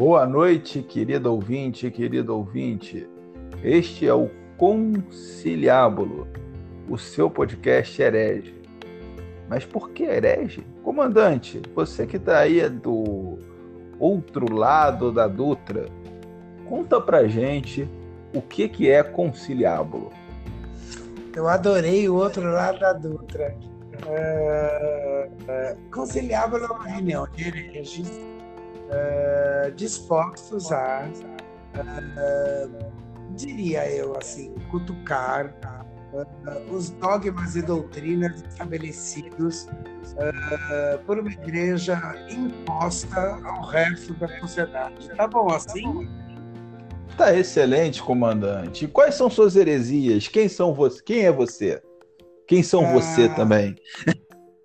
Boa 0.00 0.24
noite, 0.24 0.82
querido 0.82 1.30
ouvinte, 1.30 1.90
querido 1.90 2.34
ouvinte. 2.34 3.06
Este 3.62 4.08
é 4.08 4.14
o 4.14 4.30
Conciliábulo, 4.56 6.26
o 6.88 6.96
seu 6.96 7.28
podcast 7.28 8.00
herege. 8.00 8.54
Mas 9.46 9.66
por 9.66 9.90
que 9.90 10.04
herege? 10.04 10.66
Comandante, 10.82 11.60
você 11.74 12.06
que 12.06 12.16
está 12.16 12.38
aí 12.38 12.66
do 12.66 13.38
outro 13.98 14.50
lado 14.50 15.12
da 15.12 15.28
Dutra, 15.28 15.84
conta 16.66 16.98
pra 16.98 17.28
gente 17.28 17.86
o 18.34 18.40
que, 18.40 18.70
que 18.70 18.90
é 18.90 19.02
conciliábulo. 19.02 20.10
Eu 21.36 21.46
adorei 21.46 22.08
o 22.08 22.14
outro 22.14 22.50
lado 22.50 22.80
da 22.80 22.94
Dutra. 22.94 23.54
Uh, 24.06 25.30
conciliábulo 25.92 26.64
é 26.64 26.68
uma 26.68 26.86
reunião 26.86 27.28
de 27.36 27.48
hereges 27.48 28.18
uh, 28.90 29.72
dispostos 29.72 30.70
a, 30.72 31.08
diria 33.34 33.90
eu 33.90 34.16
assim, 34.16 34.54
cutucar 34.70 35.54
os 36.70 36.90
dogmas 36.90 37.54
e 37.54 37.62
doutrinas 37.62 38.42
estabelecidos 38.42 39.68
por 41.06 41.18
uma 41.18 41.30
igreja 41.30 42.00
imposta 42.28 43.38
ao 43.44 43.62
resto 43.66 44.14
da 44.14 44.28
sociedade. 44.40 45.08
Tá 45.16 45.28
bom 45.28 45.48
assim? 45.50 46.08
Tá 47.16 47.34
excelente, 47.34 48.02
comandante. 48.02 48.88
quais 48.88 49.14
são 49.14 49.30
suas 49.30 49.54
heresias? 49.54 50.26
Quem 50.26 50.48
são 50.48 50.74
você? 50.74 51.02
Quem 51.02 51.26
é 51.26 51.32
você? 51.32 51.80
Quem 52.46 52.62
são 52.62 52.86
ah... 52.86 52.92
você 52.92 53.28
também? 53.28 53.76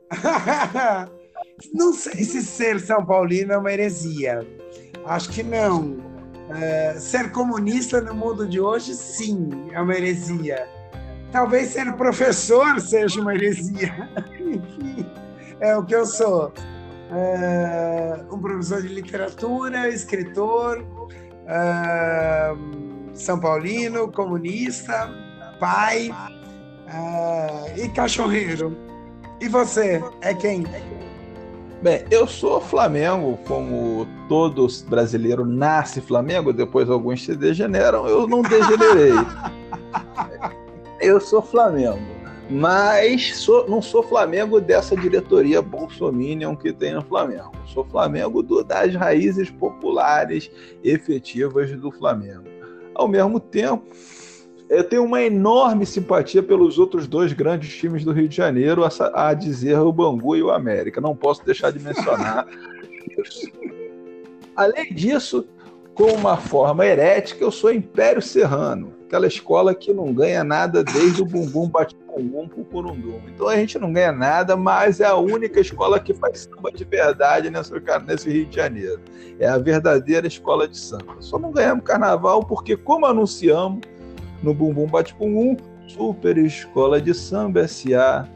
não 1.73 1.93
sei 1.93 2.23
se 2.23 2.41
ser 2.41 2.79
São 2.79 3.05
Paulino 3.05 3.53
é 3.53 3.57
uma 3.57 3.71
heresia. 3.71 4.45
Acho 5.05 5.29
que 5.29 5.43
não. 5.43 5.97
É, 6.49 6.93
ser 6.99 7.31
comunista 7.31 8.01
no 8.01 8.13
mundo 8.13 8.47
de 8.47 8.59
hoje, 8.59 8.93
sim, 8.93 9.49
é 9.71 9.81
uma 9.81 9.95
heresia. 9.95 10.67
Talvez 11.31 11.69
ser 11.69 11.91
professor 11.93 12.79
seja 12.79 13.19
uma 13.19 13.33
heresia. 13.33 14.09
Enfim, 14.39 15.05
é 15.59 15.75
o 15.75 15.83
que 15.83 15.95
eu 15.95 16.05
sou. 16.05 16.53
É, 17.11 18.19
um 18.31 18.39
professor 18.39 18.81
de 18.81 18.89
literatura, 18.89 19.89
escritor, 19.89 20.81
uh, 21.45 22.57
São 23.13 23.39
Paulino, 23.39 24.11
comunista, 24.11 25.09
pai 25.59 26.09
uh, 26.09 27.79
e 27.79 27.89
cachorreiro. 27.89 28.75
E 29.39 29.47
você 29.47 30.01
é 30.21 30.33
quem? 30.33 30.63
Bem, 31.81 32.05
eu 32.09 32.25
sou 32.25 32.59
Flamengo, 32.61 33.37
como 33.47 34.07
todo 34.27 34.67
brasileiro 34.87 35.45
nasce 35.45 36.01
Flamengo, 36.01 36.53
depois 36.53 36.89
alguns 36.89 37.23
se 37.23 37.35
degeneram, 37.35 38.07
eu 38.07 38.27
não 38.27 38.41
degenerei. 38.41 39.13
eu 41.01 41.19
sou 41.19 41.41
Flamengo. 41.41 42.15
Mas 42.49 43.37
sou, 43.37 43.67
não 43.67 43.81
sou 43.81 44.03
Flamengo 44.03 44.61
dessa 44.61 44.95
diretoria 44.95 45.61
Bolsominion 45.61 46.55
que 46.55 46.71
tem 46.71 46.93
no 46.93 47.01
Flamengo. 47.01 47.51
Sou 47.65 47.83
Flamengo 47.83 48.43
do, 48.43 48.63
das 48.63 48.93
raízes 48.93 49.49
populares 49.49 50.51
efetivas 50.83 51.71
do 51.71 51.91
Flamengo. 51.91 52.43
Ao 52.93 53.07
mesmo 53.07 53.39
tempo, 53.39 53.83
eu 54.75 54.83
tenho 54.83 55.03
uma 55.03 55.21
enorme 55.21 55.85
simpatia 55.85 56.43
pelos 56.43 56.77
outros 56.77 57.07
dois 57.07 57.33
grandes 57.33 57.75
times 57.75 58.03
do 58.03 58.11
Rio 58.11 58.27
de 58.27 58.35
Janeiro, 58.35 58.83
a, 58.83 59.29
a 59.29 59.33
dizer 59.33 59.79
o 59.79 59.91
Bangu 59.91 60.35
e 60.35 60.43
o 60.43 60.51
América. 60.51 60.99
Não 60.99 61.15
posso 61.15 61.45
deixar 61.45 61.71
de 61.71 61.79
mencionar. 61.79 62.45
Além 64.55 64.93
disso, 64.93 65.47
com 65.93 66.11
uma 66.11 66.37
forma 66.37 66.85
herética, 66.85 67.43
eu 67.43 67.51
sou 67.51 67.71
Império 67.71 68.21
Serrano, 68.21 68.93
aquela 69.05 69.27
escola 69.27 69.73
que 69.73 69.93
não 69.93 70.13
ganha 70.13 70.43
nada 70.43 70.83
desde 70.83 71.21
o 71.21 71.25
bumbum 71.25 71.69
bate 71.69 71.95
bumbum 72.15 72.47
pro 72.47 72.63
curundum. 72.63 73.21
Então 73.27 73.47
a 73.47 73.57
gente 73.57 73.77
não 73.77 73.91
ganha 73.91 74.11
nada, 74.11 74.55
mas 74.55 74.99
é 74.99 75.05
a 75.05 75.15
única 75.15 75.59
escola 75.59 75.99
que 75.99 76.13
faz 76.13 76.47
samba 76.49 76.71
de 76.71 76.85
verdade 76.85 77.49
nessa, 77.49 77.75
nesse 78.05 78.29
Rio 78.29 78.45
de 78.45 78.55
Janeiro. 78.55 79.01
É 79.39 79.47
a 79.47 79.57
verdadeira 79.57 80.25
escola 80.25 80.67
de 80.67 80.77
samba. 80.77 81.17
Só 81.19 81.37
não 81.37 81.51
ganhamos 81.51 81.83
carnaval 81.83 82.41
porque, 82.41 82.77
como 82.77 83.05
anunciamos 83.05 83.81
no 84.41 84.53
Bumbum 84.53 84.87
Bate 84.87 85.15
Bumbum, 85.15 85.57
Super 85.87 86.37
Escola 86.37 87.01
de 87.01 87.13
Samba 87.13 87.61
S.A., 87.61 88.27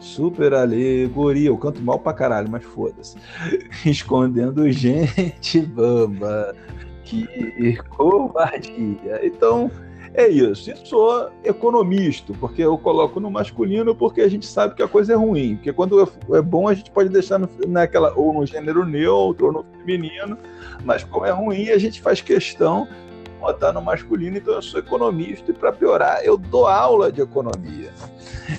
Super 0.00 0.54
alegoria. 0.54 1.48
Eu 1.48 1.58
canto 1.58 1.82
mal 1.82 1.98
pra 1.98 2.12
caralho, 2.12 2.48
mas 2.48 2.62
foda-se. 2.62 3.16
Escondendo 3.84 4.70
gente 4.70 5.60
bamba 5.60 6.54
que 7.02 7.76
covardia. 7.88 9.20
Então, 9.24 9.70
é 10.14 10.28
isso. 10.28 10.70
E 10.70 10.76
sou 10.86 11.30
economista, 11.44 12.32
porque 12.38 12.62
eu 12.62 12.76
coloco 12.78 13.18
no 13.18 13.30
masculino 13.30 13.94
porque 13.94 14.20
a 14.20 14.28
gente 14.28 14.46
sabe 14.46 14.74
que 14.74 14.82
a 14.82 14.88
coisa 14.88 15.14
é 15.14 15.16
ruim. 15.16 15.56
Porque 15.56 15.72
quando 15.72 16.00
é 16.32 16.42
bom, 16.42 16.68
a 16.68 16.74
gente 16.74 16.90
pode 16.90 17.08
deixar 17.08 17.38
no, 17.38 17.48
naquela, 17.66 18.12
ou 18.14 18.32
no 18.32 18.46
gênero 18.46 18.84
neutro, 18.84 19.46
ou 19.46 19.52
no 19.52 19.64
feminino, 19.78 20.38
mas 20.84 21.02
como 21.02 21.26
é 21.26 21.30
ruim, 21.30 21.70
a 21.70 21.78
gente 21.78 22.00
faz 22.00 22.20
questão 22.20 22.86
botar 23.38 23.72
no 23.72 23.80
masculino, 23.80 24.36
então 24.36 24.54
eu 24.54 24.62
sou 24.62 24.80
economista, 24.80 25.50
e 25.50 25.54
para 25.54 25.72
piorar, 25.72 26.22
eu 26.24 26.36
dou 26.36 26.66
aula 26.66 27.10
de 27.10 27.20
economia. 27.20 27.92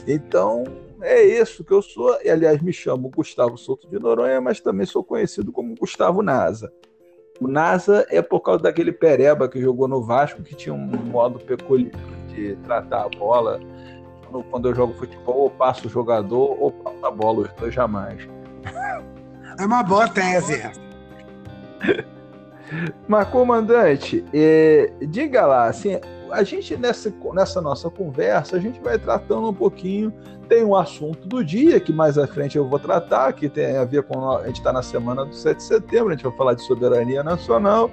Então, 0.07 0.63
é 1.01 1.22
isso 1.22 1.63
que 1.63 1.72
eu 1.72 1.81
sou. 1.81 2.17
E, 2.23 2.29
aliás, 2.29 2.62
me 2.62 2.73
chamo 2.73 3.09
Gustavo 3.09 3.57
Souto 3.57 3.88
de 3.88 4.00
Noronha, 4.00 4.41
mas 4.41 4.59
também 4.59 4.85
sou 4.85 5.03
conhecido 5.03 5.51
como 5.51 5.75
Gustavo 5.75 6.22
Nasa. 6.22 6.72
O 7.39 7.47
NASA 7.47 8.06
é 8.09 8.22
por 8.22 8.41
causa 8.41 8.63
daquele 8.63 8.91
pereba 8.91 9.47
que 9.47 9.62
jogou 9.62 9.88
no 9.88 10.03
Vasco, 10.03 10.44
que 10.44 10.53
tinha 10.56 10.75
um 10.75 10.85
modo 10.85 11.39
peculiar 11.39 11.94
de 12.28 12.56
tratar 12.57 13.06
a 13.06 13.09
bola. 13.09 13.59
Quando 14.51 14.69
eu 14.69 14.75
jogo 14.75 14.94
futebol, 14.94 15.38
ou 15.38 15.50
passo 15.50 15.88
o 15.88 15.89
jogador 15.89 16.62
ou 16.62 16.72
passo 16.72 17.06
a 17.06 17.09
bola, 17.09 17.41
os 17.44 17.53
dois 17.53 17.73
jamais. 17.73 18.28
É 19.57 19.66
uma 19.66 19.81
boa 19.84 20.07
tese. 20.09 20.62
Mas, 23.07 23.28
comandante, 23.30 24.24
é, 24.34 24.91
diga 25.02 25.46
lá, 25.46 25.68
assim, 25.68 26.00
a 26.31 26.44
gente 26.44 26.78
nessa, 26.78 27.13
nessa 27.34 27.62
nossa 27.62 27.90
conversa, 27.90 28.56
a 28.56 28.59
gente 28.59 28.80
vai 28.80 28.97
tratando 28.97 29.50
um 29.50 29.53
pouquinho. 29.53 30.13
Tem 30.47 30.63
um 30.63 30.75
assunto 30.75 31.28
do 31.28 31.44
dia 31.44 31.80
que 31.80 31.94
mais 31.94 32.18
à 32.18 32.28
frente 32.28 32.57
eu 32.57 32.68
vou 32.68 32.80
tratar, 32.80 33.34
que 33.34 33.47
tem 33.50 33.78
a 33.78 33.85
ver 33.85 34.03
com. 34.03 34.31
A 34.31 34.47
gente 34.47 34.57
está 34.57 34.74
na 34.74 34.81
semana 34.81 35.25
do 35.25 35.35
7 35.35 35.57
de 35.57 35.63
setembro, 35.63 36.09
a 36.09 36.12
gente 36.13 36.24
vai 36.24 36.35
falar 36.35 36.53
de 36.56 36.63
soberania 36.63 37.24
nacional. 37.24 37.90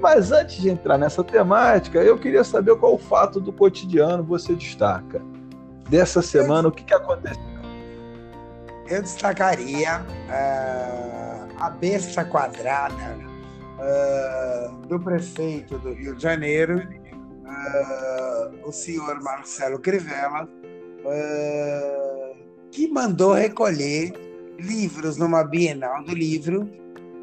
Mas 0.00 0.32
antes 0.32 0.60
de 0.60 0.68
entrar 0.68 0.98
nessa 0.98 1.22
temática, 1.22 2.00
eu 2.00 2.18
queria 2.18 2.42
saber 2.42 2.74
qual 2.76 2.98
fato 2.98 3.40
do 3.40 3.52
cotidiano 3.52 4.24
você 4.24 4.52
destaca. 4.54 5.22
Dessa 5.88 6.20
semana, 6.20 6.68
o 6.68 6.72
que, 6.72 6.82
que 6.82 6.94
aconteceu? 6.94 7.40
Eu 8.88 9.00
destacaria 9.00 10.00
uh, 10.00 11.48
a 11.60 11.70
besta 11.70 12.24
quadrada 12.24 13.31
do 14.88 15.00
prefeito 15.00 15.78
do 15.78 15.92
Rio 15.92 16.14
de 16.14 16.22
Janeiro, 16.22 16.78
uh, 16.78 18.68
o 18.68 18.72
senhor 18.72 19.22
Marcelo 19.22 19.78
Crivella, 19.78 20.48
uh, 21.04 22.36
que 22.70 22.88
mandou 22.88 23.32
recolher 23.32 24.12
livros 24.58 25.16
numa 25.16 25.42
Bienal 25.42 26.04
do 26.04 26.14
Livro, 26.14 26.68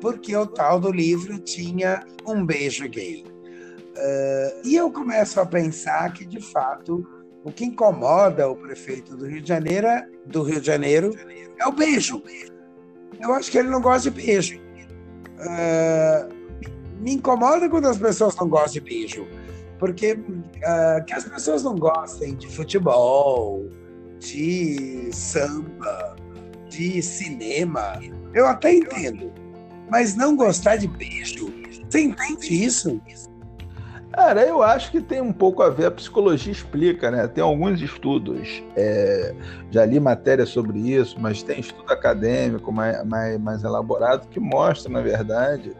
porque 0.02 0.36
o 0.36 0.48
tal 0.48 0.80
do 0.80 0.92
livro 0.92 1.38
tinha 1.40 2.06
um 2.26 2.46
beijo 2.46 2.88
gay. 2.90 3.24
Uh, 3.24 4.68
e 4.68 4.76
eu 4.76 4.92
começo 4.92 5.40
a 5.40 5.46
pensar 5.46 6.12
que, 6.14 6.26
de 6.26 6.42
fato, 6.42 7.06
o 7.44 7.52
que 7.52 7.66
incomoda 7.66 8.50
o 8.50 8.56
prefeito 8.56 9.16
do 9.16 9.28
Rio 9.28 9.42
de 9.42 9.48
Janeiro, 9.48 9.88
do 10.26 10.44
Rio 10.44 10.60
de 10.60 10.68
Janeiro 10.68 11.14
é 11.60 11.68
o 11.68 11.72
beijo. 11.72 12.24
Eu 13.20 13.34
acho 13.34 13.52
que 13.52 13.58
ele 13.58 13.70
não 13.70 13.82
gosta 13.82 14.10
de 14.10 14.22
beijo. 14.22 14.60
Uh, 15.40 16.39
me 17.00 17.14
incomoda 17.14 17.70
quando 17.70 17.88
as 17.88 17.98
pessoas 17.98 18.36
não 18.36 18.48
gostam 18.48 18.74
de 18.74 18.82
beijo 18.82 19.28
porque 19.80 20.12
uh, 20.14 21.04
que 21.06 21.14
as 21.14 21.24
pessoas 21.24 21.64
não 21.64 21.76
gostem 21.76 22.36
de 22.36 22.48
futebol, 22.48 23.66
de 24.20 25.10
samba, 25.14 26.16
de 26.70 27.02
cinema, 27.02 28.00
eu 28.34 28.46
até 28.46 28.76
entendo. 28.76 29.32
Mas 29.90 30.16
não 30.16 30.36
gostar 30.36 30.76
de 30.76 30.88
beijo, 30.88 31.52
você 31.90 32.02
entende 32.02 32.66
isso? 32.66 33.02
Cara, 34.12 34.44
eu 34.44 34.62
acho 34.62 34.92
que 34.92 35.02
tem 35.02 35.22
um 35.22 35.32
pouco 35.32 35.64
a 35.64 35.70
ver, 35.70 35.86
a 35.86 35.92
psicologia 35.92 36.52
explica, 36.52 37.10
né? 37.10 37.28
Tem 37.28 37.44
alguns 37.44 37.82
estudos, 37.82 38.62
é, 38.76 39.34
já 39.72 39.86
li 39.86 40.00
matéria 40.00 40.46
sobre 40.46 40.80
isso, 40.80 41.16
mas 41.20 41.42
tem 41.42 41.60
estudo 41.60 41.92
acadêmico 41.92 42.72
mais, 42.72 43.04
mais, 43.06 43.40
mais 43.40 43.64
elaborado 43.64 44.28
que 44.28 44.40
mostra, 44.40 44.92
na 44.92 45.02
verdade, 45.02 45.76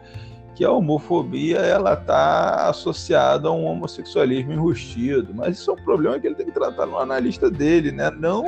que 0.60 0.64
a 0.66 0.70
homofobia 0.70 1.56
ela 1.56 1.94
está 1.94 2.68
associada 2.68 3.48
a 3.48 3.50
um 3.50 3.64
homossexualismo 3.64 4.52
enrustido. 4.52 5.32
Mas 5.34 5.58
isso 5.58 5.70
é 5.70 5.72
um 5.72 5.82
problema 5.82 6.20
que 6.20 6.26
ele 6.26 6.34
tem 6.34 6.44
que 6.44 6.52
tratar 6.52 6.84
no 6.84 6.98
analista 6.98 7.50
dele, 7.50 7.90
né? 7.90 8.10
Não 8.10 8.44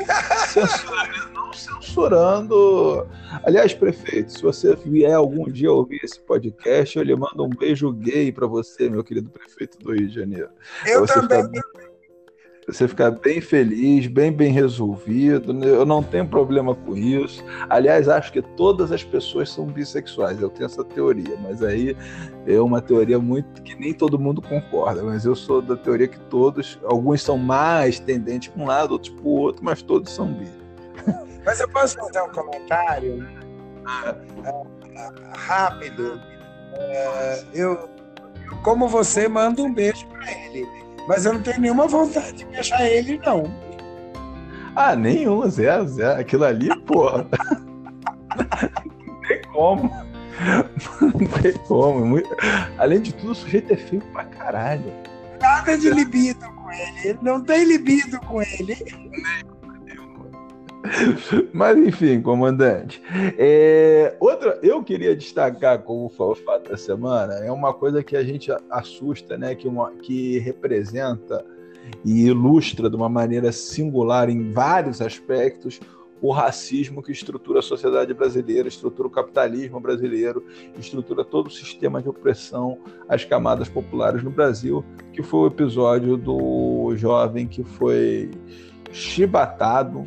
censurando. 1.54 3.08
Aliás, 3.44 3.72
prefeito, 3.72 4.30
se 4.30 4.42
você 4.42 4.76
vier 4.76 5.14
algum 5.14 5.50
dia 5.50 5.72
ouvir 5.72 6.00
esse 6.04 6.20
podcast, 6.20 6.98
eu 6.98 7.02
lhe 7.02 7.16
mando 7.16 7.46
um 7.46 7.48
beijo 7.48 7.90
gay 7.90 8.30
para 8.30 8.46
você, 8.46 8.90
meu 8.90 9.02
querido 9.02 9.30
prefeito 9.30 9.78
do 9.78 9.94
Rio 9.94 10.06
de 10.06 10.14
Janeiro. 10.14 10.50
Eu 10.84 11.06
você 11.06 11.14
também. 11.26 11.62
Fica 11.62 11.91
você 12.66 12.86
ficar 12.86 13.10
bem 13.10 13.40
feliz, 13.40 14.06
bem 14.06 14.30
bem 14.30 14.52
resolvido. 14.52 15.52
Né? 15.52 15.66
Eu 15.66 15.84
não 15.84 16.02
tenho 16.02 16.26
problema 16.26 16.74
com 16.74 16.96
isso. 16.96 17.44
Aliás, 17.68 18.08
acho 18.08 18.32
que 18.32 18.40
todas 18.40 18.92
as 18.92 19.02
pessoas 19.02 19.50
são 19.50 19.66
bissexuais. 19.66 20.40
Eu 20.40 20.48
tenho 20.48 20.66
essa 20.66 20.84
teoria, 20.84 21.36
mas 21.42 21.62
aí 21.62 21.96
é 22.46 22.60
uma 22.60 22.80
teoria 22.80 23.18
muito 23.18 23.62
que 23.62 23.74
nem 23.74 23.92
todo 23.92 24.18
mundo 24.18 24.40
concorda. 24.40 25.02
Mas 25.02 25.24
eu 25.24 25.34
sou 25.34 25.60
da 25.60 25.76
teoria 25.76 26.06
que 26.06 26.20
todos, 26.20 26.78
alguns 26.84 27.22
são 27.22 27.36
mais 27.36 27.98
tendentes 27.98 28.48
para 28.48 28.62
um 28.62 28.66
lado, 28.66 28.92
outros 28.92 29.12
para 29.12 29.24
o 29.24 29.30
outro, 29.30 29.64
mas 29.64 29.82
todos 29.82 30.12
são 30.12 30.32
bi. 30.32 30.48
Mas 31.44 31.58
eu 31.58 31.68
posso 31.68 31.96
fazer 31.96 32.22
um 32.22 32.28
comentário 32.28 33.26
ah. 33.84 34.14
uh, 34.38 34.66
rápido. 35.34 36.20
Uh, 36.72 37.46
eu, 37.52 37.88
como 38.62 38.86
você, 38.86 39.26
mando 39.26 39.64
um 39.64 39.74
beijo 39.74 40.06
para 40.06 40.30
ele 40.30 40.82
mas 41.06 41.24
eu 41.24 41.34
não 41.34 41.42
tenho 41.42 41.60
nenhuma 41.60 41.86
vontade 41.86 42.32
de 42.32 42.44
beijar 42.46 42.86
ele, 42.86 43.20
não. 43.24 43.44
Ah, 44.74 44.96
nenhum, 44.96 45.48
zero, 45.50 45.86
zero. 45.86 46.20
Aquilo 46.20 46.44
ali, 46.44 46.74
porra. 46.82 47.26
não 49.06 49.20
tem 49.28 49.42
como. 49.52 49.90
Não 51.00 51.26
tem 51.42 51.52
como. 51.66 52.06
Muito... 52.06 52.28
Além 52.78 53.00
de 53.00 53.14
tudo, 53.14 53.32
o 53.32 53.34
sujeito 53.34 53.72
é 53.72 53.76
feio 53.76 54.02
pra 54.12 54.24
caralho. 54.24 54.92
Nada 55.40 55.76
de 55.76 55.90
libido 55.90 56.46
com 56.52 56.72
ele. 56.72 57.08
Ele 57.08 57.18
não 57.20 57.42
tem 57.42 57.64
libido 57.64 58.18
com 58.20 58.40
ele. 58.40 58.76
Mas 61.52 61.78
enfim, 61.78 62.20
comandante. 62.20 63.02
É, 63.38 64.16
outra, 64.20 64.58
eu 64.62 64.82
queria 64.82 65.14
destacar 65.14 65.80
como 65.82 66.08
foi 66.08 66.28
o 66.28 66.34
fato 66.34 66.70
da 66.70 66.76
semana, 66.76 67.34
é 67.34 67.50
uma 67.50 67.72
coisa 67.72 68.02
que 68.02 68.16
a 68.16 68.24
gente 68.24 68.50
assusta, 68.70 69.36
né? 69.36 69.54
Que, 69.54 69.68
uma, 69.68 69.90
que 69.92 70.38
representa 70.38 71.44
e 72.04 72.26
ilustra 72.26 72.88
de 72.88 72.96
uma 72.96 73.08
maneira 73.08 73.50
singular 73.52 74.28
em 74.28 74.50
vários 74.50 75.00
aspectos 75.00 75.80
o 76.20 76.30
racismo 76.30 77.02
que 77.02 77.10
estrutura 77.10 77.58
a 77.58 77.62
sociedade 77.62 78.14
brasileira, 78.14 78.68
estrutura 78.68 79.08
o 79.08 79.10
capitalismo 79.10 79.80
brasileiro, 79.80 80.46
estrutura 80.78 81.24
todo 81.24 81.48
o 81.48 81.50
sistema 81.50 82.00
de 82.00 82.08
opressão 82.08 82.78
às 83.08 83.24
camadas 83.24 83.68
populares 83.68 84.22
no 84.22 84.30
Brasil, 84.30 84.84
que 85.12 85.20
foi 85.20 85.40
o 85.40 85.46
episódio 85.48 86.16
do 86.16 86.94
jovem 86.94 87.48
que 87.48 87.64
foi 87.64 88.30
chibatado 88.92 90.06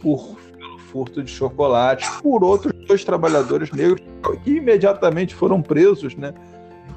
por 0.00 0.36
pelo 0.56 0.78
furto 0.78 1.22
de 1.22 1.30
chocolate 1.30 2.06
por 2.22 2.44
outros 2.44 2.72
dois 2.86 3.04
trabalhadores 3.04 3.70
negros 3.72 4.02
que 4.44 4.56
imediatamente 4.56 5.34
foram 5.34 5.62
presos, 5.62 6.14
né? 6.16 6.34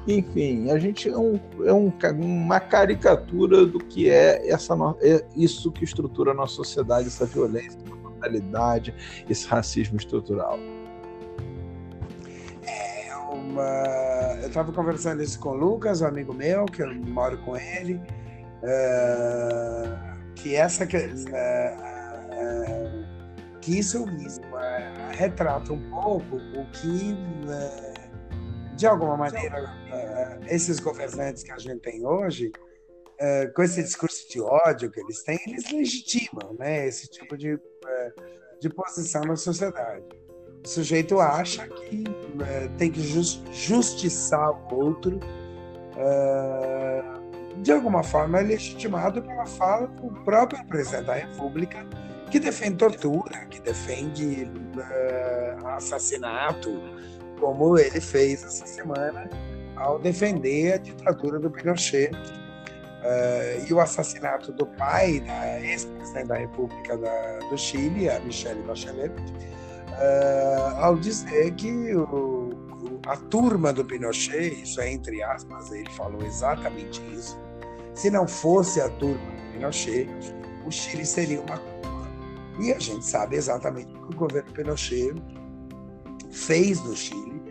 Enfim, 0.06 0.70
a 0.70 0.78
gente 0.78 1.08
é, 1.08 1.16
um, 1.16 1.40
é 1.64 1.72
um, 1.72 1.90
uma 2.20 2.60
caricatura 2.60 3.64
do 3.64 3.78
que 3.78 4.10
é, 4.10 4.50
essa, 4.50 4.74
é 5.00 5.24
isso 5.34 5.72
que 5.72 5.82
estrutura 5.82 6.32
a 6.32 6.34
nossa 6.34 6.54
sociedade, 6.54 7.08
essa 7.08 7.24
violência, 7.24 7.78
essa 7.82 7.96
brutalidade, 7.96 8.94
esse 9.30 9.46
racismo 9.46 9.96
estrutural. 9.96 10.58
É 12.66 13.14
uma... 13.32 14.42
Eu 14.42 14.48
estava 14.48 14.72
conversando 14.72 15.22
isso 15.22 15.40
com 15.40 15.50
o 15.50 15.54
Lucas, 15.54 16.02
um 16.02 16.06
amigo 16.06 16.34
meu, 16.34 16.66
que 16.66 16.82
eu 16.82 16.94
moro 16.94 17.38
com 17.38 17.56
ele, 17.56 17.94
uh... 18.62 19.96
que 20.34 20.54
essa 20.54 20.86
que, 20.86 20.98
que 23.64 23.78
isso 23.78 24.04
uh, 24.04 24.08
retrata 25.12 25.72
um 25.72 25.90
pouco 25.90 26.36
o 26.36 26.66
que, 26.70 27.14
uh, 27.14 28.76
de 28.76 28.86
alguma 28.86 29.16
maneira, 29.16 29.64
uh, 29.64 30.44
esses 30.48 30.78
governantes 30.78 31.42
que 31.42 31.50
a 31.50 31.56
gente 31.56 31.80
tem 31.80 32.06
hoje, 32.06 32.52
com 33.54 33.62
esse 33.62 33.82
discurso 33.82 34.28
de 34.28 34.40
ódio 34.40 34.90
que 34.90 35.00
eles 35.00 35.22
têm, 35.22 35.38
eles 35.46 35.70
legitimam 35.70 36.54
né, 36.58 36.86
esse 36.88 37.08
tipo 37.08 37.38
de, 37.38 37.58
de 38.60 38.68
posição 38.68 39.22
na 39.22 39.36
sociedade. 39.36 40.04
O 40.62 40.68
sujeito 40.68 41.20
acha 41.20 41.66
que 41.68 42.04
tem 42.76 42.90
que 42.90 43.00
justiçar 43.52 44.50
o 44.50 44.74
outro 44.74 45.20
de 47.62 47.72
alguma 47.72 48.02
forma 48.02 48.40
é 48.40 48.42
legitimado 48.42 49.22
pela 49.22 49.46
fala 49.46 49.86
do 49.86 50.10
próprio 50.24 50.62
presidente 50.66 51.06
da 51.06 51.14
República, 51.14 51.86
que 52.34 52.40
defende 52.40 52.78
tortura, 52.78 53.46
que 53.48 53.60
defende 53.60 54.50
uh, 54.74 55.68
assassinato, 55.68 56.82
como 57.38 57.78
ele 57.78 58.00
fez 58.00 58.42
essa 58.42 58.66
semana 58.66 59.30
ao 59.76 60.00
defender 60.00 60.72
a 60.72 60.76
ditadura 60.78 61.38
do 61.38 61.48
Pinochet 61.48 62.10
uh, 62.12 63.64
e 63.68 63.72
o 63.72 63.78
assassinato 63.78 64.50
do 64.50 64.66
pai 64.66 65.20
da 65.20 65.60
ex-presidente 65.60 66.26
da 66.26 66.34
República 66.34 66.98
da, 66.98 67.38
do 67.48 67.56
Chile, 67.56 68.10
a 68.10 68.18
Michelle 68.18 68.64
Bachelet, 68.64 69.12
uh, 69.12 70.74
ao 70.80 70.96
dizer 70.96 71.52
que 71.52 71.94
o, 71.94 72.50
a 73.06 73.16
turma 73.16 73.72
do 73.72 73.84
Pinochet, 73.84 74.60
isso 74.60 74.80
é 74.80 74.90
entre 74.90 75.22
aspas, 75.22 75.70
ele 75.70 75.88
falou 75.90 76.20
exatamente 76.26 77.00
isso, 77.12 77.38
se 77.94 78.10
não 78.10 78.26
fosse 78.26 78.80
a 78.80 78.88
turma 78.88 79.24
do 79.24 79.52
Pinochet, 79.52 80.08
o 80.66 80.70
Chile 80.72 81.06
seria 81.06 81.40
uma 81.40 81.73
e 82.58 82.72
a 82.72 82.78
gente 82.78 83.04
sabe 83.04 83.36
exatamente 83.36 83.92
o 83.96 84.08
que 84.08 84.14
o 84.14 84.18
governo 84.18 84.52
Pinochet 84.52 85.14
fez 86.30 86.82
no 86.84 86.94
Chile, 86.96 87.42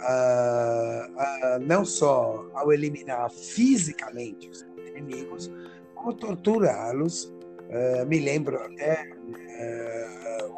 uh, 0.00 1.10
uh, 1.10 1.60
não 1.60 1.84
só 1.84 2.48
ao 2.54 2.72
eliminar 2.72 3.30
fisicamente 3.30 4.48
os 4.48 4.66
inimigos, 4.86 5.50
como 5.94 6.14
torturá-los. 6.14 7.24
Uh, 7.24 8.06
me 8.06 8.18
lembro 8.18 8.56
até, 8.56 9.10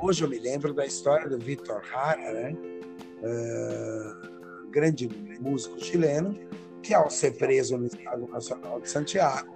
hoje 0.01 0.23
eu 0.23 0.29
me 0.29 0.39
lembro 0.39 0.73
da 0.73 0.87
história 0.87 1.29
do 1.29 1.39
Vitor 1.39 1.83
Jara, 1.85 2.33
né? 2.33 2.57
grande 4.71 5.09
músico 5.41 5.83
chileno, 5.83 6.39
que 6.83 6.95
ao 6.95 7.11
ser 7.11 7.33
preso 7.33 7.77
no 7.77 7.87
Estado 7.87 8.27
Nacional 8.29 8.81
de 8.81 8.89
Santiago, 8.89 9.53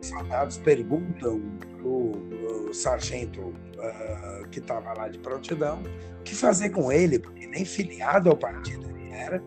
os 0.00 0.08
soldados 0.08 0.56
perguntam 0.58 1.42
o, 1.84 2.68
o 2.68 2.74
sargento 2.74 3.40
uh, 3.40 4.48
que 4.50 4.58
estava 4.58 4.92
lá 4.94 5.08
de 5.08 5.18
prontidão 5.18 5.82
o 6.20 6.22
que 6.24 6.34
fazer 6.34 6.70
com 6.70 6.90
ele, 6.90 7.18
porque 7.18 7.46
nem 7.46 7.64
filiado 7.64 8.30
ao 8.30 8.36
partido 8.36 8.88
ele 8.90 9.10
era. 9.10 9.42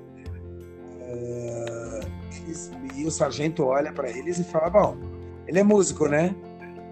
Uh, 1.02 2.00
eles, 2.38 2.72
e 2.96 3.06
o 3.06 3.12
sargento 3.12 3.66
olha 3.66 3.92
para 3.92 4.10
eles 4.10 4.38
e 4.38 4.44
fala: 4.44 4.70
Bom, 4.70 4.98
ele 5.48 5.60
é 5.60 5.64
músico, 5.64 6.08
né? 6.08 6.36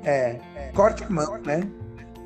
É, 0.04 0.40
é, 0.56 0.72
corta 0.74 1.06
a 1.06 1.10
mão, 1.10 1.38
né? 1.42 1.70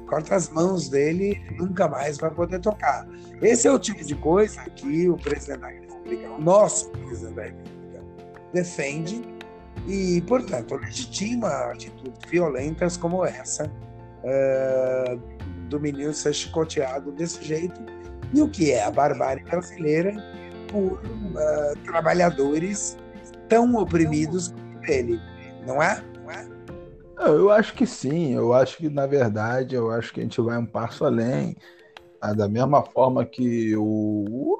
Corta 0.08 0.36
as 0.36 0.50
mãos 0.50 0.90
dele, 0.90 1.40
nunca 1.58 1.88
mais 1.88 2.18
vai 2.18 2.32
poder 2.32 2.60
tocar. 2.60 3.08
Esse 3.42 3.68
é 3.68 3.72
o 3.72 3.78
tipo 3.78 4.04
de 4.04 4.16
coisa 4.16 4.62
que 4.72 5.08
o 5.10 5.18
presidente 5.18 5.60
da 5.60 5.68
República, 5.68 6.30
o 6.32 6.42
nosso 6.42 6.90
presidente 6.90 7.36
da 7.36 7.44
República, 7.44 8.04
defende 8.54 9.22
e, 9.88 10.22
portanto, 10.22 10.76
legitima 10.76 11.48
atitudes 11.72 12.20
violentas 12.30 12.98
como 12.98 13.26
essa 13.26 13.66
uh, 14.24 15.20
do 15.70 15.80
menino 15.80 16.14
ser 16.14 16.34
chicoteado 16.34 17.12
desse 17.12 17.44
jeito 17.44 17.82
e 18.34 18.42
o 18.42 18.50
que 18.50 18.72
é 18.72 18.84
a 18.84 18.92
barbárie 18.92 19.44
brasileira 19.44 20.14
por 20.68 20.94
uh, 20.94 21.80
trabalhadores 21.84 22.98
tão 23.48 23.76
oprimidos 23.76 24.50
como 24.50 24.86
ele, 24.86 25.20
não 25.66 25.82
é? 25.82 26.04
Não 26.24 26.32
é? 26.32 26.48
Eu 27.20 27.52
acho 27.52 27.74
que 27.74 27.86
sim, 27.86 28.34
eu 28.34 28.54
acho 28.54 28.78
que 28.78 28.90
na 28.90 29.08
verdade, 29.08 29.76
eu 29.76 29.92
acho 29.92 30.14
que 30.14 30.20
a 30.20 30.24
gente 30.24 30.40
vai 30.42 30.58
um 30.58 30.66
passo 30.66 31.06
além, 31.06 31.56
da 32.36 32.48
mesma 32.48 32.84
forma 32.84 33.26
que 33.26 33.76
o, 33.76 34.60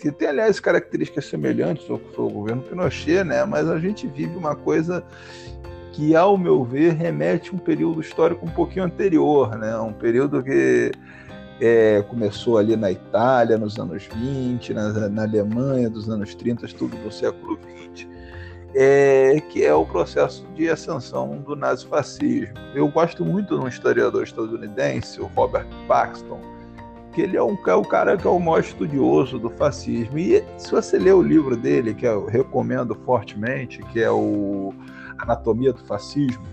que 0.00 0.10
tem, 0.10 0.28
aliás, 0.28 0.60
características 0.60 1.26
semelhantes 1.26 1.88
ao 1.90 1.98
que 1.98 2.14
foi 2.14 2.24
o 2.26 2.30
governo 2.30 2.62
Pinochet, 2.62 3.24
né? 3.24 3.44
mas 3.44 3.68
a 3.68 3.78
gente 3.78 4.06
vive 4.06 4.36
uma 4.36 4.54
coisa 4.54 5.02
que, 5.92 6.14
ao 6.14 6.36
meu 6.36 6.62
ver, 6.64 6.92
remete 6.92 7.50
a 7.50 7.54
um 7.54 7.58
período 7.58 8.00
histórico 8.00 8.44
um 8.44 8.50
pouquinho 8.50 8.84
anterior, 8.84 9.56
né? 9.56 9.76
um 9.78 9.92
período 9.92 10.42
que 10.42 10.92
é, 11.60 12.02
começou 12.08 12.58
ali 12.58 12.76
na 12.76 12.90
Itália, 12.90 13.56
nos 13.56 13.78
anos 13.78 14.06
20, 14.14 14.74
na, 14.74 15.08
na 15.08 15.22
Alemanha, 15.22 15.88
dos 15.88 16.08
anos 16.10 16.34
30, 16.34 16.66
tudo 16.68 16.96
do 16.98 17.10
século 17.10 17.58
20, 17.78 18.08
é, 18.74 19.40
que 19.48 19.64
é 19.64 19.72
o 19.72 19.86
processo 19.86 20.46
de 20.54 20.68
ascensão 20.68 21.38
do 21.38 21.56
nazifascismo. 21.56 22.54
Eu 22.74 22.88
gosto 22.88 23.24
muito 23.24 23.58
de 23.58 23.64
um 23.64 23.68
historiador 23.68 24.22
estadunidense, 24.22 25.20
o 25.20 25.26
Robert 25.26 25.66
Paxton, 25.88 26.55
que 27.16 27.22
ele 27.22 27.34
é, 27.34 27.42
um, 27.42 27.56
é 27.66 27.74
o 27.74 27.82
cara 27.82 28.14
que 28.14 28.26
é 28.26 28.30
o 28.30 28.38
maior 28.38 28.60
estudioso 28.60 29.38
do 29.38 29.48
fascismo. 29.48 30.18
E 30.18 30.44
se 30.58 30.70
você 30.70 30.98
ler 30.98 31.14
o 31.14 31.22
livro 31.22 31.56
dele, 31.56 31.94
que 31.94 32.06
eu 32.06 32.26
recomendo 32.26 32.94
fortemente, 33.06 33.82
que 33.84 34.02
é 34.02 34.10
o 34.10 34.74
Anatomia 35.18 35.72
do 35.72 35.82
Fascismo, 35.86 36.44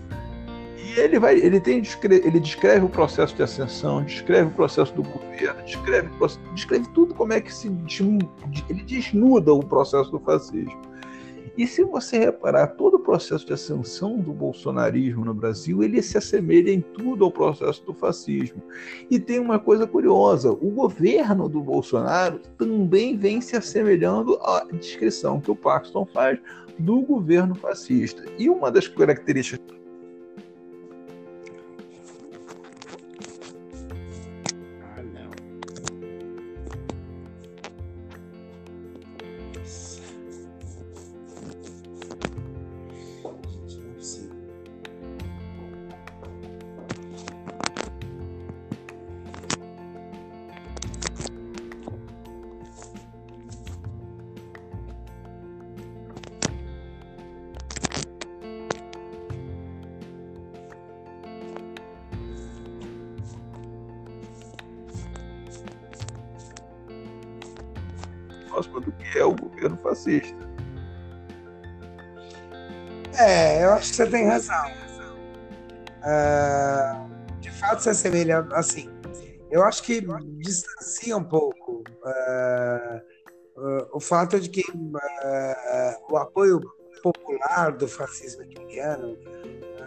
E 0.78 0.98
ele 0.98 1.18
vai, 1.18 1.38
ele 1.38 1.60
tem 1.60 1.82
ele 2.02 2.40
descreve 2.40 2.86
o 2.86 2.88
processo 2.88 3.36
de 3.36 3.42
ascensão, 3.42 4.02
descreve 4.04 4.48
o 4.48 4.52
processo 4.52 4.94
do 4.94 5.02
governo, 5.02 5.62
descreve, 5.64 6.08
descreve 6.54 6.88
tudo 6.94 7.14
como 7.14 7.34
é 7.34 7.42
que 7.42 7.52
se 7.52 7.68
ele 8.70 8.82
desnuda 8.84 9.52
o 9.52 9.62
processo 9.62 10.10
do 10.10 10.18
fascismo. 10.18 10.80
E 11.56 11.66
se 11.66 11.84
você 11.84 12.18
reparar, 12.18 12.68
todo 12.68 12.94
o 12.94 13.00
processo 13.00 13.46
de 13.46 13.52
ascensão 13.52 14.18
do 14.18 14.32
bolsonarismo 14.32 15.24
no 15.24 15.32
Brasil, 15.32 15.84
ele 15.84 16.02
se 16.02 16.18
assemelha 16.18 16.72
em 16.72 16.80
tudo 16.80 17.24
ao 17.24 17.30
processo 17.30 17.84
do 17.84 17.94
fascismo. 17.94 18.60
E 19.08 19.20
tem 19.20 19.38
uma 19.38 19.58
coisa 19.58 19.86
curiosa, 19.86 20.50
o 20.50 20.70
governo 20.70 21.48
do 21.48 21.60
Bolsonaro 21.60 22.40
também 22.58 23.16
vem 23.16 23.40
se 23.40 23.56
assemelhando 23.56 24.36
à 24.42 24.66
descrição 24.72 25.40
que 25.40 25.50
o 25.50 25.56
Paxton 25.56 26.04
faz 26.06 26.40
do 26.78 27.02
governo 27.02 27.54
fascista. 27.54 28.24
E 28.36 28.50
uma 28.50 28.70
das 28.70 28.88
características 28.88 29.83
que 73.94 74.02
você 74.02 74.06
tem 74.06 74.26
razão. 74.26 74.66
Uh, 76.02 77.40
de 77.40 77.50
fato, 77.50 77.82
se 77.82 77.90
assemelha 77.90 78.46
assim. 78.52 78.90
Eu 79.50 79.62
acho 79.62 79.82
que 79.84 80.04
distancia 80.38 81.16
um 81.16 81.22
pouco 81.22 81.84
uh, 82.02 82.96
uh, 83.56 83.88
o 83.92 84.00
fato 84.00 84.40
de 84.40 84.48
que 84.48 84.64
o 86.10 86.16
apoio 86.16 86.60
popular 87.02 87.70
do 87.72 87.86
fascismo 87.86 88.42
italiano 88.42 89.16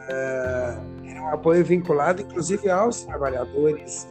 era 0.09 1.21
um 1.21 1.27
apoio 1.29 1.65
vinculado, 1.65 2.21
inclusive, 2.21 2.69
aos 2.69 3.03
trabalhadores 3.03 4.07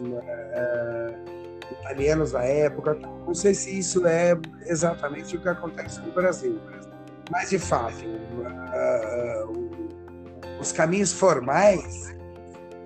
italianos 1.80 2.32
da 2.32 2.44
época. 2.44 2.94
Não 3.26 3.34
sei 3.34 3.54
se 3.54 3.78
isso 3.78 4.06
é 4.06 4.38
exatamente 4.66 5.36
o 5.36 5.40
que 5.40 5.48
acontece 5.48 6.00
no 6.00 6.12
Brasil, 6.12 6.60
mas 7.30 7.48
de 7.48 7.58
fato, 7.58 8.04
uh, 8.04 9.85
os 10.60 10.72
caminhos 10.72 11.12
formais 11.12 12.14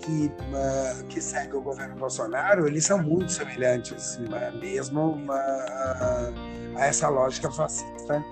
que, 0.00 0.26
uh, 0.26 1.04
que 1.08 1.20
segue 1.20 1.56
o 1.56 1.62
governo 1.62 1.96
Bolsonaro, 1.96 2.66
eles 2.66 2.84
são 2.84 3.02
muito 3.02 3.30
semelhantes, 3.30 4.18
mesmo 4.60 5.18
a 6.76 6.86
essa 6.86 7.08
lógica 7.08 7.50
fascista 7.50 8.24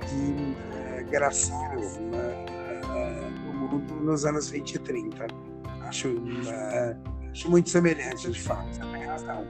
que 0.00 0.56
eh, 0.74 1.02
graçou 1.10 1.56
o 3.48 3.52
mundo 3.52 3.94
nos 3.94 4.24
anos 4.24 4.48
20 4.50 4.74
e 4.74 4.78
30. 4.78 5.26
Acho, 5.82 6.14
acho 7.30 7.50
muito 7.50 7.68
semelhante, 7.68 8.30
de 8.30 8.40
fato. 8.40 8.68
Você 8.72 8.80
tem 8.80 9.04
razão. 9.04 9.46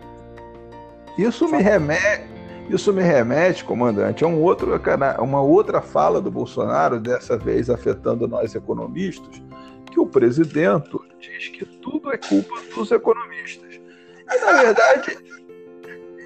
Isso 1.16 1.49
me 1.49 1.62
remete, 1.62 2.28
isso 2.68 2.92
me 2.92 3.02
remete, 3.02 3.64
comandante, 3.64 4.25
a 4.25 4.26
um 4.26 4.42
outro, 4.42 4.80
uma 5.20 5.40
outra 5.40 5.80
fala 5.80 6.20
do 6.20 6.30
Bolsonaro, 6.30 7.00
dessa 7.00 7.37
vez 7.37 7.70
afetando 7.70 8.28
nós 8.28 8.54
economistas, 8.54 9.42
que 9.90 9.98
o 9.98 10.06
presidente 10.06 10.90
diz 11.18 11.48
que 11.48 11.64
tudo 11.64 12.12
é 12.12 12.18
culpa 12.18 12.54
dos 12.75 12.92
economistas. 12.92 13.75
E, 13.75 14.40
na 14.44 14.52
verdade, 14.62 15.18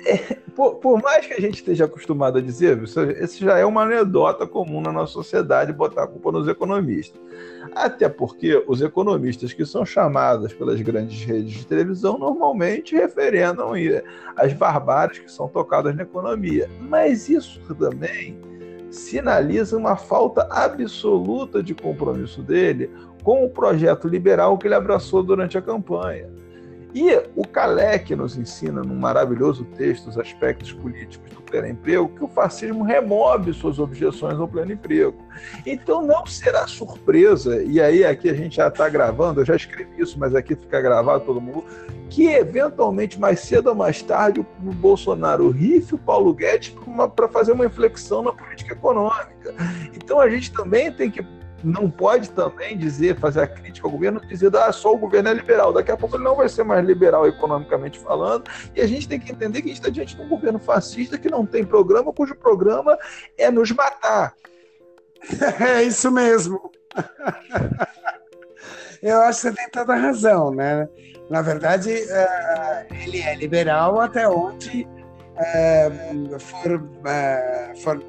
por, 0.54 0.76
por, 0.76 1.02
mais 1.02 1.26
que 1.26 1.34
a 1.34 1.40
gente 1.40 1.56
esteja 1.56 1.84
acostumado 1.84 2.38
a 2.38 2.40
dizer, 2.40 2.82
isso, 2.82 3.00
isso 3.02 3.44
já 3.44 3.58
é 3.58 3.64
uma 3.64 3.82
anedota 3.82 4.46
comum 4.46 4.80
na 4.80 4.92
nossa 4.92 5.12
sociedade 5.12 5.72
botar 5.72 6.04
a 6.04 6.06
culpa 6.06 6.32
nos 6.32 6.48
economistas. 6.48 7.20
Até 7.74 8.08
porque 8.08 8.62
os 8.66 8.82
economistas 8.82 9.52
que 9.52 9.64
são 9.64 9.84
chamados 9.84 10.52
pelas 10.52 10.80
grandes 10.80 11.22
redes 11.24 11.52
de 11.52 11.66
televisão 11.66 12.18
normalmente 12.18 12.94
referendam 12.94 13.72
as 14.36 14.52
barbáries 14.52 15.18
que 15.18 15.30
são 15.30 15.48
tocadas 15.48 15.94
na 15.94 16.02
economia. 16.02 16.68
Mas 16.80 17.28
isso 17.28 17.60
também 17.78 18.38
sinaliza 18.90 19.76
uma 19.76 19.96
falta 19.96 20.46
absoluta 20.50 21.62
de 21.62 21.74
compromisso 21.74 22.42
dele 22.42 22.90
com 23.22 23.44
o 23.44 23.48
projeto 23.48 24.06
liberal 24.06 24.58
que 24.58 24.66
ele 24.66 24.74
abraçou 24.74 25.22
durante 25.22 25.56
a 25.56 25.62
campanha. 25.62 26.28
E 26.94 27.16
o 27.34 27.46
Kalec 27.46 28.14
nos 28.14 28.36
ensina, 28.36 28.82
num 28.82 28.94
maravilhoso 28.94 29.64
texto, 29.76 30.08
os 30.08 30.18
aspectos 30.18 30.72
políticos 30.72 31.30
do 31.30 31.40
pleno 31.40 31.68
emprego, 31.68 32.08
que 32.08 32.22
o 32.22 32.28
fascismo 32.28 32.84
remove 32.84 33.52
suas 33.54 33.78
objeções 33.78 34.38
ao 34.38 34.46
pleno 34.46 34.72
emprego. 34.72 35.16
Então 35.66 36.02
não 36.02 36.26
será 36.26 36.66
surpresa, 36.66 37.62
e 37.62 37.80
aí 37.80 38.04
aqui 38.04 38.28
a 38.28 38.34
gente 38.34 38.56
já 38.56 38.68
está 38.68 38.88
gravando, 38.88 39.40
eu 39.40 39.44
já 39.44 39.56
escrevi 39.56 40.02
isso, 40.02 40.18
mas 40.18 40.34
aqui 40.34 40.54
fica 40.54 40.80
gravado 40.80 41.24
todo 41.24 41.40
mundo, 41.40 41.64
que 42.10 42.26
eventualmente, 42.26 43.18
mais 43.18 43.40
cedo 43.40 43.70
ou 43.70 43.74
mais 43.74 44.02
tarde, 44.02 44.40
o 44.40 44.44
Bolsonaro 44.74 45.48
rife 45.48 45.94
o 45.94 45.98
Paulo 45.98 46.34
Guedes 46.34 46.74
para 47.16 47.26
fazer 47.28 47.52
uma 47.52 47.64
inflexão 47.64 48.22
na 48.22 48.32
política 48.32 48.74
econômica. 48.74 49.54
Então 49.94 50.20
a 50.20 50.28
gente 50.28 50.52
também 50.52 50.92
tem 50.92 51.10
que 51.10 51.24
não 51.62 51.90
pode 51.90 52.30
também 52.30 52.76
dizer, 52.76 53.18
fazer 53.18 53.42
a 53.42 53.46
crítica 53.46 53.86
ao 53.86 53.90
governo, 53.90 54.20
dizer, 54.26 54.54
ah, 54.56 54.72
só 54.72 54.92
o 54.92 54.98
governo 54.98 55.28
é 55.28 55.34
liberal. 55.34 55.72
Daqui 55.72 55.90
a 55.90 55.96
pouco 55.96 56.16
ele 56.16 56.24
não 56.24 56.36
vai 56.36 56.48
ser 56.48 56.64
mais 56.64 56.84
liberal 56.84 57.26
economicamente 57.26 57.98
falando, 57.98 58.44
e 58.74 58.80
a 58.80 58.86
gente 58.86 59.08
tem 59.08 59.20
que 59.20 59.32
entender 59.32 59.62
que 59.62 59.66
a 59.66 59.68
gente 59.68 59.80
está 59.80 59.90
diante 59.90 60.16
de 60.16 60.22
um 60.22 60.28
governo 60.28 60.58
fascista 60.58 61.18
que 61.18 61.30
não 61.30 61.46
tem 61.46 61.64
programa, 61.64 62.12
cujo 62.12 62.34
programa 62.34 62.98
é 63.36 63.50
nos 63.50 63.70
matar. 63.70 64.34
É 65.60 65.84
isso 65.84 66.10
mesmo. 66.10 66.72
Eu 69.00 69.20
acho 69.22 69.42
que 69.42 69.48
você 69.48 69.54
tem 69.54 69.70
toda 69.70 69.94
a 69.94 69.96
razão, 69.96 70.52
né? 70.52 70.88
Na 71.28 71.42
verdade, 71.42 71.92
é, 71.92 72.86
ele 72.90 73.20
é 73.20 73.34
liberal 73.34 74.00
até 74.00 74.28
onde 74.28 74.86
é, 75.36 75.90
for, 76.38 76.88
é, 77.06 77.72
for 77.82 78.00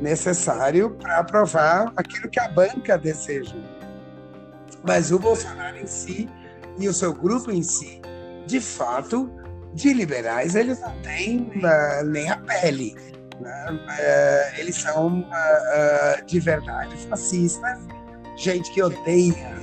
necessário 0.00 0.90
para 0.90 1.18
aprovar 1.18 1.92
aquilo 1.96 2.28
que 2.28 2.40
a 2.40 2.48
banca 2.48 2.98
deseja. 2.98 3.56
Mas 4.82 5.10
o 5.10 5.18
Bolsonaro 5.18 5.76
em 5.78 5.86
si 5.86 6.28
e 6.78 6.88
o 6.88 6.92
seu 6.92 7.12
grupo 7.12 7.50
em 7.50 7.62
si, 7.62 8.00
de 8.46 8.60
fato, 8.60 9.30
de 9.72 9.92
liberais, 9.92 10.54
eles 10.54 10.80
não 10.80 10.92
têm 11.02 11.50
uh, 11.56 12.04
nem 12.04 12.30
a 12.30 12.36
pele. 12.36 12.94
Né? 13.40 13.66
Uh, 13.70 14.60
eles 14.60 14.76
são 14.76 15.20
uh, 15.20 16.24
de 16.24 16.40
verdade 16.40 16.96
fascistas, 17.08 17.78
gente 18.36 18.70
que 18.72 18.82
odeia, 18.82 19.56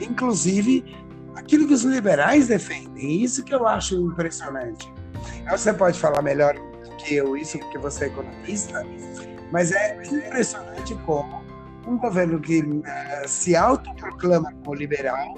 inclusive, 0.00 0.84
aquilo 1.34 1.66
que 1.66 1.74
os 1.74 1.82
liberais 1.82 2.48
defendem. 2.48 3.22
Isso 3.22 3.44
que 3.44 3.54
eu 3.54 3.66
acho 3.66 3.94
impressionante. 3.94 4.90
Você 5.50 5.72
pode 5.72 5.98
falar 5.98 6.22
melhor 6.22 6.54
eu 7.14 7.36
isso, 7.36 7.58
porque 7.58 7.78
você 7.78 8.04
é 8.04 8.06
economista, 8.08 8.84
mas 9.52 9.72
é 9.72 10.00
impressionante 10.04 10.94
como 11.06 11.44
um 11.86 11.96
governo 11.98 12.40
que 12.40 12.60
uh, 12.60 13.28
se 13.28 13.54
autoproclama 13.54 14.52
como 14.52 14.74
liberal 14.74 15.34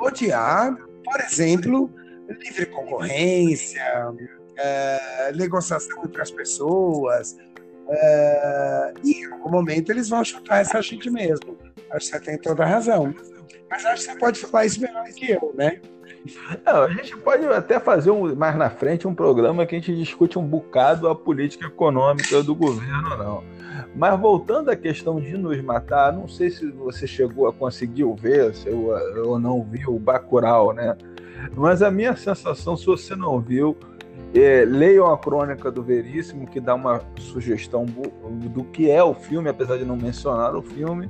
odiar, 0.00 0.76
por 1.04 1.20
exemplo, 1.20 1.90
livre 2.28 2.66
concorrência, 2.66 3.82
uh, 4.10 5.36
negociação 5.36 6.04
entre 6.04 6.22
as 6.22 6.30
pessoas, 6.30 7.32
uh, 7.32 8.98
e 9.02 9.22
em 9.22 9.32
algum 9.32 9.50
momento 9.50 9.90
eles 9.90 10.08
vão 10.08 10.24
chutar 10.24 10.60
essa 10.60 10.80
gente 10.80 11.10
mesmo. 11.10 11.58
Acho 11.90 12.10
que 12.10 12.16
você 12.16 12.20
tem 12.20 12.38
toda 12.38 12.62
a 12.62 12.66
razão. 12.66 13.14
Mas 13.70 13.84
acho 13.84 14.06
que 14.06 14.12
você 14.12 14.18
pode 14.18 14.40
falar 14.40 14.66
isso 14.66 14.80
melhor 14.80 15.04
que 15.04 15.32
eu, 15.32 15.54
né? 15.56 15.80
Não, 16.64 16.82
a 16.82 16.88
gente 16.90 17.16
pode 17.16 17.46
até 17.46 17.78
fazer 17.78 18.10
um, 18.10 18.34
mais 18.34 18.56
na 18.56 18.70
frente 18.70 19.06
um 19.06 19.14
programa 19.14 19.64
que 19.66 19.74
a 19.74 19.78
gente 19.78 19.94
discute 19.94 20.38
um 20.38 20.44
bocado 20.44 21.08
a 21.08 21.14
política 21.14 21.66
econômica 21.66 22.42
do 22.42 22.54
governo, 22.54 23.16
não. 23.16 23.44
Mas 23.94 24.18
voltando 24.18 24.70
à 24.70 24.76
questão 24.76 25.20
de 25.20 25.36
nos 25.36 25.60
matar, 25.62 26.12
não 26.12 26.28
sei 26.28 26.50
se 26.50 26.70
você 26.70 27.06
chegou 27.06 27.48
a 27.48 27.52
conseguir 27.52 28.04
ver, 28.16 28.54
se 28.54 28.68
eu, 28.68 28.90
eu 28.90 29.38
não 29.38 29.62
viu 29.62 29.94
o 29.94 29.98
Bacurau, 29.98 30.72
né? 30.72 30.96
Mas 31.54 31.82
a 31.82 31.90
minha 31.90 32.16
sensação, 32.16 32.76
se 32.76 32.84
você 32.84 33.14
não 33.14 33.40
viu, 33.40 33.76
é, 34.34 34.64
leiam 34.64 35.10
a 35.12 35.16
crônica 35.16 35.70
do 35.70 35.82
Veríssimo, 35.82 36.46
que 36.46 36.60
dá 36.60 36.74
uma 36.74 37.00
sugestão 37.18 37.86
do 37.86 38.64
que 38.64 38.90
é 38.90 39.02
o 39.02 39.14
filme, 39.14 39.48
apesar 39.48 39.78
de 39.78 39.84
não 39.84 39.96
mencionar 39.96 40.54
o 40.54 40.62
filme 40.62 41.08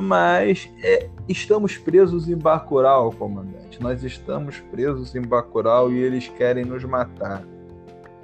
mas 0.00 0.70
é, 0.82 1.08
estamos 1.28 1.76
presos 1.76 2.28
em 2.28 2.36
Bacurau, 2.36 3.10
comandante. 3.12 3.80
Nós 3.80 4.02
estamos 4.04 4.58
presos 4.70 5.14
em 5.14 5.22
Bacurau 5.22 5.90
e 5.90 5.98
eles 5.98 6.28
querem 6.28 6.64
nos 6.64 6.84
matar. 6.84 7.42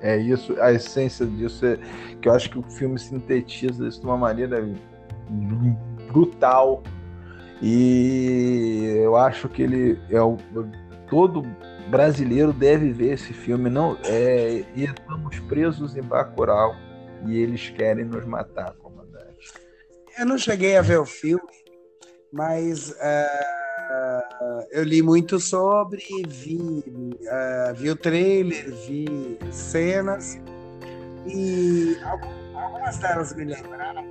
É 0.01 0.17
isso, 0.17 0.61
a 0.61 0.73
essência 0.73 1.25
disso 1.25 1.65
é 1.65 1.79
que 2.21 2.29
eu 2.29 2.33
acho 2.33 2.51
que 2.51 2.59
o 2.59 2.63
filme 2.63 2.99
sintetiza 2.99 3.87
isso 3.87 4.01
de 4.01 4.07
uma 4.07 4.17
maneira 4.17 4.69
brutal. 6.09 6.83
E 7.63 8.95
eu 8.97 9.17
acho 9.17 9.49
que 9.49 9.63
ele 9.63 9.99
é 10.11 10.21
o, 10.21 10.37
todo 11.09 11.47
brasileiro 11.89 12.53
deve 12.53 12.91
ver 12.91 13.13
esse 13.13 13.33
filme. 13.33 13.71
Não, 13.71 13.97
é, 14.05 14.65
e 14.75 14.85
estamos 14.85 15.39
presos 15.41 15.97
em 15.97 16.03
Bacurau 16.03 16.75
e 17.27 17.39
eles 17.39 17.69
querem 17.71 18.05
nos 18.05 18.25
matar, 18.25 18.73
comandante. 18.75 19.53
Eu 20.19 20.27
não 20.27 20.37
cheguei 20.37 20.77
a 20.77 20.83
ver 20.83 20.99
o 20.99 21.07
filme, 21.07 21.43
mas 22.33 22.91
uh, 22.91 24.67
eu 24.71 24.83
li 24.85 25.03
muito 25.03 25.39
sobre, 25.39 26.03
vi, 26.27 26.57
uh, 26.57 27.75
vi 27.75 27.91
o 27.91 27.97
trailer, 27.97 28.75
vi 28.87 29.39
cenas 29.51 30.41
e 31.27 31.97
algumas 32.55 32.97
delas 32.99 33.35
me 33.35 33.45
lembraram 33.45 34.05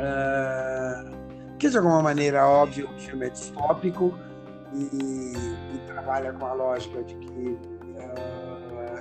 uh, 0.00 1.08
que 1.58 1.70
de 1.70 1.76
alguma 1.76 2.02
maneira 2.02 2.46
óbvio 2.46 2.90
o 2.90 3.00
filme 3.00 3.26
é 3.26 3.30
distópico 3.30 4.12
e, 4.74 4.82
e 4.82 5.78
trabalha 5.86 6.32
com 6.32 6.46
a 6.46 6.52
lógica 6.52 7.02
de 7.04 7.14
que 7.14 7.58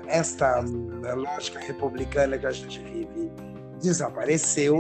esta 0.08 0.62
lógica 0.62 1.60
republicana 1.60 2.38
que 2.38 2.46
a 2.46 2.52
gente 2.52 2.80
vive 2.80 3.32
desapareceu 3.82 4.78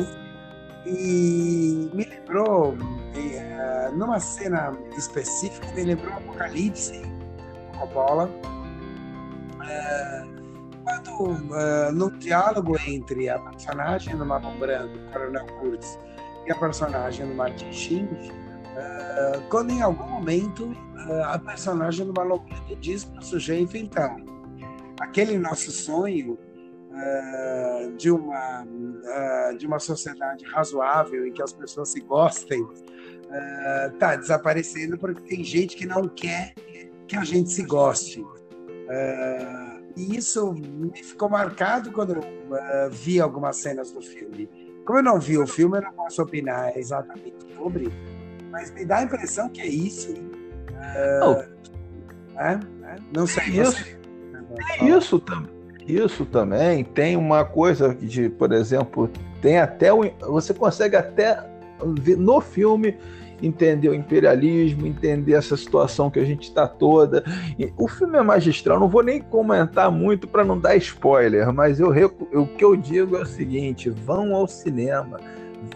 e 0.88 1.90
me 1.94 2.06
lembrou, 2.06 2.78
eh, 3.14 3.92
numa 3.94 4.20
cena 4.20 4.72
específica, 4.98 5.68
me 5.74 5.84
lembrou 5.84 6.14
Apocalipse, 6.14 7.02
Coppola, 7.78 8.30
eh, 9.70 10.24
quando 10.84 11.56
eh, 11.56 11.92
no 11.92 12.10
diálogo 12.12 12.78
entre 12.88 13.28
a 13.28 13.38
personagem 13.38 14.16
do 14.16 14.26
Marlon 14.26 14.58
Brando, 14.60 14.98
Coronel 15.12 15.46
Kurtz, 15.60 16.00
e 16.46 16.52
a 16.52 16.56
personagem 16.56 17.28
do 17.28 17.36
Martin 17.36 17.72
Sheen, 17.74 18.08
quando 19.50 19.72
em 19.72 19.82
algum 19.82 20.08
momento 20.08 20.72
a 21.26 21.38
personagem 21.40 22.06
do 22.06 22.14
Brando 22.14 22.46
diz 22.80 23.04
para 23.04 23.20
o 23.20 23.24
sujeito, 23.24 23.76
então, 23.76 24.16
aquele 25.02 25.38
nosso 25.38 25.72
sonho 25.72 26.38
de, 27.98 28.12
uma, 28.12 28.64
uh, 28.64 29.58
de 29.58 29.66
uma 29.66 29.80
sociedade 29.80 30.46
razoável 30.46 31.28
em 31.28 31.32
que 31.32 31.42
as 31.42 31.54
pessoas 31.54 31.90
se 31.90 32.00
gostem 32.02 32.66
está 33.94 34.16
uh, 34.16 34.18
desaparecendo 34.18 34.98
porque 34.98 35.22
tem 35.22 35.44
gente 35.44 35.76
que 35.76 35.86
não 35.86 36.08
quer 36.08 36.54
que 37.08 37.16
a 37.16 37.24
gente 37.24 37.52
se 37.52 37.64
goste. 37.64 38.26
e 39.96 40.16
isso 40.16 40.54
me 40.54 40.92
ficou 40.96 41.30
marcado 41.30 41.92
quando 41.92 42.16
eu 42.16 42.92
vi 42.92 43.20
algumas 43.20 43.58
cenas 43.58 43.92
do 43.92 44.02
filme. 44.02 44.50
Como 44.86 45.00
eu 45.00 45.04
não 45.04 45.20
vi 45.20 45.38
o 45.38 45.48
filme, 45.48 45.78
eu 45.78 45.82
não 45.84 45.94
posso 45.94 46.22
opinar 46.22 46.78
exatamente 46.78 47.36
sobre, 47.56 47.90
mas 48.50 48.72
me 48.72 48.86
dá 48.86 48.98
a 48.98 49.04
impressão 49.04 49.50
que 49.50 49.62
é 49.62 49.68
isso. 49.68 50.14
Oh. 51.24 52.40
É? 52.40 52.60
Não 53.16 53.26
sei. 53.26 53.44
É 53.44 53.64
isso, 53.64 53.86
é 54.80 54.86
isso 54.86 55.20
também 55.20 55.57
isso 55.88 56.26
também 56.26 56.84
tem 56.84 57.16
uma 57.16 57.46
coisa 57.46 57.96
de, 57.96 58.30
por 58.30 58.52
exemplo, 58.52 59.10
tem 59.42 59.58
até 59.58 59.90
você 60.22 60.54
consegue 60.54 60.96
até 60.96 61.44
no 62.18 62.42
filme 62.42 62.98
entender 63.42 63.90
o 63.90 63.94
imperialismo, 63.94 64.88
entender 64.88 65.34
essa 65.34 65.56
situação 65.56 66.10
que 66.10 66.20
a 66.20 66.26
gente 66.26 66.44
está 66.44 66.68
toda. 66.68 67.24
O 67.78 67.88
filme 67.88 68.18
é 68.18 68.22
magistral, 68.22 68.80
não 68.80 68.90
vou 68.90 69.04
nem 69.04 69.22
comentar 69.22 69.92
muito 69.92 70.28
para 70.28 70.44
não 70.44 70.60
dar 70.60 70.76
spoiler, 70.76 71.54
mas 71.54 71.80
eu, 71.80 71.90
o 72.34 72.48
que 72.48 72.64
eu 72.64 72.76
digo 72.76 73.16
é 73.16 73.22
o 73.22 73.26
seguinte: 73.26 73.90
vão 73.90 74.36
ao 74.36 74.48
cinema, 74.48 75.20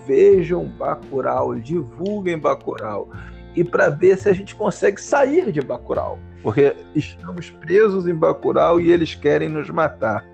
vejam 0.06 0.66
Bacurau, 0.66 1.56
divulguem 1.56 2.38
Bacurau, 2.38 3.10
e 3.56 3.64
para 3.64 3.90
ver 3.90 4.18
se 4.18 4.28
a 4.28 4.34
gente 4.34 4.56
consegue 4.56 5.02
sair 5.02 5.52
de 5.52 5.62
Bacurau. 5.62 6.18
Porque 6.42 6.76
estamos 6.96 7.50
presos 7.50 8.08
em 8.08 8.16
Bacurau 8.16 8.80
e 8.80 8.92
eles 8.92 9.14
querem 9.16 9.50
nos 9.50 9.70
matar. 9.70 10.26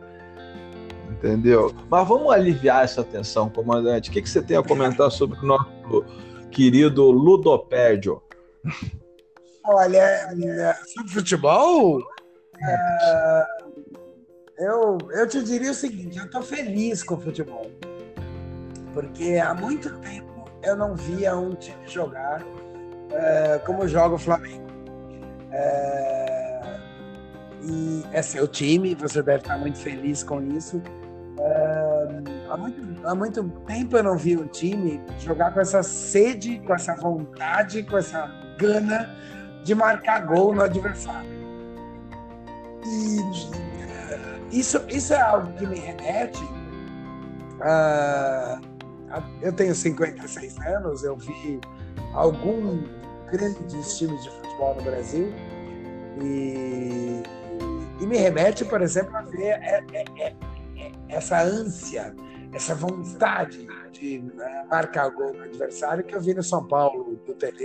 Entendeu? 1.09 1.73
Mas 1.89 2.07
vamos 2.07 2.31
aliviar 2.31 2.83
essa 2.83 3.03
tensão, 3.03 3.49
comandante. 3.49 4.09
O 4.09 4.13
que, 4.13 4.21
que 4.21 4.29
você 4.29 4.41
tem 4.41 4.55
a 4.55 4.63
comentar 4.63 5.11
sobre 5.11 5.37
o 5.39 5.45
nosso 5.45 6.05
querido 6.51 7.09
Ludopédio? 7.09 8.21
Olha, 9.65 10.77
sobre 10.85 11.11
futebol, 11.11 12.01
é, 12.61 13.45
eu, 14.59 14.97
eu 15.11 15.27
te 15.27 15.43
diria 15.43 15.71
o 15.71 15.73
seguinte: 15.73 16.17
eu 16.17 16.25
estou 16.25 16.41
feliz 16.41 17.03
com 17.03 17.15
o 17.15 17.21
futebol. 17.21 17.69
Porque 18.93 19.35
há 19.35 19.53
muito 19.53 19.95
tempo 19.99 20.45
eu 20.63 20.75
não 20.75 20.95
via 20.95 21.35
um 21.35 21.53
time 21.53 21.87
jogar 21.87 22.43
é, 23.11 23.59
como 23.65 23.87
joga 23.87 24.15
o 24.15 24.17
Flamengo. 24.17 24.65
É, 25.51 26.79
e 27.63 28.03
é 28.11 28.21
seu 28.21 28.47
time, 28.47 28.95
você 28.95 29.21
deve 29.21 29.39
estar 29.39 29.57
muito 29.57 29.77
feliz 29.77 30.23
com 30.23 30.41
isso. 30.41 30.81
É, 31.39 32.21
há, 32.49 32.57
muito, 32.57 33.07
há 33.07 33.15
muito 33.15 33.43
tempo 33.65 33.97
eu 33.97 34.03
não 34.03 34.17
vi 34.17 34.35
um 34.37 34.47
time 34.47 35.01
jogar 35.19 35.53
com 35.53 35.59
essa 35.59 35.83
sede, 35.83 36.59
com 36.65 36.73
essa 36.73 36.95
vontade, 36.95 37.83
com 37.83 37.97
essa 37.97 38.27
gana 38.57 39.15
de 39.63 39.75
marcar 39.75 40.25
gol 40.25 40.55
no 40.55 40.63
adversário. 40.63 41.29
E 42.85 43.19
é, 43.81 44.19
isso, 44.51 44.81
isso 44.87 45.13
é 45.13 45.21
algo 45.21 45.51
que 45.53 45.65
me 45.65 45.77
remete. 45.77 46.41
Eu 49.41 49.53
tenho 49.53 49.75
56 49.75 50.57
anos, 50.59 51.03
eu 51.03 51.15
vi 51.15 51.59
algum 52.13 52.83
grandes 53.31 53.97
times 53.97 54.23
de 54.23 54.29
futebol 54.29 54.75
no 54.75 54.81
Brasil 54.83 55.33
e, 56.21 57.21
e 58.01 58.05
me 58.05 58.17
remete, 58.17 58.65
por 58.65 58.81
exemplo, 58.81 59.15
a 59.15 59.21
ver 59.21 59.49
é, 59.61 59.83
é, 59.93 60.05
é, 60.17 60.35
é 60.77 60.91
essa 61.09 61.41
ânsia, 61.41 62.15
essa 62.53 62.75
vontade 62.75 63.67
de 63.91 64.19
né, 64.19 64.65
marcar 64.69 65.09
gol 65.09 65.33
no 65.33 65.43
adversário 65.43 66.03
que 66.03 66.15
eu 66.15 66.21
vi 66.21 66.33
no 66.33 66.43
São 66.43 66.67
Paulo 66.67 67.15
do 67.25 67.33
Tele, 67.33 67.55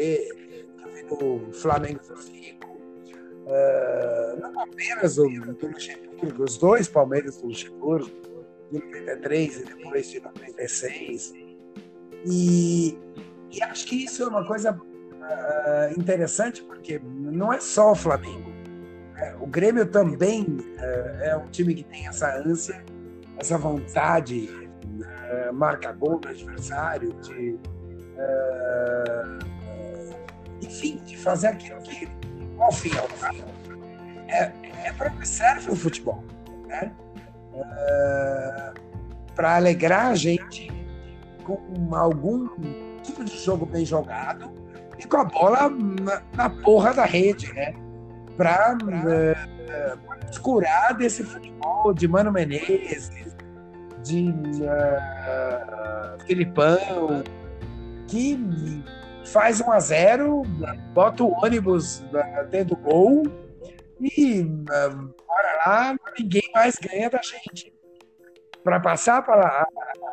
que 0.76 0.84
eu 0.84 0.92
vi 0.92 1.02
no 1.04 1.52
Flamengo 1.52 2.00
do 2.06 2.16
Zico, 2.20 2.70
uh, 2.70 4.40
não 4.40 4.60
apenas 4.60 5.16
do, 5.16 5.28
do 5.28 5.66
Luxemburgo, 5.66 6.44
os 6.44 6.58
dois 6.58 6.88
Palmeiras 6.88 7.36
do 7.38 7.48
Luxemburgo, 7.48 8.10
de 8.70 8.78
93 8.78 9.56
e 9.56 9.64
depois 9.64 10.10
de 10.10 10.20
96. 10.20 11.32
E, 12.24 12.98
e 13.50 13.62
acho 13.62 13.86
que 13.86 14.04
isso 14.04 14.22
é 14.22 14.28
uma 14.28 14.46
coisa 14.46 14.72
uh, 15.22 15.98
interessante 15.98 16.62
porque 16.62 17.00
não 17.04 17.52
é 17.52 17.60
só 17.60 17.92
o 17.92 17.94
Flamengo. 17.94 18.52
É, 19.16 19.34
o 19.40 19.46
Grêmio 19.46 19.86
também 19.86 20.42
uh, 20.42 21.22
é 21.22 21.36
um 21.36 21.48
time 21.48 21.74
que 21.74 21.84
tem 21.84 22.06
essa 22.06 22.34
ânsia, 22.36 22.82
essa 23.38 23.56
vontade, 23.56 24.48
uh, 24.48 25.52
marca 25.52 25.92
gol 25.92 26.18
do 26.18 26.28
adversário, 26.28 27.12
de, 27.22 27.58
enfim, 30.62 30.96
de 31.04 31.16
fazer 31.16 31.48
aquilo 31.48 31.80
que, 31.82 32.08
ao 32.58 32.72
fim 32.72 32.96
ao 32.96 33.08
cabo, 33.18 33.44
é, 34.28 34.52
é 34.84 34.92
para 34.92 35.10
que 35.10 35.26
serve 35.26 35.70
o 35.70 35.76
futebol. 35.76 36.22
Né? 36.66 36.90
para 39.34 39.56
alegrar 39.56 40.06
a 40.06 40.14
gente 40.14 40.70
com 41.44 41.94
algum 41.94 42.48
tipo 43.02 43.24
de 43.24 43.36
jogo 43.38 43.66
bem 43.66 43.84
jogado 43.84 44.50
e 45.02 45.06
com 45.06 45.16
a 45.18 45.24
bola 45.24 45.68
na, 45.68 46.22
na 46.34 46.50
porra 46.50 46.94
da 46.94 47.04
rede, 47.04 47.52
né? 47.52 47.74
Para 48.36 48.76
uh, 48.76 50.40
curar 50.40 50.94
desse 50.94 51.24
futebol 51.24 51.92
de 51.92 52.06
Mano 52.08 52.32
Menezes, 52.32 53.36
de 54.02 54.30
uh, 54.30 56.26
Filipão, 56.26 57.22
que 58.06 58.38
faz 59.26 59.60
1 59.60 59.70
a 59.70 59.80
0 59.80 60.42
bota 60.92 61.24
o 61.24 61.32
ônibus 61.44 62.04
dentro 62.50 62.76
do 62.76 62.82
gol 62.82 63.22
e 64.00 64.42
uh, 64.42 65.14
bora 65.26 65.62
lá, 65.66 65.96
ninguém 66.18 66.42
mais 66.54 66.76
ganha 66.76 67.10
da 67.10 67.20
gente. 67.22 67.72
Para 68.62 68.78
passar 68.78 69.18
a 69.18 69.22
palavra, 69.22 69.66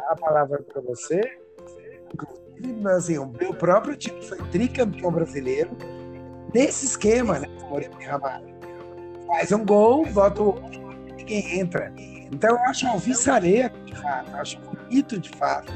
a 0.09 0.15
palavra 0.15 0.63
para 0.63 0.81
você, 0.81 1.21
assim, 2.95 3.17
o 3.17 3.27
meu 3.27 3.53
próprio 3.53 3.95
time 3.95 4.21
foi 4.21 4.37
tricampeão 4.49 5.11
brasileiro 5.11 5.71
nesse 6.53 6.85
esquema, 6.85 7.39
né? 7.39 7.47
Faz 9.27 9.51
um 9.51 9.65
gol, 9.65 10.05
bota 10.07 10.41
o 10.41 10.89
ninguém 11.29 11.59
entra. 11.59 11.93
Então 12.31 12.51
eu 12.51 12.59
acho 12.63 12.87
alvissareiro, 12.87 13.73
de 13.85 13.95
fato, 13.95 14.35
acho 14.35 14.59
bonito 14.59 15.19
de 15.19 15.29
fato. 15.29 15.71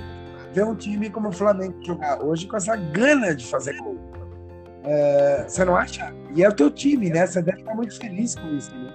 ver 0.52 0.66
um 0.66 0.76
time 0.76 1.10
como 1.10 1.30
o 1.30 1.32
Flamengo 1.32 1.76
jogar 1.84 2.22
hoje 2.22 2.48
com 2.48 2.58
essa 2.58 2.76
gana 2.76 3.36
de 3.36 3.46
fazer 3.46 3.76
gol. 3.78 3.98
É, 4.84 5.46
você 5.48 5.64
não 5.66 5.76
acha? 5.76 6.14
E 6.36 6.44
é 6.44 6.50
o 6.50 6.54
teu 6.54 6.70
time, 6.70 7.10
né? 7.10 7.26
Você 7.26 7.42
deve 7.42 7.60
estar 7.60 7.74
muito 7.74 7.98
feliz 7.98 8.36
com 8.36 8.48
isso. 8.50 8.74
Né? 8.76 8.92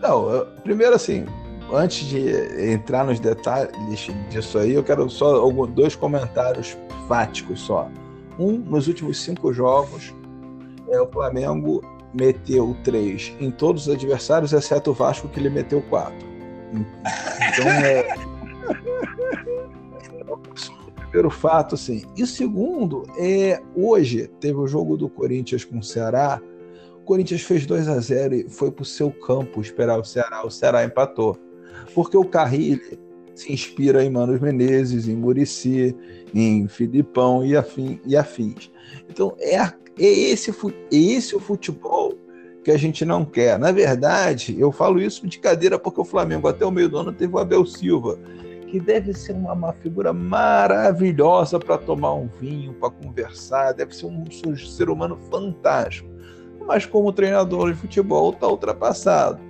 Não, 0.00 0.30
eu, 0.30 0.46
primeiro 0.62 0.94
assim, 0.94 1.24
antes 1.72 2.06
de 2.06 2.72
entrar 2.72 3.04
nos 3.04 3.18
detalhes 3.18 4.08
disso 4.30 4.58
aí, 4.58 4.72
eu 4.72 4.84
quero 4.84 5.08
só 5.08 5.36
alguns, 5.36 5.70
dois 5.70 5.96
comentários 5.96 6.76
fáticos 7.08 7.60
só. 7.60 7.88
Um, 8.38 8.58
nos 8.58 8.88
últimos 8.88 9.20
cinco 9.20 9.52
jogos, 9.52 10.14
é, 10.88 11.00
o 11.00 11.06
Flamengo 11.10 11.82
meteu 12.14 12.76
três 12.84 13.34
em 13.40 13.50
todos 13.50 13.86
os 13.86 13.94
adversários, 13.94 14.52
exceto 14.52 14.90
o 14.90 14.94
Vasco, 14.94 15.28
que 15.28 15.40
ele 15.40 15.50
meteu 15.50 15.82
quatro. 15.82 16.26
Então, 16.72 17.68
é... 17.68 18.14
primeiro 21.12 21.30
fato, 21.30 21.74
assim. 21.74 22.02
E 22.16 22.26
segundo, 22.26 23.04
é, 23.18 23.60
hoje 23.76 24.26
teve 24.40 24.58
o 24.58 24.66
jogo 24.66 24.96
do 24.96 25.10
Corinthians 25.10 25.62
com 25.64 25.78
o 25.78 25.82
Ceará. 25.82 26.40
O 26.96 27.04
Corinthians 27.04 27.42
fez 27.42 27.66
2 27.66 27.86
a 27.88 28.00
0 28.00 28.34
e 28.34 28.48
foi 28.48 28.70
para 28.70 28.82
o 28.82 28.86
seu 28.86 29.10
campo 29.10 29.60
esperar 29.60 30.00
o 30.00 30.04
Ceará. 30.04 30.44
O 30.44 30.50
Ceará 30.50 30.82
empatou. 30.82 31.38
Porque 31.94 32.16
o 32.16 32.24
Carrilho 32.24 32.80
se 33.34 33.52
inspira 33.52 34.04
em 34.04 34.10
Manos 34.10 34.40
Menezes, 34.40 35.08
em 35.08 35.16
Murici, 35.16 35.96
em 36.34 36.68
Filipão 36.68 37.44
e, 37.44 37.56
afim, 37.56 38.00
e 38.06 38.16
afins. 38.16 38.70
Então, 39.08 39.34
é, 39.38 39.56
é, 39.56 39.72
esse, 39.98 40.50
é 40.50 40.54
esse 40.90 41.34
o 41.34 41.40
futebol 41.40 42.14
que 42.62 42.70
a 42.70 42.76
gente 42.76 43.04
não 43.04 43.24
quer. 43.24 43.58
Na 43.58 43.72
verdade, 43.72 44.56
eu 44.58 44.70
falo 44.70 45.00
isso 45.00 45.26
de 45.26 45.38
cadeira 45.38 45.78
porque 45.78 46.00
o 46.00 46.04
Flamengo 46.04 46.48
até 46.48 46.64
o 46.64 46.70
meio 46.70 46.88
do 46.88 46.98
ano 46.98 47.12
teve 47.12 47.34
o 47.34 47.38
Abel 47.38 47.66
Silva, 47.66 48.18
que 48.68 48.78
deve 48.78 49.12
ser 49.12 49.32
uma, 49.32 49.52
uma 49.52 49.72
figura 49.72 50.12
maravilhosa 50.12 51.58
para 51.58 51.76
tomar 51.76 52.14
um 52.14 52.28
vinho, 52.40 52.72
para 52.74 52.90
conversar, 52.90 53.72
deve 53.72 53.94
ser 53.94 54.06
um, 54.06 54.24
um 54.46 54.56
ser 54.56 54.88
humano 54.88 55.18
fantástico. 55.30 56.08
Mas 56.66 56.86
como 56.86 57.12
treinador 57.12 57.72
de 57.72 57.78
futebol 57.78 58.30
está 58.30 58.46
ultrapassado. 58.46 59.40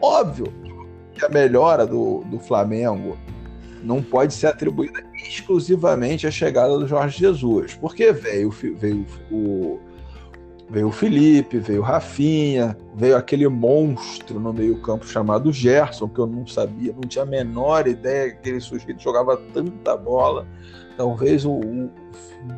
Óbvio 0.00 0.63
que 1.14 1.24
a 1.24 1.28
melhora 1.28 1.86
do, 1.86 2.24
do 2.24 2.38
Flamengo 2.38 3.16
não 3.82 4.02
pode 4.02 4.34
ser 4.34 4.48
atribuída 4.48 5.02
exclusivamente 5.14 6.26
à 6.26 6.30
chegada 6.30 6.78
do 6.78 6.86
Jorge 6.86 7.18
Jesus, 7.18 7.74
porque 7.74 8.12
veio, 8.12 8.50
veio 8.50 9.06
o 9.30 9.78
Veio 10.68 10.88
o 10.88 10.92
Felipe, 10.92 11.58
veio 11.58 11.82
o 11.82 11.84
Rafinha, 11.84 12.76
veio 12.94 13.16
aquele 13.16 13.46
monstro 13.48 14.40
no 14.40 14.52
meio-campo 14.52 15.06
chamado 15.06 15.52
Gerson, 15.52 16.08
que 16.08 16.18
eu 16.18 16.26
não 16.26 16.46
sabia, 16.46 16.92
não 16.92 17.02
tinha 17.02 17.22
a 17.22 17.26
menor 17.26 17.86
ideia 17.86 18.30
que 18.30 18.38
aquele 18.38 18.60
sujeito 18.60 19.02
jogava 19.02 19.36
tanta 19.52 19.94
bola. 19.96 20.46
Talvez 20.96 21.44
o, 21.44 21.52
o, 21.52 21.90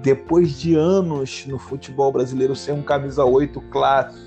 depois 0.02 0.58
de 0.58 0.76
anos 0.76 1.44
no 1.46 1.58
futebol 1.58 2.12
brasileiro 2.12 2.54
ser 2.54 2.72
um 2.72 2.82
camisa 2.82 3.24
8 3.24 3.60
clássico, 3.70 4.25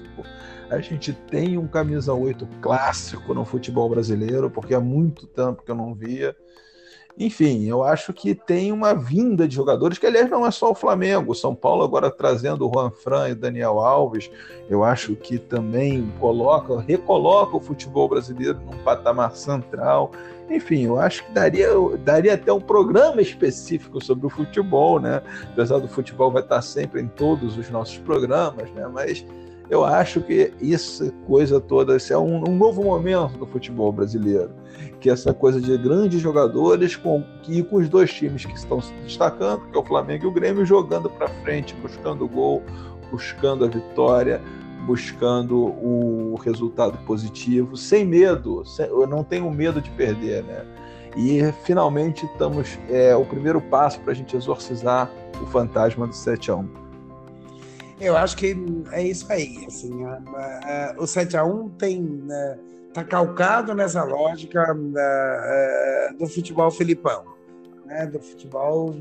a 0.69 0.79
gente 0.79 1.13
tem 1.13 1.57
um 1.57 1.67
camisa 1.67 2.13
8 2.13 2.47
clássico 2.61 3.33
no 3.33 3.43
futebol 3.43 3.89
brasileiro, 3.89 4.49
porque 4.49 4.73
há 4.73 4.79
muito 4.79 5.25
tempo 5.25 5.63
que 5.63 5.71
eu 5.71 5.75
não 5.75 5.93
via. 5.93 6.35
Enfim, 7.17 7.65
eu 7.65 7.83
acho 7.83 8.13
que 8.13 8.33
tem 8.33 8.71
uma 8.71 8.93
vinda 8.93 9.45
de 9.45 9.53
jogadores, 9.53 9.97
que 9.97 10.05
aliás 10.05 10.29
não 10.29 10.45
é 10.45 10.51
só 10.51 10.71
o 10.71 10.75
Flamengo, 10.75 11.35
São 11.35 11.53
Paulo 11.53 11.83
agora 11.83 12.09
trazendo 12.09 12.65
o 12.65 12.71
Juan 12.73 12.91
Fran 12.91 13.29
e 13.29 13.35
Daniel 13.35 13.79
Alves, 13.79 14.31
eu 14.69 14.85
acho 14.85 15.17
que 15.17 15.37
também 15.37 16.09
coloca, 16.17 16.79
recoloca 16.79 17.57
o 17.57 17.59
futebol 17.59 18.07
brasileiro 18.07 18.61
num 18.61 18.77
patamar 18.85 19.35
central. 19.35 20.11
Enfim, 20.49 20.85
eu 20.85 20.97
acho 20.97 21.25
que 21.25 21.31
daria, 21.33 21.67
daria 22.05 22.35
até 22.35 22.53
um 22.53 22.61
programa 22.61 23.21
específico 23.21 24.01
sobre 24.01 24.25
o 24.25 24.29
futebol, 24.29 24.97
né? 24.97 25.21
Apesar 25.51 25.79
do 25.79 25.89
futebol 25.89 26.31
vai 26.31 26.41
estar 26.41 26.61
sempre 26.61 27.01
em 27.01 27.07
todos 27.07 27.57
os 27.57 27.69
nossos 27.69 27.97
programas, 27.97 28.71
né? 28.71 28.87
Mas 28.87 29.25
eu 29.69 29.85
acho 29.85 30.21
que 30.21 30.51
isso 30.59 31.11
coisa 31.27 31.61
toda, 31.61 31.95
esse 31.95 32.11
é 32.11 32.17
um, 32.17 32.49
um, 32.49 32.55
novo 32.55 32.83
momento 32.83 33.37
do 33.37 33.45
futebol 33.45 33.91
brasileiro, 33.91 34.51
que 34.99 35.09
essa 35.09 35.33
coisa 35.33 35.61
de 35.61 35.77
grandes 35.77 36.19
jogadores 36.19 36.95
com 36.95 37.23
que 37.43 37.61
com 37.63 37.77
os 37.77 37.87
dois 37.87 38.11
times 38.11 38.45
que 38.45 38.55
estão 38.55 38.81
se 38.81 38.91
destacando, 39.03 39.69
que 39.69 39.77
é 39.77 39.79
o 39.79 39.85
Flamengo 39.85 40.25
e 40.25 40.27
o 40.27 40.31
Grêmio, 40.31 40.65
jogando 40.65 41.09
para 41.09 41.27
frente, 41.43 41.75
buscando 41.75 42.25
o 42.25 42.27
gol, 42.27 42.63
buscando 43.11 43.63
a 43.63 43.67
vitória, 43.67 44.41
buscando 44.87 45.55
o 45.55 46.35
resultado 46.43 46.97
positivo, 47.05 47.77
sem 47.77 48.05
medo. 48.05 48.65
Sem, 48.65 48.87
eu 48.87 49.05
não 49.05 49.23
tenho 49.23 49.49
medo 49.51 49.79
de 49.79 49.89
perder, 49.91 50.43
né? 50.43 50.65
E 51.15 51.41
finalmente 51.63 52.25
estamos 52.25 52.79
é 52.89 53.15
o 53.15 53.25
primeiro 53.25 53.61
passo 53.61 53.99
para 53.99 54.13
a 54.13 54.15
gente 54.15 54.35
exorcizar 54.35 55.11
o 55.41 55.45
fantasma 55.45 56.07
do 56.07 56.13
7 56.13 56.49
a 56.49 56.55
1. 56.55 56.88
Eu 57.99 58.15
acho 58.15 58.37
que 58.37 58.55
é 58.91 59.03
isso 59.03 59.31
aí. 59.31 59.65
Assim, 59.67 60.03
a, 60.05 60.21
a, 60.33 60.91
a, 60.91 60.95
o 60.97 61.05
7 61.05 61.35
a 61.35 61.43
1 61.43 61.69
tem 61.71 62.01
né, 62.01 62.57
tá 62.93 63.03
calcado 63.03 63.73
nessa 63.73 64.03
lógica 64.03 64.73
né, 64.73 66.15
do 66.17 66.27
futebol 66.27 66.71
filipão, 66.71 67.23
né, 67.85 68.07
do 68.07 68.19
futebol. 68.19 68.95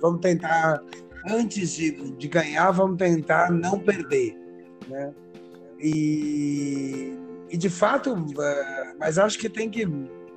vamos 0.00 0.20
tentar 0.20 0.82
antes 1.28 1.74
de, 1.74 1.90
de 2.12 2.28
ganhar, 2.28 2.70
vamos 2.70 2.96
tentar 2.98 3.50
não 3.50 3.78
perder, 3.78 4.36
né? 4.88 5.12
E, 5.78 7.16
e 7.50 7.56
de 7.56 7.68
fato, 7.68 8.16
mas 8.98 9.18
acho 9.18 9.38
que 9.38 9.48
tem 9.48 9.68
que 9.68 9.86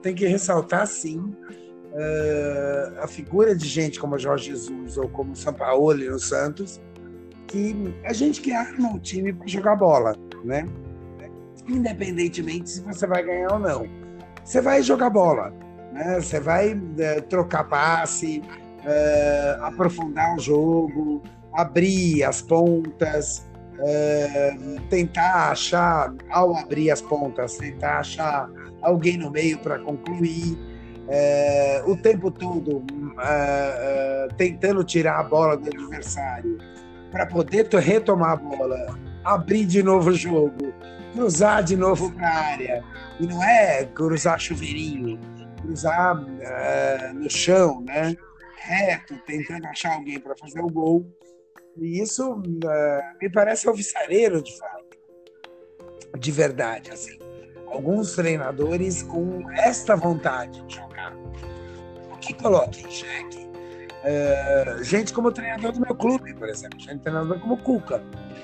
tem 0.02 0.16
que 0.16 0.26
ressaltar 0.26 0.88
sim 0.88 1.36
uh, 1.92 3.04
a 3.04 3.08
figura 3.08 3.56
de 3.56 3.68
gente 3.68 4.00
como 4.00 4.18
Jorge 4.18 4.52
Jesus 4.52 4.98
ou 4.98 5.08
como 5.10 5.36
São 5.36 5.54
Paulo 5.54 5.94
no 5.94 6.20
Santos, 6.20 6.82
que 7.48 7.94
a 8.04 8.14
gente 8.14 8.42
que 8.42 8.52
arma 8.52 8.94
o 8.96 9.00
time 9.00 9.34
para 9.34 9.48
jogar 9.48 9.76
bola, 9.76 10.16
né? 10.44 10.66
Independentemente 11.68 12.70
se 12.70 12.82
você 12.82 13.06
vai 13.06 13.24
ganhar 13.24 13.54
ou 13.54 13.60
não. 13.60 13.88
Você 14.44 14.62
vai 14.62 14.82
jogar 14.82 15.10
bola, 15.10 15.54
né? 15.92 16.20
Você 16.20 16.40
vai 16.40 16.74
uh, 16.74 17.22
trocar 17.28 17.64
passe, 17.66 18.42
uh, 18.80 19.64
aprofundar 19.64 20.36
o 20.36 20.40
jogo, 20.40 21.22
abrir 21.54 22.24
as 22.24 22.42
pontas, 22.42 23.48
uh, 23.80 24.82
tentar 24.90 25.52
achar, 25.52 26.14
ao 26.30 26.56
abrir 26.56 26.92
as 26.92 27.02
pontas, 27.02 27.58
tentar 27.58 28.00
achar 28.00 28.50
alguém 28.82 29.18
no 29.18 29.30
meio 29.30 29.58
para 29.60 29.80
concluir 29.80 30.58
é, 31.10 31.82
o 31.86 31.98
tempo 31.98 32.30
todo 32.30 32.84
é, 33.20 33.26
é, 33.26 34.28
tentando 34.38 34.84
tirar 34.84 35.20
a 35.20 35.24
bola 35.24 35.58
do 35.58 35.68
adversário 35.68 36.58
para 37.12 37.26
poder 37.26 37.68
retomar 37.68 38.34
a 38.34 38.36
bola, 38.36 39.00
abrir 39.24 39.66
de 39.66 39.82
novo 39.82 40.12
o 40.12 40.14
jogo, 40.14 40.72
cruzar 41.14 41.64
de 41.64 41.76
novo 41.76 42.12
para 42.12 42.28
a 42.28 42.38
área. 42.52 42.84
E 43.20 43.26
não 43.26 43.44
é 43.44 43.86
cruzar 43.86 44.40
chuveirinho, 44.40 45.20
cruzar 45.62 46.24
é, 46.42 47.12
no 47.14 47.30
chão, 47.30 47.82
né? 47.82 48.16
reto, 48.62 49.18
tentando 49.26 49.66
achar 49.66 49.96
alguém 49.96 50.20
para 50.20 50.36
fazer 50.38 50.62
o 50.62 50.68
gol. 50.68 51.06
E 51.78 52.02
isso 52.02 52.44
é, 52.66 53.14
me 53.20 53.32
parece 53.32 53.68
alvissareiro, 53.68 54.44
de 54.44 54.56
fato. 54.58 55.00
De 56.20 56.32
verdade, 56.32 56.92
assim 56.92 57.18
alguns 57.72 58.16
treinadores 58.16 59.04
com 59.04 59.50
esta 59.52 59.96
vontade 59.96 60.62
de 60.66 60.76
jogar. 60.76 60.89
Que 62.30 62.34
coloca 62.36 62.80
em 62.80 62.92
xeque 62.92 63.50
uh, 64.06 64.84
gente 64.84 65.12
como 65.12 65.32
treinador 65.32 65.72
do 65.72 65.82
meu 65.82 65.96
clube, 65.96 66.32
por 66.36 66.48
exemplo, 66.48 66.80
gente 66.80 67.00
treinador 67.00 67.40
como 67.40 67.56
o 67.56 67.58
Cuca. 67.58 68.04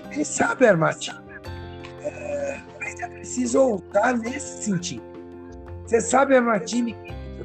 Ele 0.09 0.25
sabe 0.25 0.65
armar 0.65 0.95
time. 0.95 1.19
Uh, 1.19 2.63
mas 2.79 2.99
é 2.99 3.07
preciso 3.07 3.59
voltar 3.59 4.17
nesse 4.17 4.63
sentido. 4.63 5.03
Você 5.85 6.01
sabe 6.01 6.35
armar 6.35 6.61
time, 6.61 6.97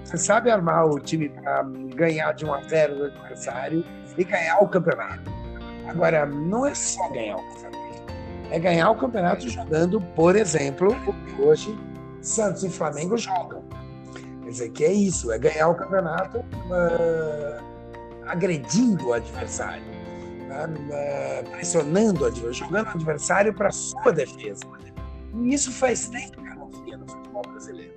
você 0.03 0.17
sabe 0.17 0.51
armar 0.51 0.87
o 0.87 0.99
time 0.99 1.29
para 1.29 1.63
ganhar 1.95 2.33
de 2.33 2.47
1 2.47 2.55
a 2.55 2.63
0 2.63 2.95
do 2.95 3.05
adversário 3.05 3.85
e 4.17 4.25
ganhar 4.25 4.63
o 4.63 4.69
campeonato. 4.69 5.31
Agora, 5.87 6.25
não 6.25 6.65
é 6.65 6.75
só 6.75 7.07
ganhar 7.11 7.37
o 7.37 7.43
campeonato 7.43 7.81
é 8.51 8.59
ganhar 8.59 8.91
o 8.91 8.97
campeonato 8.97 9.47
jogando, 9.47 10.01
por 10.17 10.35
exemplo, 10.35 10.89
o 11.07 11.13
que 11.13 11.43
hoje 11.43 11.79
Santos 12.23 12.65
e 12.65 12.71
Flamengo 12.71 13.17
jogam. 13.17 13.63
Quer 14.51 14.55
dizer, 14.55 14.71
que 14.71 14.85
é 14.85 14.93
isso, 14.93 15.31
é 15.31 15.39
ganhar 15.39 15.69
o 15.69 15.77
campeonato 15.77 16.39
uh, 16.39 17.65
agredindo 18.27 19.07
o 19.07 19.13
adversário, 19.13 19.85
uh, 19.85 21.51
pressionando 21.53 22.25
o 22.25 22.27
adversário, 22.27 22.55
jogando 22.55 22.87
o 22.87 22.91
adversário 22.91 23.55
para 23.55 23.71
sua 23.71 24.11
defesa. 24.13 24.65
E 25.37 25.55
isso 25.55 25.71
faz 25.71 26.09
tempo 26.09 26.43
que 26.43 26.49
eu 26.49 26.57
não 26.57 26.69
via 26.69 26.97
no 26.97 27.09
futebol 27.09 27.43
brasileiro. 27.43 27.95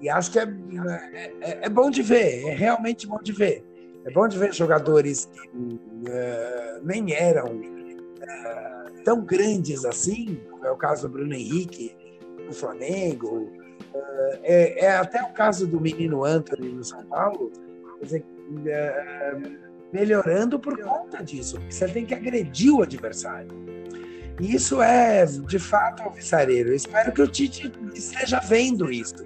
E 0.00 0.08
acho 0.08 0.30
que 0.30 0.38
é, 0.38 0.44
é, 0.44 1.32
é, 1.40 1.58
é, 1.62 1.68
bom 1.68 1.90
de 1.90 2.02
ver, 2.02 2.46
é 2.46 2.54
realmente 2.54 3.08
bom 3.08 3.18
de 3.20 3.32
ver. 3.32 3.64
É 4.04 4.12
bom 4.12 4.28
de 4.28 4.38
ver 4.38 4.54
jogadores 4.54 5.24
que 5.24 5.40
uh, 5.40 6.84
nem 6.84 7.12
eram 7.14 7.60
tão 9.04 9.22
grandes 9.22 9.84
assim, 9.84 10.40
é 10.62 10.70
o 10.70 10.76
caso 10.76 11.08
do 11.08 11.12
Bruno 11.12 11.34
Henrique 11.34 11.96
no 12.46 12.52
Flamengo, 12.52 13.63
é, 14.42 14.84
é 14.84 14.96
até 14.96 15.22
o 15.22 15.32
caso 15.32 15.66
do 15.66 15.80
menino 15.80 16.24
Anthony 16.24 16.68
no 16.68 16.84
São 16.84 17.04
Paulo, 17.04 17.50
dizer, 18.02 18.24
é, 18.66 19.34
melhorando 19.92 20.58
por 20.58 20.78
conta 20.80 21.22
disso. 21.22 21.60
Você 21.68 21.88
tem 21.88 22.04
que 22.04 22.14
agredir 22.14 22.72
o 22.72 22.82
adversário. 22.82 23.48
E 24.40 24.54
isso 24.54 24.82
é, 24.82 25.24
de 25.24 25.58
fato, 25.58 26.02
alvissareiro. 26.02 26.74
Espero 26.74 27.12
que 27.12 27.22
o 27.22 27.28
Tite 27.28 27.72
esteja 27.94 28.40
vendo 28.40 28.90
isso, 28.90 29.24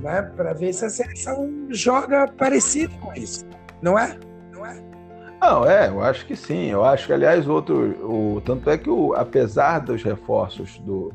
né? 0.00 0.22
para 0.36 0.52
ver 0.52 0.72
se 0.72 0.84
a 0.84 0.90
seleção 0.90 1.66
joga 1.68 2.28
parecido 2.28 2.96
com 2.98 3.12
isso. 3.14 3.44
Não 3.82 3.98
é? 3.98 4.16
Não 4.52 4.64
é? 4.64 4.80
Não, 5.40 5.68
é, 5.68 5.88
eu 5.88 6.00
acho 6.02 6.26
que 6.26 6.36
sim. 6.36 6.66
Eu 6.66 6.84
acho 6.84 7.06
que, 7.06 7.12
aliás, 7.12 7.48
outro. 7.48 7.74
O, 8.06 8.40
tanto 8.40 8.70
é 8.70 8.78
que, 8.78 8.88
o, 8.88 9.14
apesar 9.14 9.80
dos 9.80 10.02
reforços 10.02 10.78
do, 10.78 11.12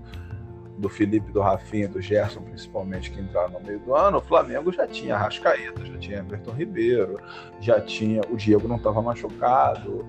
do 0.77 0.89
Felipe, 0.89 1.31
do 1.31 1.41
Rafinha, 1.41 1.87
do 1.87 2.01
Gerson, 2.01 2.41
principalmente, 2.41 3.11
que 3.11 3.19
entraram 3.19 3.51
no 3.51 3.61
meio 3.61 3.79
do 3.79 3.95
ano, 3.95 4.17
o 4.17 4.21
Flamengo 4.21 4.71
já 4.71 4.87
tinha 4.87 5.17
Rascaeta, 5.17 5.85
já 5.85 5.97
tinha 5.97 6.19
Everton 6.19 6.51
Ribeiro, 6.51 7.19
já 7.59 7.79
tinha. 7.79 8.21
O 8.29 8.35
Diego 8.35 8.67
não 8.67 8.75
estava 8.75 9.01
machucado, 9.01 10.05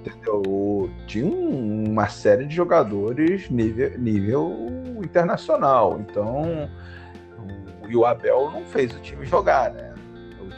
entendeu? 0.00 0.90
Tinha 1.06 1.26
uma 1.26 2.08
série 2.08 2.46
de 2.46 2.54
jogadores 2.54 3.50
nível, 3.50 3.98
nível 3.98 5.00
internacional. 5.02 5.98
Então. 6.00 6.70
E 7.86 7.94
o 7.96 8.06
Abel 8.06 8.50
não 8.50 8.64
fez 8.64 8.94
o 8.94 9.00
time 9.00 9.26
jogar, 9.26 9.70
né? 9.70 9.92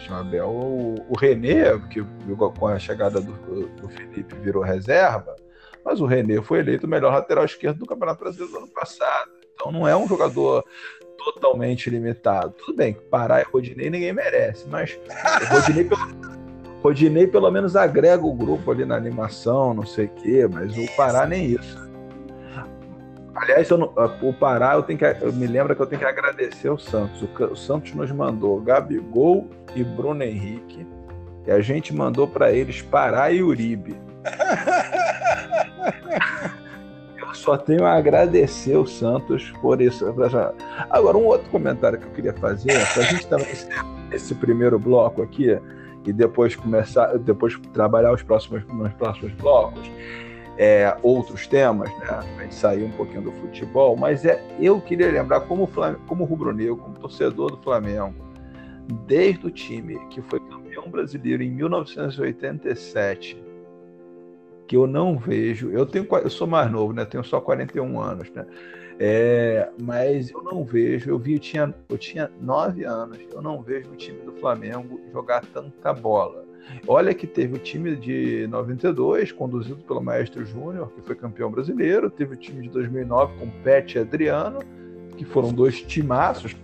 O 0.08 0.14
Abel, 0.14 0.48
o, 0.48 0.94
o 1.08 1.18
René, 1.18 1.76
que 1.90 2.04
com 2.54 2.66
a 2.68 2.78
chegada 2.78 3.20
do, 3.20 3.32
do 3.68 3.88
Felipe 3.88 4.36
virou 4.36 4.62
reserva, 4.62 5.34
mas 5.84 6.00
o 6.00 6.06
René 6.06 6.40
foi 6.42 6.60
eleito 6.60 6.86
o 6.86 6.90
melhor 6.90 7.12
lateral 7.12 7.44
esquerdo 7.44 7.78
do 7.78 7.86
Campeonato 7.86 8.22
Brasileiro 8.22 8.52
do 8.52 8.58
ano 8.58 8.68
passado. 8.68 9.35
Então 9.66 9.72
não 9.72 9.88
é 9.88 9.96
um 9.96 10.06
jogador 10.06 10.64
totalmente 11.18 11.90
limitado. 11.90 12.52
Tudo 12.52 12.76
bem, 12.76 12.96
Pará 13.10 13.40
e 13.40 13.44
Rodinei 13.44 13.90
ninguém 13.90 14.12
merece, 14.12 14.64
mas 14.68 14.96
Rodinei 15.50 15.84
pelo, 15.84 16.00
Rodinei 16.82 17.26
pelo 17.26 17.50
menos 17.50 17.74
agrega 17.74 18.24
o 18.24 18.32
grupo 18.32 18.70
ali 18.70 18.84
na 18.84 18.96
animação, 18.96 19.74
não 19.74 19.84
sei 19.84 20.06
o 20.06 20.10
quê, 20.10 20.48
mas 20.50 20.76
o 20.78 20.86
Pará 20.96 21.26
nem 21.26 21.46
isso. 21.46 21.84
Aliás, 23.34 23.68
não, 23.70 23.92
o 24.22 24.32
Pará, 24.32 24.74
eu, 24.74 24.84
tenho 24.84 24.98
que, 24.98 25.04
eu 25.04 25.32
me 25.32 25.46
lembro 25.46 25.74
que 25.74 25.82
eu 25.82 25.86
tenho 25.86 26.00
que 26.00 26.06
agradecer 26.06 26.70
o 26.70 26.78
Santos. 26.78 27.22
O, 27.22 27.44
o 27.44 27.56
Santos 27.56 27.92
nos 27.92 28.10
mandou 28.12 28.60
Gabigol 28.60 29.48
e 29.74 29.82
Bruno 29.82 30.22
Henrique, 30.22 30.86
e 31.44 31.50
a 31.50 31.60
gente 31.60 31.92
mandou 31.92 32.28
para 32.28 32.52
eles 32.52 32.82
Pará 32.82 33.32
e 33.32 33.42
Uribe. 33.42 33.96
só 37.36 37.56
tenho 37.56 37.84
a 37.84 37.94
agradecer 37.94 38.76
o 38.76 38.86
Santos 38.86 39.50
por 39.60 39.80
isso. 39.80 40.06
Agora, 40.90 41.16
um 41.16 41.26
outro 41.26 41.48
comentário 41.50 41.98
que 41.98 42.06
eu 42.06 42.10
queria 42.10 42.32
fazer, 42.34 42.72
para 42.92 43.02
a 43.02 43.06
gente 43.06 43.26
também 43.26 43.46
esse 44.12 44.34
primeiro 44.34 44.78
bloco 44.78 45.22
aqui 45.22 45.58
e 46.04 46.12
depois 46.12 46.54
começar, 46.54 47.18
depois 47.18 47.58
trabalhar 47.72 48.12
os 48.12 48.22
próximos, 48.22 48.64
nos 48.66 48.92
próximos 48.94 49.32
blocos, 49.34 49.90
é, 50.56 50.96
outros 51.02 51.46
temas, 51.46 51.90
né? 51.98 52.06
A 52.08 52.42
gente 52.42 52.54
sair 52.54 52.84
um 52.84 52.92
pouquinho 52.92 53.22
do 53.22 53.32
futebol, 53.32 53.96
mas 53.96 54.24
é, 54.24 54.42
eu 54.58 54.80
queria 54.80 55.10
lembrar 55.10 55.40
como, 55.40 55.68
como 56.06 56.24
rubro-negro, 56.24 56.76
como 56.76 56.98
torcedor 56.98 57.50
do 57.50 57.58
Flamengo, 57.58 58.14
desde 59.06 59.46
o 59.46 59.50
time 59.50 59.98
que 60.08 60.22
foi 60.22 60.40
campeão 60.40 60.88
brasileiro 60.88 61.42
em 61.42 61.50
1987 61.50 63.45
que 64.66 64.76
eu 64.76 64.86
não 64.86 65.16
vejo. 65.16 65.70
Eu 65.70 65.86
tenho, 65.86 66.06
eu 66.22 66.30
sou 66.30 66.46
mais 66.46 66.70
novo, 66.70 66.92
né? 66.92 67.04
Tenho 67.04 67.24
só 67.24 67.40
41 67.40 68.00
anos, 68.00 68.30
né? 68.30 68.46
É, 68.98 69.68
mas 69.80 70.30
eu 70.30 70.42
não 70.42 70.64
vejo. 70.64 71.10
Eu 71.10 71.18
vi, 71.18 71.34
eu 71.34 71.38
tinha, 71.38 71.74
eu 71.88 71.98
tinha 71.98 72.30
nove 72.40 72.84
anos. 72.84 73.18
Eu 73.32 73.42
não 73.42 73.62
vejo 73.62 73.90
o 73.90 73.96
time 73.96 74.20
do 74.20 74.32
Flamengo 74.32 75.00
jogar 75.12 75.44
tanta 75.46 75.92
bola. 75.92 76.44
Olha 76.86 77.14
que 77.14 77.26
teve 77.26 77.54
o 77.54 77.58
time 77.58 77.94
de 77.94 78.46
92, 78.48 79.30
conduzido 79.32 79.82
pelo 79.84 80.02
Maestro 80.02 80.44
Júnior, 80.44 80.90
que 80.92 81.00
foi 81.02 81.14
campeão 81.14 81.50
brasileiro. 81.50 82.10
Teve 82.10 82.34
o 82.34 82.36
time 82.36 82.62
de 82.62 82.68
2009 82.70 83.38
com 83.38 83.50
Pet 83.62 83.96
e 83.96 84.00
Adriano, 84.00 84.60
que 85.16 85.24
foram 85.24 85.52
dois 85.52 85.80
timaços. 85.82 86.56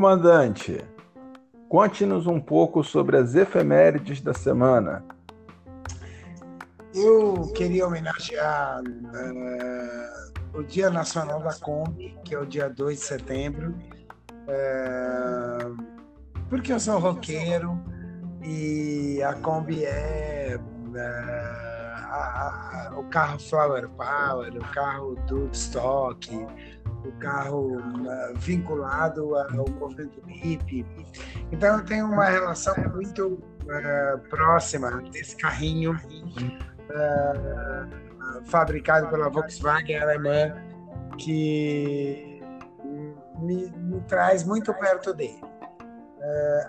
Comandante, 0.00 0.82
conte-nos 1.68 2.26
um 2.26 2.40
pouco 2.40 2.82
sobre 2.82 3.18
as 3.18 3.34
efemérides 3.34 4.22
da 4.22 4.32
semana. 4.32 5.04
Eu 6.94 7.52
queria 7.54 7.86
homenagear 7.86 8.80
uh, 8.80 10.58
o 10.58 10.62
Dia 10.62 10.88
Nacional 10.88 11.40
da 11.40 11.52
Kombi, 11.52 12.16
que 12.24 12.34
é 12.34 12.38
o 12.38 12.46
dia 12.46 12.70
2 12.70 12.98
de 12.98 13.04
setembro, 13.04 13.74
uh, 14.48 15.76
porque 16.48 16.72
eu 16.72 16.80
sou 16.80 16.98
roqueiro 16.98 17.78
e 18.42 19.22
a 19.22 19.34
Kombi 19.34 19.84
é 19.84 20.58
uh, 20.58 20.98
a, 22.10 22.88
a, 22.88 22.98
o 22.98 23.04
carro 23.04 23.38
Flower 23.38 23.86
Power, 23.90 24.56
o 24.56 24.64
carro 24.72 25.16
do 25.26 25.50
Stock, 25.52 26.26
o 27.04 27.12
carro 27.12 27.76
uh, 27.78 28.34
vinculado 28.36 29.34
ao 29.34 29.68
movimento 29.68 30.20
hippie. 30.26 30.84
Então 31.50 31.78
eu 31.78 31.84
tenho 31.84 32.06
uma 32.06 32.26
relação 32.26 32.74
muito 32.92 33.34
uh, 33.34 34.18
próxima 34.28 34.90
desse 35.10 35.36
carrinho 35.36 35.92
uh, 35.92 36.50
fabricado 38.46 39.08
pela 39.08 39.28
Volkswagen 39.28 39.98
alemã 39.98 40.54
que 41.18 42.40
me, 43.40 43.70
me 43.70 44.00
traz 44.02 44.44
muito 44.44 44.72
perto 44.74 45.12
dele. 45.12 45.40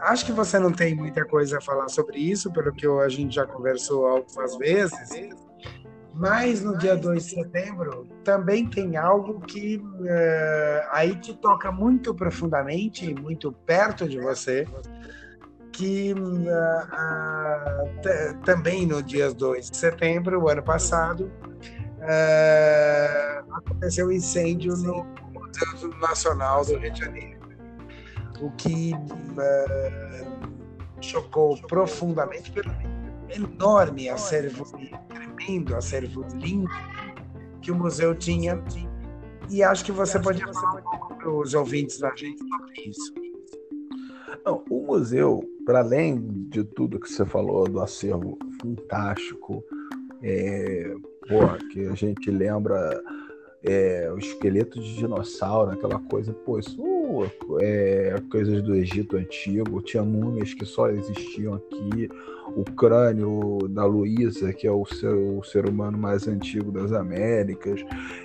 acho 0.01 0.25
que 0.25 0.31
você 0.31 0.57
não 0.59 0.71
tem 0.71 0.95
muita 0.95 1.25
coisa 1.25 1.57
a 1.57 1.61
falar 1.61 1.87
sobre 1.89 2.19
isso, 2.19 2.51
pelo 2.51 2.71
que 2.73 2.87
a 2.87 3.09
gente 3.09 3.35
já 3.35 3.45
conversou 3.45 4.07
algumas 4.07 4.57
vezes. 4.57 5.09
Mas 6.21 6.61
no 6.61 6.77
dia 6.77 6.95
2 6.95 7.25
de 7.25 7.29
setembro 7.31 8.07
também 8.23 8.69
tem 8.69 8.95
algo 8.95 9.41
que 9.41 9.77
uh, 9.77 10.87
aí 10.91 11.15
te 11.15 11.33
toca 11.33 11.71
muito 11.71 12.13
profundamente, 12.13 13.11
muito 13.15 13.51
perto 13.51 14.07
de 14.07 14.19
você, 14.19 14.67
que 15.71 16.13
uh, 16.13 16.19
uh, 16.93 18.37
também 18.45 18.85
no 18.85 19.01
dia 19.01 19.33
2 19.33 19.71
de 19.71 19.77
setembro, 19.77 20.43
o 20.43 20.47
ano 20.47 20.61
passado, 20.61 21.31
aconteceu 23.51 24.05
um 24.05 24.11
incêndio 24.11 24.77
no 24.77 25.03
Museu 25.33 25.89
Nacional 25.99 26.63
do 26.63 26.77
Rio 26.77 26.93
de 26.93 26.99
Janeiro. 26.99 27.39
O 28.39 28.51
que 28.51 28.91
chocou 31.01 31.59
profundamente 31.63 32.51
pelo 32.51 32.71
enorme 33.35 34.09
acervo, 34.09 34.65
tremendo 35.07 35.75
acervo 35.75 36.25
lindo 36.35 36.69
que 37.61 37.71
o 37.71 37.75
museu 37.75 38.15
tinha. 38.15 38.61
E 39.49 39.63
acho 39.63 39.83
que 39.83 39.91
você 39.91 40.19
pode 40.19 40.41
falar 40.41 40.79
um 40.79 40.83
pouco 40.83 41.15
para 41.15 41.31
os 41.31 41.53
ouvintes 41.53 41.99
da 41.99 42.13
gente 42.15 42.39
sobre 42.39 42.89
isso. 42.89 43.13
Não, 44.45 44.63
o 44.69 44.85
museu, 44.85 45.43
para 45.65 45.79
além 45.79 46.19
de 46.49 46.63
tudo 46.63 46.99
que 46.99 47.09
você 47.09 47.25
falou 47.25 47.67
do 47.67 47.79
acervo 47.79 48.37
fantástico, 48.61 49.63
é, 50.23 50.93
porra, 51.27 51.57
que 51.71 51.85
a 51.85 51.93
gente 51.93 52.31
lembra 52.31 53.01
é, 53.63 54.11
o 54.11 54.17
esqueleto 54.17 54.79
de 54.79 54.95
dinossauro, 54.95 55.71
aquela 55.71 55.99
coisa, 55.99 56.33
pô, 56.33 56.57
isso 56.57 56.81
é 57.59 58.15
coisas 58.31 58.61
do 58.61 58.75
Egito 58.75 59.17
antigo, 59.17 59.81
tinha 59.81 60.03
múmias 60.03 60.53
que 60.53 60.65
só 60.65 60.89
existiam 60.89 61.55
aqui, 61.55 62.09
o 62.55 62.63
crânio 62.63 63.59
da 63.69 63.85
Luísa, 63.85 64.51
que 64.51 64.67
é 64.67 64.71
o 64.71 64.85
ser, 64.85 65.13
o 65.13 65.43
ser 65.43 65.69
humano 65.69 65.97
mais 65.97 66.27
antigo 66.27 66.71
das 66.71 66.91
Américas. 66.91 67.81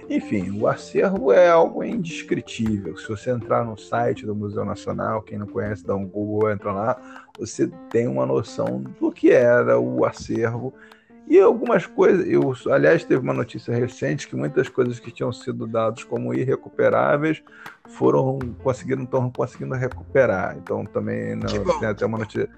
Enfim, 0.08 0.58
o 0.58 0.66
acervo 0.66 1.32
é 1.32 1.48
algo 1.48 1.84
indescritível. 1.84 2.96
Se 2.96 3.08
você 3.08 3.30
entrar 3.30 3.64
no 3.64 3.76
site 3.76 4.26
do 4.26 4.34
Museu 4.34 4.64
Nacional, 4.64 5.22
quem 5.22 5.38
não 5.38 5.46
conhece, 5.46 5.86
dá 5.86 5.94
um 5.94 6.06
Google, 6.06 6.50
entra 6.50 6.72
lá, 6.72 7.26
você 7.38 7.68
tem 7.90 8.06
uma 8.08 8.26
noção 8.26 8.82
do 9.00 9.12
que 9.12 9.30
era 9.30 9.78
o 9.78 10.04
acervo 10.04 10.72
e 11.28 11.40
algumas 11.40 11.86
coisas, 11.86 12.24
eu, 12.28 12.54
aliás, 12.72 13.04
teve 13.04 13.20
uma 13.20 13.32
notícia 13.32 13.74
recente 13.74 14.28
que 14.28 14.36
muitas 14.36 14.68
coisas 14.68 15.00
que 15.00 15.10
tinham 15.10 15.32
sido 15.32 15.66
dadas 15.66 16.04
como 16.04 16.32
irrecuperáveis 16.32 17.42
foram 17.88 18.38
conseguiram 18.62 19.02
estão 19.02 19.28
conseguindo 19.30 19.74
recuperar. 19.74 20.56
Então 20.56 20.84
também 20.84 21.34
não, 21.34 21.78
tem 21.80 21.88
até 21.88 22.06
uma 22.06 22.18
notícia, 22.18 22.48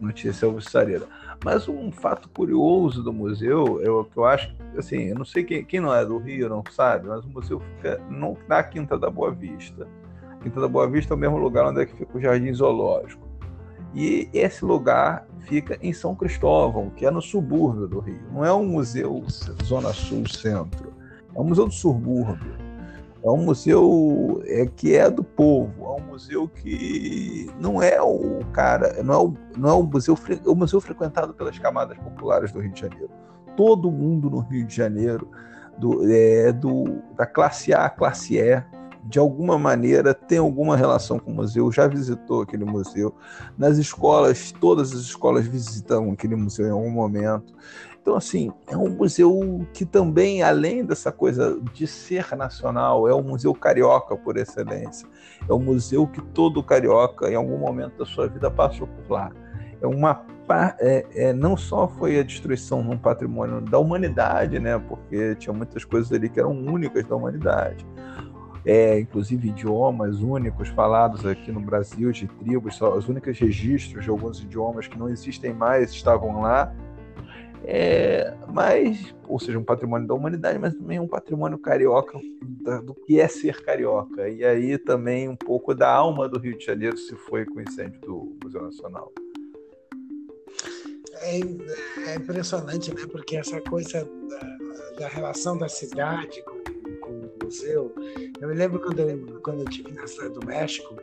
notícia 0.00 0.46
alvissareira. 0.46 1.06
Mas 1.44 1.68
um 1.68 1.92
fato 1.92 2.28
curioso 2.28 3.00
do 3.00 3.12
museu, 3.12 3.80
eu, 3.80 4.04
que 4.04 4.16
eu 4.16 4.24
acho, 4.24 4.52
assim, 4.76 5.04
eu 5.04 5.14
não 5.14 5.24
sei 5.24 5.44
quem, 5.44 5.64
quem 5.64 5.78
não 5.78 5.94
é 5.94 6.04
do 6.04 6.18
Rio, 6.18 6.48
não 6.48 6.64
sabe, 6.70 7.06
mas 7.06 7.24
o 7.24 7.28
museu 7.28 7.60
fica 7.60 8.00
no, 8.10 8.36
na 8.48 8.60
Quinta 8.62 8.98
da 8.98 9.08
Boa 9.08 9.30
Vista. 9.30 9.86
A 10.32 10.36
Quinta 10.42 10.60
da 10.60 10.66
Boa 10.66 10.88
Vista 10.88 11.14
é 11.14 11.16
o 11.16 11.18
mesmo 11.18 11.36
lugar 11.36 11.66
onde 11.66 11.82
é 11.82 11.86
que 11.86 11.94
fica 11.94 12.18
o 12.18 12.20
Jardim 12.20 12.52
Zoológico. 12.52 13.25
E 13.96 14.28
esse 14.34 14.62
lugar 14.62 15.26
fica 15.46 15.78
em 15.80 15.90
São 15.90 16.14
Cristóvão, 16.14 16.90
que 16.90 17.06
é 17.06 17.10
no 17.10 17.22
subúrbio 17.22 17.88
do 17.88 17.98
Rio. 17.98 18.20
Não 18.30 18.44
é 18.44 18.52
um 18.52 18.66
museu 18.66 19.24
Zona 19.64 19.90
Sul 19.94 20.28
Centro, 20.28 20.92
é 21.34 21.40
um 21.40 21.44
museu 21.44 21.66
do 21.66 21.72
subúrbio. 21.72 22.66
É 23.24 23.30
um 23.30 23.38
museu 23.38 24.42
é, 24.44 24.66
que 24.66 24.94
é 24.94 25.10
do 25.10 25.24
povo, 25.24 25.72
é 25.84 26.00
um 26.00 26.06
museu 26.12 26.46
que 26.46 27.50
não 27.58 27.82
é 27.82 28.00
o 28.00 28.44
cara, 28.52 29.02
não 29.02 29.14
é 29.14 29.18
o, 29.18 29.34
não 29.56 29.68
é 29.70 29.72
o 29.72 29.82
museu, 29.82 30.16
é 30.28 30.48
o 30.48 30.54
museu 30.54 30.80
frequentado 30.80 31.34
pelas 31.34 31.58
camadas 31.58 31.98
populares 31.98 32.52
do 32.52 32.60
Rio 32.60 32.72
de 32.72 32.80
Janeiro. 32.82 33.10
Todo 33.56 33.90
mundo 33.90 34.30
no 34.30 34.40
Rio 34.40 34.64
de 34.64 34.76
Janeiro, 34.76 35.28
do, 35.78 36.08
é, 36.08 36.52
do, 36.52 37.02
da 37.16 37.26
classe 37.26 37.72
A 37.72 37.88
classe 37.88 38.38
E, 38.38 38.62
de 39.08 39.18
alguma 39.18 39.58
maneira 39.58 40.12
tem 40.12 40.38
alguma 40.38 40.76
relação 40.76 41.18
com 41.18 41.30
o 41.30 41.34
museu, 41.34 41.70
já 41.70 41.86
visitou 41.86 42.42
aquele 42.42 42.64
museu. 42.64 43.14
Nas 43.56 43.78
escolas, 43.78 44.52
todas 44.52 44.92
as 44.92 45.00
escolas 45.00 45.46
visitam 45.46 46.10
aquele 46.10 46.36
museu 46.36 46.66
em 46.66 46.70
algum 46.70 46.90
momento. 46.90 47.54
Então, 48.00 48.16
assim, 48.16 48.52
é 48.68 48.76
um 48.76 48.90
museu 48.90 49.66
que 49.72 49.84
também, 49.84 50.42
além 50.42 50.84
dessa 50.84 51.10
coisa 51.10 51.60
de 51.72 51.86
ser 51.86 52.36
nacional, 52.36 53.08
é 53.08 53.14
um 53.14 53.22
museu 53.22 53.52
carioca 53.52 54.16
por 54.16 54.36
excelência. 54.36 55.08
É 55.48 55.52
um 55.52 55.58
museu 55.58 56.06
que 56.06 56.22
todo 56.22 56.62
carioca, 56.62 57.28
em 57.28 57.34
algum 57.34 57.58
momento 57.58 57.98
da 57.98 58.06
sua 58.06 58.28
vida, 58.28 58.50
passou 58.50 58.86
por 58.86 59.10
lá. 59.10 59.32
É 59.80 59.86
uma 59.86 60.24
é, 60.78 61.06
é, 61.14 61.32
não 61.32 61.56
só 61.56 61.88
foi 61.88 62.20
a 62.20 62.22
destruição 62.22 62.82
de 62.82 62.90
um 62.90 62.98
patrimônio 62.98 63.60
da 63.60 63.78
humanidade, 63.78 64.60
né, 64.60 64.78
porque 64.78 65.34
tinha 65.34 65.52
muitas 65.52 65.84
coisas 65.84 66.12
ali 66.12 66.28
que 66.28 66.38
eram 66.38 66.52
únicas 66.52 67.04
da 67.04 67.16
humanidade, 67.16 67.84
é, 68.66 68.98
inclusive 68.98 69.48
idiomas 69.48 70.20
únicos 70.20 70.68
falados 70.70 71.24
aqui 71.24 71.52
no 71.52 71.60
Brasil, 71.60 72.10
de 72.10 72.26
tribos, 72.26 72.80
os 72.80 73.08
únicos 73.08 73.38
registros 73.38 74.04
de 74.04 74.10
alguns 74.10 74.40
idiomas 74.40 74.88
que 74.88 74.98
não 74.98 75.08
existem 75.08 75.54
mais 75.54 75.92
estavam 75.92 76.40
lá, 76.40 76.74
é, 77.68 78.36
mas, 78.52 79.14
ou 79.26 79.38
seja, 79.40 79.58
um 79.58 79.64
patrimônio 79.64 80.06
da 80.06 80.14
humanidade, 80.14 80.58
mas 80.58 80.74
também 80.74 81.00
um 81.00 81.08
patrimônio 81.08 81.58
carioca 81.58 82.18
do 82.84 82.94
que 82.94 83.20
é 83.20 83.28
ser 83.28 83.64
carioca. 83.64 84.28
E 84.28 84.44
aí 84.44 84.78
também 84.78 85.28
um 85.28 85.36
pouco 85.36 85.74
da 85.74 85.90
alma 85.92 86.28
do 86.28 86.38
Rio 86.38 86.56
de 86.56 86.64
Janeiro 86.64 86.96
se 86.96 87.14
foi 87.16 87.44
com 87.44 87.58
o 87.58 87.62
incêndio 87.62 88.00
do 88.00 88.36
Museu 88.42 88.62
Nacional. 88.62 89.12
É, 91.22 91.40
é 92.10 92.14
impressionante, 92.16 92.94
né? 92.94 93.02
Porque 93.10 93.36
essa 93.36 93.60
coisa 93.60 94.08
da, 94.28 95.00
da 95.00 95.08
relação 95.08 95.56
da 95.56 95.68
cidade 95.68 96.42
com, 96.44 96.55
museu. 97.46 97.94
Eu 98.40 98.48
me 98.48 98.54
lembro 98.54 98.80
quando 98.80 99.00
eu, 99.00 99.40
quando 99.40 99.60
eu 99.60 99.68
estive 99.68 99.92
na 99.92 100.06
cidade 100.06 100.34
do 100.34 100.46
México 100.46 100.96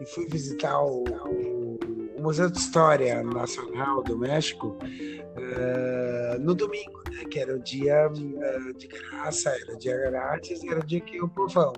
e 0.00 0.06
fui 0.06 0.26
visitar 0.26 0.78
o, 0.80 1.04
o, 1.04 1.78
Museu 2.20 2.50
de 2.50 2.58
História 2.58 3.22
Nacional 3.22 4.02
do 4.02 4.18
México 4.18 4.76
uh, 4.78 6.40
no 6.40 6.54
domingo, 6.54 7.02
né, 7.10 7.24
que 7.30 7.38
era 7.38 7.54
o 7.54 7.58
dia 7.60 8.08
uh, 8.08 8.74
de 8.74 8.88
graça, 8.88 9.50
era 9.50 9.74
o 9.74 9.78
dia 9.78 9.96
grátis, 9.96 10.64
era 10.64 10.80
o 10.80 10.84
dia 10.84 11.00
que 11.00 11.22
o 11.22 11.28
povão. 11.28 11.72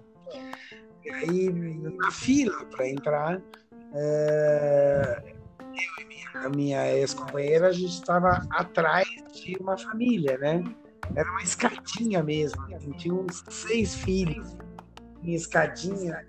E 1.04 1.10
aí, 1.10 1.50
na 1.50 2.10
fila 2.10 2.64
para 2.66 2.88
entrar, 2.88 3.38
uh, 3.38 5.28
eu 5.58 6.02
e 6.02 6.04
minha, 6.06 6.48
minha 6.48 6.96
ex-companheira, 6.96 7.68
a 7.68 7.72
gente 7.72 7.92
estava 7.92 8.46
atrás 8.50 9.08
de 9.34 9.56
uma 9.60 9.76
família, 9.76 10.38
né? 10.38 10.64
Era 11.14 11.30
uma 11.30 11.42
escadinha 11.42 12.22
mesmo, 12.22 12.62
assim, 12.74 12.92
tinha 12.92 13.14
uns 13.14 13.44
seis 13.48 13.94
filhos. 13.94 14.56
Em 15.22 15.34
escadinha, 15.34 16.24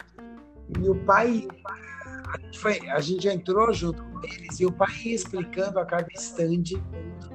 e 0.78 0.89
o 0.89 0.96
pai 1.06 1.48
a 1.65 2.38
gente, 2.39 2.60
foi, 2.60 2.89
a 2.89 3.00
gente 3.00 3.28
entrou 3.28 3.74
junto 3.74 4.04
com 4.04 4.24
eles 4.24 4.60
e 4.60 4.65
o 4.65 4.72
pai 4.72 4.94
ia 5.04 5.15
explicando 5.15 5.80
a 5.80 5.86
cada 5.86 6.08
instante 6.13 6.76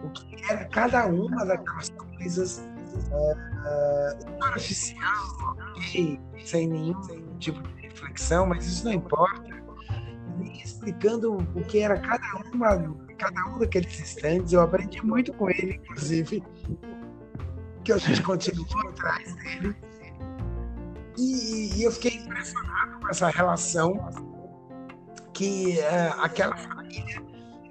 o 0.03 0.11
que 0.11 0.53
era 0.53 0.65
cada 0.67 1.07
uma 1.07 1.45
daquelas 1.45 1.89
coisas 1.91 2.69
uh, 3.11 4.21
superficial, 4.21 5.57
ok, 5.77 6.21
sem 6.45 6.69
nenhum 6.69 7.01
tipo 7.39 7.61
de 7.63 7.89
reflexão, 7.89 8.47
mas 8.47 8.67
isso 8.67 8.85
não 8.85 8.93
importa. 8.93 9.55
E 10.41 10.63
explicando 10.63 11.37
o 11.37 11.65
que 11.65 11.81
era 11.81 11.99
cada 11.99 12.25
uma, 12.53 12.95
cada 13.19 13.47
um 13.49 13.59
daqueles 13.59 13.99
instantes, 13.99 14.53
eu 14.53 14.61
aprendi 14.61 15.05
muito 15.05 15.33
com 15.33 15.51
ele, 15.51 15.81
inclusive, 15.83 16.43
que 17.85 17.93
a 17.93 17.99
gente 17.99 18.23
continuou 18.23 18.67
atrás 18.89 19.35
dele. 19.37 19.77
E, 21.17 21.77
e 21.77 21.83
eu 21.85 21.93
fiquei 21.93 22.17
impressionado 22.17 23.01
com 23.01 23.09
essa 23.09 23.29
relação 23.29 24.11
que 25.33 25.79
é, 25.81 26.13
aquela 26.19 26.57
família 26.57 27.23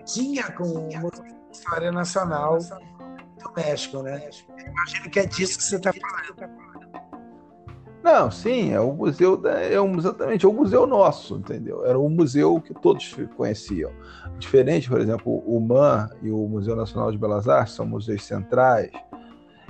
tinha 0.05 0.43
com 0.51 0.89
a 0.95 1.51
história 1.51 1.91
nacional 1.91 2.57
do 2.59 3.53
México, 3.55 4.01
né? 4.01 4.29
Imagino 4.65 5.09
que 5.09 5.19
é 5.19 5.25
disso 5.25 5.57
que 5.57 5.63
você 5.63 5.75
está 5.77 5.91
falando. 5.91 6.63
Não, 8.03 8.29
sim, 8.29 8.73
é 8.73 8.79
o 8.81 8.91
museu 8.91 9.37
da, 9.37 9.61
é 9.61 9.79
um, 9.79 9.97
exatamente, 9.97 10.45
é 10.45 10.49
o 10.49 10.51
museu 10.51 10.85
nosso, 10.85 11.37
entendeu? 11.37 11.85
Era 11.85 11.97
um 11.97 12.09
museu 12.09 12.59
que 12.59 12.73
todos 12.73 13.15
conheciam. 13.37 13.91
Diferente, 14.37 14.89
por 14.89 14.99
exemplo, 14.99 15.41
o 15.45 15.57
MAN 15.61 16.09
e 16.21 16.29
o 16.29 16.45
Museu 16.45 16.75
Nacional 16.75 17.13
de 17.13 17.17
Belas 17.17 17.47
Artes 17.47 17.75
são 17.75 17.85
museus 17.85 18.25
centrais, 18.25 18.91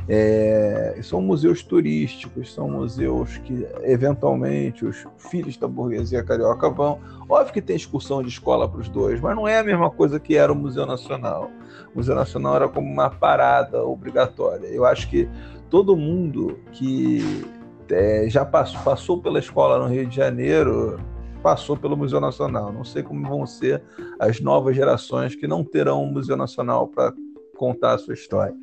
é, 0.08 1.00
são 1.02 1.22
museus 1.22 1.64
turísticos, 1.64 2.54
são 2.54 2.70
museus 2.70 3.38
que, 3.38 3.66
eventualmente, 3.84 4.86
os 4.86 5.06
filhos 5.18 5.56
da 5.58 5.68
burguesia 5.68 6.24
carioca 6.24 6.70
vão. 6.70 7.00
Óbvio 7.30 7.54
que 7.54 7.62
tem 7.62 7.76
excursão 7.76 8.22
de 8.22 8.30
escola 8.30 8.68
para 8.68 8.82
os 8.82 8.90
dois, 8.90 9.22
mas 9.22 9.36
não 9.36 9.48
é 9.48 9.60
a 9.60 9.64
mesma 9.64 9.90
coisa 9.90 10.20
que 10.20 10.36
era 10.36 10.52
o 10.52 10.56
Museu 10.56 10.86
Nacional. 10.86 11.50
O 11.94 11.98
Museu 11.98 12.16
Nacional 12.16 12.56
era 12.58 12.68
como 12.68 12.88
uma 12.88 13.10
parada 13.10 13.84
obrigatória. 13.84 14.68
Eu 14.68 14.86
acho 14.86 15.10
que 15.10 15.30
todo 15.70 15.96
mundo 15.96 16.60
que 16.74 17.46
é, 17.90 18.26
já 18.28 18.44
passou, 18.44 18.82
passou 18.82 19.22
pela 19.22 19.40
escola 19.40 19.80
no 19.80 19.94
Rio 19.94 20.06
de 20.06 20.16
Janeiro 20.16 21.00
passou 21.42 21.76
pelo 21.78 21.96
Museu 21.96 22.20
Nacional. 22.20 22.72
Não 22.72 22.84
sei 22.84 23.04
como 23.04 23.28
vão 23.28 23.46
ser 23.46 23.82
as 24.20 24.40
novas 24.42 24.76
gerações 24.76 25.36
que 25.36 25.48
não 25.48 25.64
terão 25.64 26.04
um 26.04 26.12
Museu 26.12 26.36
Nacional 26.36 26.88
para 26.88 27.14
contar 27.58 27.94
a 27.94 27.98
sua 27.98 28.14
história 28.14 28.56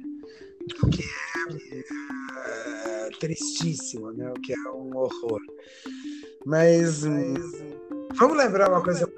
o 0.83 0.91
que 0.91 1.03
é, 1.03 3.07
é 3.07 3.11
tristíssimo, 3.19 4.13
né? 4.13 4.31
o 4.31 4.41
que 4.41 4.53
é 4.53 4.71
um 4.71 4.97
horror. 4.97 5.41
Mas, 6.47 7.05
hum, 7.05 7.35
vamos 8.15 8.37
lembrar 8.37 8.71
uma 8.71 8.83
coisa. 8.83 9.07
Né? 9.07 9.13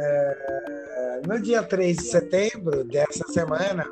É, 0.00 1.20
no 1.26 1.40
dia 1.40 1.62
3 1.62 1.96
de 1.96 2.04
setembro 2.04 2.84
dessa 2.84 3.26
semana, 3.28 3.86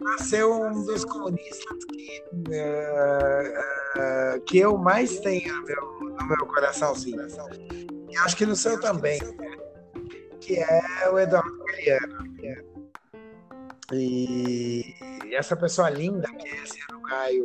nasceu 0.00 0.52
um 0.52 0.84
dos 0.84 1.04
comunistas 1.04 1.84
que, 1.84 2.22
é, 2.50 3.54
é, 3.96 4.40
que 4.46 4.58
eu 4.58 4.76
mais 4.76 5.20
tenho 5.20 5.54
no 5.54 5.64
meu, 5.64 6.16
no 6.18 6.26
meu 6.26 6.46
coraçãozinho. 6.46 7.20
E 8.08 8.16
acho 8.18 8.36
que 8.36 8.46
no 8.46 8.56
seu 8.56 8.80
também, 8.80 9.20
que 10.40 10.56
é 10.56 11.10
o 11.12 11.18
Eduardo 11.18 11.64
Galeano. 11.64 12.30
E 13.92 14.94
essa 15.32 15.56
pessoa 15.56 15.90
linda 15.90 16.28
que 16.34 16.48
é 16.48 16.62
esse 16.62 16.78
Caio, 17.08 17.44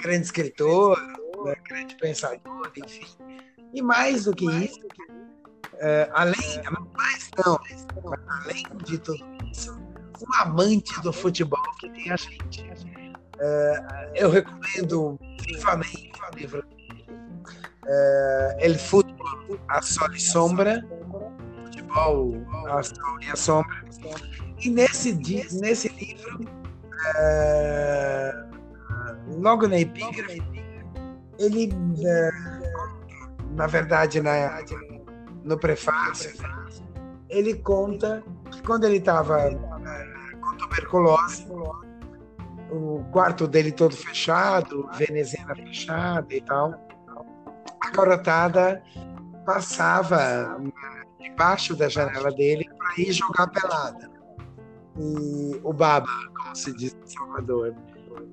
grande 0.00 0.26
escritor, 0.26 0.96
né, 1.44 1.54
grande 1.68 1.96
pensador, 1.96 2.70
enfim. 2.76 3.06
E 3.72 3.82
mais 3.82 4.24
do 4.24 4.32
que 4.32 4.46
isso, 4.46 4.80
é, 5.78 6.08
além, 6.12 6.62
mais 6.92 7.30
não, 7.44 7.58
além 8.28 8.62
de 8.84 8.98
tudo 8.98 9.24
isso, 9.50 9.76
um 9.76 10.34
amante 10.40 11.00
do 11.02 11.12
futebol 11.12 11.60
que 11.80 11.90
tem 11.90 12.12
a 12.12 12.16
gente. 12.16 12.64
É, 13.40 14.12
eu 14.14 14.30
recomendo 14.30 15.18
vivamente 15.44 16.12
o 16.32 16.36
livro 16.36 16.64
é, 17.86 18.56
El 18.60 18.78
Futebol, 18.78 19.58
a 19.68 19.82
Sol 19.82 20.12
e 20.12 20.20
Sombra, 20.20 20.86
futebol, 21.64 22.34
a 22.68 22.82
Sol 22.82 23.20
e 23.20 23.30
a 23.30 23.36
Sombra, 23.36 23.84
e 24.64 24.70
nesse, 24.70 25.12
nesse 25.60 25.88
livro, 25.88 26.40
é, 27.16 28.44
logo 29.38 29.68
na 29.68 29.78
epígrafe, 29.78 30.42
ele, 31.38 31.70
é, 32.02 32.30
na 33.50 33.66
verdade, 33.66 34.22
na, 34.22 34.62
no 35.44 35.58
prefácio, 35.58 36.32
ele 37.28 37.54
conta 37.54 38.22
que 38.50 38.62
quando 38.62 38.84
ele 38.84 38.96
estava 38.96 39.38
é, 39.42 39.58
com 40.40 40.56
tuberculose, 40.56 41.46
o 42.70 43.04
quarto 43.12 43.46
dele 43.46 43.70
todo 43.70 43.94
fechado, 43.94 44.88
veneziana 44.94 45.54
fechada 45.54 46.34
e 46.34 46.40
tal, 46.40 46.74
a 47.82 47.90
garotada 47.90 48.82
passava 49.44 50.58
debaixo 51.20 51.76
da 51.76 51.88
janela 51.88 52.32
dele 52.32 52.66
para 52.78 53.02
ir 53.02 53.12
jogar 53.12 53.48
pelada. 53.48 54.13
E 54.98 55.60
o 55.62 55.72
baba, 55.72 56.06
como 56.36 56.54
se 56.54 56.72
diz 56.76 56.94
em 56.94 57.06
Salvador. 57.06 57.74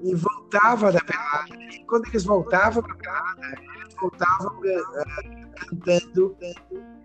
E 0.03 0.15
voltava 0.15 0.91
da 0.91 0.99
pelada. 1.01 1.55
E 1.55 1.83
quando 1.85 2.07
eles 2.07 2.23
voltavam 2.23 2.83
da 2.83 2.95
pelada, 2.95 3.53
eles 3.79 3.95
voltavam 3.99 4.59
uh, 4.59 5.51
cantando, 5.55 6.37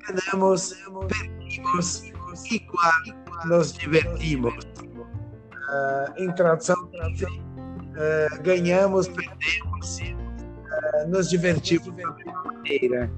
ganhamos, 0.06 0.74
perdimos, 1.08 2.04
igual 2.50 2.92
nos 3.46 3.72
divertimos. 3.72 4.54
Uh, 5.66 6.22
em 6.22 6.32
tradução, 6.32 6.76
uh, 6.84 8.42
ganhamos, 8.42 9.08
perdemos, 9.08 9.98
uh, 9.98 11.08
nos 11.08 11.28
divertimos 11.28 11.92
da 11.96 12.42
maneira. 12.44 13.10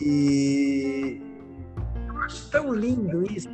E 0.00 1.20
eu 2.08 2.16
acho 2.18 2.50
tão 2.50 2.72
lindo 2.72 3.24
isso, 3.32 3.48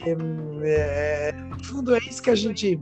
porque 0.00 0.16
é, 0.64 1.32
no 1.32 1.64
fundo 1.64 1.94
é 1.94 1.98
isso 1.98 2.22
que 2.22 2.30
a 2.30 2.34
gente 2.34 2.78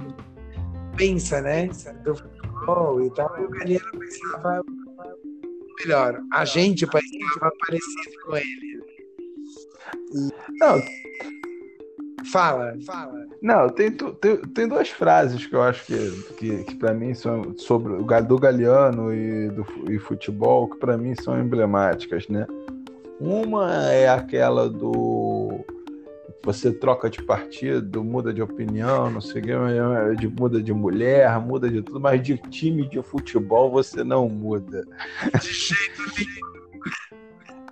pensa, 0.97 1.41
né? 1.41 1.69
Do 2.05 2.15
futebol 2.15 3.05
e 3.05 3.11
tal. 3.11 3.41
E 3.41 3.45
o 3.45 3.51
Galeano 3.51 3.91
pensava 3.99 4.63
melhor, 5.81 6.21
a 6.33 6.45
gente 6.45 6.87
pensava 6.87 7.53
parecido 7.67 8.21
com 8.25 8.37
ele. 8.37 8.83
E... 10.15 10.31
Não, 10.61 10.81
Fala, 12.33 12.77
fala. 12.85 13.27
Não, 13.41 13.71
tem, 13.71 13.91
tem, 13.91 14.37
tem 14.37 14.69
duas 14.69 14.91
frases 14.91 15.47
que 15.47 15.55
eu 15.55 15.63
acho 15.63 15.87
que, 15.87 16.23
que, 16.37 16.65
que 16.65 16.75
para 16.75 16.93
mim 16.93 17.15
são 17.15 17.57
sobre 17.57 17.93
o 17.93 18.05
do 18.05 18.39
Galeano 18.39 19.15
e 19.15 19.49
do 19.49 19.65
e 19.89 19.99
futebol, 19.99 20.69
que 20.69 20.77
para 20.79 20.99
mim 20.99 21.15
são 21.15 21.41
emblemáticas, 21.41 22.29
né? 22.29 22.47
Uma 23.21 23.91
é 23.91 24.09
aquela 24.09 24.69
do 24.69 25.28
você 26.45 26.73
troca 26.73 27.11
de 27.11 27.23
partido, 27.23 28.03
muda 28.03 28.33
de 28.33 28.41
opinião, 28.41 29.11
não 29.11 29.21
sei 29.21 29.43
o 29.43 29.45
que, 29.45 30.17
de, 30.17 30.29
muda 30.29 30.63
de 30.63 30.73
mulher, 30.73 31.39
muda 31.41 31.69
de 31.69 31.83
tudo, 31.83 32.01
mas 32.01 32.23
de 32.23 32.37
time 32.37 32.89
de 32.89 33.03
futebol 33.03 33.71
você 33.71 34.05
não 34.05 34.29
muda. 34.29 34.85
De 35.41 35.53
jeito 35.53 36.03
nenhum. 36.17 36.49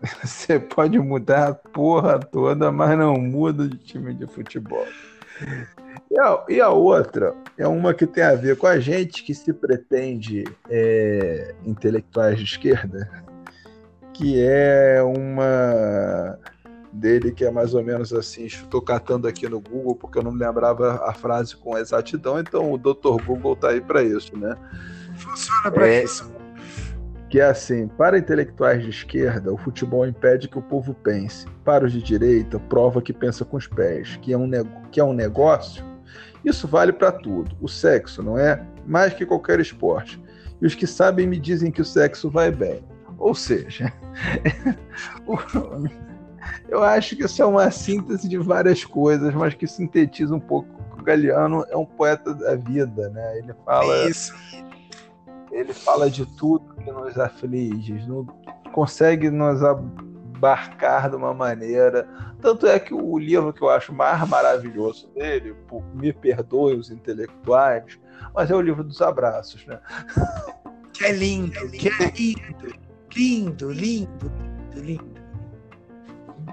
Você 0.22 0.60
pode 0.60 0.98
mudar 0.98 1.48
a 1.48 1.54
porra 1.54 2.18
toda, 2.18 2.70
mas 2.70 2.96
não 2.98 3.14
muda 3.14 3.66
de 3.66 3.78
time 3.78 4.12
de 4.14 4.26
futebol. 4.26 4.86
E 6.10 6.18
a, 6.18 6.44
e 6.48 6.60
a, 6.60 6.68
outra 6.68 7.34
é 7.58 7.66
uma 7.66 7.94
que 7.94 8.06
tem 8.06 8.22
a 8.22 8.34
ver 8.34 8.56
com 8.56 8.66
a 8.66 8.78
gente 8.78 9.22
que 9.22 9.34
se 9.34 9.52
pretende 9.52 10.44
é, 10.68 11.54
intelectuais 11.64 12.38
de 12.38 12.44
esquerda, 12.44 13.10
que 14.12 14.40
é 14.40 15.02
uma 15.02 16.38
dele 16.96 17.30
que 17.30 17.44
é 17.44 17.50
mais 17.50 17.74
ou 17.74 17.82
menos 17.82 18.12
assim, 18.12 18.44
estou 18.46 18.82
catando 18.82 19.28
aqui 19.28 19.48
no 19.48 19.60
Google 19.60 19.94
porque 19.94 20.18
eu 20.18 20.22
não 20.22 20.32
lembrava 20.32 21.02
a 21.04 21.12
frase 21.12 21.56
com 21.56 21.76
exatidão, 21.76 22.38
então 22.38 22.72
o 22.72 22.78
Dr. 22.78 23.22
Google 23.24 23.52
está 23.52 23.70
aí 23.70 23.80
para 23.80 24.02
isso, 24.02 24.36
né? 24.36 24.56
Funciona 25.14 25.70
para 25.70 25.88
é, 25.88 26.04
isso 26.04 26.30
que 27.28 27.40
é 27.40 27.44
assim: 27.44 27.88
para 27.88 28.18
intelectuais 28.18 28.82
de 28.82 28.90
esquerda, 28.90 29.52
o 29.52 29.58
futebol 29.58 30.06
impede 30.06 30.48
que 30.48 30.58
o 30.58 30.62
povo 30.62 30.94
pense. 30.94 31.46
Para 31.64 31.84
os 31.84 31.92
de 31.92 32.02
direita, 32.02 32.58
prova 32.58 33.02
que 33.02 33.12
pensa 33.12 33.44
com 33.44 33.56
os 33.56 33.66
pés, 33.66 34.16
que 34.22 34.32
é 34.32 34.38
um, 34.38 34.50
que 34.90 35.00
é 35.00 35.04
um 35.04 35.12
negócio. 35.12 35.84
Isso 36.44 36.68
vale 36.68 36.92
para 36.92 37.10
tudo. 37.10 37.56
O 37.60 37.68
sexo, 37.68 38.22
não 38.22 38.38
é? 38.38 38.64
Mais 38.86 39.12
que 39.12 39.26
qualquer 39.26 39.58
esporte. 39.58 40.22
E 40.60 40.66
os 40.66 40.74
que 40.74 40.86
sabem 40.86 41.26
me 41.26 41.38
dizem 41.38 41.70
que 41.70 41.82
o 41.82 41.84
sexo 41.84 42.30
vai 42.30 42.50
bem. 42.50 42.82
Ou 43.18 43.34
seja, 43.34 43.92
eu 46.68 46.82
acho 46.82 47.16
que 47.16 47.24
isso 47.24 47.42
é 47.42 47.46
uma 47.46 47.70
síntese 47.70 48.28
de 48.28 48.38
várias 48.38 48.84
coisas, 48.84 49.34
mas 49.34 49.54
que 49.54 49.66
sintetiza 49.66 50.34
um 50.34 50.40
pouco. 50.40 50.68
O 50.98 51.02
Galeano 51.02 51.64
é 51.70 51.76
um 51.76 51.86
poeta 51.86 52.34
da 52.34 52.56
vida, 52.56 53.08
né? 53.10 53.38
Ele 53.38 53.54
fala. 53.64 54.08
Isso 54.08 54.34
ele 55.50 55.72
fala 55.72 56.10
de 56.10 56.26
tudo 56.36 56.74
que 56.74 56.90
nos 56.90 57.18
aflige, 57.18 57.94
não 58.06 58.24
consegue 58.72 59.30
nos 59.30 59.62
abarcar 59.62 61.08
de 61.10 61.16
uma 61.16 61.32
maneira. 61.32 62.08
Tanto 62.40 62.66
é 62.66 62.78
que 62.78 62.92
o 62.92 63.18
livro 63.18 63.52
que 63.52 63.62
eu 63.62 63.70
acho 63.70 63.92
mais 63.92 64.26
maravilhoso 64.28 65.08
dele, 65.14 65.54
por 65.66 65.82
me 65.94 66.12
perdoe 66.12 66.76
os 66.76 66.90
intelectuais, 66.90 67.98
mas 68.34 68.50
é 68.50 68.54
o 68.54 68.60
livro 68.60 68.84
dos 68.84 69.00
abraços, 69.00 69.64
né? 69.66 69.80
Que 70.92 71.06
é 71.06 71.12
lindo, 71.12 71.58
que 71.72 71.88
é 71.88 72.12
lindo, 72.14 72.74
lindo, 73.14 73.72
lindo, 73.72 74.32
lindo. 74.74 75.15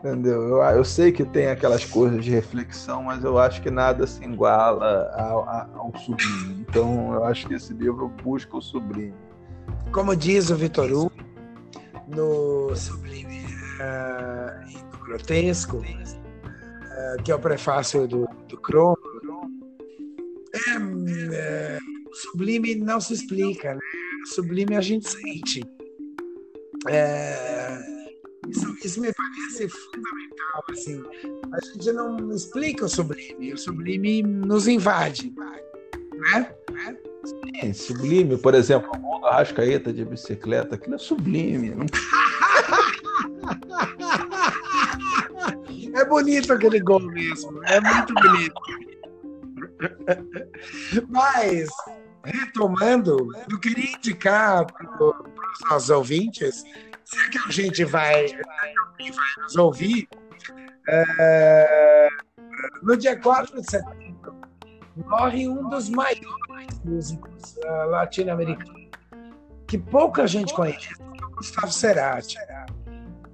Entendeu? 0.04 0.42
Eu, 0.50 0.58
eu 0.58 0.84
sei 0.84 1.14
que 1.14 1.24
tem 1.24 1.48
aquelas 1.48 1.86
coisas 1.86 2.26
de 2.26 2.30
reflexão, 2.30 3.04
mas 3.04 3.24
eu 3.24 3.40
acho 3.40 3.62
que 3.62 3.72
nada 3.72 4.06
se 4.06 4.22
iguala 4.22 5.10
ao, 5.16 5.48
ao 5.80 5.98
sublime. 5.98 6.66
Então 6.68 7.14
eu 7.14 7.24
acho 7.24 7.48
que 7.48 7.54
esse 7.54 7.74
livro 7.74 8.10
busca 8.22 8.58
o 8.58 8.62
sublime. 8.62 9.14
Como 9.94 10.14
diz 10.14 10.50
o 10.50 10.58
Vitor 10.58 10.92
Hugo, 10.92 11.12
no 12.08 12.76
Sublime 12.76 13.46
uh, 13.80 14.70
e 14.70 14.78
no 14.92 15.06
Grotesco, 15.06 15.78
uh, 15.78 17.24
que 17.24 17.32
é 17.32 17.36
o 17.36 17.40
prefácio 17.40 18.06
do, 18.06 18.28
do 18.50 18.58
Cromo, 18.58 18.98
é, 20.54 21.36
é, 21.36 21.78
sublime 22.12 22.76
não 22.76 23.00
se 23.00 23.14
explica, 23.14 23.74
né? 23.74 23.80
Sublime 24.36 24.76
a 24.76 24.82
gente 24.82 25.10
sente. 25.10 25.64
É, 26.90 27.93
isso, 28.54 28.78
isso 28.84 29.02
me 29.02 29.12
parece 29.14 29.68
fundamental. 29.70 30.64
Assim. 30.70 31.04
A 31.52 31.66
gente 31.66 31.92
não 31.92 32.32
explica 32.32 32.86
o 32.86 32.90
sublime, 32.90 33.54
o 33.54 33.58
sublime 33.58 34.22
nos 34.22 34.68
invade. 34.68 35.34
Né? 36.14 36.54
Sim, 37.62 37.74
sublime, 37.74 38.38
por 38.38 38.54
exemplo, 38.54 38.90
o 38.94 39.00
gol 39.00 39.22
da 39.22 39.32
Rascaeta 39.38 39.92
de 39.92 40.06
bicicleta, 40.06 40.76
aquilo 40.76 40.96
é 40.96 40.98
sublime. 40.98 41.72
Não... 41.72 41.86
É 45.96 46.06
bonito 46.06 46.54
aquele 46.54 46.80
gol 46.80 47.00
mesmo, 47.00 47.64
é 47.66 47.80
muito 47.80 48.14
bonito. 48.14 48.62
Mas, 51.10 51.70
retomando, 52.24 53.30
eu 53.50 53.60
queria 53.60 53.96
indicar 53.96 54.66
para 54.66 55.10
os 55.10 55.70
nossos 55.70 55.90
ouvintes 55.90 56.64
Será 57.06 57.30
que 57.30 57.38
a 57.38 57.52
gente 57.52 57.84
vai, 57.86 58.28
vai 58.28 58.74
nos 59.42 59.56
ouvir? 59.56 60.08
É, 60.88 62.10
no 62.82 62.98
dia 62.98 63.20
4 63.20 63.62
de 63.62 63.70
setembro, 63.70 64.36
morre 64.96 65.48
um 65.48 65.70
dos 65.70 65.90
maiores 65.90 66.80
músicos 66.84 67.56
uh, 67.58 67.90
latino-americanos, 67.90 68.90
que 69.68 69.78
pouca 69.78 70.28
gente 70.28 70.54
conhece, 70.54 70.94
Gustavo 71.36 71.72
Cerati, 71.72 72.38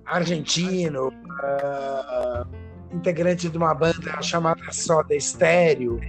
argentino, 0.06 1.10
uh, 1.10 2.48
integrante 2.92 3.50
de 3.50 3.58
uma 3.58 3.74
banda 3.74 4.22
chamada 4.22 4.72
Soda 4.72 5.20
Stereo. 5.20 6.00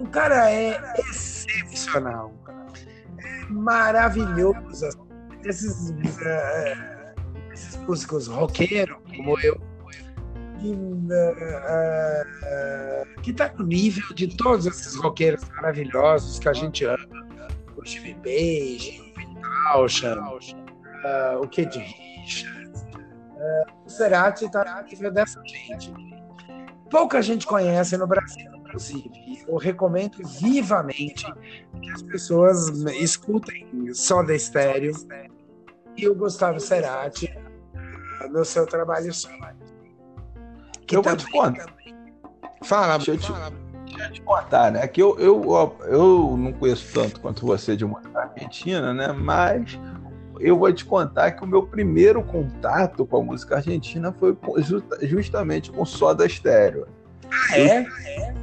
O 0.00 0.08
cara 0.08 0.50
é 0.50 0.80
excepcional, 0.98 2.32
é 3.18 3.46
maravilhoso. 3.46 5.11
Esses, 5.44 5.90
uh, 5.90 5.94
esses 7.52 7.76
músicos 7.78 8.28
roqueiros, 8.28 8.96
como 9.16 9.38
eu, 9.40 9.60
que, 10.60 10.72
uh, 10.72 12.22
que 13.22 13.32
tá 13.32 13.52
no 13.58 13.66
nível 13.66 14.14
de 14.14 14.28
todos 14.36 14.66
esses 14.66 14.94
roqueiros 14.96 15.42
maravilhosos 15.50 16.38
que 16.38 16.48
a 16.48 16.52
gente 16.52 16.84
ama. 16.84 17.06
O 17.76 17.84
Jimmy 17.84 18.14
Page, 18.14 19.00
o 19.00 19.12
Pete 19.14 20.56
uh, 21.02 21.40
o 21.40 21.48
Kid 21.48 21.76
Richards. 21.78 22.82
Uh, 22.82 23.64
o 23.84 23.90
Cerati 23.90 24.50
tá 24.50 24.82
no 24.82 24.88
nível 24.88 25.10
dessa 25.12 25.42
gente. 25.44 25.92
Pouca 26.90 27.20
gente 27.22 27.46
conhece 27.46 27.96
no 27.96 28.06
Brasil, 28.06 28.50
inclusive. 28.54 29.10
Eu 29.48 29.56
recomendo 29.56 30.18
vivamente 30.40 31.24
que 31.80 31.90
as 31.90 32.02
pessoas 32.02 32.68
escutem 33.00 33.92
só 33.94 34.22
da 34.22 34.34
estéreo 34.34 34.92
e 35.96 36.08
o 36.08 36.14
Gustavo 36.14 36.60
Cerati 36.60 37.32
no 38.30 38.44
seu 38.44 38.66
trabalho 38.66 39.12
solo. 39.12 39.36
Que 40.86 40.96
eu 40.96 41.02
vou 41.02 41.16
te 41.16 41.30
contar. 41.30 41.66
Fala, 42.62 42.96
deixa 42.96 43.12
eu 43.12 43.18
te, 43.18 43.26
fala. 43.26 43.52
Deixa 43.86 44.04
eu 44.04 44.12
te 44.12 44.22
contar, 44.22 44.72
né? 44.72 44.86
Que 44.86 45.02
eu, 45.02 45.18
eu, 45.18 45.76
eu 45.86 46.36
não 46.36 46.52
conheço 46.52 46.92
tanto 46.92 47.20
quanto 47.20 47.46
você 47.46 47.76
de 47.76 47.84
música 47.84 48.20
argentina, 48.20 48.94
né? 48.94 49.12
Mas 49.12 49.78
eu 50.40 50.58
vou 50.58 50.72
te 50.72 50.84
contar 50.84 51.32
que 51.32 51.44
o 51.44 51.46
meu 51.46 51.66
primeiro 51.66 52.22
contato 52.22 53.06
com 53.06 53.18
a 53.18 53.22
música 53.22 53.56
argentina 53.56 54.12
foi 54.12 54.36
justamente 55.02 55.70
com 55.70 55.84
Soda 55.84 56.28
Stereo. 56.28 56.86
Ah, 57.30 57.58
é? 57.58 57.86
é? 58.06 58.34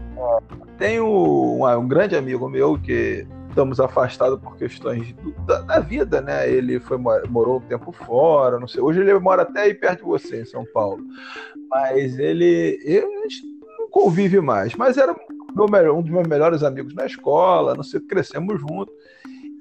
Tenho 0.78 1.06
um, 1.06 1.66
um 1.66 1.88
grande 1.88 2.16
amigo 2.16 2.50
meu 2.50 2.80
que 2.80 3.28
estamos 3.50 3.80
afastados 3.80 4.40
por 4.40 4.56
questões 4.56 5.12
do, 5.14 5.32
da, 5.46 5.62
da, 5.62 5.80
vida, 5.80 6.22
né? 6.22 6.50
Ele 6.50 6.80
foi 6.80 6.98
morou 6.98 7.58
um 7.58 7.62
tempo 7.62 7.92
fora, 7.92 8.60
não 8.60 8.68
sei. 8.68 8.82
Hoje 8.82 9.02
ele 9.02 9.14
mora 9.20 9.42
até 9.42 9.64
aí 9.64 9.74
perto 9.74 10.00
de 10.00 10.06
você, 10.06 10.42
em 10.42 10.46
São 10.46 10.66
Paulo. 10.74 11.04
Mas 11.70 12.18
ele. 12.18 12.80
Gente 12.84 13.44
não 13.78 13.90
convive 13.90 14.40
mais, 14.40 14.76
mas 14.76 14.98
era 14.98 15.16
meu, 15.70 15.98
um 15.98 16.02
dos 16.02 16.12
meus 16.12 16.28
melhores 16.28 16.64
amigos 16.64 16.94
na 16.94 17.06
escola, 17.06 17.76
não 17.76 17.84
sei, 17.84 18.00
crescemos 18.00 18.60
juntos. 18.60 18.94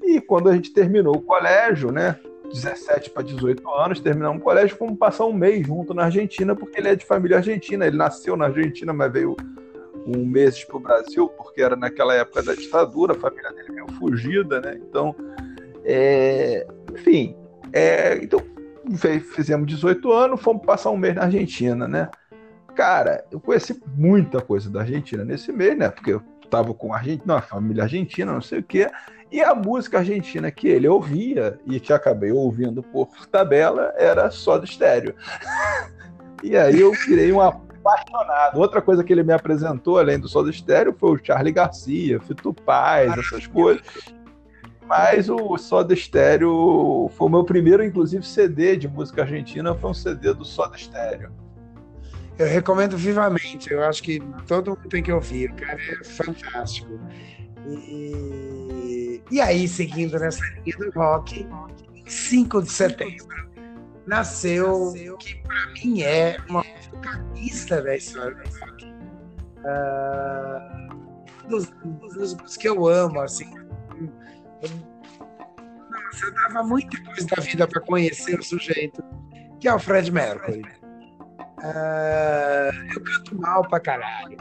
E 0.02 0.20
quando 0.20 0.48
a 0.48 0.54
gente 0.54 0.72
terminou 0.72 1.16
o 1.16 1.22
colégio, 1.22 1.90
né? 1.90 2.18
17 2.52 3.10
para 3.10 3.22
18 3.22 3.68
anos, 3.68 4.00
terminamos 4.00 4.40
o 4.40 4.44
colégio, 4.44 4.76
fomos 4.76 4.98
passar 4.98 5.26
um 5.26 5.34
mês 5.34 5.66
junto 5.66 5.92
na 5.92 6.04
Argentina, 6.04 6.56
porque 6.56 6.80
ele 6.80 6.88
é 6.88 6.94
de 6.94 7.04
família 7.04 7.38
argentina. 7.38 7.86
Ele 7.86 7.96
nasceu 7.96 8.36
na 8.36 8.46
Argentina, 8.46 8.92
mas 8.92 9.12
veio 9.12 9.36
um 10.16 10.24
mês 10.24 10.64
para 10.64 10.76
o 10.76 10.80
Brasil, 10.80 11.28
porque 11.28 11.62
era 11.62 11.76
naquela 11.76 12.14
época 12.14 12.42
da 12.42 12.54
ditadura, 12.54 13.12
a 13.12 13.18
família 13.18 13.52
dele 13.52 13.72
meio 13.72 13.88
fugida, 13.92 14.60
né? 14.60 14.78
Então, 14.80 15.14
é, 15.84 16.66
enfim, 16.92 17.36
é, 17.72 18.18
então 18.22 18.40
fizemos 19.34 19.66
18 19.66 20.12
anos, 20.12 20.40
fomos 20.40 20.64
passar 20.64 20.90
um 20.90 20.96
mês 20.96 21.14
na 21.14 21.24
Argentina, 21.24 21.86
né? 21.86 22.08
Cara, 22.74 23.24
eu 23.30 23.40
conheci 23.40 23.78
muita 23.96 24.40
coisa 24.40 24.70
da 24.70 24.80
Argentina 24.80 25.24
nesse 25.24 25.52
mês, 25.52 25.76
né? 25.76 25.90
Porque 25.90 26.12
eu 26.12 26.22
tava 26.48 26.72
com 26.72 26.92
a 26.92 26.96
Argentina, 26.96 27.34
uma 27.34 27.42
família 27.42 27.82
argentina, 27.82 28.32
não 28.32 28.40
sei 28.40 28.60
o 28.60 28.62
quê. 28.62 28.88
E 29.30 29.42
a 29.42 29.54
música 29.54 29.98
argentina 29.98 30.50
que 30.50 30.68
ele 30.68 30.88
ouvia 30.88 31.58
e 31.66 31.78
que 31.78 31.92
acabei 31.92 32.32
ouvindo 32.32 32.82
por 32.82 33.08
tabela 33.26 33.92
era 33.96 34.30
só 34.30 34.56
do 34.56 34.64
estéreo. 34.64 35.14
e 36.42 36.56
aí 36.56 36.80
eu 36.80 36.92
virei 36.92 37.30
um 37.32 37.40
apaixonado. 37.88 38.58
Outra 38.58 38.82
coisa 38.82 39.02
que 39.02 39.12
ele 39.12 39.22
me 39.22 39.32
apresentou, 39.32 39.98
além 39.98 40.18
do 40.18 40.28
Soda 40.28 40.50
Estéreo, 40.50 40.94
foi 40.98 41.12
o 41.12 41.20
Charlie 41.24 41.52
Garcia, 41.52 42.20
Fito 42.20 42.52
Paz, 42.52 43.16
essas 43.18 43.46
coisas. 43.46 43.82
Mas 44.86 45.28
o 45.28 45.58
Soda 45.58 45.92
Estéreo 45.92 47.10
foi 47.16 47.26
o 47.26 47.30
meu 47.30 47.44
primeiro, 47.44 47.84
inclusive, 47.84 48.24
CD 48.26 48.76
de 48.76 48.88
música 48.88 49.22
argentina, 49.22 49.74
foi 49.74 49.90
um 49.90 49.94
CD 49.94 50.32
do 50.32 50.44
Soda 50.44 50.76
Estéreo. 50.76 51.30
Eu 52.38 52.46
recomendo 52.46 52.96
vivamente, 52.96 53.70
eu 53.72 53.82
acho 53.82 54.02
que 54.02 54.20
todo 54.46 54.70
mundo 54.70 54.88
tem 54.88 55.02
que 55.02 55.12
ouvir, 55.12 55.50
o 55.50 55.54
cara 55.54 55.78
é 55.78 56.04
fantástico. 56.04 56.98
E, 57.66 59.20
e 59.30 59.40
aí, 59.40 59.66
seguindo 59.66 60.18
nessa 60.18 60.42
linha 60.64 60.78
do 60.78 60.90
rock, 60.98 61.46
5 62.06 62.62
de 62.62 62.70
setembro, 62.70 63.47
nasceu 64.08 64.88
o 64.88 65.16
que 65.18 65.36
para 65.42 65.66
mim 65.74 66.02
é 66.02 66.38
uma 66.48 66.64
protagonista 66.64 67.82
da 67.82 67.94
história 67.94 68.34
do 68.34 68.48
rock. 68.58 68.86
Uh, 69.58 70.88
dos, 71.48 71.70
dos, 72.36 72.56
que 72.56 72.68
eu 72.68 72.88
amo, 72.88 73.20
assim. 73.20 73.52
Nossa, 75.90 76.24
eu 76.24 76.32
dava 76.32 76.62
muita 76.62 77.02
coisa 77.04 77.26
da 77.26 77.42
vida 77.42 77.68
para 77.68 77.82
conhecer 77.82 78.38
o 78.38 78.42
sujeito, 78.42 79.04
que 79.60 79.68
é 79.68 79.74
o 79.74 79.78
Fred 79.78 80.10
Mercury. 80.10 80.62
Uh, 81.58 82.72
eu 82.94 83.04
canto 83.04 83.38
mal 83.38 83.68
pra 83.68 83.78
caralho. 83.78 84.38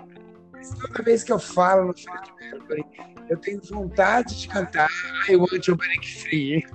Mas 0.53 0.69
toda 0.69 1.03
vez 1.03 1.23
que 1.25 1.31
eu 1.31 1.39
falo 1.39 1.87
no 1.87 1.93
Fred 1.93 2.33
Mercury, 2.39 2.85
eu 3.27 3.37
tenho 3.37 3.61
vontade 3.63 4.39
de 4.39 4.47
cantar 4.47 4.87
I 5.27 5.35
Want 5.35 5.59
to 5.65 5.75
Break 5.75 6.21
Free. 6.21 6.65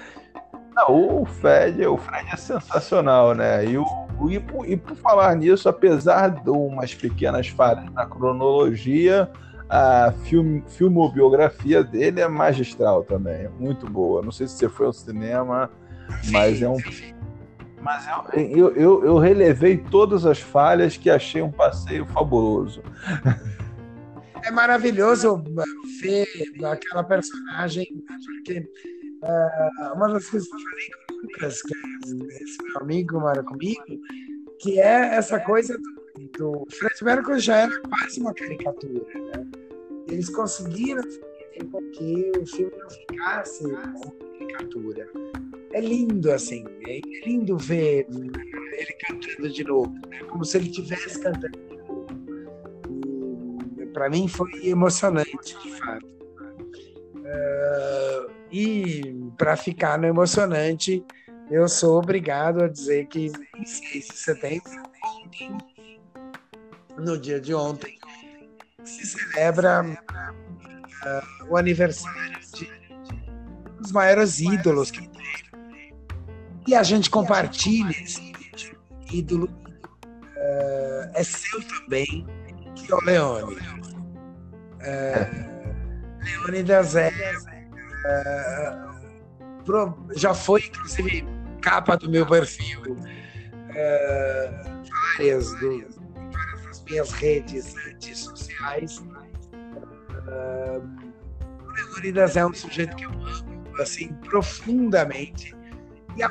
Não, 0.75 1.22
o 1.22 1.25
Fred, 1.25 1.87
o 1.87 1.97
Fred 1.97 2.29
é 2.33 2.37
sensacional, 2.37 3.35
né? 3.35 3.64
E, 3.64 3.79
o, 3.79 3.87
e, 4.29 4.41
por, 4.41 4.68
e 4.68 4.77
por 4.77 4.97
falar 4.97 5.35
nisso, 5.37 5.68
apesar 5.68 6.29
de 6.29 6.51
umas 6.51 6.95
pequenas 6.95 7.49
falhas 7.49 7.89
na 7.93 8.05
cronologia, 8.07 9.31
a 9.68 10.12
film, 10.25 10.62
filmobiografia 10.66 11.83
dele 11.83 12.20
é 12.20 12.29
magistral 12.29 13.05
também, 13.05 13.45
é 13.45 13.49
muito 13.49 13.87
boa. 13.89 14.22
Não 14.22 14.33
sei 14.33 14.49
se 14.49 14.55
você 14.55 14.68
foi 14.68 14.87
ao 14.87 14.93
cinema, 14.93 15.70
mas 16.31 16.61
é 16.61 16.68
um. 16.68 16.77
Mas 17.81 18.07
eu, 18.33 18.49
eu, 18.49 18.77
eu, 18.77 19.05
eu 19.05 19.18
relevei 19.18 19.77
todas 19.77 20.25
as 20.27 20.41
falhas 20.41 20.97
que 20.97 21.11
achei 21.11 21.43
um 21.43 21.53
passeio 21.53 22.07
fabuloso. 22.07 22.83
É 24.43 24.51
maravilhoso 24.51 25.43
ver 26.01 26.27
aquela 26.64 27.03
personagem, 27.03 27.87
porque 28.07 28.68
uh, 29.25 29.95
uma 29.95 30.09
das 30.09 30.29
coisas 30.29 30.49
que 30.49 30.55
eu 30.55 30.61
falei 30.61 30.91
com 31.09 31.14
o 31.14 31.22
Lucas, 31.22 31.62
que 31.62 31.75
é 31.75 32.43
esse 32.43 32.62
meu 32.62 32.81
amigo 32.81 33.20
mora 33.20 33.43
comigo, 33.43 33.85
que 34.61 34.81
é 34.81 35.16
essa 35.16 35.41
coisa 35.41 35.77
do, 35.79 36.29
do 36.39 36.66
Fred 36.70 37.05
Mercury 37.05 37.41
já 37.41 37.57
era 37.62 37.81
quase 37.81 38.20
uma 38.20 38.35
caricatura, 38.35 39.05
né? 39.14 39.47
Eles 40.09 40.29
conseguiram 40.29 41.03
fazer 41.03 41.64
com 41.70 41.91
que 41.91 42.33
o 42.39 42.47
filme 42.47 42.72
não 42.77 42.91
ficasse 42.91 43.64
uma 43.64 43.93
caricatura. 44.39 45.09
É 45.72 45.81
lindo, 45.81 46.31
assim, 46.31 46.64
é 46.87 47.01
lindo 47.27 47.57
ver 47.57 48.07
ele 48.11 48.93
cantando 49.07 49.49
de 49.49 49.64
novo, 49.64 49.93
né? 50.09 50.22
como 50.29 50.45
se 50.45 50.59
ele 50.59 50.68
estivesse 50.68 51.20
cantando 51.20 51.59
de 51.59 51.77
novo. 51.79 52.07
Para 53.93 54.11
mim 54.11 54.29
foi 54.29 54.51
emocionante, 54.66 55.57
de 55.62 55.70
fato. 55.79 56.07
Uh, 57.16 58.34
e 58.55 59.32
para 59.36 59.57
ficar 59.57 59.98
no 59.98 60.07
emocionante, 60.07 61.05
eu 61.50 61.68
sou 61.68 61.98
obrigado 61.98 62.62
a 62.62 62.68
dizer 62.68 63.09
que 63.09 63.32
em 63.57 63.66
6 63.66 64.07
de 64.07 64.16
setembro, 64.16 64.70
no 66.96 67.18
dia 67.18 67.40
de 67.40 67.52
ontem, 67.52 67.98
se 68.84 69.07
celebra 69.07 69.82
uh, 69.82 71.50
o 71.50 71.57
aniversário 71.57 72.38
de 72.55 72.70
um 73.72 73.82
dos 73.82 73.90
maiores 73.90 74.38
ídolos 74.38 74.92
que 74.92 75.09
tem. 75.09 75.92
E 76.68 76.76
a 76.76 76.84
gente 76.84 77.11
compartilha 77.11 77.90
esse 77.90 78.32
ídolo, 79.11 79.46
uh, 79.46 81.11
é 81.12 81.24
seu 81.24 81.61
também, 81.80 82.24
que 82.76 82.92
é 82.92 82.94
o 82.94 83.00
Leone. 83.00 83.57
Uh, 84.78 85.55
Leônidas 86.22 86.94
é 86.94 87.11
uh, 88.05 88.94
já 90.14 90.34
foi, 90.34 90.66
inclusive, 90.66 91.26
capa 91.61 91.96
do 91.96 92.11
meu 92.11 92.26
perfil. 92.26 92.82
Uh, 92.82 92.96
várias, 95.16 95.50
várias 95.52 95.96
das 96.64 96.84
minhas 96.84 97.11
redes, 97.12 97.74
redes 97.74 98.18
sociais. 98.18 98.98
Uh, 98.98 99.14
Leonidas 101.74 102.36
é 102.36 102.46
um 102.46 102.55
sujeito 102.55 102.94
que 102.96 103.05
eu 103.05 103.11
amo, 103.11 103.80
assim, 103.80 104.12
profundamente. 104.28 105.57
E, 106.16 106.22
a, 106.22 106.30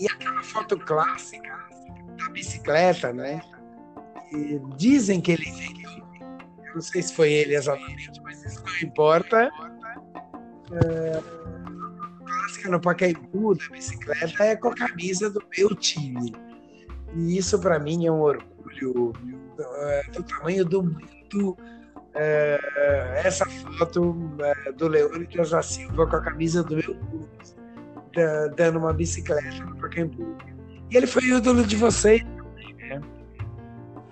e 0.00 0.08
aquela 0.08 0.42
foto 0.42 0.78
clássica 0.78 1.52
da 2.16 2.28
bicicleta, 2.30 3.12
né? 3.12 3.42
E 4.32 4.58
dizem 4.76 5.20
que 5.20 5.32
ele 5.32 5.50
eu 6.74 6.78
não 6.78 6.82
sei 6.82 7.02
se 7.02 7.14
foi 7.14 7.32
ele 7.32 7.54
exatamente, 7.54 8.20
mas 8.22 8.44
isso 8.44 8.62
não 8.64 8.88
importa 8.88 9.48
é, 10.74 11.22
clássica 12.24 12.70
no 12.70 12.80
Pacaembu 12.80 13.54
da 13.54 13.68
bicicleta 13.70 14.44
é 14.44 14.56
com 14.56 14.68
a 14.68 14.74
camisa 14.74 15.30
do 15.30 15.42
meu 15.56 15.74
time. 15.74 16.34
E 17.14 17.38
isso 17.38 17.58
para 17.58 17.78
mim 17.78 18.06
é 18.06 18.12
um 18.12 18.20
orgulho 18.20 19.12
é, 19.58 20.02
do 20.12 20.22
tamanho 20.22 20.64
do 20.64 20.82
mundo. 20.82 21.56
É, 22.16 23.22
essa 23.24 23.44
foto 23.46 24.16
é, 24.38 24.72
do 24.72 24.86
Leônidas 24.86 25.50
da 25.50 25.62
Silva 25.62 26.06
com 26.06 26.16
a 26.16 26.20
camisa 26.20 26.62
do 26.62 26.76
meu 26.76 26.94
clube, 26.94 27.28
dando 28.56 28.78
uma 28.78 28.92
bicicleta 28.92 29.64
no 29.64 29.76
Pacaembu. 29.76 30.36
E 30.90 30.96
ele 30.96 31.06
foi 31.06 31.24
ídolo 31.24 31.64
de 31.64 31.76
vocês 31.76 32.22
também, 32.22 32.74
né? 32.74 33.00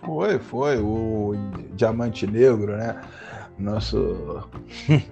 Foi, 0.05 0.39
foi, 0.41 0.79
o 0.79 1.33
Diamante 1.75 2.27
Negro, 2.27 2.77
né? 2.77 3.01
Nosso. 3.59 4.49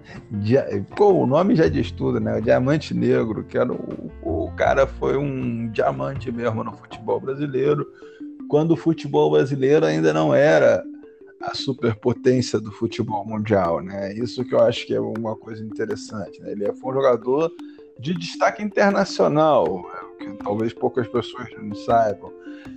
O 0.99 1.27
nome 1.27 1.55
já 1.55 1.69
diz 1.69 1.91
tudo, 1.91 2.21
né? 2.21 2.39
O 2.39 2.43
Diamante 2.43 2.95
Negro, 2.95 3.45
que 3.45 3.59
era 3.59 3.73
o... 3.73 4.11
o 4.23 4.51
cara 4.53 4.87
foi 4.87 5.17
um 5.17 5.69
diamante 5.71 6.31
mesmo 6.31 6.63
no 6.63 6.73
futebol 6.73 7.21
brasileiro, 7.21 7.87
quando 8.49 8.73
o 8.73 8.77
futebol 8.77 9.31
brasileiro 9.31 9.87
ainda 9.87 10.13
não 10.13 10.35
era 10.35 10.83
a 11.41 11.55
superpotência 11.55 12.61
do 12.61 12.71
futebol 12.71 13.25
mundial, 13.25 13.81
né? 13.81 14.13
Isso 14.15 14.45
que 14.45 14.55
eu 14.55 14.61
acho 14.61 14.87
que 14.87 14.95
é 14.95 15.01
uma 15.01 15.35
coisa 15.37 15.65
interessante. 15.65 16.41
Né? 16.41 16.53
Ele 16.53 16.73
foi 16.75 16.93
um 16.93 16.97
jogador 16.97 17.51
de 17.99 18.15
destaque 18.15 18.63
internacional, 18.63 19.85
que 20.19 20.31
talvez 20.43 20.73
poucas 20.73 21.09
pessoas 21.09 21.49
não 21.59 21.75
saibam 21.75 22.33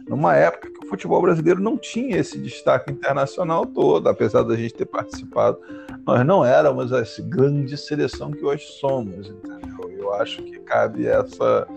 numa 0.07 0.36
época 0.36 0.69
que 0.69 0.86
o 0.86 0.89
futebol 0.89 1.21
brasileiro 1.21 1.61
não 1.61 1.77
tinha 1.77 2.17
esse 2.17 2.38
destaque 2.38 2.91
internacional 2.91 3.65
todo, 3.65 4.09
apesar 4.09 4.43
da 4.43 4.55
gente 4.55 4.73
ter 4.73 4.86
participado, 4.86 5.59
nós 6.05 6.25
não 6.25 6.43
éramos 6.45 6.91
essa 6.91 7.21
grande 7.21 7.77
seleção 7.77 8.31
que 8.31 8.43
hoje 8.43 8.65
somos, 8.79 9.29
entendeu? 9.29 9.91
Eu 9.97 10.13
acho 10.13 10.43
que 10.43 10.59
cabe 10.59 11.07
essa 11.07 11.67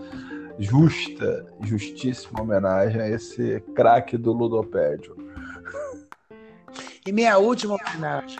justa, 0.59 1.45
justíssima 1.61 2.41
homenagem 2.41 3.01
a 3.01 3.09
esse 3.09 3.61
craque 3.75 4.17
do 4.17 4.33
ludopédio. 4.33 5.15
E 7.05 7.11
minha 7.11 7.37
última 7.37 7.75
homenagem, 7.75 8.37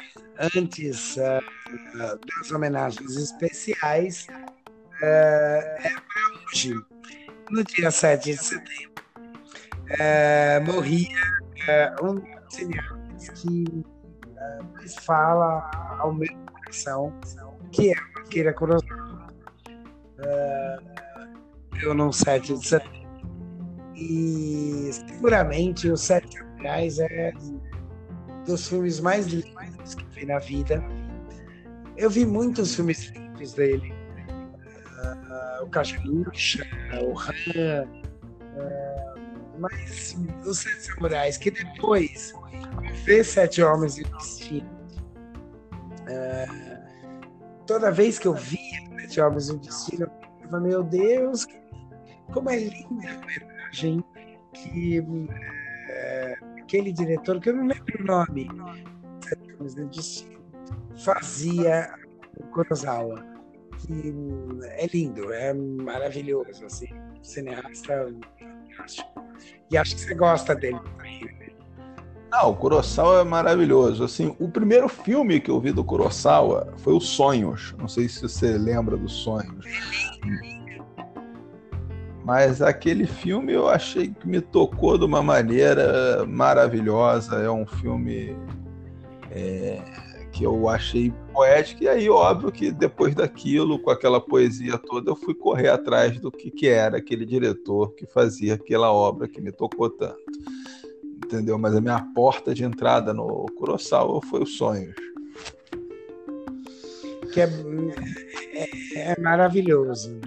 antes 0.55 1.15
uh, 1.15 2.19
das 2.39 2.51
homenagens 2.51 3.15
especiais, 3.15 4.27
uh, 4.29 5.05
é 5.05 5.89
para 5.89 6.51
hoje, 6.51 6.75
no 7.49 7.63
dia 7.63 7.89
7 7.89 8.23
de 8.25 8.37
setembro 8.37 8.97
é, 9.89 10.59
morria 10.59 11.07
é, 11.67 11.93
um 12.03 12.21
cineasta 12.49 13.33
que 13.35 13.85
é, 14.35 14.63
mais 14.73 14.95
fala 14.97 15.69
ao 15.99 16.13
meu 16.13 16.29
coração, 16.53 17.13
que 17.71 17.91
é 17.91 17.97
a 17.97 18.19
Akira 18.19 18.53
Kurosawa. 18.53 19.27
É, 20.19 20.77
eu 21.81 21.93
não 21.93 22.11
7 22.11 22.57
de 22.57 22.67
setembro. 22.67 22.97
E 23.95 24.91
seguramente 24.91 25.89
o 25.89 25.97
Sete 25.97 26.37
Samurais 26.37 26.99
é 26.99 27.33
dos 28.45 28.67
filmes 28.69 28.99
mais 28.99 29.25
lindos 29.25 29.95
que 29.95 30.05
vi 30.13 30.25
na 30.25 30.37
vida. 30.37 30.83
Eu 31.97 32.09
vi 32.09 32.25
muitos 32.25 32.75
filmes 32.75 33.07
lindos 33.09 33.53
dele. 33.53 33.93
Uh, 34.99 35.63
o 35.63 35.69
Cajaluxa, 35.69 36.63
o 37.01 37.17
Han, 37.19 37.85
uh, 37.85 38.86
mas 39.59 40.15
os 40.45 40.59
Sete 40.59 40.81
Samurais, 40.81 41.37
que 41.37 41.51
depois 41.51 42.33
ver 43.05 43.23
Sete 43.23 43.61
Homens 43.61 43.97
e 43.97 44.03
Destino. 44.03 44.69
Uh, 46.03 47.63
toda 47.65 47.91
vez 47.91 48.17
que 48.19 48.27
eu 48.27 48.33
via 48.33 48.59
Sete 49.01 49.21
Homens 49.21 49.49
e 49.49 49.57
Destino, 49.57 50.03
eu 50.03 50.09
pensava, 50.09 50.59
meu 50.59 50.83
Deus, 50.83 51.47
como 52.33 52.49
é 52.49 52.57
linda 52.59 53.09
a 53.09 53.17
homenagem 53.17 54.03
que 54.53 55.03
é, 55.89 56.35
aquele 56.61 56.91
diretor, 56.91 57.39
que 57.39 57.49
eu 57.49 57.55
não 57.55 57.67
lembro 57.67 58.01
o 58.01 58.05
nome, 58.05 58.49
Sete 59.27 59.53
Homens 59.53 59.77
e 59.77 59.85
Destino, 59.85 60.41
fazia 60.97 61.93
Kurosawa. 62.51 63.25
Que 63.77 64.11
é 64.63 64.87
lindo, 64.87 65.31
é 65.31 65.53
maravilhoso, 65.53 66.65
assim, 66.65 66.87
cineasta 67.21 68.11
fantástico. 68.77 69.26
E 69.69 69.77
acho 69.77 69.95
que 69.95 70.01
você 70.01 70.15
gosta 70.15 70.55
dele? 70.55 70.79
Não, 72.29 72.51
o 72.51 72.55
Kurosawa 72.55 73.21
é 73.21 73.23
maravilhoso. 73.23 74.03
Assim, 74.03 74.35
o 74.39 74.49
primeiro 74.49 74.87
filme 74.89 75.39
que 75.39 75.49
eu 75.49 75.59
vi 75.59 75.71
do 75.71 75.83
Kurosawa 75.83 76.73
foi 76.77 76.93
o 76.93 76.99
Sonhos. 76.99 77.73
Não 77.77 77.87
sei 77.87 78.07
se 78.09 78.21
você 78.21 78.57
lembra 78.57 78.97
dos 78.97 79.13
Sonhos. 79.13 79.65
Mas 82.23 82.61
aquele 82.61 83.07
filme 83.07 83.53
eu 83.53 83.69
achei 83.69 84.09
que 84.09 84.27
me 84.27 84.41
tocou 84.41 84.97
de 84.97 85.05
uma 85.05 85.23
maneira 85.23 86.25
maravilhosa. 86.25 87.37
É 87.37 87.49
um 87.49 87.65
filme 87.65 88.35
é, 89.31 89.81
que 90.37 90.43
eu 90.43 90.69
achei 90.69 91.11
poético. 91.33 91.83
E 91.83 91.89
aí, 91.89 92.09
óbvio 92.09 92.51
que 92.51 92.71
depois 92.71 93.15
daquilo, 93.15 93.79
com 93.79 93.89
aquela 93.89 94.21
poesia 94.21 94.77
toda, 94.77 95.09
eu 95.09 95.15
fui 95.15 95.33
correr 95.33 95.69
atrás 95.69 96.19
do 96.19 96.31
que, 96.31 96.51
que 96.51 96.67
era 96.67 96.97
aquele 96.97 97.25
diretor 97.25 97.93
que 97.95 98.05
fazia 98.05 98.53
aquela 98.53 98.91
obra 98.91 99.27
que 99.27 99.41
me 99.41 99.51
tocou 99.51 99.89
tanto. 99.89 100.21
Entendeu? 101.25 101.57
Mas 101.57 101.75
a 101.75 101.81
minha 101.81 101.99
porta 102.13 102.53
de 102.53 102.63
entrada 102.63 103.13
no 103.13 103.47
Kurosawa 103.57 104.21
foi 104.21 104.43
os 104.43 104.55
sonhos. 104.57 104.95
Que 107.33 107.41
é, 107.41 107.49
é, 108.53 109.11
é 109.13 109.19
maravilhoso. 109.19 110.21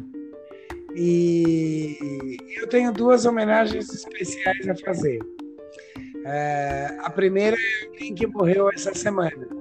E 0.96 2.36
eu 2.60 2.68
tenho 2.68 2.92
duas 2.92 3.24
homenagens 3.24 3.88
especiais 3.88 4.68
a 4.68 4.74
fazer. 4.74 5.20
É, 6.26 6.98
a 6.98 7.10
primeira 7.10 7.56
é 7.56 7.86
alguém 7.86 8.14
que 8.14 8.26
morreu 8.26 8.68
essa 8.70 8.92
semana 8.92 9.59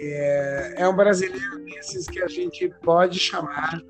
é, 0.00 0.74
é 0.76 0.88
um 0.88 0.94
brasileiro 0.94 1.64
desses 1.64 2.06
que 2.06 2.20
a 2.20 2.28
gente 2.28 2.68
pode 2.82 3.18
chamar 3.18 3.82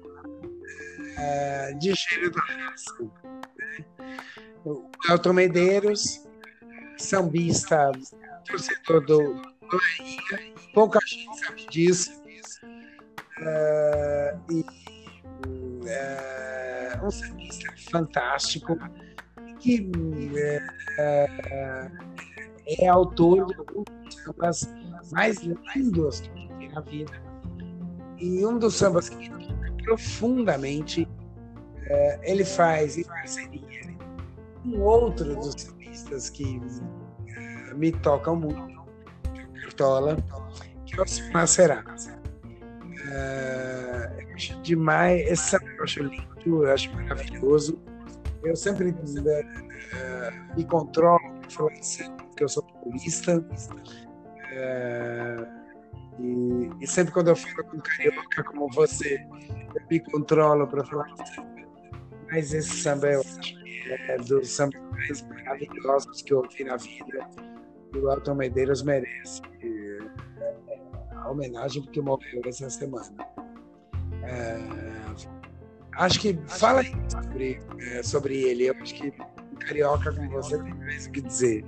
é, 1.18 1.72
de 1.74 1.92
gênio 1.94 2.30
da 2.30 2.40
raça. 2.40 2.94
Né? 3.00 4.18
Elton 5.10 5.32
Medeiros, 5.32 6.26
sambista, 6.96 7.90
torcedor 8.46 9.04
do, 9.06 9.34
do 9.34 9.78
Bahia, 9.78 10.54
pouca 10.74 10.98
gente 11.06 11.38
sabe 11.40 11.66
disso. 11.70 12.10
É, 13.40 14.36
e 14.50 14.64
é, 15.88 17.00
um 17.02 17.10
sambista 17.10 17.72
fantástico 17.90 18.76
que 19.60 19.90
é, 20.36 20.60
é, 20.98 21.90
é 22.80 22.88
autor 22.88 23.46
de 23.46 23.54
alguns 23.54 23.84
sambas 24.14 24.68
mais 25.12 25.38
lindos 25.38 26.20
que 26.20 26.30
tem 26.30 26.68
na 26.70 26.80
vida. 26.80 27.12
E 28.18 28.44
um 28.44 28.58
dos 28.58 28.74
sambas 28.74 29.08
que 29.08 29.16
me 29.16 29.28
toca 29.28 29.72
profundamente, 29.84 31.08
é, 31.84 32.20
ele 32.30 32.44
faz 32.44 32.98
em 32.98 33.04
parceria 33.04 33.96
com 34.62 34.80
outro 34.80 35.34
dos 35.36 35.54
sambistas 35.56 36.28
que 36.28 36.60
é, 37.28 37.74
me 37.74 37.92
tocam 37.92 38.36
muito, 38.36 38.78
Cartola, 39.62 40.16
que 40.84 40.98
é 40.98 41.02
o 41.02 41.06
Silmar 41.06 41.46
Será. 41.46 41.84
É, 43.10 44.24
eu 44.28 44.34
acho 44.34 44.60
demais, 44.62 45.20
esse 45.30 45.50
samba 45.50 45.66
eu 45.78 45.84
acho 45.84 46.02
lindo, 46.02 46.64
eu 46.64 46.72
acho 46.72 46.94
maravilhoso. 46.94 47.78
Eu 48.42 48.54
sempre 48.54 48.94
me 50.56 50.64
controlo 50.64 51.18
de 51.40 51.86
samba, 51.86 52.24
porque 52.24 52.44
eu 52.44 52.48
sou 52.48 52.62
paulista. 52.62 53.44
É, 54.50 55.36
e, 56.18 56.70
e, 56.80 56.86
sempre 56.86 57.12
quando 57.12 57.28
eu 57.28 57.36
falo 57.36 57.64
com 57.64 57.78
carioca 57.80 58.44
como 58.44 58.68
você, 58.72 59.26
eu 59.74 59.86
me 59.90 60.00
controlo 60.00 60.66
para 60.66 60.84
falar 60.84 61.14
mas 62.30 62.52
esse 62.52 62.82
samba 62.82 63.08
eu 63.08 63.20
acho 63.20 63.58
é 63.90 64.16
dos 64.18 64.50
sambas 64.50 64.80
mais 64.90 65.22
maravilhosos 65.22 66.22
que 66.22 66.32
eu 66.32 66.38
ouvi 66.38 66.64
na 66.64 66.76
vida. 66.76 67.28
E 67.94 67.98
o 67.98 68.10
Alton 68.10 68.34
Medeiros 68.34 68.82
merece 68.82 69.40
a 71.12 71.30
homenagem 71.30 71.82
porque 71.82 72.00
morreu 72.00 72.42
essa 72.46 72.68
semana. 72.68 73.16
É, 74.22 74.58
acho 75.92 76.20
que 76.20 76.38
fala 76.46 76.80
aí 76.80 76.92
sobre, 77.10 77.60
é, 77.80 78.02
sobre 78.02 78.42
ele. 78.42 78.66
Eu 78.66 78.74
acho 78.82 78.94
que 78.94 79.12
carioca 79.66 80.12
como 80.12 80.30
você 80.30 80.62
tem 80.62 80.74
mais 80.74 81.06
o 81.06 81.10
que 81.12 81.22
dizer. 81.22 81.64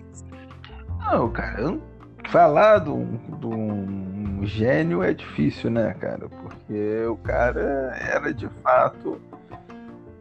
Não, 0.99 1.33
cara, 1.33 1.61
eu 1.63 1.83
falar 2.29 2.79
de 2.79 2.91
um, 2.91 4.45
gênio 4.45 5.03
é 5.03 5.13
difícil, 5.13 5.71
né, 5.71 5.95
cara? 5.95 6.29
Porque 6.29 7.05
o 7.07 7.17
cara 7.17 7.97
era 8.01 8.33
de 8.33 8.49
fato 8.63 9.21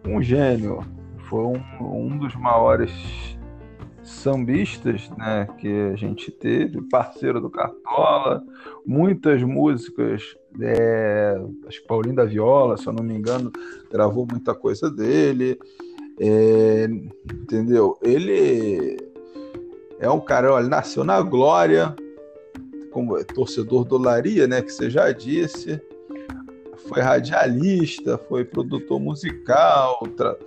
um 0.06 0.22
gênio. 0.22 0.84
Foi 1.30 1.44
um, 1.44 1.62
um 1.82 2.18
dos 2.18 2.36
maiores 2.36 2.92
sambistas 4.04 5.10
né, 5.12 5.48
que 5.58 5.68
a 5.94 5.96
gente 5.96 6.32
teve, 6.32 6.82
parceiro 6.90 7.40
do 7.40 7.50
Cartola, 7.50 8.44
muitas 8.86 9.44
músicas, 9.44 10.36
é, 10.60 11.40
acho 11.68 11.82
que 11.82 11.88
Paulinho 11.88 12.16
da 12.16 12.26
Viola, 12.26 12.76
se 12.76 12.88
eu 12.88 12.94
não 12.94 13.04
me 13.04 13.14
engano, 13.14 13.52
gravou 13.92 14.28
muita 14.30 14.56
coisa 14.56 14.90
dele, 14.90 15.60
é, 16.20 16.88
entendeu? 17.32 17.98
Ele 18.02 18.98
é 20.00 20.10
um 20.10 20.20
cara, 20.20 20.54
olha, 20.54 20.68
nasceu 20.68 21.04
na 21.04 21.22
glória, 21.22 21.94
como 22.92 23.22
torcedor 23.26 23.84
do 23.86 23.98
Laria, 23.98 24.48
né, 24.48 24.62
que 24.62 24.72
você 24.72 24.90
já 24.90 25.12
disse, 25.12 25.80
foi 26.88 27.02
radialista, 27.02 28.18
foi 28.18 28.46
produtor 28.46 29.00
musical, 29.00 30.00
tra... 30.16 30.38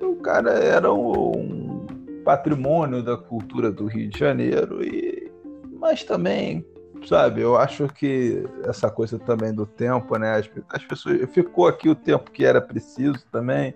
o 0.00 0.16
cara 0.16 0.52
era 0.52 0.92
um 0.92 1.86
patrimônio 2.24 3.02
da 3.02 3.16
cultura 3.16 3.70
do 3.70 3.86
Rio 3.86 4.08
de 4.08 4.18
Janeiro 4.18 4.82
e 4.82 5.30
mas 5.78 6.02
também 6.02 6.64
sabe 7.06 7.42
eu 7.42 7.54
acho 7.54 7.86
que 7.88 8.42
essa 8.64 8.90
coisa 8.90 9.18
também 9.18 9.52
do 9.52 9.66
tempo 9.66 10.16
né 10.16 10.36
as, 10.36 10.50
as 10.70 10.82
pessoas 10.86 11.18
ficou 11.34 11.68
aqui 11.68 11.86
o 11.86 11.94
tempo 11.94 12.30
que 12.30 12.42
era 12.42 12.62
preciso 12.62 13.22
também 13.30 13.74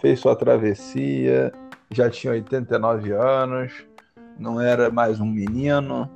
fez 0.00 0.20
sua 0.20 0.36
travessia 0.36 1.52
já 1.90 2.08
tinha 2.08 2.34
89 2.34 3.10
anos 3.12 3.84
não 4.38 4.60
era 4.60 4.90
mais 4.90 5.20
um 5.20 5.26
menino 5.26 6.10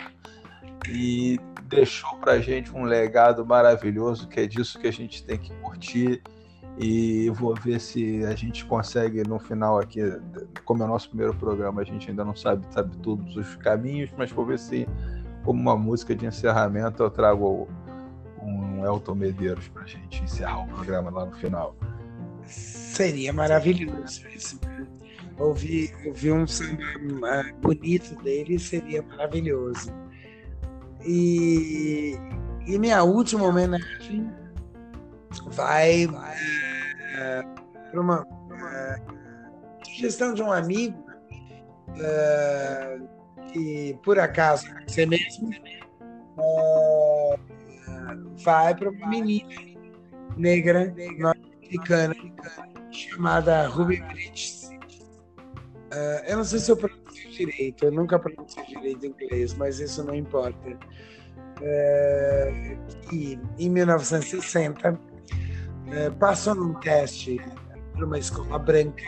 e 0.88 1.38
deixou 1.64 2.16
para 2.18 2.38
gente 2.38 2.74
um 2.74 2.84
legado 2.84 3.44
maravilhoso, 3.44 4.28
que 4.28 4.40
é 4.40 4.46
disso 4.46 4.78
que 4.78 4.86
a 4.86 4.92
gente 4.92 5.24
tem 5.24 5.38
que 5.38 5.52
curtir. 5.56 6.22
E 6.78 7.30
vou 7.30 7.54
ver 7.54 7.80
se 7.80 8.22
a 8.26 8.34
gente 8.34 8.64
consegue 8.66 9.26
no 9.26 9.38
final 9.38 9.78
aqui, 9.78 10.00
como 10.64 10.82
é 10.82 10.86
o 10.86 10.88
nosso 10.88 11.08
primeiro 11.08 11.34
programa, 11.34 11.80
a 11.80 11.84
gente 11.84 12.10
ainda 12.10 12.22
não 12.22 12.36
sabe, 12.36 12.66
sabe 12.70 12.94
todos 12.98 13.34
os 13.34 13.56
caminhos, 13.56 14.10
mas 14.16 14.30
vou 14.30 14.44
ver 14.44 14.58
se, 14.58 14.86
como 15.42 15.58
uma 15.58 15.76
música 15.76 16.14
de 16.14 16.26
encerramento, 16.26 17.02
eu 17.02 17.10
trago 17.10 17.66
um 18.42 18.84
Elton 18.84 19.14
Medeiros 19.14 19.68
para 19.68 19.84
a 19.84 19.86
gente 19.86 20.22
encerrar 20.22 20.64
o 20.64 20.68
programa 20.68 21.10
lá 21.10 21.24
no 21.24 21.32
final. 21.36 21.74
Seria 22.44 23.32
maravilhoso 23.32 24.28
isso. 24.28 24.60
Ouvir, 25.38 25.94
ouvir 26.06 26.32
um 26.32 26.46
samba 26.46 26.82
ah, 27.24 27.52
bonito 27.60 28.14
dele 28.22 28.58
seria 28.58 29.02
maravilhoso. 29.02 29.92
E, 31.04 32.16
e 32.66 32.78
minha 32.78 33.02
última 33.02 33.44
homenagem 33.44 34.32
vai, 35.52 36.04
é, 36.04 37.42
para 37.90 38.00
uma, 38.00 38.26
sugestão 39.96 40.34
de 40.34 40.42
um 40.42 40.52
amigo 40.52 40.98
uh, 41.90 43.08
que 43.52 43.98
por 44.04 44.18
acaso 44.18 44.66
você 44.86 45.06
mesmo 45.06 45.50
vai 48.44 48.74
para 48.74 48.90
uma 48.90 49.08
menina 49.08 49.48
negra 50.36 50.94
norte-americana 51.18 52.14
chamada 52.90 53.66
Ruby 53.66 54.02
Bridges. 54.02 54.55
Uh, 55.86 56.18
eu 56.26 56.38
não 56.38 56.44
sei 56.44 56.58
se 56.58 56.70
eu 56.70 56.76
pronuncio 56.76 57.30
direito, 57.30 57.84
eu 57.84 57.92
nunca 57.92 58.18
pronuncio 58.18 58.64
direito 58.66 59.06
inglês, 59.06 59.54
mas 59.54 59.78
isso 59.78 60.02
não 60.02 60.14
importa. 60.14 60.70
Uh, 61.60 62.76
em 63.58 63.70
1960 63.70 64.92
uh, 64.92 64.98
passou 66.18 66.54
num 66.56 66.74
teste 66.80 67.40
para 67.92 68.04
uma 68.04 68.18
escola 68.18 68.58
branca 68.58 69.04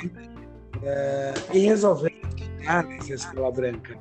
e 1.52 1.58
resolveu 1.58 2.10
estudar 2.36 2.84
nessa 2.84 3.14
escola 3.14 3.50
branca. 3.50 3.98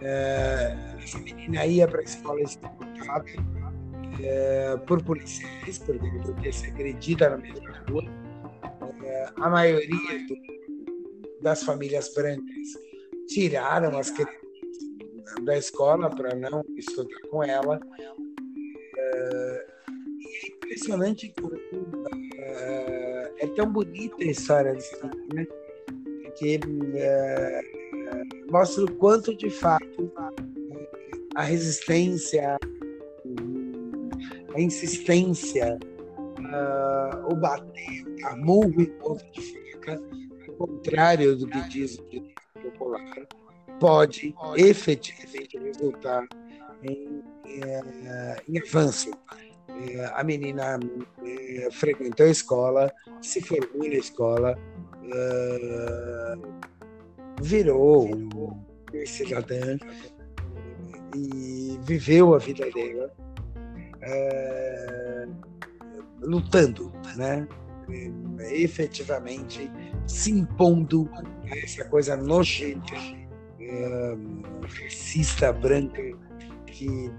essa 0.00 1.18
menina 1.18 1.66
ia 1.66 1.86
para 1.86 2.00
a 2.00 2.04
escola 2.04 2.40
escoltada 2.40 3.24
por 4.86 5.02
policiais, 5.02 5.78
porque 5.78 6.08
podia 6.24 6.52
ser 6.52 6.68
agredida 6.68 7.28
na 7.30 7.36
mesma 7.36 7.84
rua 7.88 8.02
a 9.36 9.48
maioria 9.50 10.26
do, 10.26 10.36
das 11.42 11.62
famílias 11.62 12.12
brancas 12.14 12.68
tiraram 13.28 13.98
as 13.98 14.10
crianças 14.10 14.42
da 15.44 15.56
escola 15.56 16.10
para 16.10 16.34
não 16.34 16.64
estudar 16.76 17.20
com 17.30 17.42
ela. 17.42 17.80
É, 18.96 19.66
é 20.44 20.48
impressionante 20.48 21.32
como 21.40 21.54
é, 22.36 23.32
é 23.38 23.46
tão 23.48 23.72
bonita 23.72 24.16
a 24.20 24.26
história 24.26 24.74
desse 24.74 24.96
né? 25.34 25.46
que 26.36 26.60
é, 26.94 27.60
mostra 28.50 28.84
o 28.84 28.92
quanto 28.96 29.34
de 29.36 29.50
fato 29.50 30.12
a 31.34 31.42
resistência, 31.42 32.58
a 34.54 34.60
insistência, 34.60 35.78
o 37.30 37.34
bater 37.36 38.04
a 38.24 38.36
murro 38.36 38.80
em 38.80 38.86
ponta 38.98 39.24
de 39.32 39.40
faca, 39.40 40.00
ao 40.48 40.54
contrário 40.54 41.36
do 41.36 41.46
que 41.46 41.68
diz 41.68 41.98
o 41.98 42.04
direito 42.08 42.34
popular, 42.62 43.26
pode 43.80 44.34
efetivamente 44.56 45.58
resultar 45.58 46.26
em, 46.82 47.22
em, 47.46 47.60
em 48.48 48.60
avanço. 48.60 49.10
É, 49.68 50.12
a 50.14 50.22
menina 50.22 50.78
é, 51.24 51.68
frequentou 51.70 52.26
a 52.26 52.30
escola, 52.30 52.92
se 53.20 53.40
formou 53.40 53.88
na 53.88 53.94
escola, 53.94 54.58
virou 57.40 58.08
cidadã 59.06 59.78
e 61.16 61.78
viveu 61.82 62.34
a 62.34 62.38
vida 62.38 62.70
dela 62.70 63.12
lutando, 66.22 66.92
né? 67.16 67.46
Efetivamente 68.50 69.70
se 70.06 70.30
impondo 70.30 71.08
essa 71.62 71.84
coisa 71.84 72.16
nojenta, 72.16 72.94
racista, 74.82 75.52
branca, 75.52 76.02
que 76.66 77.10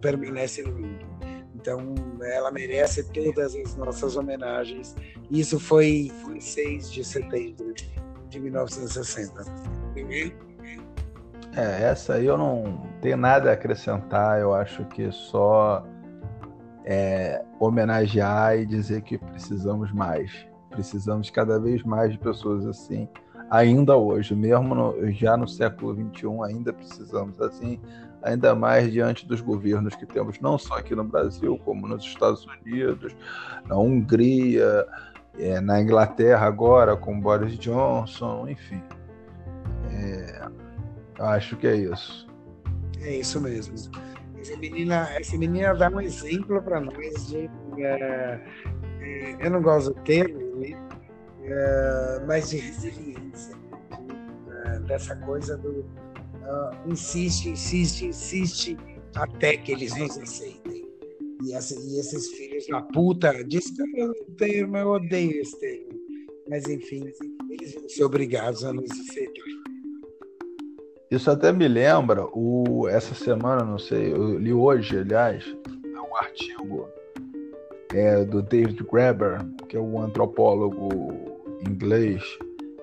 permanece 0.00 0.62
no 0.62 0.72
mundo. 0.72 1.10
Então, 1.54 1.94
ela 2.22 2.50
merece 2.50 3.04
todas 3.12 3.54
as 3.54 3.76
nossas 3.76 4.16
homenagens. 4.16 4.96
Isso 5.30 5.60
foi 5.60 6.10
em 6.30 6.40
6 6.40 6.90
de 6.90 7.04
setembro 7.04 7.74
de 8.28 8.40
1960. 8.40 9.44
É, 11.56 11.82
essa 11.82 12.14
aí 12.14 12.26
eu 12.26 12.38
não 12.38 12.88
tenho 13.02 13.16
nada 13.16 13.50
a 13.50 13.54
acrescentar. 13.54 14.40
Eu 14.40 14.54
acho 14.54 14.84
que 14.86 15.10
só 15.12 15.84
é, 16.84 17.42
homenagear 17.58 18.58
e 18.58 18.66
dizer 18.66 19.02
que 19.02 19.18
precisamos 19.18 19.92
mais. 19.92 20.46
Precisamos 20.70 21.30
cada 21.30 21.58
vez 21.58 21.82
mais 21.82 22.12
de 22.12 22.18
pessoas 22.18 22.66
assim, 22.66 23.08
ainda 23.50 23.96
hoje, 23.96 24.34
mesmo 24.34 24.74
no, 24.74 25.10
já 25.10 25.36
no 25.36 25.48
século 25.48 25.94
XXI, 25.94 26.26
ainda 26.44 26.72
precisamos 26.72 27.40
assim, 27.40 27.80
ainda 28.22 28.54
mais 28.54 28.92
diante 28.92 29.26
dos 29.26 29.40
governos 29.40 29.94
que 29.96 30.06
temos, 30.06 30.38
não 30.40 30.56
só 30.56 30.76
aqui 30.78 30.94
no 30.94 31.04
Brasil, 31.04 31.58
como 31.64 31.88
nos 31.88 32.04
Estados 32.04 32.46
Unidos, 32.46 33.16
na 33.66 33.76
Hungria, 33.76 34.86
é, 35.38 35.60
na 35.60 35.80
Inglaterra 35.80 36.46
agora, 36.46 36.96
com 36.96 37.20
Boris 37.20 37.58
Johnson, 37.58 38.48
enfim. 38.48 38.82
É, 39.92 40.48
acho 41.18 41.56
que 41.56 41.66
é 41.66 41.76
isso. 41.76 42.28
É 43.02 43.16
isso 43.16 43.40
mesmo. 43.40 43.74
Essa 44.40 44.56
menina, 44.56 45.08
essa 45.14 45.36
menina 45.36 45.74
dá 45.74 45.90
um 45.90 46.00
exemplo 46.00 46.62
para 46.62 46.80
nós 46.80 47.28
de. 47.28 47.50
É, 47.78 48.40
é, 49.00 49.46
eu 49.46 49.50
não 49.50 49.62
gosto 49.62 49.92
do 49.92 50.00
termo, 50.02 50.38
né? 50.56 50.76
é, 51.44 52.22
mas 52.26 52.50
de 52.50 52.58
resiliência, 52.58 53.54
de, 53.54 54.86
dessa 54.86 55.16
coisa 55.16 55.56
do 55.58 55.80
uh, 56.50 56.90
insiste, 56.90 57.50
insiste, 57.50 58.06
insiste 58.06 58.76
até 59.14 59.56
que 59.56 59.72
eles 59.72 59.96
nos 59.96 60.16
aceitem. 60.18 60.88
E, 61.42 61.54
essa, 61.54 61.74
e 61.74 61.98
esses 61.98 62.28
filhos 62.32 62.66
da 62.66 62.82
puta 62.82 63.44
dizem 63.44 63.86
o 64.04 64.14
termo, 64.36 64.76
eu 64.76 64.88
odeio 64.88 65.40
esse 65.40 65.58
termo. 65.58 66.00
Mas 66.48 66.66
enfim, 66.68 67.10
eles 67.50 67.74
vão 67.74 67.88
ser 67.88 68.04
obrigados 68.04 68.64
a 68.64 68.72
nos 68.72 68.90
aceitar. 68.90 69.59
Isso 71.10 71.28
até 71.28 71.50
me 71.50 71.66
lembra, 71.66 72.24
o, 72.32 72.88
essa 72.88 73.16
semana, 73.16 73.64
não 73.64 73.78
sei, 73.78 74.12
eu 74.12 74.38
li 74.38 74.52
hoje, 74.52 74.96
aliás, 74.96 75.44
um 75.84 76.16
artigo 76.16 76.88
é, 77.92 78.24
do 78.24 78.40
David 78.40 78.84
Graeber, 78.84 79.40
que 79.68 79.76
é 79.76 79.80
um 79.80 80.00
antropólogo 80.00 80.88
inglês, 81.66 82.22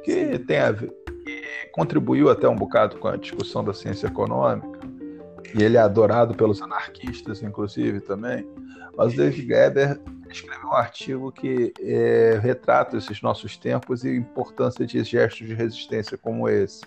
que 0.03 0.37
tem 0.39 0.59
a, 0.59 0.73
que 0.73 1.41
contribuiu 1.71 2.29
até 2.29 2.49
um 2.49 2.55
bocado 2.55 2.97
com 2.97 3.07
a 3.07 3.15
discussão 3.15 3.63
da 3.63 3.73
ciência 3.73 4.07
econômica, 4.07 4.77
e 5.55 5.63
ele 5.63 5.77
é 5.77 5.79
adorado 5.79 6.35
pelos 6.35 6.61
anarquistas, 6.61 7.41
inclusive, 7.41 8.01
também. 8.01 8.45
Mas 8.97 9.13
o 9.13 9.17
David 9.17 9.47
Graeber 9.47 10.01
escreveu 10.29 10.67
um 10.67 10.73
artigo 10.73 11.31
que 11.31 11.71
é, 11.79 12.37
retrata 12.43 12.97
esses 12.97 13.21
nossos 13.21 13.55
tempos 13.55 14.03
e 14.03 14.09
a 14.09 14.15
importância 14.15 14.85
de 14.85 15.01
gestos 15.01 15.47
de 15.47 15.53
resistência 15.53 16.17
como 16.17 16.49
esse 16.49 16.81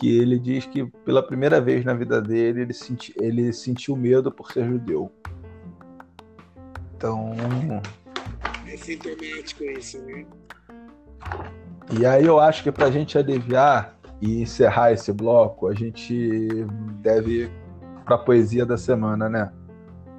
que 0.00 0.18
ele 0.18 0.38
diz 0.38 0.64
que 0.64 0.86
pela 1.04 1.22
primeira 1.22 1.60
vez 1.60 1.84
na 1.84 1.92
vida 1.92 2.22
dele 2.22 2.62
ele, 2.62 2.72
senti, 2.72 3.12
ele 3.20 3.52
sentiu 3.52 3.94
medo 3.94 4.32
por 4.32 4.50
ser 4.50 4.66
judeu. 4.66 5.12
Então. 6.96 7.36
É 8.66 8.76
sintomático 8.78 9.62
isso, 9.64 10.00
né? 10.06 10.24
E 11.98 12.06
aí 12.06 12.24
eu 12.24 12.40
acho 12.40 12.62
que 12.62 12.72
para 12.72 12.86
a 12.86 12.90
gente 12.90 13.18
aliviar 13.18 13.94
e 14.22 14.40
encerrar 14.40 14.92
esse 14.92 15.12
bloco, 15.12 15.68
a 15.68 15.74
gente 15.74 16.48
deve 17.02 17.42
ir 17.42 17.50
para 18.06 18.14
a 18.14 18.18
poesia 18.18 18.64
da 18.64 18.78
semana, 18.78 19.28
né? 19.28 19.52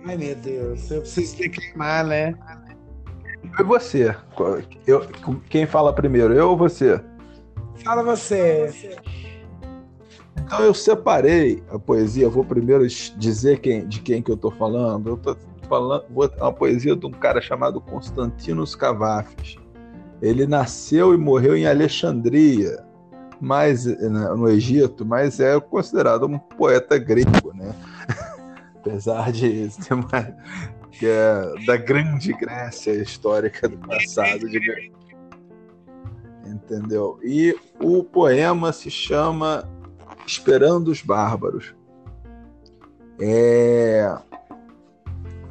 Ai 0.06 0.16
meu 0.16 0.36
Deus, 0.36 0.92
eu 0.92 1.02
preciso 1.02 1.38
declamar, 1.38 2.06
né? 2.06 2.36
E 3.60 3.64
você? 3.64 4.16
Eu, 4.86 5.08
quem 5.50 5.66
fala 5.66 5.92
primeiro, 5.92 6.34
eu 6.34 6.52
ou 6.52 6.58
você? 6.58 7.02
Fala 7.84 8.04
você. 8.04 8.68
Fala 8.68 8.94
você. 8.94 9.21
Então 10.44 10.64
eu 10.64 10.74
separei 10.74 11.64
a 11.70 11.80
poesia, 11.80 12.30
vou 12.30 12.44
primeiro 12.44 12.86
dizer 13.18 13.60
quem, 13.60 13.88
de 13.88 14.02
quem 14.02 14.22
que 14.22 14.32
eu 14.32 14.36
estou 14.36 14.52
falando. 14.52 15.10
Eu 15.10 15.16
estou 15.16 15.38
falando, 15.68 16.06
vou 16.10 16.30
uma 16.38 16.52
poesia 16.52 16.96
de 16.96 17.06
um 17.06 17.12
cara 17.12 17.42
chamado 17.42 17.80
Constantinos 17.80 18.76
Cavafis. 18.76 19.58
Ele 20.22 20.46
nasceu 20.46 21.14
e 21.14 21.18
morreu 21.18 21.56
em 21.56 21.66
Alexandria, 21.66 22.84
mas 23.40 23.86
né, 23.86 24.30
no 24.36 24.48
Egito, 24.50 25.06
mas 25.06 25.40
é 25.40 25.60
considerado 25.60 26.28
um 26.28 26.38
poeta 26.38 26.98
grego, 26.98 27.54
né? 27.56 27.74
Apesar 28.82 29.32
de 29.32 29.70
ser 29.70 29.96
que 30.92 31.08
é 31.08 31.66
da 31.66 31.78
grande 31.78 32.34
Grécia 32.34 32.92
histórica 32.92 33.68
do 33.68 33.78
passado, 33.78 34.48
de... 34.48 34.92
entendeu? 36.46 37.20
E 37.24 37.56
o 37.80 38.04
poema 38.04 38.72
se 38.72 38.92
chama 38.92 39.68
Esperando 40.26 40.90
os 40.90 41.02
Bárbaros. 41.02 41.76
É... 43.20 44.18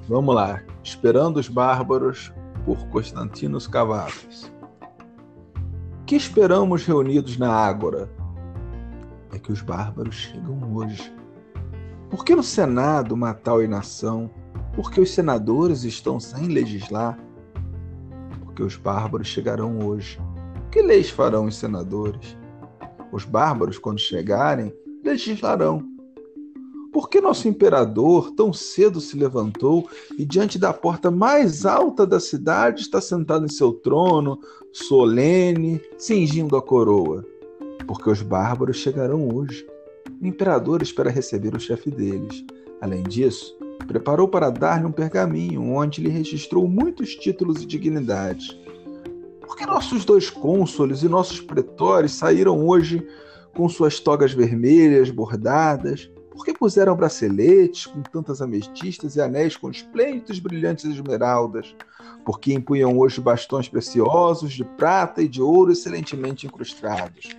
Vamos 0.08 0.34
lá. 0.34 0.62
Esperando 0.82 1.38
os 1.38 1.48
Bárbaros, 1.48 2.32
por 2.64 2.86
Constantinos 2.88 3.66
Cavafis. 3.66 4.52
Que 6.06 6.16
esperamos 6.16 6.84
reunidos 6.84 7.38
na 7.38 7.52
Ágora? 7.52 8.10
É 9.32 9.38
que 9.38 9.52
os 9.52 9.62
bárbaros 9.62 10.16
chegam 10.16 10.74
hoje. 10.74 11.14
Por 12.10 12.24
que 12.24 12.34
no 12.34 12.42
Senado 12.42 13.12
uma 13.12 13.32
tal 13.32 13.62
inação? 13.62 14.28
Porque 14.74 15.00
os 15.00 15.12
senadores 15.12 15.84
estão 15.84 16.18
sem 16.18 16.48
legislar? 16.48 17.18
Porque 18.40 18.62
os 18.62 18.76
bárbaros 18.76 19.28
chegarão 19.28 19.78
hoje. 19.86 20.20
Que 20.72 20.82
leis 20.82 21.10
farão 21.10 21.44
os 21.44 21.56
senadores? 21.56 22.36
Os 23.12 23.24
bárbaros, 23.24 23.78
quando 23.78 23.98
chegarem, 23.98 24.72
legislarão. 25.04 25.82
Por 26.92 27.08
que 27.08 27.20
nosso 27.20 27.46
imperador 27.46 28.32
tão 28.32 28.52
cedo 28.52 29.00
se 29.00 29.16
levantou 29.16 29.88
e 30.18 30.24
diante 30.24 30.58
da 30.58 30.72
porta 30.72 31.10
mais 31.10 31.64
alta 31.64 32.04
da 32.04 32.18
cidade 32.18 32.82
está 32.82 33.00
sentado 33.00 33.44
em 33.44 33.48
seu 33.48 33.72
trono, 33.72 34.40
solene, 34.72 35.80
cingindo 35.96 36.56
a 36.56 36.62
coroa? 36.62 37.24
Porque 37.86 38.10
os 38.10 38.22
bárbaros 38.22 38.76
chegarão 38.76 39.28
hoje. 39.32 39.64
O 40.20 40.26
imperador 40.26 40.82
espera 40.82 41.10
receber 41.10 41.54
o 41.54 41.60
chefe 41.60 41.90
deles. 41.90 42.44
Além 42.80 43.04
disso, 43.04 43.56
preparou 43.86 44.26
para 44.26 44.50
dar-lhe 44.50 44.86
um 44.86 44.92
pergaminho 44.92 45.62
onde 45.62 46.00
lhe 46.00 46.08
registrou 46.08 46.66
muitos 46.66 47.14
títulos 47.14 47.62
e 47.62 47.66
dignidades. 47.66 48.56
Por 49.50 49.56
que 49.56 49.66
nossos 49.66 50.04
dois 50.04 50.30
cônsules 50.30 51.02
e 51.02 51.08
nossos 51.08 51.40
pretores 51.40 52.12
saíram 52.12 52.68
hoje 52.68 53.04
com 53.52 53.68
suas 53.68 53.98
togas 53.98 54.32
vermelhas 54.32 55.10
bordadas? 55.10 56.08
Por 56.30 56.44
que 56.44 56.56
puseram 56.56 56.94
braceletes 56.94 57.84
com 57.84 58.00
tantas 58.00 58.40
ametistas 58.40 59.16
e 59.16 59.20
anéis 59.20 59.56
com 59.56 59.68
esplêndidos 59.68 60.38
brilhantes 60.38 60.84
esmeraldas? 60.84 61.74
Por 62.24 62.38
que 62.38 62.54
empunham 62.54 62.96
hoje 62.96 63.20
bastões 63.20 63.68
preciosos 63.68 64.52
de 64.52 64.62
prata 64.62 65.20
e 65.20 65.26
de 65.26 65.42
ouro 65.42 65.72
excelentemente 65.72 66.46
incrustados? 66.46 67.30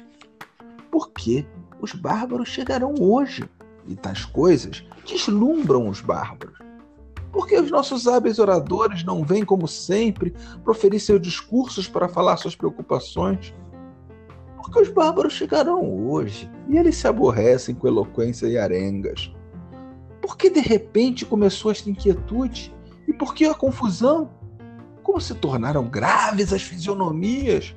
Por 0.91 1.13
que 1.13 1.47
os 1.79 1.93
bárbaros 1.93 2.49
chegarão 2.49 2.93
hoje? 2.99 3.49
E 3.87 3.95
tais 3.95 4.25
coisas 4.25 4.83
deslumbram 5.07 5.87
os 5.87 6.01
bárbaros. 6.01 6.60
Por 7.31 7.47
que 7.47 7.57
os 7.57 7.71
nossos 7.71 8.07
hábeis 8.07 8.39
oradores 8.39 9.03
não 9.03 9.23
vêm, 9.23 9.45
como 9.45 9.67
sempre, 9.67 10.33
proferir 10.63 10.99
seus 10.99 11.21
discursos 11.21 11.87
para 11.87 12.09
falar 12.09 12.37
suas 12.37 12.55
preocupações? 12.55 13.53
Porque 14.57 14.81
os 14.81 14.89
bárbaros 14.89 15.33
chegarão 15.33 16.09
hoje 16.09 16.51
e 16.67 16.77
eles 16.77 16.97
se 16.97 17.07
aborrecem 17.07 17.73
com 17.73 17.87
eloquência 17.87 18.47
e 18.47 18.57
arengas. 18.57 19.33
Por 20.21 20.37
que 20.37 20.49
de 20.49 20.59
repente 20.59 21.25
começou 21.25 21.71
esta 21.71 21.89
inquietude? 21.89 22.73
E 23.07 23.13
por 23.13 23.33
que 23.33 23.45
a 23.45 23.53
confusão? 23.53 24.29
Como 25.01 25.19
se 25.19 25.33
tornaram 25.33 25.87
graves 25.87 26.53
as 26.53 26.61
fisionomias? 26.61 27.75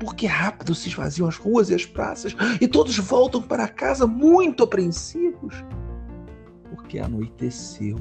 Por 0.00 0.14
que 0.14 0.26
rápido 0.26 0.74
se 0.74 0.88
esvaziam 0.88 1.28
as 1.28 1.36
ruas 1.36 1.70
e 1.70 1.74
as 1.74 1.84
praças 1.84 2.34
e 2.60 2.68
todos 2.68 2.96
voltam 2.98 3.42
para 3.42 3.68
casa 3.68 4.06
muito 4.06 4.62
apreensivos? 4.62 5.64
Porque 6.70 6.98
anoiteceu. 6.98 7.96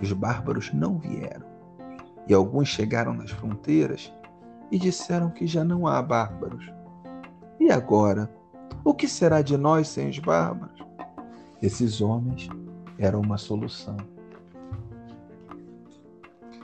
Os 0.00 0.12
bárbaros 0.12 0.72
não 0.72 0.98
vieram. 0.98 1.46
E 2.26 2.34
alguns 2.34 2.68
chegaram 2.68 3.12
nas 3.12 3.30
fronteiras 3.30 4.12
e 4.70 4.78
disseram 4.78 5.30
que 5.30 5.46
já 5.46 5.64
não 5.64 5.86
há 5.86 6.02
bárbaros 6.02 6.70
e 7.68 7.70
agora? 7.70 8.30
O 8.84 8.94
que 8.94 9.08
será 9.08 9.42
de 9.42 9.56
nós 9.56 9.88
sem 9.88 10.08
os 10.08 10.18
bárbaros? 10.18 10.80
Esses 11.60 12.00
homens 12.00 12.48
eram 12.98 13.20
uma 13.20 13.36
solução. 13.36 13.96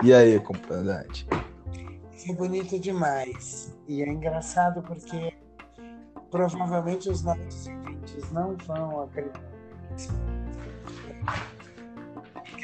E 0.03 0.15
aí? 0.15 0.41
Isso 2.13 2.33
é 2.33 2.35
bonito 2.35 2.79
demais. 2.79 3.77
E 3.89 4.03
é 4.03 4.09
engraçado 4.09 4.83
porque 4.83 5.35
provavelmente 6.31 7.11
os 7.11 7.23
nossos 7.23 7.67
ouvintes 7.67 8.33
não 8.33 8.57
vão 8.67 9.03
acreditar 9.03 9.55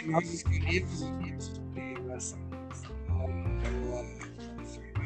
que 0.01 0.11
nós 0.11 0.33
escolhemos 0.33 1.03
os 1.03 1.11
nossos 1.11 1.61
temas 1.75 2.39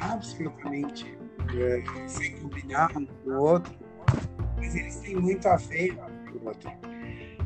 absolutamente 0.01 1.17
é, 1.57 2.09
sem 2.09 2.37
combinar 2.39 2.97
um 2.97 3.07
com 3.07 3.31
o 3.31 3.43
outro, 3.43 3.75
mas 4.57 4.75
eles 4.75 4.97
têm 5.01 5.17
muito 5.17 5.47
a 5.49 5.57
ver 5.57 5.97
com 5.97 6.39
o 6.39 6.49
outro. 6.49 6.71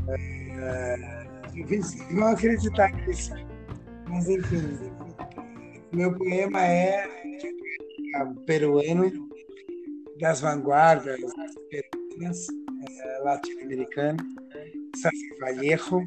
É, 0.09 1.27
vão 2.13 2.29
acreditar 2.29 2.93
nisso. 3.07 3.33
Mas, 4.09 4.29
enfim, 4.29 4.79
meu 5.93 6.17
poema 6.17 6.63
é, 6.65 7.07
é 8.15 8.25
peruano, 8.47 9.29
das 10.19 10.41
vanguardas 10.41 11.21
peruanas, 11.71 12.47
é, 13.01 13.19
latino-americanas, 13.19 14.27
César 14.97 15.41
Vallejo. 15.41 16.05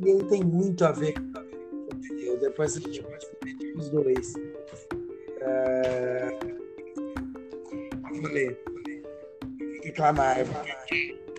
E 0.00 0.08
ele 0.08 0.24
tem 0.24 0.44
muito 0.44 0.84
a 0.84 0.92
ver 0.92 1.14
com 1.14 1.36
Depois 2.40 2.76
a 2.76 2.80
gente 2.80 3.02
pode 3.02 3.26
comentar 3.26 3.76
os 3.76 3.90
dois. 3.90 4.34
É... 5.40 6.38
Ler. 8.32 8.58
Reclamar, 9.82 10.38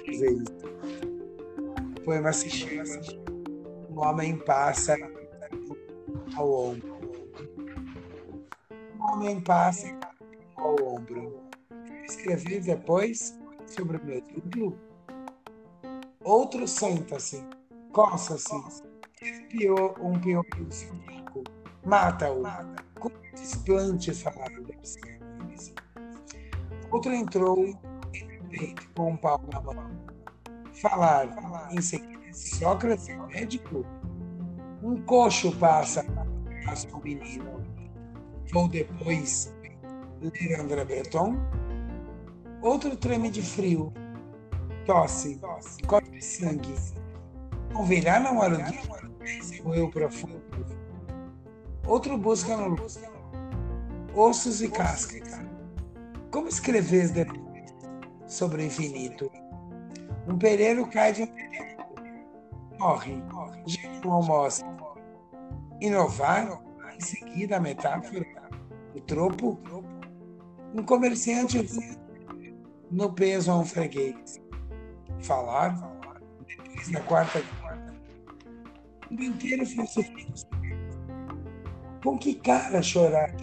fazer 0.06 0.32
isso. 0.32 0.58
Poema 2.04 2.32
se 2.32 2.50
chama 2.50 2.84
O 3.90 4.00
Homem 4.00 4.38
Passa 4.38 4.96
ao 6.36 6.52
Ombro. 6.52 6.98
O 9.00 9.12
Homem 9.12 9.42
Passa 9.42 9.88
ao 10.56 10.76
Ombro. 10.84 11.42
Escrevi 12.06 12.60
depois 12.60 13.38
sobre 13.66 13.98
o 13.98 14.06
meu 14.06 14.22
título. 14.22 14.87
Outro 16.28 16.68
senta-se, 16.68 17.42
coça-se, 17.94 18.54
um 20.02 20.20
pior 20.20 20.44
mata-o 21.86 22.44
desplante 23.34 24.14
falaram 24.14 24.62
da 24.64 24.74
psicanálise. 24.74 25.74
Outro 26.92 27.14
entrou 27.14 27.80
com 28.94 29.12
um 29.12 29.16
pau 29.16 29.42
na 29.54 29.62
mão. 29.62 29.90
Falar, 30.74 31.34
falar 31.34 31.74
em 31.74 31.82
seguida, 31.82 32.34
Sócrates, 32.34 33.08
médico. 33.30 33.86
Um 34.84 35.02
coxo 35.04 35.56
passa 35.56 36.06
o 36.92 37.02
menino. 37.02 37.66
Vou 38.52 38.68
depois 38.68 39.56
ler 40.22 40.60
André 40.60 40.84
Breton. 40.84 41.38
Outro 42.62 42.98
treme 42.98 43.32
de 43.32 43.42
frio. 43.42 43.94
Tosse, 44.88 45.38
corre 45.86 46.22
sangue. 46.22 46.74
Converá 47.74 48.22
não 48.22 48.42
era 48.42 48.56
o 48.56 48.64
dia, 48.64 49.62
morreu 49.62 49.90
profundo. 49.92 50.42
Outro 51.86 52.18
busca 52.18 52.56
no 52.56 52.78
ossos 54.16 54.62
e 54.62 54.70
cascas. 54.70 55.42
Como 56.32 56.48
escrever 56.48 57.10
depois 57.10 57.76
sobre 58.28 58.62
o 58.62 58.66
infinito? 58.66 59.30
Um 60.26 60.38
pereiro 60.38 60.88
cai 60.88 61.12
de 61.12 61.24
um 61.24 61.28
pereiro. 61.28 61.84
Morre, 62.80 63.22
já 63.66 63.90
não 64.06 64.14
almoça. 64.14 64.66
Inovar, 65.82 66.62
em 66.96 67.02
seguida 67.02 67.58
a 67.58 67.60
metáfora, 67.60 68.26
o 68.96 69.02
tropo. 69.02 69.60
Um 70.74 70.82
comerciante 70.84 71.68
no 72.90 73.12
peso 73.12 73.52
a 73.52 73.58
um 73.58 73.66
freguês. 73.66 74.47
Falar, 75.20 75.76
depois 76.46 76.90
da 76.90 77.02
quarta 77.02 77.42
um 79.10 79.24
inteiro 79.24 79.66
filosofia. 79.66 80.28
Com 82.04 82.18
que 82.18 82.36
cara 82.36 82.82
chorar? 82.82 83.34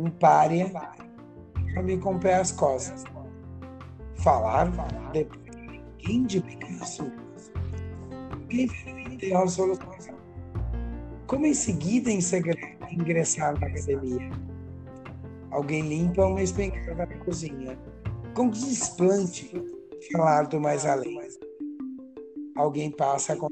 um 0.00 0.10
pária 0.10 0.70
para 1.72 1.82
me 1.82 1.98
comprar 1.98 2.40
as 2.40 2.52
costas. 2.52 3.04
Falar 4.16 4.70
depois 5.12 5.56
ninguém 5.56 6.24
de 6.24 6.40
Picasso. 6.40 7.12
Quem 8.48 8.66
ter 9.18 9.34
a 9.34 9.46
solução? 9.46 9.88
Como 11.26 11.46
em 11.46 11.54
seguida 11.54 12.10
em 12.10 12.20
segredo 12.20 12.60
ingressar 12.90 13.58
na 13.60 13.66
academia? 13.66 14.30
Alguém 15.50 15.82
limpa 15.82 16.26
uma 16.26 16.42
espingarda 16.42 17.06
na 17.06 17.16
cozinha. 17.18 17.78
Com 18.34 18.48
desplante 18.48 19.52
falar 20.12 20.44
do 20.44 20.60
mais 20.60 20.86
além. 20.86 21.18
Alguém 22.56 22.90
passa 22.90 23.36
com 23.36 23.48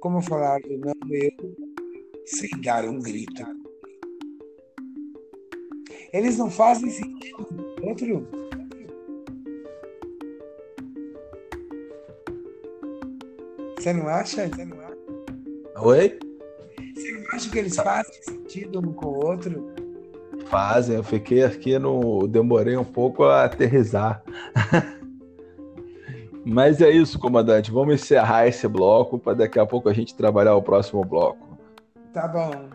como 0.00 0.20
falar 0.20 0.60
do 0.60 0.76
não 0.78 0.92
eu 1.10 1.56
sem 2.26 2.50
dar 2.60 2.84
um 2.84 2.98
grito. 2.98 3.42
Eles 6.12 6.36
não 6.38 6.50
fazem 6.50 6.90
sentido. 6.90 7.46
Outro. 7.82 8.28
Você 13.78 13.92
não 13.92 14.08
acha? 14.08 14.48
Você 14.48 14.64
não 14.64 14.80
acha? 14.80 14.96
Oi? 15.82 16.18
Você 16.94 17.12
não 17.12 17.26
acha 17.32 17.50
que 17.50 17.58
eles 17.58 17.76
fazem 17.76 18.22
sentido 18.22 18.80
um 18.80 18.92
com 18.92 19.06
o 19.06 19.26
outro? 19.26 19.81
Fazem, 20.52 20.96
eu 20.96 21.02
fiquei 21.02 21.42
aqui 21.42 21.78
no. 21.78 22.28
Demorei 22.28 22.76
um 22.76 22.84
pouco 22.84 23.24
a 23.24 23.44
aterrizar. 23.44 24.22
Mas 26.44 26.82
é 26.82 26.90
isso, 26.90 27.18
comandante. 27.18 27.70
Vamos 27.70 27.94
encerrar 27.94 28.46
esse 28.46 28.68
bloco 28.68 29.18
para 29.18 29.32
daqui 29.32 29.58
a 29.58 29.64
pouco 29.64 29.88
a 29.88 29.94
gente 29.94 30.14
trabalhar 30.14 30.54
o 30.54 30.60
próximo 30.60 31.02
bloco. 31.06 31.56
Tá 32.12 32.28
bom. 32.28 32.68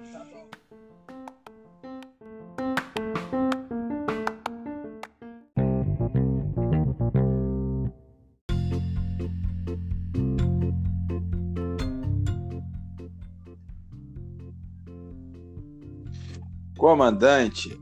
Comandante, 16.77 17.75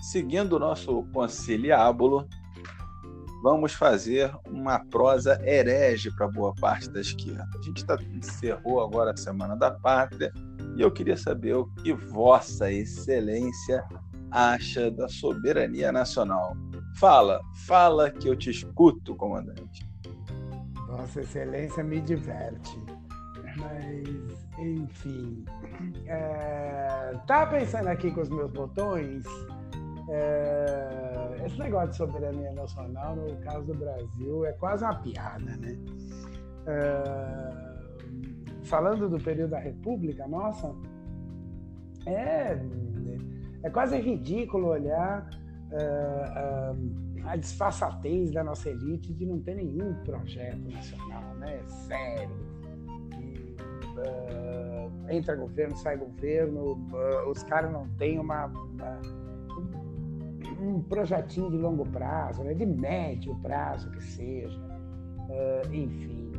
seguindo 0.00 0.54
o 0.54 0.58
nosso 0.58 1.02
conciliábulo, 1.12 2.26
vamos 3.42 3.74
fazer 3.74 4.34
uma 4.48 4.78
prosa 4.86 5.38
herege 5.44 6.10
para 6.16 6.28
boa 6.28 6.54
parte 6.54 6.88
da 6.88 7.02
esquerda. 7.02 7.46
A 7.54 7.62
gente 7.62 7.84
tá, 7.84 7.98
encerrou 8.10 8.82
agora 8.82 9.12
a 9.12 9.16
Semana 9.16 9.54
da 9.54 9.70
Pátria 9.70 10.32
e 10.76 10.80
eu 10.80 10.90
queria 10.90 11.16
saber 11.16 11.56
o 11.56 11.66
que 11.82 11.92
Vossa 11.92 12.72
Excelência 12.72 13.84
acha 14.30 14.90
da 14.90 15.08
soberania 15.08 15.92
nacional. 15.92 16.56
Fala, 16.98 17.38
fala 17.66 18.10
que 18.10 18.28
eu 18.28 18.34
te 18.34 18.48
escuto, 18.48 19.14
comandante. 19.14 19.86
Vossa 20.88 21.20
Excelência 21.20 21.84
me 21.84 22.00
diverte. 22.00 22.80
Mas, 23.56 24.46
enfim. 24.58 25.44
É, 26.06 27.14
tá 27.26 27.46
pensando 27.46 27.88
aqui 27.88 28.10
com 28.10 28.20
os 28.20 28.28
meus 28.28 28.50
botões. 28.52 29.24
É, 30.08 31.42
esse 31.46 31.58
negócio 31.58 31.90
de 31.90 31.96
soberania 31.96 32.52
nacional, 32.52 33.16
no 33.16 33.36
caso 33.38 33.66
do 33.66 33.74
Brasil, 33.74 34.44
é 34.44 34.52
quase 34.52 34.84
uma 34.84 34.94
piada, 34.96 35.56
né? 35.56 35.76
É, 36.66 38.64
falando 38.64 39.08
do 39.08 39.18
período 39.18 39.50
da 39.50 39.58
República, 39.58 40.26
nossa, 40.26 40.74
é, 42.06 42.58
é 43.62 43.70
quase 43.70 43.98
ridículo 43.98 44.68
olhar 44.68 45.28
é, 45.72 46.74
a 47.24 47.36
disfarçatez 47.36 48.32
da 48.32 48.42
nossa 48.42 48.68
elite 48.68 49.12
de 49.14 49.24
não 49.24 49.40
ter 49.40 49.54
nenhum 49.54 49.94
projeto 50.04 50.68
nacional, 50.68 51.34
né? 51.36 51.60
Sério 51.66 52.51
uh, 53.96 55.10
entra 55.10 55.36
governo, 55.36 55.76
sai 55.76 55.96
governo, 55.96 56.72
uh, 56.72 57.30
os 57.30 57.42
caras 57.44 57.72
não 57.72 57.88
têm 57.98 58.18
uma, 58.18 58.46
uma, 58.46 59.00
um 60.60 60.82
projetinho 60.82 61.50
de 61.50 61.56
longo 61.56 61.84
prazo, 61.86 62.42
né, 62.42 62.54
de 62.54 62.66
médio 62.66 63.34
prazo 63.36 63.90
que 63.90 64.02
seja, 64.02 64.58
uh, 64.58 65.74
enfim. 65.74 66.32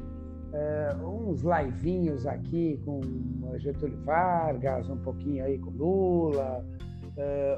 uns 1.03 1.41
livinhos 1.41 2.27
aqui 2.27 2.79
com 2.85 3.01
Getúlio 3.57 3.99
Vargas, 4.03 4.89
um 4.89 4.97
pouquinho 4.97 5.43
aí 5.43 5.57
com 5.57 5.71
Lula, 5.71 6.63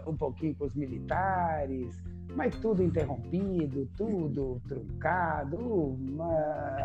um 0.08 0.16
pouquinho 0.16 0.56
com 0.56 0.66
os 0.66 0.76
militares, 0.76 2.02
mas 2.36 2.56
tudo 2.60 2.82
interrompido, 2.84 3.89
tudo 3.98 4.62
truncado, 4.68 5.98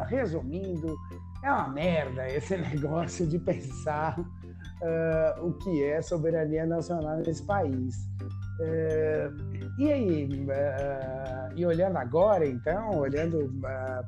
resumindo, 0.09 0.97
é 1.43 1.53
uma 1.53 1.69
merda 1.69 2.27
esse 2.29 2.57
negócio 2.59 3.27
de 3.27 3.39
pensar 3.39 4.19
uh, 4.19 5.47
o 5.47 5.53
que 5.55 5.85
é 5.85 6.03
soberania 6.03 6.67
nacional 6.67 7.19
nesse 7.19 7.45
país. 7.45 8.09
Uh, 8.61 9.79
e 9.79 9.91
aí, 9.91 10.25
uh, 10.27 11.57
e 11.57 11.65
olhando 11.65 11.97
agora, 11.97 12.47
então, 12.47 12.99
olhando 12.99 13.51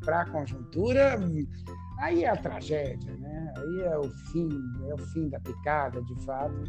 para 0.05 0.20
a 0.20 0.30
conjuntura, 0.30 1.18
aí 1.99 2.24
é 2.24 2.28
a 2.28 2.37
tragédia, 2.37 3.16
né? 3.16 3.55
Aí 3.57 3.80
é 3.80 3.99
o 3.99 4.11
fim, 4.11 4.49
é 4.89 4.95
o 4.95 4.99
fim 4.99 5.28
da 5.30 5.41
picada, 5.41 6.03
de 6.03 6.24
fato. 6.24 6.64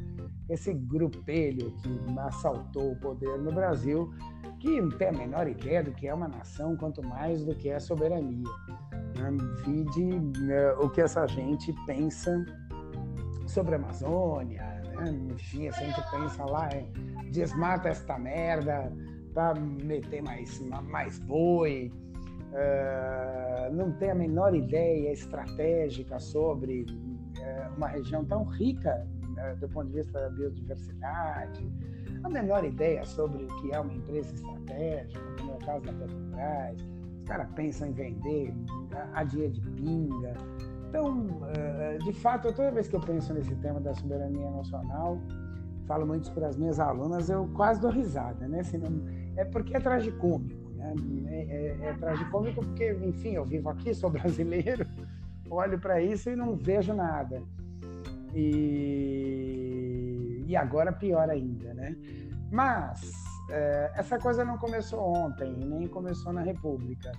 Esse 0.50 0.74
grupelho 0.74 1.72
que 1.78 2.20
assaltou 2.20 2.94
o 2.94 3.00
poder 3.00 3.38
no 3.40 3.52
Brasil, 3.52 4.14
que 4.60 4.80
não 4.80 4.90
tem 4.90 5.10
a 5.10 5.14
menor 5.14 5.48
ideia 5.48 5.84
do 5.84 5.92
que 5.92 6.08
é 6.08 6.14
uma 6.14 6.28
nação, 6.28 6.78
quanto 6.78 7.06
mais 7.06 7.44
do 7.44 7.54
que 7.56 7.70
é 7.70 7.80
soberania. 7.80 8.48
Né? 9.16 9.38
Vide 9.66 10.20
né, 10.40 10.72
o 10.74 10.90
que 10.90 11.02
essa 11.02 11.28
gente 11.28 11.74
pensa 11.86 12.46
sobre 13.48 13.76
a 13.76 13.78
Amazônia, 13.78 14.64
né? 14.96 15.10
enfim, 15.34 15.68
a 15.68 15.72
gente 15.72 16.02
pensa 16.12 16.46
lá, 16.46 16.70
é, 16.70 16.86
desmata 17.32 17.90
esta 17.90 18.18
merda 18.18 18.92
para 19.34 19.60
meter 19.60 20.22
mais, 20.22 20.60
mais 20.88 21.20
boi, 21.20 21.92
uh, 22.52 23.74
não 23.74 23.92
tem 23.94 24.12
a 24.12 24.16
menor 24.16 24.56
ideia 24.56 25.12
estratégica 25.12 26.20
sobre 26.20 26.84
uh, 26.84 27.76
uma 27.76 27.88
região 27.88 28.24
tão 28.26 28.44
rica 28.44 29.06
uh, 29.38 29.60
do 29.60 29.68
ponto 29.70 29.88
de 29.88 29.98
vista 29.98 30.20
da 30.20 30.30
biodiversidade, 30.30 31.68
a 32.24 32.30
menor 32.30 32.64
ideia 32.64 33.04
sobre 33.06 33.44
o 33.44 33.48
que 33.58 33.74
é 33.74 33.80
uma 33.80 33.94
empresa 33.94 34.34
estratégica, 34.34 35.22
como 35.40 35.52
é 35.52 35.56
o 35.56 35.66
caso 35.66 35.86
da 35.86 35.94
Petrobras, 35.94 36.93
os 37.24 37.28
caras 37.28 37.48
pensam 37.56 37.88
em 37.88 37.94
vender 37.94 38.54
a 39.14 39.24
dia 39.24 39.50
de 39.50 39.62
pinga. 39.62 40.34
Então, 40.90 41.26
eh, 41.56 41.98
de 42.04 42.12
fato, 42.12 42.54
toda 42.54 42.70
vez 42.72 42.90
que 42.90 42.96
eu 42.96 43.00
penso 43.00 43.34
nesse 43.34 43.56
tema 43.56 43.80
da 43.80 43.94
soberania 43.96 44.52
nacional, 44.52 45.18
falo 45.88 46.06
muito 46.06 46.30
para 46.34 46.50
as 46.50 46.58
minhas 46.58 46.82
alunas, 46.82 47.30
eu 47.30 47.50
quase 47.56 47.80
dou 47.80 47.90
risada, 47.90 48.46
né? 48.48 48.62
é 49.38 49.46
porque 49.46 49.76
é 49.76 49.80
tragicômico, 49.80 50.70
né? 50.76 50.94
É, 51.28 51.40
é, 51.40 51.78
é 51.88 51.94
tragicômico 51.94 52.64
porque, 52.64 52.92
enfim, 53.02 53.32
eu 53.32 53.46
vivo 53.46 53.70
aqui, 53.70 53.94
sou 53.96 54.10
brasileiro, 54.12 54.86
olho 55.50 55.80
para 55.80 56.02
isso 56.02 56.30
e 56.30 56.36
não 56.36 56.56
vejo 56.58 56.94
nada. 56.94 57.42
E, 58.36 59.64
e 60.46 60.56
agora 60.56 60.92
pior 60.92 61.30
ainda, 61.30 61.74
né? 61.74 61.96
Mas 62.52 63.33
é, 63.50 63.92
essa 63.96 64.18
coisa 64.18 64.46
não 64.46 64.58
começou 64.58 65.00
ontem, 65.00 65.54
nem 65.54 65.88
começou 65.88 66.32
na 66.32 66.42
República. 66.42 67.12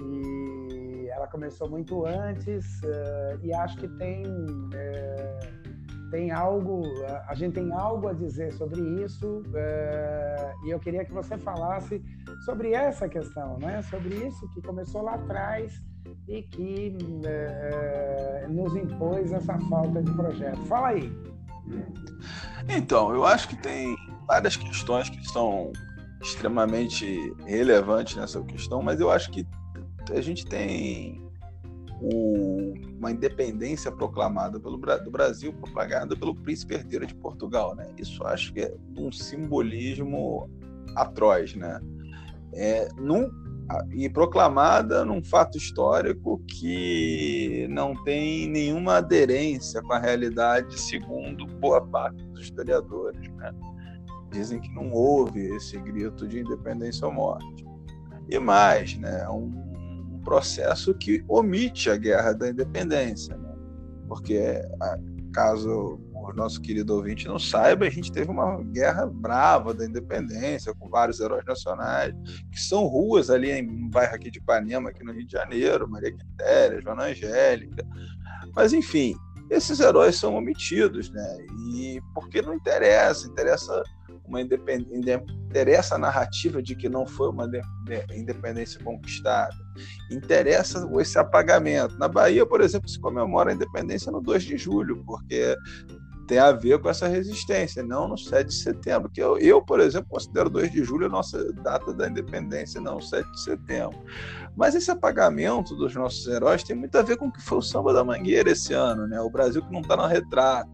E 0.00 1.08
ela 1.10 1.26
começou 1.26 1.68
muito 1.68 2.06
antes 2.06 2.80
uh, 2.82 3.38
e 3.42 3.52
acho 3.52 3.76
que 3.78 3.88
tem, 3.88 4.24
uh, 4.24 6.10
tem 6.10 6.30
algo, 6.30 6.82
a 7.26 7.34
gente 7.34 7.54
tem 7.54 7.72
algo 7.72 8.06
a 8.08 8.12
dizer 8.12 8.52
sobre 8.52 8.80
isso 9.02 9.42
uh, 9.48 10.66
e 10.66 10.70
eu 10.70 10.78
queria 10.78 11.04
que 11.04 11.12
você 11.12 11.36
falasse 11.36 12.00
sobre 12.44 12.72
essa 12.74 13.08
questão, 13.08 13.58
né? 13.58 13.82
sobre 13.82 14.14
isso 14.14 14.48
que 14.50 14.62
começou 14.62 15.02
lá 15.02 15.14
atrás 15.14 15.82
e 16.28 16.42
que 16.42 16.96
nos 18.48 18.74
impôs 18.76 19.32
essa 19.32 19.58
falta 19.68 20.00
de 20.00 20.12
projeto. 20.12 20.64
Fala 20.66 20.88
aí. 20.88 21.12
Então, 22.68 23.12
eu 23.12 23.26
acho 23.26 23.48
que 23.48 23.56
tem 23.56 23.96
várias 24.28 24.56
questões 24.56 25.08
que 25.08 25.26
são 25.26 25.72
extremamente 26.22 27.34
relevantes 27.46 28.14
nessa 28.16 28.42
questão, 28.42 28.82
mas 28.82 29.00
eu 29.00 29.10
acho 29.10 29.30
que 29.30 29.46
a 30.12 30.20
gente 30.20 30.44
tem 30.44 31.26
o, 32.00 32.74
uma 32.98 33.10
independência 33.10 33.90
proclamada 33.90 34.60
pelo 34.60 34.76
do 34.76 35.10
Brasil, 35.10 35.52
propagada 35.52 36.14
pelo 36.16 36.34
príncipe 36.34 36.74
herdeiro 36.74 37.06
de 37.06 37.14
Portugal, 37.14 37.74
né? 37.74 37.88
Isso 37.96 38.24
acho 38.26 38.52
que 38.52 38.60
é 38.60 38.74
um 38.96 39.10
simbolismo 39.10 40.48
atroz, 40.94 41.54
né? 41.54 41.80
É, 42.54 42.88
num, 42.96 43.30
e 43.92 44.08
proclamada 44.08 45.04
num 45.04 45.22
fato 45.22 45.58
histórico 45.58 46.42
que 46.46 47.66
não 47.70 47.94
tem 48.04 48.48
nenhuma 48.48 48.96
aderência 48.96 49.82
com 49.82 49.92
a 49.92 49.98
realidade, 49.98 50.80
segundo 50.80 51.46
boa 51.46 51.84
parte 51.84 52.24
dos 52.28 52.44
historiadores, 52.44 53.28
né? 53.34 53.52
Dizem 54.30 54.60
que 54.60 54.72
não 54.74 54.90
houve 54.92 55.40
esse 55.56 55.78
grito 55.78 56.26
de 56.26 56.40
independência 56.40 57.06
ou 57.06 57.12
morte. 57.12 57.64
E 58.28 58.38
mais, 58.38 58.96
né, 58.98 59.22
é 59.22 59.28
um, 59.30 59.68
processo 60.28 60.92
que 60.92 61.24
omite 61.26 61.88
a 61.88 61.96
guerra 61.96 62.34
da 62.34 62.50
independência, 62.50 63.34
né? 63.34 63.54
porque 64.06 64.60
caso 65.32 65.98
o 66.12 66.32
nosso 66.34 66.60
querido 66.60 66.94
ouvinte 66.94 67.26
não 67.26 67.38
saiba, 67.38 67.86
a 67.86 67.90
gente 67.90 68.12
teve 68.12 68.30
uma 68.30 68.62
guerra 68.64 69.06
brava 69.06 69.72
da 69.72 69.86
independência, 69.86 70.74
com 70.74 70.90
vários 70.90 71.18
heróis 71.20 71.44
nacionais, 71.46 72.12
que 72.52 72.60
são 72.60 72.84
ruas 72.84 73.30
ali 73.30 73.50
em 73.50 73.66
um 73.66 73.88
bairro 73.88 74.14
aqui 74.14 74.30
de 74.30 74.38
Ipanema, 74.38 74.90
aqui 74.90 75.02
no 75.02 75.12
Rio 75.12 75.24
de 75.24 75.32
Janeiro, 75.32 75.88
Maria 75.88 76.12
Quitéria, 76.12 76.82
Joana 76.82 77.04
Angélica. 77.04 77.86
Mas, 78.54 78.74
enfim, 78.74 79.14
esses 79.48 79.80
heróis 79.80 80.16
são 80.16 80.34
omitidos, 80.34 81.10
né? 81.10 81.38
E 81.74 82.00
porque 82.14 82.42
não 82.42 82.52
interessa, 82.52 83.26
interessa 83.26 83.82
uma 84.28 84.40
independência, 84.40 85.24
interessa 85.46 85.94
a 85.94 85.98
narrativa 85.98 86.62
de 86.62 86.76
que 86.76 86.88
não 86.88 87.06
foi 87.06 87.30
uma 87.30 87.50
independência 88.14 88.82
conquistada. 88.84 89.56
Interessa 90.10 90.88
esse 91.00 91.18
apagamento. 91.18 91.98
Na 91.98 92.08
Bahia, 92.08 92.44
por 92.44 92.60
exemplo, 92.60 92.88
se 92.88 93.00
comemora 93.00 93.50
a 93.50 93.54
independência 93.54 94.12
no 94.12 94.20
2 94.20 94.42
de 94.44 94.58
julho, 94.58 95.02
porque 95.04 95.56
tem 96.28 96.38
a 96.38 96.52
ver 96.52 96.78
com 96.78 96.90
essa 96.90 97.08
resistência, 97.08 97.82
não 97.82 98.06
no 98.06 98.18
7 98.18 98.48
de 98.48 98.54
setembro. 98.54 99.10
Que 99.10 99.20
eu, 99.20 99.38
eu, 99.38 99.62
por 99.62 99.80
exemplo, 99.80 100.10
considero 100.10 100.50
2 100.50 100.70
de 100.70 100.84
julho 100.84 101.06
a 101.06 101.08
nossa 101.08 101.52
data 101.54 101.92
da 101.94 102.06
independência, 102.06 102.80
não 102.80 103.00
7 103.00 103.28
de 103.32 103.40
setembro. 103.40 103.98
Mas 104.54 104.74
esse 104.74 104.90
apagamento 104.90 105.74
dos 105.74 105.94
nossos 105.94 106.26
heróis 106.26 106.62
tem 106.62 106.76
muito 106.76 106.96
a 106.98 107.02
ver 107.02 107.16
com 107.16 107.28
o 107.28 107.32
que 107.32 107.40
foi 107.40 107.58
o 107.58 107.62
samba 107.62 107.94
da 107.94 108.04
Mangueira 108.04 108.50
esse 108.50 108.74
ano, 108.74 109.06
né? 109.06 109.18
O 109.20 109.30
Brasil 109.30 109.64
que 109.64 109.72
não 109.72 109.80
está 109.80 109.96
no 109.96 110.06
retrato. 110.06 110.68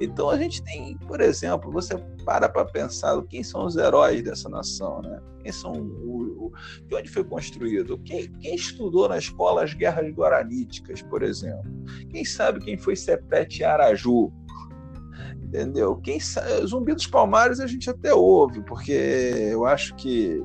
Então 0.00 0.30
a 0.30 0.38
gente 0.38 0.62
tem, 0.62 0.96
por 0.98 1.20
exemplo, 1.20 1.70
você 1.70 1.96
para 2.24 2.48
para 2.48 2.64
pensar 2.64 3.20
quem 3.22 3.42
são 3.42 3.64
os 3.66 3.76
heróis 3.76 4.22
dessa 4.22 4.48
nação, 4.48 5.00
né? 5.02 5.20
Quem 5.42 5.52
são 5.52 5.72
o, 5.72 6.52
de 6.88 6.94
onde 6.94 7.08
foi 7.08 7.22
construído? 7.22 7.98
Quem, 7.98 8.30
quem, 8.40 8.56
estudou 8.56 9.08
na 9.08 9.18
escola 9.18 9.62
as 9.62 9.72
guerras 9.74 10.12
guaraníticas, 10.12 11.02
por 11.02 11.22
exemplo? 11.22 11.70
Quem 12.10 12.24
sabe 12.24 12.60
quem 12.60 12.76
foi 12.76 12.96
Sepete 12.96 13.62
Araju? 13.62 14.32
Entendeu? 15.42 15.96
Quem 15.98 16.18
Zumbi 16.66 16.92
dos 16.92 17.06
Palmares 17.06 17.60
a 17.60 17.66
gente 17.66 17.88
até 17.88 18.12
ouve, 18.12 18.60
porque 18.62 18.92
eu 19.52 19.64
acho 19.64 19.94
que 19.94 20.42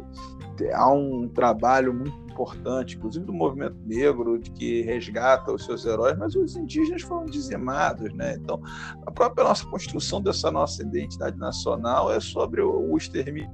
há 0.73 0.93
um 0.93 1.27
trabalho 1.27 1.93
muito 1.93 2.20
importante, 2.31 2.95
inclusive 2.97 3.25
do 3.25 3.33
movimento 3.33 3.77
negro, 3.85 4.39
de 4.39 4.51
que 4.51 4.81
resgata 4.81 5.51
os 5.51 5.65
seus 5.65 5.85
heróis, 5.85 6.17
mas 6.17 6.35
os 6.35 6.55
indígenas 6.55 7.01
foram 7.01 7.25
dizimados, 7.25 8.13
né? 8.13 8.35
Então, 8.35 8.61
a 9.05 9.11
própria 9.11 9.43
nossa 9.43 9.65
construção 9.67 10.21
dessa 10.21 10.51
nossa 10.51 10.81
identidade 10.81 11.37
nacional 11.37 12.11
é 12.11 12.19
sobre 12.19 12.61
o, 12.61 12.97
extermínio 12.97 13.51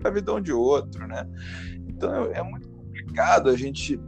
da 0.00 0.10
vida 0.10 0.40
de 0.40 0.52
outro, 0.52 1.06
né? 1.06 1.28
Então, 1.88 2.12
é, 2.12 2.38
é 2.38 2.42
muito 2.42 2.68
complicado 2.68 3.48
a 3.48 3.56
gente 3.56 4.00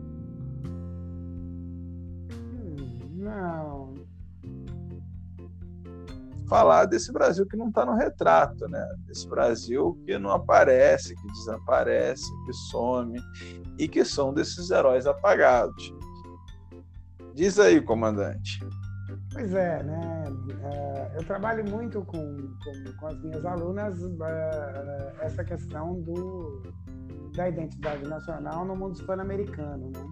falar 6.48 6.86
desse 6.86 7.12
Brasil 7.12 7.46
que 7.46 7.56
não 7.56 7.68
está 7.68 7.84
no 7.84 7.94
retrato, 7.94 8.68
né? 8.68 8.86
Desse 9.06 9.28
Brasil 9.28 9.98
que 10.04 10.18
não 10.18 10.30
aparece, 10.30 11.14
que 11.14 11.26
desaparece, 11.28 12.30
que 12.44 12.52
some 12.70 13.20
e 13.78 13.88
que 13.88 14.04
são 14.04 14.32
desses 14.32 14.70
heróis 14.70 15.06
apagados. 15.06 15.94
Diz 17.34 17.58
aí, 17.58 17.80
comandante. 17.80 18.58
Pois 19.32 19.52
é, 19.52 19.82
né? 19.82 20.24
É, 20.62 21.18
eu 21.18 21.24
trabalho 21.24 21.68
muito 21.68 22.02
com, 22.06 22.36
com, 22.64 22.92
com 22.98 23.06
as 23.06 23.20
minhas 23.20 23.44
alunas 23.44 23.98
é, 24.02 25.12
essa 25.20 25.44
questão 25.44 26.00
do, 26.00 26.62
da 27.36 27.48
identidade 27.48 28.08
nacional 28.08 28.64
no 28.64 28.74
mundo 28.74 28.94
hispano-americano, 28.94 29.90
né? 29.90 30.06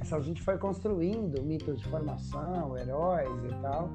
Essa, 0.00 0.20
gente 0.20 0.42
foi 0.42 0.58
construindo 0.58 1.40
mitos 1.44 1.80
de 1.80 1.88
formação, 1.88 2.76
heróis 2.76 3.44
e 3.44 3.62
tal, 3.62 3.90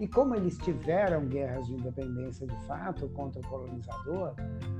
e 0.00 0.08
como 0.08 0.34
eles 0.34 0.58
tiveram 0.58 1.26
guerras 1.26 1.66
de 1.66 1.74
independência 1.74 2.46
de 2.46 2.56
fato 2.66 3.08
contra 3.10 3.40
o 3.40 3.46
colonizador, 3.46 4.34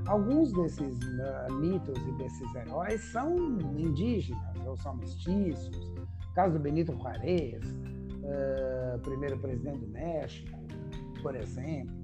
alguns 0.07 0.51
desses 0.53 0.97
uh, 0.97 1.53
mitos 1.53 1.97
e 1.97 2.11
desses 2.13 2.55
heróis 2.55 3.01
são 3.11 3.35
indígenas 3.77 4.65
ou 4.65 4.75
são 4.77 4.95
mestiços. 4.95 5.93
Caso 6.33 6.53
do 6.53 6.59
Benito 6.59 6.93
Juárez, 6.93 7.63
uh, 8.25 8.99
primeiro 8.99 9.37
presidente 9.39 9.79
do 9.79 9.87
México, 9.87 10.59
por 11.21 11.35
exemplo, 11.35 11.95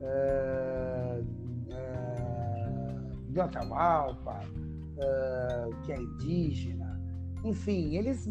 uh, 0.00 1.20
uh, 1.68 3.22
do 3.28 3.40
Atahualpa, 3.40 4.40
que 5.84 5.92
é 5.92 5.96
indígena. 5.96 6.81
Enfim, 7.44 7.96
eles, 7.96 8.28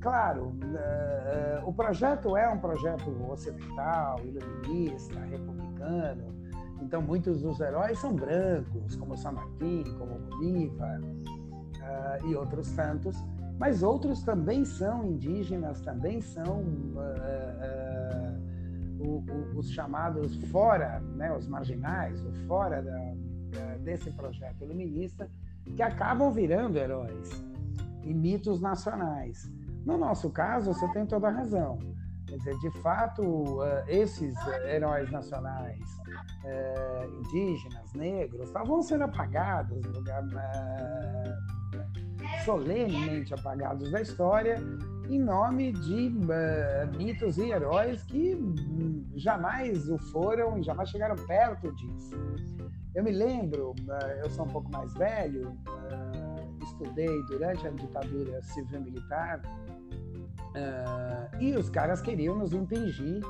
claro, 0.00 0.50
uh, 0.62 1.68
o 1.68 1.72
projeto 1.72 2.36
é 2.36 2.48
um 2.48 2.58
projeto 2.58 3.10
ocidental, 3.28 4.20
iluminista, 4.20 5.18
republicano. 5.18 6.32
Então, 6.80 7.02
muitos 7.02 7.42
dos 7.42 7.58
heróis 7.60 7.98
são 7.98 8.14
brancos, 8.14 8.94
como 8.94 9.16
San 9.16 9.32
Martín, 9.32 9.82
como 9.98 10.20
Bolívar 10.20 11.00
uh, 11.00 12.26
e 12.28 12.36
outros 12.36 12.70
tantos. 12.72 13.16
Mas 13.58 13.82
outros 13.82 14.22
também 14.22 14.64
são 14.64 15.04
indígenas, 15.04 15.80
também 15.80 16.20
são 16.20 16.60
uh, 16.62 17.04
os 19.56 19.68
chamados 19.70 20.36
fora, 20.50 21.00
né, 21.16 21.36
os 21.36 21.48
marginais, 21.48 22.24
o 22.24 22.32
fora 22.46 22.80
da, 22.80 23.14
desse 23.80 24.12
projeto 24.12 24.62
iluminista, 24.62 25.28
que 25.76 25.82
acabam 25.82 26.32
virando 26.32 26.78
heróis 26.78 27.44
e 28.04 28.14
mitos 28.14 28.60
nacionais. 28.60 29.50
No 29.84 29.98
nosso 29.98 30.30
caso, 30.30 30.72
você 30.72 30.88
tem 30.92 31.06
toda 31.06 31.28
a 31.28 31.30
razão. 31.30 31.78
Quer 32.26 32.38
dizer, 32.38 32.58
de 32.58 32.70
fato, 32.82 33.62
eh, 33.62 33.84
esses 33.88 34.34
heróis 34.66 35.10
nacionais 35.10 35.78
eh, 36.44 37.08
indígenas, 37.18 37.92
negros, 37.92 38.48
estavam 38.48 38.82
sendo 38.82 39.04
apagados, 39.04 39.84
eh, 39.86 41.34
solenemente 42.44 43.34
apagados 43.34 43.90
da 43.90 44.00
história, 44.00 44.56
em 45.08 45.20
nome 45.20 45.72
de 45.72 46.10
mitos 46.96 47.36
e 47.36 47.50
heróis 47.50 48.02
que 48.04 48.36
jamais 49.14 49.88
o 49.90 49.98
foram 49.98 50.58
e 50.58 50.62
jamais 50.62 50.88
chegaram 50.88 51.14
perto 51.26 51.70
disso. 51.72 52.16
Eu 52.94 53.04
me 53.04 53.12
lembro, 53.12 53.74
eu 54.22 54.30
sou 54.30 54.46
um 54.46 54.48
pouco 54.48 54.70
mais 54.72 54.94
velho, 54.94 55.56
estudei 56.74 57.22
durante 57.24 57.66
a 57.66 57.70
ditadura 57.70 58.42
civil-militar, 58.42 59.40
uh, 60.54 61.40
e 61.40 61.56
os 61.56 61.70
caras 61.70 62.00
queriam 62.00 62.36
nos 62.36 62.52
impingir 62.52 63.22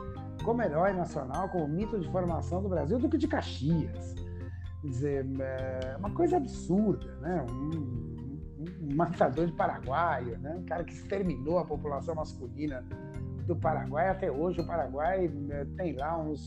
como 0.42 0.62
herói 0.62 0.92
nacional, 0.92 1.48
como 1.48 1.68
mito 1.68 1.98
de 1.98 2.10
formação 2.10 2.62
do 2.62 2.68
Brasil, 2.68 2.98
do 2.98 3.08
que 3.08 3.16
de 3.16 3.28
Caxias. 3.28 4.14
Quer 4.80 4.88
dizer, 4.88 5.26
é 5.40 5.96
uma 5.96 6.10
coisa 6.10 6.36
absurda, 6.36 7.14
né? 7.20 7.44
Um, 7.50 8.04
um, 8.60 8.94
matador 8.94 9.46
de 9.46 9.52
paraguaio, 9.52 10.38
né? 10.38 10.56
um 10.58 10.64
cara 10.64 10.84
que 10.84 10.92
exterminou 10.92 11.58
a 11.58 11.64
população 11.64 12.14
masculina 12.14 12.84
do 13.46 13.56
Paraguai. 13.56 14.08
Até 14.08 14.30
hoje, 14.30 14.60
o 14.60 14.66
Paraguai 14.66 15.30
eh, 15.50 15.66
tem 15.76 15.94
lá 15.96 16.18
uns. 16.18 16.46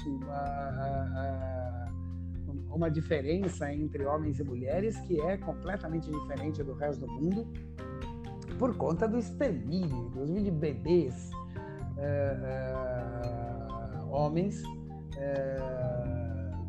Uma 2.69 2.91
diferença 2.91 3.73
entre 3.73 4.05
homens 4.05 4.39
e 4.39 4.43
mulheres 4.43 4.99
que 5.01 5.19
é 5.21 5.37
completamente 5.37 6.09
diferente 6.11 6.63
do 6.63 6.73
resto 6.73 7.05
do 7.05 7.11
mundo 7.11 7.47
por 8.57 8.75
conta 8.75 9.07
do 9.07 9.17
extermínio, 9.17 10.07
inclusive 10.07 10.43
de 10.43 10.51
bebês 10.51 11.29
é, 11.97 12.37
é, 12.43 13.99
homens 14.09 14.61
é, 15.17 15.57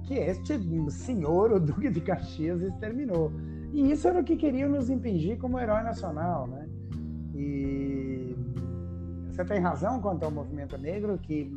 que 0.05 0.15
este 0.15 0.59
senhor, 0.91 1.53
o 1.53 1.61
Duque 1.61 1.91
de 1.91 2.01
Caxias, 2.01 2.63
exterminou. 2.63 3.31
E 3.73 3.91
isso 3.91 4.09
era 4.09 4.21
o 4.21 4.25
que 4.25 4.37
queriam 4.37 4.71
nos 4.71 4.89
impingir 4.89 5.39
como 5.39 5.59
herói 5.59 5.83
nacional, 5.83 6.47
né? 6.47 6.67
E 7.35 8.35
você 9.31 9.45
tem 9.45 9.61
razão 9.61 10.01
quanto 10.01 10.25
ao 10.25 10.31
movimento 10.31 10.79
negro 10.79 11.19
que 11.19 11.53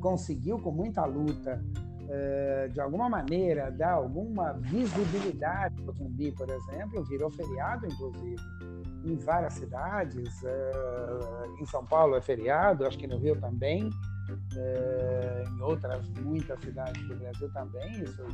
conseguiu 0.00 0.58
com 0.58 0.70
muita 0.70 1.04
luta 1.04 1.62
eh, 2.08 2.68
de 2.72 2.80
alguma 2.80 3.08
maneira, 3.08 3.70
dar 3.70 3.92
alguma 3.92 4.52
visibilidade 4.52 5.82
para 5.82 5.92
o 5.92 5.94
zumbi, 5.94 6.30
por 6.30 6.48
exemplo, 6.48 7.02
virou 7.04 7.30
feriado, 7.30 7.86
inclusive, 7.86 8.36
em 9.04 9.16
várias 9.16 9.54
cidades. 9.54 10.42
Eh, 10.44 10.72
em 11.60 11.66
São 11.66 11.84
Paulo 11.84 12.16
é 12.16 12.20
feriado, 12.20 12.86
acho 12.86 12.98
que 12.98 13.06
no 13.06 13.18
Rio 13.18 13.40
também, 13.40 13.90
eh, 14.56 15.44
em 15.48 15.60
outras 15.62 16.08
muitas 16.20 16.60
cidades 16.60 17.02
do 17.08 17.16
Brasil 17.16 17.52
também. 17.52 18.02
Isso, 18.02 18.24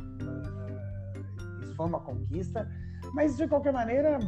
isso 1.61 1.75
foi 1.75 1.85
uma 1.85 1.99
conquista, 1.99 2.69
mas 3.13 3.37
de 3.37 3.47
qualquer 3.47 3.73
maneira, 3.73 4.19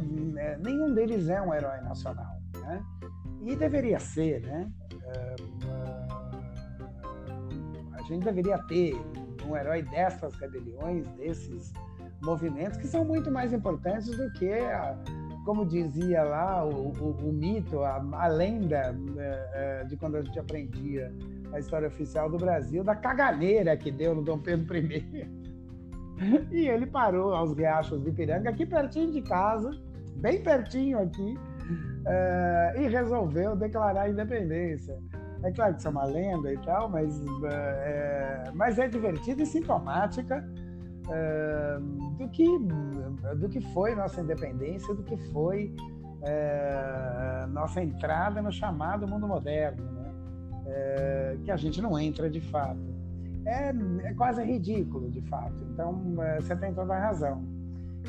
nenhum 0.64 0.92
deles 0.92 1.28
é 1.28 1.40
um 1.40 1.54
herói 1.54 1.80
nacional, 1.82 2.40
né? 2.60 2.84
E 3.42 3.54
deveria 3.54 4.00
ser, 4.00 4.42
né? 4.42 4.68
a 7.92 8.02
gente 8.02 8.24
deveria 8.24 8.58
ter 8.64 8.94
um 9.46 9.56
herói 9.56 9.82
dessas 9.82 10.34
rebeliões, 10.36 11.06
desses 11.12 11.72
movimentos, 12.22 12.78
que 12.78 12.86
são 12.86 13.04
muito 13.04 13.30
mais 13.30 13.52
importantes 13.52 14.16
do 14.16 14.32
que, 14.32 14.50
a, 14.50 14.96
como 15.44 15.64
dizia 15.66 16.22
lá, 16.22 16.64
o, 16.64 16.92
o, 16.92 17.28
o 17.28 17.32
mito, 17.32 17.80
a, 17.80 17.96
a 18.12 18.26
lenda 18.26 18.96
é, 19.18 19.50
é, 19.54 19.84
de 19.84 19.96
quando 19.96 20.16
a 20.16 20.22
gente 20.22 20.38
aprendia 20.38 21.12
a 21.52 21.58
história 21.58 21.88
oficial 21.88 22.30
do 22.30 22.36
Brasil, 22.36 22.82
da 22.82 22.94
caganeira 22.94 23.76
que 23.76 23.90
deu 23.90 24.14
no 24.14 24.22
Dom 24.22 24.38
Pedro 24.38 24.76
I. 24.76 25.28
e 26.50 26.68
ele 26.68 26.86
parou 26.86 27.34
aos 27.34 27.54
riachos 27.54 28.02
de 28.02 28.10
Piranga, 28.10 28.50
aqui 28.50 28.64
pertinho 28.64 29.12
de 29.12 29.22
casa, 29.22 29.70
bem 30.16 30.42
pertinho 30.42 30.98
aqui, 30.98 31.38
é, 32.06 32.74
e 32.78 32.88
resolveu 32.88 33.54
declarar 33.54 34.02
a 34.02 34.08
independência. 34.08 34.96
É 35.42 35.52
claro 35.52 35.74
que 35.74 35.80
isso 35.80 35.88
é 35.88 35.90
uma 35.90 36.04
lenda 36.04 36.52
e 36.52 36.58
tal, 36.58 36.88
mas 36.88 37.22
é, 37.44 38.44
mas 38.54 38.78
é 38.78 38.88
divertida 38.88 39.42
e 39.42 39.46
sintomática 39.46 40.44
é, 41.08 41.78
do, 42.18 42.28
que, 42.28 42.46
do 43.36 43.48
que 43.48 43.60
foi 43.72 43.94
nossa 43.94 44.20
independência, 44.20 44.94
do 44.94 45.02
que 45.02 45.16
foi 45.32 45.74
é, 46.22 47.46
nossa 47.50 47.82
entrada 47.82 48.42
no 48.42 48.50
chamado 48.52 49.06
mundo 49.06 49.28
moderno, 49.28 49.84
né? 49.92 50.12
é, 50.66 51.36
que 51.44 51.50
a 51.50 51.56
gente 51.56 51.80
não 51.80 51.98
entra 51.98 52.28
de 52.28 52.40
fato. 52.40 52.96
É, 53.44 53.72
é 54.04 54.14
quase 54.14 54.42
ridículo, 54.42 55.08
de 55.08 55.20
fato. 55.22 55.64
Então, 55.72 56.20
é, 56.20 56.40
você 56.40 56.56
tem 56.56 56.74
toda 56.74 56.94
a 56.94 56.98
razão. 56.98 57.44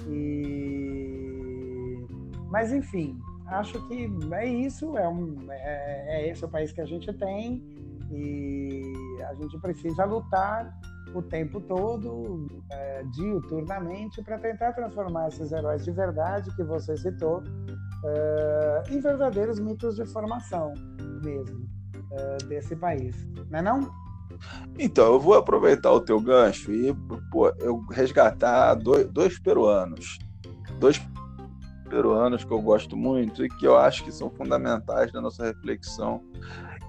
E... 0.08 2.04
Mas, 2.50 2.74
enfim, 2.74 3.20
acho 3.48 3.82
que 3.88 4.10
é 4.32 4.46
isso, 4.46 4.98
é, 4.98 5.08
um, 5.08 5.36
é, 5.50 6.22
é 6.22 6.30
esse 6.30 6.44
o 6.44 6.50
país 6.50 6.72
que 6.72 6.82
a 6.82 6.86
gente 6.86 7.12
tem 7.14 7.64
e 8.12 8.94
a 9.30 9.34
gente 9.36 9.60
precisa 9.60 10.06
lutar 10.06 10.74
o 11.14 11.22
tempo 11.22 11.60
todo, 11.62 12.48
é, 12.70 13.04
diuturnamente, 13.14 14.22
para 14.22 14.38
tentar 14.38 14.74
transformar 14.74 15.30
esses 15.30 15.52
heróis 15.52 15.84
de 15.84 15.92
verdade 15.92 16.54
que 16.56 16.64
você 16.64 16.96
citou 16.98 17.42
é, 18.04 18.84
em 18.90 19.00
verdadeiros 19.00 19.60
mitos 19.60 19.96
de 19.96 20.06
formação 20.06 20.74
mesmo 21.24 21.68
é, 22.12 22.38
desse 22.46 22.76
país. 22.76 23.16
Não 23.50 23.60
é 23.60 23.62
não? 23.62 23.92
Então, 24.78 25.14
eu 25.14 25.20
vou 25.20 25.34
aproveitar 25.34 25.92
o 25.92 26.02
teu 26.02 26.20
gancho 26.20 26.72
e 26.72 26.94
pô, 27.32 27.50
eu 27.60 27.80
resgatar 27.90 28.76
dois, 28.76 29.08
dois 29.08 29.40
peruanos. 29.40 30.20
Dois 30.80 31.00
peruanos 31.88 32.44
que 32.44 32.52
eu 32.52 32.62
gosto 32.62 32.96
muito 32.96 33.46
e 33.46 33.50
que 33.50 33.66
eu 33.66 33.78
acho 33.78 34.04
que 34.04 34.12
são 34.12 34.30
fundamentais 34.30 35.12
na 35.12 35.22
nossa 35.22 35.46
reflexão, 35.46 36.22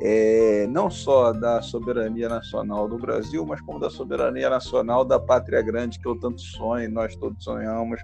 é, 0.01 0.66
não 0.69 0.89
só 0.89 1.33
da 1.33 1.61
soberania 1.61 2.29
nacional 2.29 2.89
do 2.89 2.97
Brasil, 2.97 3.45
mas 3.45 3.61
como 3.61 3.81
da 3.81 3.91
soberania 3.91 4.49
nacional 4.49 5.05
da 5.05 5.19
pátria 5.19 5.61
grande 5.61 5.99
que 5.99 6.07
eu 6.07 6.19
tanto 6.19 6.41
sonho, 6.41 6.89
nós 6.91 7.16
todos 7.16 7.43
sonhamos, 7.43 8.01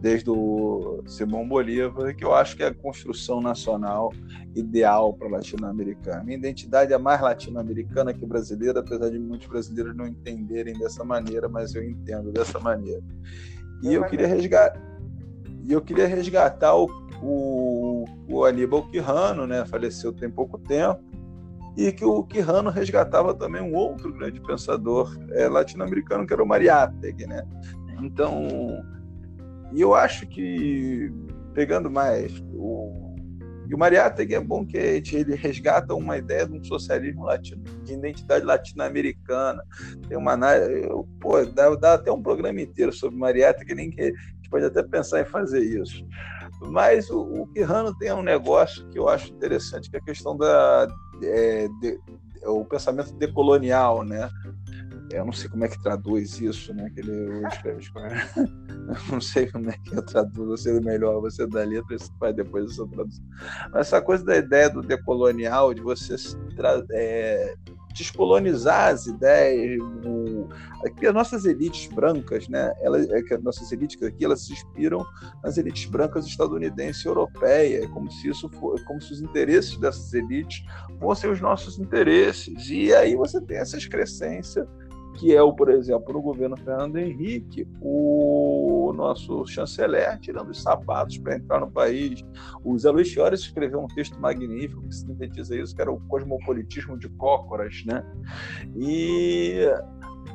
desde 0.00 0.30
o 0.30 1.02
Simão 1.06 1.46
Bolívar, 1.48 2.14
que 2.14 2.24
eu 2.24 2.32
acho 2.32 2.56
que 2.56 2.62
é 2.62 2.68
a 2.68 2.74
construção 2.74 3.40
nacional 3.40 4.12
ideal 4.54 5.12
para 5.14 5.28
latino-americana. 5.28 6.22
Minha 6.22 6.38
identidade 6.38 6.92
é 6.92 6.98
mais 6.98 7.20
latino-americana 7.20 8.14
que 8.14 8.24
brasileira, 8.24 8.80
apesar 8.80 9.10
de 9.10 9.18
muitos 9.18 9.48
brasileiros 9.48 9.96
não 9.96 10.06
entenderem 10.06 10.78
dessa 10.78 11.02
maneira, 11.04 11.48
mas 11.48 11.74
eu 11.74 11.82
entendo 11.82 12.30
dessa 12.30 12.60
maneira. 12.60 13.02
E 13.82 13.94
eu 13.94 14.04
queria 14.04 14.28
resgatar 14.28 14.91
e 15.62 15.72
eu 15.72 15.80
queria 15.80 16.06
resgatar 16.06 16.74
o, 16.74 16.88
o, 17.22 18.04
o 18.28 18.44
Aníbal 18.44 18.88
Quirrano, 18.88 19.46
né? 19.46 19.64
faleceu 19.64 20.12
tem 20.12 20.30
pouco 20.30 20.58
tempo, 20.58 21.00
e 21.76 21.90
que 21.92 22.04
o 22.04 22.22
Quirrano 22.24 22.68
resgatava 22.70 23.32
também 23.34 23.62
um 23.62 23.74
outro 23.74 24.12
grande 24.12 24.40
pensador 24.40 25.16
é, 25.30 25.48
latino-americano, 25.48 26.26
que 26.26 26.32
era 26.32 26.42
o 26.42 26.46
Mariátegui. 26.46 27.26
Né? 27.26 27.46
Então, 28.02 28.48
eu 29.74 29.94
acho 29.94 30.26
que, 30.26 31.10
pegando 31.54 31.90
mais 31.90 32.42
o 32.52 33.12
e 33.72 33.74
o 33.74 33.78
Mariátegui 33.78 34.34
é 34.34 34.40
bom 34.40 34.66
que 34.66 34.76
ele 34.76 35.34
resgata 35.34 35.94
uma 35.94 36.18
ideia 36.18 36.46
de 36.46 36.58
um 36.58 36.62
socialismo 36.62 37.24
latino, 37.24 37.62
de 37.84 37.94
identidade 37.94 38.44
latino-americana. 38.44 39.62
Tem 40.06 40.18
uma 40.18 40.36
pô, 41.18 41.42
dá, 41.46 41.74
dá, 41.76 41.94
até 41.94 42.12
um 42.12 42.22
programa 42.22 42.60
inteiro 42.60 42.92
sobre 42.92 43.18
Mariátegui, 43.18 43.74
nem 43.74 43.90
que 43.90 44.12
pode 44.52 44.66
até 44.66 44.82
pensar 44.82 45.22
em 45.22 45.24
fazer 45.24 45.60
isso. 45.60 46.06
Mas 46.60 47.10
o, 47.10 47.20
o 47.20 47.46
Quirrano 47.48 47.96
tem 47.96 48.12
um 48.12 48.22
negócio 48.22 48.86
que 48.90 48.98
eu 48.98 49.08
acho 49.08 49.32
interessante, 49.32 49.90
que 49.90 49.96
é 49.96 49.98
a 49.98 50.04
questão 50.04 50.36
da 50.36 50.86
é, 51.22 51.66
de, 51.80 51.98
o 52.44 52.64
pensamento 52.64 53.12
decolonial, 53.14 54.04
né? 54.04 54.28
Eu 55.10 55.26
não 55.26 55.32
sei 55.32 55.48
como 55.48 55.64
é 55.64 55.68
que 55.68 55.82
traduz 55.82 56.40
isso, 56.40 56.72
né? 56.72 56.88
Que 56.90 57.00
ele 57.00 57.42
escreve. 57.78 58.24
não 59.10 59.20
sei 59.20 59.46
como 59.50 59.70
é 59.70 59.74
que 59.84 59.94
eu 59.94 60.02
traduzo. 60.02 60.50
Você 60.50 60.80
melhor, 60.80 61.20
você 61.20 61.46
da 61.46 61.64
letra, 61.64 61.98
você 61.98 62.10
faz 62.18 62.34
depois 62.34 62.70
essa 62.70 62.86
tradução. 62.86 63.24
Mas 63.72 63.88
essa 63.88 64.00
coisa 64.00 64.24
da 64.24 64.36
ideia 64.36 64.70
do 64.70 64.80
decolonial, 64.80 65.74
de 65.74 65.82
você 65.82 66.16
é, 66.92 67.54
descolonizar 67.92 68.90
as 68.90 69.06
ideias, 69.06 69.78
o, 70.04 70.48
aqui 70.86 71.06
as 71.06 71.14
nossas 71.14 71.44
elites 71.44 71.86
brancas, 71.92 72.48
né? 72.48 72.72
Elas, 72.80 73.08
é 73.08 73.34
as 73.34 73.42
nossas 73.42 73.70
elites 73.72 74.02
aqui, 74.02 74.24
elas 74.24 74.46
se 74.46 74.52
inspiram 74.52 75.04
nas 75.42 75.58
elites 75.58 75.88
brancas 75.90 76.26
estadunidense 76.26 77.06
e 77.06 77.08
europeia, 77.08 77.88
como 77.88 78.10
se 78.10 78.28
isso 78.28 78.48
for, 78.48 78.82
como 78.84 79.00
se 79.00 79.12
os 79.12 79.20
interesses 79.20 79.76
dessas 79.78 80.12
elites 80.12 80.64
fossem 80.98 81.30
os 81.30 81.40
nossos 81.40 81.78
interesses. 81.78 82.68
E 82.68 82.94
aí 82.94 83.14
você 83.14 83.40
tem 83.40 83.58
essa 83.58 83.76
excrescência 83.76 84.66
que 85.14 85.34
é 85.34 85.42
o, 85.42 85.52
por 85.52 85.70
exemplo, 85.70 86.12
no 86.12 86.22
governo 86.22 86.56
Fernando 86.56 86.96
Henrique, 86.96 87.66
o 87.80 88.92
nosso 88.94 89.46
chanceler 89.46 90.18
tirando 90.20 90.50
os 90.50 90.62
sapatos 90.62 91.18
para 91.18 91.36
entrar 91.36 91.60
no 91.60 91.70
país. 91.70 92.24
O 92.64 92.78
Zé 92.78 92.90
Luiz 92.90 93.12
Fiores 93.12 93.40
escreveu 93.40 93.80
um 93.80 93.88
texto 93.88 94.18
magnífico 94.20 94.82
que 94.82 94.94
sintetiza 94.94 95.56
isso, 95.56 95.74
que 95.74 95.82
era 95.82 95.92
o 95.92 96.00
cosmopolitismo 96.08 96.98
de 96.98 97.08
Cócoras, 97.10 97.82
né? 97.86 98.04
E 98.76 99.66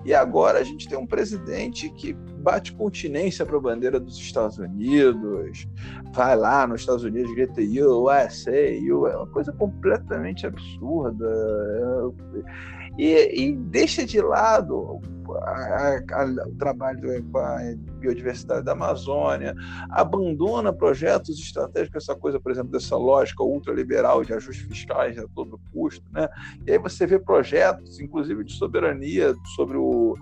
e 0.05 0.13
agora 0.13 0.59
a 0.59 0.63
gente 0.63 0.87
tem 0.87 0.97
um 0.97 1.05
presidente 1.05 1.89
que 1.89 2.13
bate 2.13 2.71
continência 2.73 3.45
para 3.45 3.57
a 3.57 3.59
bandeira 3.59 3.99
dos 3.99 4.15
Estados 4.17 4.57
Unidos, 4.57 5.67
vai 6.13 6.35
lá 6.35 6.65
nos 6.65 6.81
Estados 6.81 7.03
Unidos, 7.03 7.33
grita 7.35 7.61
USA, 7.61 8.51
é 8.51 8.93
uma 8.93 9.27
coisa 9.27 9.51
completamente 9.51 10.47
absurda 10.47 11.27
e, 12.97 13.43
e 13.43 13.55
deixa 13.55 14.05
de 14.05 14.21
lado 14.21 15.01
a, 15.35 15.99
a, 16.11 16.47
o 16.47 16.55
trabalho 16.55 17.23
com 17.31 17.37
a 17.37 17.59
biodiversidade 17.99 18.63
da 18.63 18.71
Amazônia, 18.71 19.55
abandona 19.89 20.71
projetos 20.71 21.39
estratégicos, 21.39 22.03
essa 22.03 22.15
coisa, 22.15 22.39
por 22.39 22.51
exemplo, 22.51 22.71
dessa 22.71 22.95
lógica 22.95 23.43
ultraliberal 23.43 24.23
de 24.23 24.33
ajustes 24.33 24.65
fiscais 24.65 25.17
a 25.17 25.27
todo 25.35 25.59
custo. 25.73 26.03
Né? 26.11 26.27
E 26.65 26.71
aí 26.71 26.77
você 26.77 27.05
vê 27.05 27.19
projetos, 27.19 27.99
inclusive 27.99 28.43
de 28.43 28.53
soberania 28.53 29.33
sobre 29.55 29.77
o, 29.77 30.15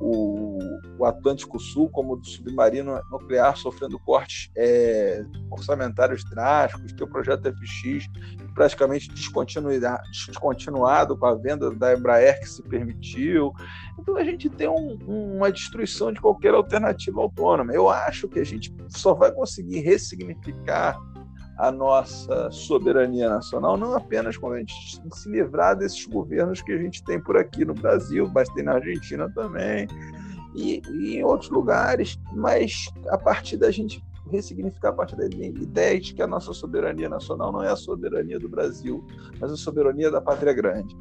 o, 0.00 0.58
o, 0.98 1.04
Atlântico 1.04 1.58
Sul, 1.58 1.88
como 1.88 2.16
do 2.16 2.26
submarino 2.26 3.00
nuclear, 3.10 3.56
sofrendo 3.56 3.98
cortes 3.98 4.50
é, 4.56 5.24
orçamentários 5.50 6.24
drásticos, 6.24 6.92
tem 6.92 7.06
o 7.06 7.10
projeto 7.10 7.52
FX 7.52 8.08
praticamente 8.54 9.10
descontinuado 9.12 11.16
com 11.16 11.26
a 11.26 11.34
venda 11.34 11.70
da 11.70 11.94
Embraer 11.94 12.40
que 12.40 12.48
se 12.48 12.62
permitiu. 12.62 13.52
Então 13.98 14.16
a 14.16 14.24
gente 14.24 14.48
tem 14.48 14.68
um, 14.68 14.98
uma 15.36 15.50
destruição 15.50 16.12
de 16.12 16.20
qualquer 16.20 16.54
alternativa 16.54 17.20
autônoma. 17.20 17.72
Eu 17.72 17.88
acho 17.88 18.28
que 18.28 18.40
a 18.40 18.44
gente 18.44 18.74
só 18.88 19.14
vai 19.14 19.32
conseguir 19.32 19.80
ressignificar 19.80 20.98
a 21.58 21.70
nossa 21.70 22.50
soberania 22.50 23.28
nacional, 23.28 23.76
não 23.76 23.94
apenas 23.94 24.36
quando 24.36 24.54
a 24.54 24.58
gente 24.58 25.00
se 25.12 25.28
livrar 25.28 25.76
desses 25.76 26.04
governos 26.06 26.60
que 26.60 26.72
a 26.72 26.78
gente 26.78 27.02
tem 27.04 27.20
por 27.20 27.36
aqui 27.36 27.64
no 27.64 27.74
Brasil, 27.74 28.30
mas 28.34 28.48
tem 28.50 28.64
na 28.64 28.74
Argentina 28.74 29.30
também, 29.30 29.86
e, 30.54 30.82
e 30.90 31.16
em 31.16 31.24
outros 31.24 31.50
lugares, 31.50 32.18
mas 32.32 32.88
a 33.08 33.18
partir 33.18 33.56
da 33.56 33.70
gente 33.70 34.02
ressignificar 34.30 34.88
a 34.88 34.92
partir 34.92 35.16
da 35.16 35.26
ideia 35.26 36.00
de 36.00 36.14
que 36.14 36.22
a 36.22 36.26
nossa 36.26 36.52
soberania 36.52 37.08
nacional 37.08 37.52
não 37.52 37.62
é 37.62 37.70
a 37.70 37.76
soberania 37.76 38.38
do 38.38 38.48
Brasil, 38.48 39.04
mas 39.40 39.52
a 39.52 39.56
soberania 39.56 40.10
da 40.10 40.20
pátria 40.20 40.52
grande. 40.52 40.96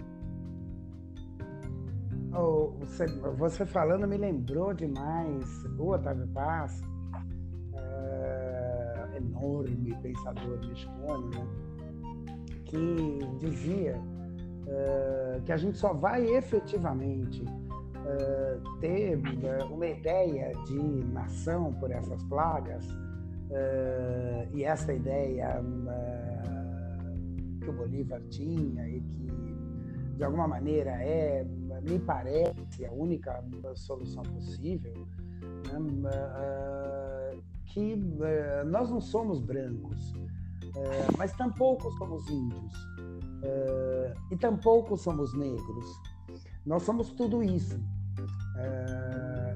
Você, 2.80 3.06
você, 3.38 3.66
falando 3.66 4.08
me 4.08 4.18
lembrou 4.18 4.74
demais 4.74 5.46
o 5.80 5.92
Otávio 5.92 6.28
Paz, 6.28 6.82
enorme 9.44 9.96
pensador 10.02 10.60
mexicano, 10.66 11.30
né? 11.30 11.48
que 12.66 13.20
dizia 13.40 13.98
uh, 13.98 15.42
que 15.44 15.52
a 15.52 15.58
gente 15.58 15.78
só 15.78 15.94
vai 15.94 16.26
efetivamente 16.26 17.44
uh, 17.44 18.80
ter 18.80 19.18
uh, 19.18 19.74
uma 19.74 19.86
ideia 19.86 20.52
de 20.66 20.80
nação 21.12 21.74
por 21.74 21.92
essas 21.92 22.24
plagas, 22.24 22.86
e 24.52 24.64
essa 24.64 24.92
ideia 24.92 25.64
que 27.62 27.70
o 27.70 27.74
Bolívar 27.74 28.20
tinha 28.32 28.90
e 28.90 29.00
que, 29.00 29.56
de 30.18 30.24
alguma 30.24 30.48
maneira, 30.48 30.90
é, 30.90 31.46
me 31.84 32.00
parece, 32.00 32.84
a 32.84 32.92
única 32.92 33.44
solução 33.76 34.24
possível, 34.24 35.08
né? 35.72 35.78
Que 37.66 37.94
uh, 37.94 38.70
nós 38.70 38.90
não 38.90 39.02
somos 39.02 39.40
brancos, 39.40 40.14
uh, 40.14 41.18
mas 41.18 41.34
tampouco 41.34 41.92
somos 41.98 42.28
índios, 42.30 42.74
uh, 43.44 44.14
e 44.32 44.38
tampouco 44.38 44.98
somos 44.98 45.34
negros. 45.34 45.86
Nós 46.66 46.84
somos 46.84 47.12
tudo 47.12 47.44
isso. 47.44 47.80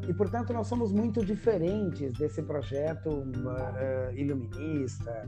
e, 0.10 0.14
portanto, 0.14 0.52
nós 0.52 0.68
somos 0.68 0.92
muito 0.92 1.24
diferentes 1.24 2.12
desse 2.18 2.42
projeto 2.42 3.24
iluminista, 4.14 5.26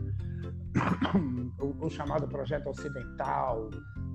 o, 1.60 1.86
o, 1.86 1.90
chamado 1.90 2.28
projeto 2.28 2.70
ocidental, 2.70 3.70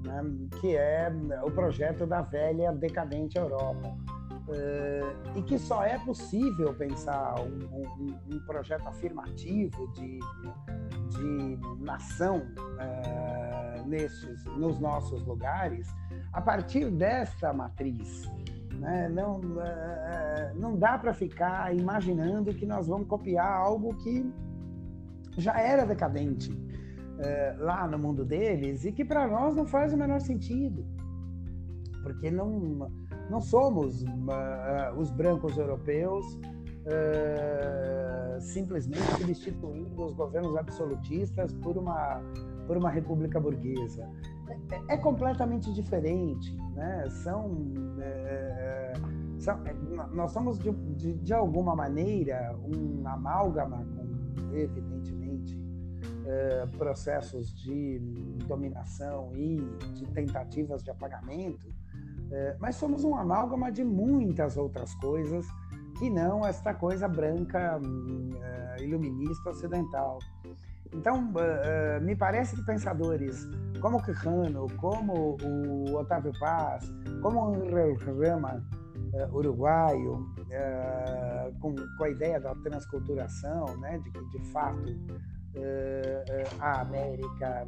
né, 0.05 0.23
que 0.61 0.77
é 0.77 1.11
o 1.43 1.51
projeto 1.51 2.07
da 2.07 2.21
velha 2.21 2.73
decadente 2.73 3.39
Europa 3.39 3.97
Uh, 4.47 5.39
e 5.39 5.43
que 5.43 5.59
só 5.59 5.85
é 5.85 5.99
possível 6.01 6.75
pensar 6.75 7.35
um, 7.41 7.79
um, 7.79 8.15
um 8.31 8.39
projeto 8.41 8.87
afirmativo 8.87 9.91
de, 9.93 10.19
de 11.09 11.83
nação 11.83 12.47
uh, 12.59 14.59
nos 14.59 14.79
nossos 14.79 15.25
lugares 15.25 15.89
a 16.31 16.43
partir 16.43 16.91
dessa 16.91 17.55
matriz. 17.55 18.31
Né? 18.75 19.09
Não, 19.09 19.41
uh, 19.41 20.55
não 20.57 20.77
dá 20.77 20.99
para 20.99 21.15
ficar 21.15 21.75
imaginando 21.75 22.53
que 22.53 22.67
nós 22.67 22.87
vamos 22.87 23.09
copiar 23.09 23.51
algo 23.51 23.97
que 24.03 24.31
já 25.39 25.59
era 25.59 25.87
decadente 25.87 26.53
lá 27.59 27.87
no 27.87 27.97
mundo 27.97 28.25
deles 28.25 28.85
e 28.85 28.93
que 28.93 29.05
para 29.05 29.27
nós 29.27 29.57
não 29.57 29.65
faz 29.65 29.95
o 29.95 29.97
menor 29.97 30.21
sentido. 30.21 30.85
Porque 32.03 32.31
não 32.31 32.91
não 33.31 33.41
somos 33.41 34.03
uh, 34.03 34.99
os 34.99 35.11
brancos 35.11 35.57
europeus 35.57 36.25
uh, 36.85 38.41
simplesmente 38.41 39.03
substituindo 39.19 40.05
os 40.05 40.13
governos 40.15 40.57
absolutistas 40.57 41.53
por 41.55 41.77
uma 41.77 42.23
por 42.67 42.79
uma 42.79 42.89
república 42.89 43.39
burguesa. 43.39 44.09
É, 44.71 44.95
é 44.95 44.97
completamente 44.97 45.71
diferente, 45.75 46.57
né? 46.75 47.07
São, 47.11 47.75
é, 48.01 48.95
são 49.39 49.63
nós 50.15 50.33
somos 50.33 50.59
de, 50.59 50.71
de, 50.73 51.13
de, 51.13 51.35
alguma 51.35 51.77
maneira 51.77 52.57
um 52.65 53.07
amálgama 53.07 53.85
com 53.85 54.57
evidentemente 54.57 55.63
processos 56.79 57.55
de 57.55 57.99
dominação 58.47 59.31
e 59.35 59.57
de 59.93 60.07
tentativas 60.07 60.83
de 60.83 60.91
apagamento, 60.91 61.69
é, 62.35 62.57
mas 62.59 62.75
somos 62.75 63.05
um 63.05 63.15
amálgama 63.15 63.71
de 63.71 63.85
muitas 63.85 64.57
outras 64.57 64.93
coisas 64.97 65.47
que 65.97 66.11
não 66.11 66.45
esta 66.45 66.75
coisa 66.75 67.07
branca 67.07 67.79
uh, 67.79 68.83
iluminista 68.83 69.51
ocidental. 69.51 70.19
Então, 70.93 71.33
uh, 71.33 72.01
uh, 72.01 72.05
me 72.05 72.17
parece 72.17 72.57
que 72.57 72.63
pensadores 72.65 73.49
como 73.81 74.03
Quijano, 74.03 74.67
como 74.79 75.37
o 75.45 75.95
Otávio 75.95 76.33
Paz, 76.41 76.93
como 77.23 77.51
o 77.51 77.53
Rama, 77.99 78.65
uruguaio, 79.33 80.27
com, 81.61 81.73
com, 81.99 82.05
a 82.05 82.09
ideia 82.09 82.41
da 82.41 82.53
transculturação, 82.57 83.77
né, 83.77 83.99
de 83.99 84.11
que 84.11 84.29
de 84.31 84.51
fato 84.51 84.83
a 86.59 86.81
América 86.81 87.65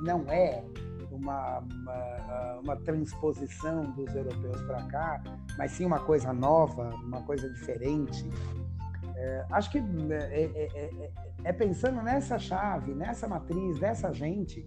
não 0.00 0.24
é 0.28 0.64
uma, 1.18 1.58
uma, 1.58 2.60
uma 2.62 2.76
transposição 2.76 3.82
dos 3.92 4.14
europeus 4.14 4.60
para 4.62 4.82
cá, 4.84 5.22
mas 5.56 5.72
sim 5.72 5.84
uma 5.84 6.00
coisa 6.00 6.32
nova, 6.32 6.90
uma 7.04 7.22
coisa 7.22 7.48
diferente. 7.50 8.28
É, 9.16 9.44
acho 9.50 9.70
que 9.70 9.78
é, 9.78 10.44
é, 10.44 10.68
é, 10.74 11.10
é, 11.44 11.52
pensando 11.52 12.00
nessa 12.02 12.38
chave, 12.38 12.94
nessa 12.94 13.26
matriz, 13.26 13.78
dessa 13.78 14.12
gente, 14.12 14.64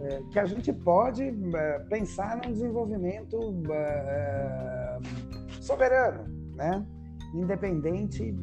é, 0.00 0.22
que 0.30 0.38
a 0.38 0.44
gente 0.44 0.72
pode 0.72 1.24
é, 1.24 1.78
pensar 1.88 2.36
num 2.36 2.52
desenvolvimento 2.52 3.38
soberano, 5.60 6.24
né? 6.54 6.86
independente 7.34 8.34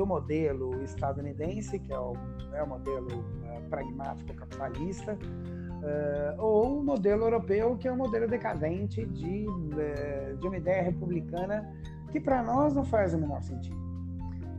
do 0.00 0.06
modelo 0.06 0.82
estadunidense, 0.82 1.78
que 1.78 1.92
é 1.92 1.98
o, 1.98 2.14
é 2.54 2.62
o 2.62 2.66
modelo 2.66 3.22
pragmático 3.68 4.32
capitalista, 4.34 5.12
uh, 5.12 6.42
ou 6.42 6.80
o 6.80 6.82
modelo 6.82 7.24
europeu, 7.24 7.76
que 7.76 7.86
é 7.86 7.92
um 7.92 7.98
modelo 7.98 8.26
decadente 8.26 9.04
de, 9.04 9.46
uh, 9.46 10.36
de 10.38 10.46
uma 10.46 10.56
ideia 10.56 10.82
republicana 10.82 11.70
que 12.10 12.18
para 12.18 12.42
nós 12.42 12.74
não 12.74 12.82
faz 12.82 13.12
o 13.12 13.18
menor 13.18 13.42
sentido. 13.42 13.78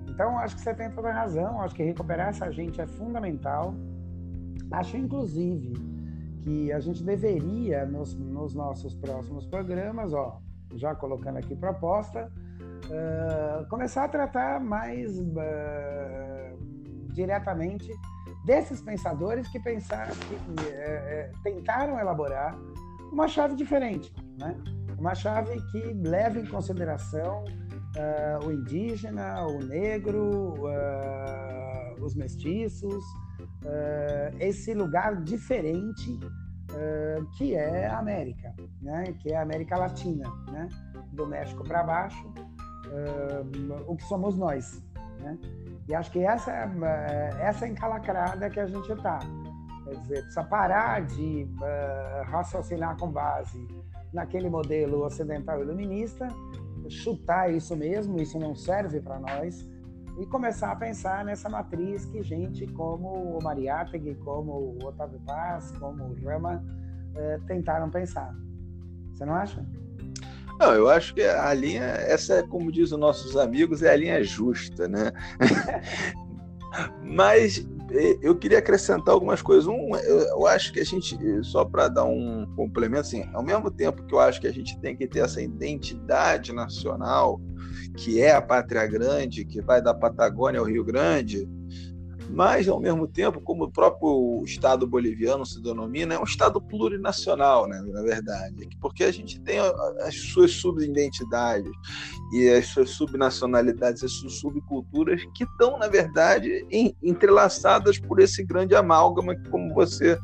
Então, 0.08 0.38
acho 0.38 0.56
que 0.56 0.62
você 0.62 0.76
tem 0.76 0.92
toda 0.92 1.10
a 1.10 1.14
razão, 1.14 1.60
acho 1.62 1.74
que 1.74 1.84
recuperar 1.84 2.30
essa 2.30 2.52
gente 2.52 2.80
é 2.80 2.86
fundamental. 2.86 3.74
Acho, 4.70 4.96
inclusive, 4.96 5.74
que 6.42 6.72
a 6.72 6.80
gente 6.80 7.04
deveria, 7.04 7.84
nos, 7.84 8.14
nos 8.14 8.54
nossos 8.54 8.94
próximos 8.94 9.48
programas, 9.48 10.14
ó, 10.14 10.40
já 10.76 10.94
colocando 10.94 11.38
aqui 11.38 11.56
proposta, 11.56 12.32
uh, 12.86 13.68
começar 13.70 14.06
a 14.06 14.08
tratar 14.08 14.60
mais 14.60 15.18
uh, 15.18 16.58
diretamente 17.14 17.92
desses 18.46 18.82
pensadores 18.82 19.48
que 19.48 19.60
pensaram, 19.60 20.14
que 20.16 20.66
é, 20.68 21.32
tentaram 21.44 22.00
elaborar 22.00 22.58
uma 23.12 23.28
chave 23.28 23.56
diferente, 23.56 24.12
né? 24.40 24.56
uma 24.98 25.14
chave 25.14 25.60
que 25.72 25.80
leva 25.94 26.40
em 26.40 26.46
consideração 26.46 27.44
uh, 27.44 28.48
o 28.48 28.52
indígena, 28.52 29.46
o 29.46 29.60
negro, 29.60 30.54
uh, 30.56 32.04
os 32.04 32.16
mestiços, 32.16 33.04
uh, 33.64 34.36
esse 34.40 34.74
lugar 34.74 35.22
diferente 35.24 36.20
que 37.38 37.54
é 37.54 37.86
a 37.86 38.00
América, 38.00 38.56
né? 38.82 39.04
que 39.20 39.34
é 39.34 39.36
a 39.36 39.42
América 39.42 39.78
Latina, 39.78 40.32
né? 40.50 40.70
do 41.12 41.28
México 41.28 41.66
para 41.66 41.84
baixo, 41.84 42.34
o 43.88 43.96
que 43.96 44.04
somos 44.04 44.38
nós. 44.38 44.82
Né? 45.20 45.38
E 45.88 45.96
acho 45.96 46.12
que 46.12 46.20
essa, 46.20 46.52
é, 46.52 47.30
essa 47.42 47.68
encalacrada 47.68 48.50
que 48.50 48.60
a 48.60 48.66
gente 48.66 48.92
está. 48.92 49.20
Quer 49.84 49.96
dizer, 49.96 50.22
precisa 50.22 50.44
parar 50.44 51.02
de 51.02 51.44
uh, 51.44 52.24
raciocinar 52.30 52.98
com 52.98 53.12
base 53.12 53.68
naquele 54.14 54.50
modelo 54.50 55.04
ocidental 55.04 55.62
iluminista, 55.62 56.28
chutar 56.90 57.52
isso 57.52 57.76
mesmo, 57.76 58.22
isso 58.22 58.38
não 58.40 58.56
serve 58.56 59.02
para 59.02 59.20
nós, 59.20 59.68
e 60.20 60.26
começar 60.28 60.72
a 60.72 60.76
pensar 60.76 61.26
nessa 61.26 61.50
matriz 61.50 62.06
que 62.06 62.22
gente 62.22 62.68
como 62.74 63.38
o 63.38 63.44
Mariátegui, 63.44 64.16
como 64.16 64.52
o 64.52 64.86
Otávio 64.86 65.20
Paz, 65.26 65.72
como 65.80 66.04
o 66.04 66.26
Rama 66.26 66.64
uh, 66.64 67.46
tentaram 67.46 67.90
pensar. 67.90 68.34
Você 69.14 69.26
não 69.26 69.34
acha? 69.34 69.66
Não, 70.60 70.74
eu 70.74 70.90
acho 70.90 71.14
que 71.14 71.22
a 71.22 71.54
linha, 71.54 71.84
essa 71.84 72.36
é 72.36 72.44
como 72.44 72.72
dizem 72.72 72.96
os 72.96 73.00
nossos 73.00 73.36
amigos, 73.36 73.82
é 73.82 73.92
a 73.92 73.96
linha 73.96 74.24
justa, 74.24 74.88
né? 74.88 75.12
Mas 77.04 77.68
eh, 77.92 78.18
eu 78.22 78.36
queria 78.36 78.60
acrescentar 78.60 79.14
algumas 79.14 79.42
coisas. 79.42 79.68
Um, 79.68 79.96
eu 79.96 80.48
acho 80.48 80.72
que 80.72 80.80
a 80.80 80.86
gente, 80.86 81.18
só 81.44 81.66
para 81.66 81.88
dar 81.88 82.06
um 82.06 82.46
complemento, 82.56 83.02
assim, 83.02 83.30
ao 83.34 83.44
mesmo 83.44 83.70
tempo 83.70 84.04
que 84.04 84.14
eu 84.14 84.20
acho 84.20 84.40
que 84.40 84.48
a 84.48 84.54
gente 84.54 84.80
tem 84.80 84.96
que 84.96 85.08
ter 85.08 85.20
essa 85.20 85.42
identidade 85.42 86.54
nacional, 86.54 87.42
que 87.98 88.22
é 88.22 88.32
a 88.32 88.42
pátria 88.42 88.86
grande, 88.88 89.44
que 89.46 89.62
vai 89.62 89.82
da 89.82 89.94
Patagônia 89.94 90.60
ao 90.60 90.66
Rio 90.66 90.84
Grande, 90.84 91.48
mas, 92.34 92.68
ao 92.68 92.80
mesmo 92.80 93.08
tempo, 93.08 93.42
como 93.42 93.66
o 93.66 93.72
próprio 93.72 94.42
Estado 94.46 94.88
boliviano 94.88 95.46
se 95.46 95.62
denomina, 95.62 96.16
é 96.16 96.20
um 96.20 96.24
Estado 96.24 96.62
plurinacional, 96.62 97.68
né, 97.68 97.82
na 97.88 98.02
verdade, 98.02 98.70
porque 98.80 99.04
a 99.04 99.12
gente 99.12 99.40
tem 99.42 99.60
as 100.00 100.16
suas 100.16 100.52
subidentidades 100.52 101.72
e 102.34 102.50
as 102.50 102.68
suas 102.68 102.92
subnacionalidades, 102.92 104.04
as 104.04 104.14
suas 104.14 104.40
subculturas, 104.40 105.22
que 105.36 105.44
estão, 105.44 105.78
na 105.78 105.88
verdade, 105.88 106.66
entrelaçadas 107.04 108.00
por 108.00 108.20
esse 108.20 108.44
grande 108.44 108.76
amálgama, 108.76 109.36
como 109.50 109.74
você 109.74 110.18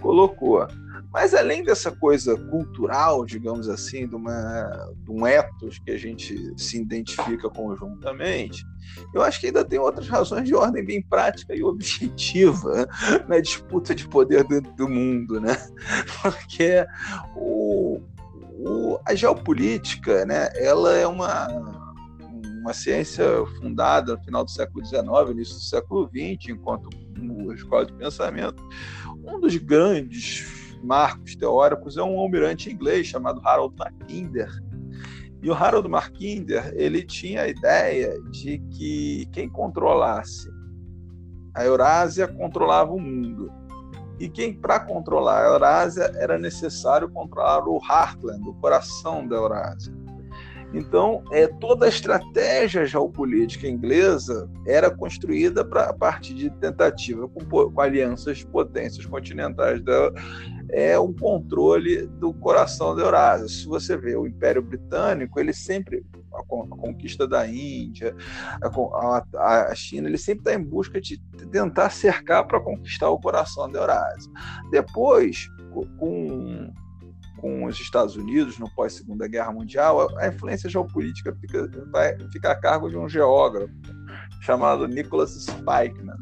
colocou. 0.00 0.66
Mas 1.12 1.32
além 1.32 1.62
dessa 1.62 1.92
coisa 1.92 2.36
cultural, 2.36 3.24
digamos 3.24 3.68
assim, 3.68 4.08
de, 4.08 4.16
uma, 4.16 4.92
de 5.04 5.10
um 5.12 5.24
ethos 5.24 5.78
que 5.78 5.92
a 5.92 5.96
gente 5.96 6.34
se 6.56 6.80
identifica 6.80 7.48
conjuntamente, 7.48 8.64
eu 9.12 9.22
acho 9.22 9.40
que 9.40 9.46
ainda 9.46 9.64
tem 9.64 9.78
outras 9.78 10.08
razões 10.08 10.46
de 10.46 10.54
ordem 10.54 10.84
bem 10.84 11.02
prática 11.02 11.54
e 11.54 11.62
objetiva 11.62 12.88
na 13.28 13.40
disputa 13.40 13.94
de 13.94 14.08
poder 14.08 14.44
dentro 14.44 14.72
do 14.72 14.88
mundo, 14.88 15.40
né? 15.40 15.56
Porque 16.22 16.86
o, 17.36 18.00
o, 18.58 18.98
a 19.06 19.14
geopolítica, 19.14 20.24
né, 20.24 20.48
ela 20.56 20.94
é 20.94 21.06
uma, 21.06 21.48
uma 22.60 22.72
ciência 22.72 23.24
fundada 23.58 24.16
no 24.16 24.24
final 24.24 24.44
do 24.44 24.50
século 24.50 24.84
XIX, 24.84 25.04
início 25.30 25.54
do 25.54 25.60
século 25.60 26.08
XX, 26.08 26.50
enquanto 26.50 26.88
escola 27.54 27.86
de 27.86 27.92
pensamento, 27.94 28.62
um 29.24 29.40
dos 29.40 29.56
grandes 29.56 30.78
marcos 30.82 31.34
teóricos 31.34 31.96
é 31.96 32.02
um 32.02 32.18
almirante 32.18 32.70
inglês 32.70 33.06
chamado 33.06 33.40
Harold 33.44 33.74
Mackinder. 33.76 34.50
E 35.44 35.50
o 35.50 35.52
Harold 35.52 35.86
Mackinder 35.90 36.72
ele 36.74 37.02
tinha 37.02 37.42
a 37.42 37.48
ideia 37.48 38.18
de 38.30 38.58
que 38.70 39.28
quem 39.30 39.46
controlasse 39.46 40.50
a 41.52 41.62
Eurásia 41.62 42.26
controlava 42.26 42.92
o 42.92 42.98
mundo. 42.98 43.52
E 44.18 44.26
quem, 44.26 44.54
para 44.54 44.80
controlar 44.80 45.42
a 45.42 45.48
Eurásia, 45.48 46.10
era 46.14 46.38
necessário 46.38 47.10
controlar 47.10 47.68
o 47.68 47.78
Heartland, 47.78 48.48
o 48.48 48.54
coração 48.54 49.28
da 49.28 49.36
Eurásia. 49.36 49.94
Então, 50.74 51.22
é, 51.30 51.46
toda 51.46 51.86
a 51.86 51.88
estratégia 51.88 52.84
geopolítica 52.84 53.68
inglesa 53.68 54.50
era 54.66 54.90
construída 54.90 55.64
pra, 55.64 55.84
a 55.84 55.92
partir 55.94 56.34
de 56.34 56.50
tentativa 56.50 57.28
com, 57.28 57.70
com 57.70 57.80
alianças 57.80 58.42
potências 58.42 59.06
continentais 59.06 59.80
da, 59.82 60.12
é 60.70 60.98
um 60.98 61.12
controle 61.12 62.06
do 62.06 62.34
coração 62.34 62.96
da 62.96 63.02
Eurásia. 63.02 63.46
Se 63.46 63.66
você 63.66 63.96
vê 63.96 64.16
o 64.16 64.26
Império 64.26 64.60
Britânico, 64.60 65.38
ele 65.38 65.52
sempre 65.52 66.04
a, 66.34 66.42
conquista 66.42 67.28
da 67.28 67.46
Índia, 67.46 68.14
a, 68.60 69.70
a 69.70 69.74
China, 69.76 70.08
ele 70.08 70.18
sempre 70.18 70.40
está 70.40 70.54
em 70.54 70.64
busca 70.64 71.00
de 71.00 71.20
tentar 71.52 71.90
cercar 71.90 72.46
para 72.46 72.60
conquistar 72.60 73.08
o 73.10 73.20
coração 73.20 73.70
da 73.70 73.78
Eurásia. 73.78 74.30
Depois, 74.72 75.48
com 75.98 76.72
com 77.44 77.66
os 77.66 77.78
Estados 77.78 78.16
Unidos 78.16 78.58
no 78.58 78.74
pós 78.74 78.94
Segunda 78.94 79.28
Guerra 79.28 79.52
Mundial, 79.52 80.08
a 80.16 80.28
influência 80.28 80.70
geopolítica 80.70 81.36
fica, 81.38 81.68
vai, 81.92 82.16
fica 82.32 82.50
a 82.50 82.58
cargo 82.58 82.88
de 82.88 82.96
um 82.96 83.06
geógrafo 83.06 83.70
chamado 84.40 84.88
Nicholas 84.88 85.32
Spikeman. 85.32 86.16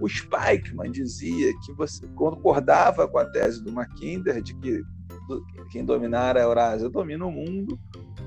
O 0.00 0.08
Spikeman 0.08 0.90
dizia 0.90 1.52
que 1.64 1.72
você 1.74 2.04
concordava 2.16 3.06
com 3.06 3.18
a 3.18 3.24
tese 3.24 3.62
do 3.62 3.70
Mackinder 3.70 4.42
de 4.42 4.52
que 4.56 4.82
quem 5.70 5.84
dominar 5.84 6.36
a 6.36 6.40
Eurásia 6.40 6.90
domina 6.90 7.24
o 7.24 7.30
mundo, 7.30 7.78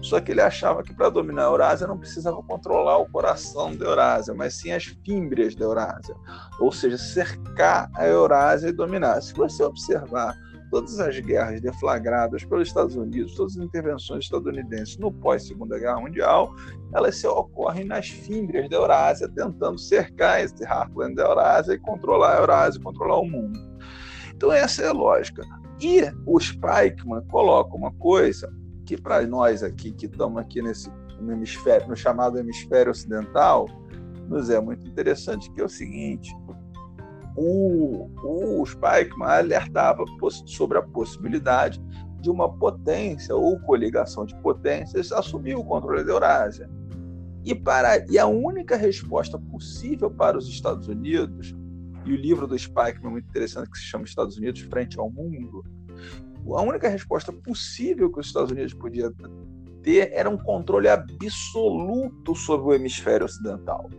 Só 0.01 0.21
que 0.21 0.31
ele 0.31 0.41
achava 0.41 0.83
que 0.83 0.93
para 0.93 1.09
dominar 1.09 1.41
a 1.43 1.49
Eurásia 1.49 1.85
não 1.85 1.97
precisava 1.97 2.41
controlar 2.43 2.97
o 2.97 3.09
coração 3.09 3.75
da 3.75 3.85
Eurásia, 3.87 4.33
mas 4.33 4.53
sim 4.53 4.71
as 4.71 4.85
fímbrias 5.03 5.53
da 5.53 5.65
Eurásia, 5.65 6.15
ou 6.61 6.71
seja, 6.71 6.97
cercar 6.97 7.89
a 7.93 8.07
Eurásia 8.07 8.69
e 8.69 8.71
dominar. 8.71 9.19
Se 9.21 9.33
você 9.33 9.63
observar 9.63 10.33
todas 10.76 10.99
as 10.99 11.18
guerras 11.22 11.61
deflagradas 11.61 12.43
pelos 12.43 12.68
Estados 12.68 12.97
Unidos, 12.97 13.34
todas 13.34 13.56
as 13.56 13.64
intervenções 13.64 14.26
estadunidenses 14.26 14.97
no 14.97 15.10
pós-Segunda 15.10 15.80
Guerra 15.80 16.02
Mundial, 16.02 16.53
elas 16.93 17.15
se 17.15 17.26
ocorrem 17.26 17.85
nas 17.85 18.10
fímbrias 18.10 18.69
da 18.69 18.76
Eurásia, 18.76 19.30
tentando 19.30 19.80
cercar 19.80 20.43
esse 20.43 20.61
heartland 20.65 21.15
da 21.15 21.23
Eurásia 21.23 21.76
e 21.76 21.80
controlar 21.80 22.35
a 22.35 22.39
Eurásia, 22.41 22.81
controlar 22.81 23.19
o 23.19 23.26
mundo. 23.26 23.57
Então 24.35 24.52
essa 24.52 24.81
é 24.81 24.88
a 24.88 24.91
lógica. 24.91 25.43
E 25.80 26.02
o 26.26 26.38
Spikeman 26.38 27.26
coloca 27.30 27.73
uma 27.73 27.93
coisa 27.93 28.53
que 28.85 28.97
para 28.97 29.26
nós 29.26 29.64
aqui 29.64 29.93
que 29.93 30.07
estamos 30.07 30.41
aqui 30.41 30.61
nesse 30.61 30.91
no 31.22 31.31
hemisfério, 31.31 31.88
no 31.88 31.95
chamado 31.95 32.38
hemisfério 32.38 32.91
ocidental, 32.91 33.65
nos 34.27 34.49
é 34.49 34.60
muito 34.60 34.85
interessante, 34.85 35.49
que 35.53 35.61
é 35.61 35.64
o 35.64 35.69
seguinte: 35.69 36.35
o, 37.35 38.09
o 38.23 38.65
Spikeman 38.65 39.27
alertava 39.27 40.03
sobre 40.45 40.77
a 40.77 40.81
possibilidade 40.81 41.81
de 42.21 42.29
uma 42.29 42.51
potência 42.57 43.35
ou 43.35 43.59
coligação 43.59 44.25
de 44.25 44.35
potências 44.41 45.11
assumir 45.11 45.55
o 45.55 45.63
controle 45.63 46.03
da 46.03 46.11
Eurásia. 46.11 46.69
E, 47.43 47.53
para, 47.53 48.03
e 48.09 48.17
a 48.17 48.25
única 48.25 48.75
resposta 48.75 49.37
possível 49.37 50.09
para 50.09 50.37
os 50.37 50.47
Estados 50.47 50.87
Unidos, 50.87 51.53
e 52.05 52.13
o 52.13 52.15
livro 52.15 52.47
do 52.47 52.57
Spikeman 52.57 53.07
é 53.07 53.11
muito 53.11 53.29
interessante, 53.29 53.69
que 53.69 53.77
se 53.77 53.83
chama 53.83 54.05
Estados 54.05 54.37
Unidos 54.37 54.61
Frente 54.61 54.99
ao 54.99 55.11
Mundo, 55.11 55.63
a 56.53 56.61
única 56.61 56.87
resposta 56.87 57.31
possível 57.31 58.11
que 58.11 58.19
os 58.19 58.27
Estados 58.27 58.51
Unidos 58.51 58.73
podia 58.73 59.11
ter 59.81 60.11
era 60.13 60.29
um 60.29 60.37
controle 60.37 60.87
absoluto 60.87 62.35
sobre 62.35 62.67
o 62.67 62.73
hemisfério 62.73 63.25
ocidental. 63.25 63.89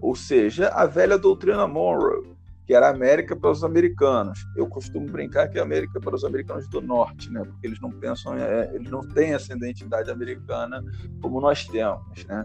Ou 0.00 0.14
seja, 0.14 0.68
a 0.68 0.86
velha 0.86 1.16
doutrina 1.16 1.66
Monroe, 1.66 2.33
que 2.66 2.74
era 2.74 2.88
América 2.88 3.36
para 3.36 3.50
os 3.50 3.62
americanos. 3.62 4.38
Eu 4.56 4.66
costumo 4.66 5.06
brincar 5.06 5.48
que 5.48 5.58
é 5.58 5.62
América 5.62 6.00
para 6.00 6.14
os 6.14 6.24
americanos 6.24 6.68
do 6.68 6.80
norte, 6.80 7.30
né? 7.30 7.42
Porque 7.44 7.66
eles 7.66 7.80
não 7.80 7.90
pensam, 7.90 8.34
é, 8.34 8.70
eles 8.74 8.90
não 8.90 9.00
têm 9.00 9.34
essa 9.34 9.52
identidade 9.54 10.10
americana 10.10 10.82
como 11.20 11.40
nós 11.40 11.66
temos, 11.66 12.24
né? 12.26 12.44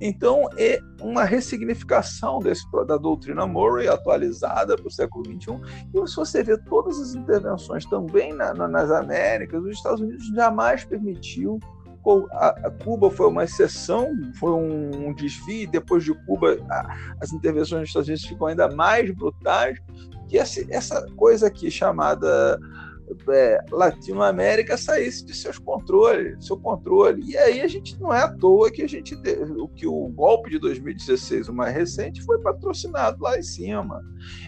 Então, 0.00 0.48
é 0.56 0.78
uma 1.00 1.24
ressignificação 1.24 2.38
desse, 2.38 2.64
da 2.86 2.96
doutrina 2.96 3.46
Murray 3.46 3.88
atualizada 3.88 4.76
para 4.76 4.86
o 4.86 4.90
século 4.90 5.24
XXI. 5.24 5.60
E 5.92 6.06
se 6.06 6.16
você 6.16 6.42
vê 6.42 6.56
todas 6.56 7.00
as 7.00 7.14
intervenções 7.14 7.84
também 7.86 8.32
na, 8.32 8.54
na, 8.54 8.68
nas 8.68 8.90
Américas, 8.90 9.62
os 9.62 9.70
Estados 9.70 10.00
Unidos 10.00 10.24
jamais 10.28 10.84
permitiu 10.84 11.58
a, 12.32 12.70
Cuba 12.82 13.10
foi 13.10 13.26
uma 13.26 13.44
exceção, 13.44 14.12
foi 14.34 14.52
um, 14.52 15.08
um 15.08 15.14
desvio, 15.14 15.70
depois 15.70 16.04
de 16.04 16.14
Cuba 16.24 16.58
a, 16.70 16.96
as 17.20 17.32
intervenções 17.32 17.82
dos 17.82 17.88
Estados 17.90 18.08
Unidos 18.08 18.24
ficam 18.24 18.46
ainda 18.46 18.68
mais 18.68 19.10
brutais, 19.10 19.78
que 20.28 20.38
essa, 20.38 20.64
essa 20.70 21.06
coisa 21.16 21.46
aqui 21.46 21.70
chamada 21.70 22.58
é, 23.30 23.58
Latinoamérica 23.70 24.76
saísse 24.76 25.24
de 25.24 25.34
seus 25.34 25.58
controles, 25.58 26.46
seu 26.46 26.56
controle. 26.56 27.22
E 27.24 27.36
aí 27.36 27.60
a 27.60 27.68
gente 27.68 28.00
não 28.00 28.12
é 28.12 28.22
à 28.22 28.28
toa 28.28 28.70
que 28.70 28.82
a 28.82 28.88
gente 28.88 29.16
o 29.56 29.68
que 29.68 29.86
o 29.86 30.08
golpe 30.08 30.50
de 30.50 30.58
2016, 30.58 31.48
o 31.48 31.54
mais 31.54 31.74
recente, 31.74 32.22
foi 32.22 32.40
patrocinado 32.40 33.22
lá 33.22 33.38
em 33.38 33.42
cima. 33.42 34.02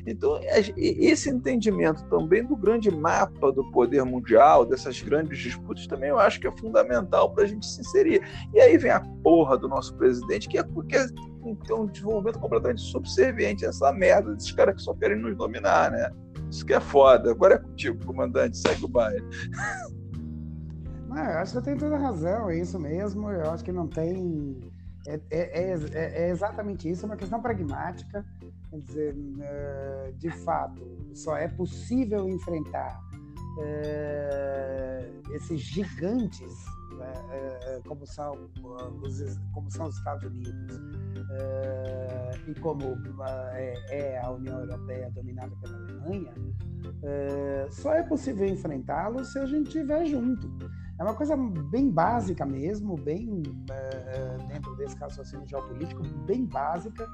Então 0.06 0.40
esse 0.76 1.30
entendimento 1.30 2.04
também 2.08 2.44
do 2.44 2.56
grande 2.56 2.90
mapa 2.90 3.52
do 3.52 3.70
poder 3.70 4.04
mundial, 4.04 4.64
dessas 4.64 5.00
grandes 5.00 5.38
disputas, 5.38 5.86
também 5.86 6.10
eu 6.10 6.18
acho 6.18 6.40
que 6.40 6.46
é 6.46 6.56
fundamental 6.56 7.32
para 7.32 7.44
a 7.44 7.46
gente 7.46 7.66
se 7.66 7.80
inserir. 7.80 8.22
E 8.54 8.60
aí 8.60 8.76
vem 8.76 8.90
a 8.90 9.00
porra 9.22 9.56
do 9.56 9.68
nosso 9.68 9.94
presidente, 9.96 10.48
que 10.48 10.58
é 10.58 10.62
porque 10.62 10.96
tem 11.66 11.76
um 11.76 11.86
desenvolvimento 11.86 12.38
completamente 12.38 12.82
subserviente 12.82 13.64
a 13.64 13.70
essa 13.70 13.92
merda 13.92 14.34
desses 14.34 14.52
caras 14.52 14.74
que 14.74 14.82
só 14.82 14.94
querem 14.94 15.18
nos 15.18 15.36
dominar, 15.36 15.90
né? 15.90 16.10
Isso 16.50 16.66
que 16.66 16.74
é 16.74 16.80
foda. 16.80 17.30
Agora 17.30 17.54
é 17.54 17.58
contigo, 17.58 18.04
comandante. 18.04 18.58
Segue 18.58 18.84
o 18.84 18.88
baile. 18.88 19.24
Não, 21.08 21.16
eu 21.16 21.38
acho 21.38 21.52
que 21.52 21.58
você 21.58 21.64
tem 21.64 21.76
toda 21.76 21.96
a 21.96 21.98
razão, 21.98 22.50
é 22.50 22.58
isso 22.58 22.78
mesmo. 22.78 23.30
Eu 23.30 23.50
acho 23.50 23.64
que 23.64 23.72
não 23.72 23.86
tem. 23.86 24.58
É, 25.06 25.20
é, 25.30 25.74
é, 25.74 26.26
é 26.26 26.30
exatamente 26.30 26.88
isso, 26.88 27.04
é 27.04 27.06
uma 27.06 27.16
questão 27.16 27.40
pragmática. 27.40 28.24
Quer 28.70 28.80
dizer, 28.80 29.16
eh, 29.40 30.12
de 30.16 30.30
fato, 30.30 30.82
só 31.14 31.36
é 31.36 31.48
possível 31.48 32.28
enfrentar 32.28 33.00
eh, 33.58 35.10
esses 35.32 35.60
gigantes 35.60 36.64
né, 37.00 37.12
eh, 37.30 37.80
como, 37.86 38.06
são, 38.06 38.50
os, 39.02 39.38
como 39.52 39.70
são 39.70 39.86
os 39.86 39.96
Estados 39.96 40.24
Unidos 40.24 40.80
e 42.46 42.54
como 42.60 42.96
é 43.90 44.20
a 44.22 44.30
União 44.30 44.60
Europeia 44.60 45.10
dominada 45.10 45.54
pela 45.60 45.76
Alemanha, 45.76 46.32
só 47.70 47.94
é 47.94 48.02
possível 48.02 48.46
enfrentá-los 48.46 49.32
se 49.32 49.38
a 49.38 49.46
gente 49.46 49.66
estiver 49.66 50.06
junto. 50.06 50.48
É 51.00 51.02
uma 51.02 51.14
coisa 51.14 51.34
bem 51.36 51.90
básica 51.90 52.44
mesmo, 52.44 52.94
bem 52.94 53.42
dentro 54.48 54.76
desse 54.76 54.94
raciocínio 54.96 55.48
geopolítico, 55.48 56.02
bem 56.26 56.44
básica. 56.44 57.08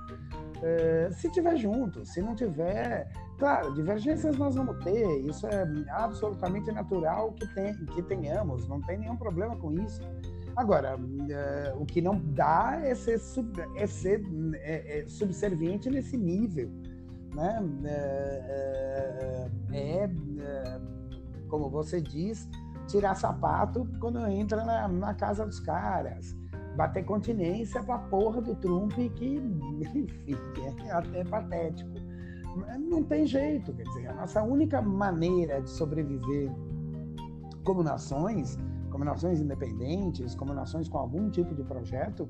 se 1.13 1.31
tiver 1.31 1.57
junto, 1.57 2.05
se 2.05 2.21
não 2.21 2.35
tiver, 2.35 3.09
claro, 3.39 3.73
divergências 3.75 4.37
nós 4.37 4.57
vamos 4.57 4.83
ter. 4.83 5.21
Isso 5.21 5.47
é 5.47 5.65
absolutamente 5.91 6.73
natural 6.73 7.33
que, 7.35 7.47
tem, 7.55 7.75
que 7.87 8.03
tenhamos. 8.03 8.67
Não 8.67 8.81
tem 8.81 8.99
nenhum 8.99 9.17
problema 9.17 9.57
com 9.57 9.73
isso. 9.73 10.01
Agora, 10.57 10.99
o 11.79 11.87
que 11.87 12.03
não 12.03 12.21
dá 12.35 12.81
é 12.83 12.93
ser, 12.95 13.21
sub, 13.21 13.53
é 13.77 13.87
ser 13.87 14.21
é, 14.55 15.01
é 15.01 15.07
subserviente 15.07 15.89
nesse 15.89 16.17
nível 16.17 16.73
né? 17.37 17.61
É, 17.85 19.49
é, 19.73 20.11
é, 20.41 20.81
como 21.49 21.69
você 21.69 22.01
diz, 22.01 22.49
tirar 22.87 23.15
sapato 23.15 23.87
quando 24.01 24.25
entra 24.27 24.65
na, 24.65 24.89
na 24.89 25.15
casa 25.15 25.45
dos 25.45 25.61
caras, 25.61 26.37
bater 26.77 27.05
continência 27.05 27.83
para 27.83 27.97
a 27.97 27.99
porra 27.99 28.41
do 28.41 28.55
Trump, 28.57 28.93
que, 28.93 29.37
enfim, 29.81 30.07
é 30.87 30.91
até 30.93 31.25
patético. 31.25 31.91
Não 32.79 33.03
tem 33.03 33.27
jeito, 33.27 33.73
quer 33.75 33.83
dizer, 33.83 34.09
a 34.09 34.15
nossa 34.15 34.43
única 34.43 34.81
maneira 34.81 35.61
de 35.61 35.69
sobreviver 35.69 36.51
como 37.65 37.83
nações, 37.83 38.59
como 38.91 39.05
nações 39.05 39.41
independentes, 39.41 40.35
como 40.35 40.55
nações 40.55 40.89
com 40.89 40.99
algum 40.99 41.29
tipo 41.29 41.55
de 41.55 41.63
projeto, 41.65 42.29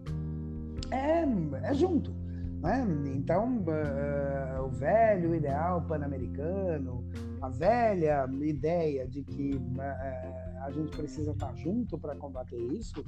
é, 0.90 1.24
é 1.62 1.74
junto 1.74 2.12
né? 2.60 2.86
Então, 3.14 3.58
uh, 3.58 4.64
o 4.64 4.68
velho 4.68 5.34
ideal 5.34 5.82
pan-americano, 5.82 7.04
a 7.40 7.48
velha 7.48 8.28
ideia 8.42 9.06
de 9.06 9.22
que 9.22 9.54
uh, 9.54 10.45
a 10.66 10.70
gente 10.70 10.96
precisa 10.96 11.30
estar 11.30 11.54
junto 11.56 11.96
para 11.96 12.14
combater 12.16 12.60
isso, 12.72 13.04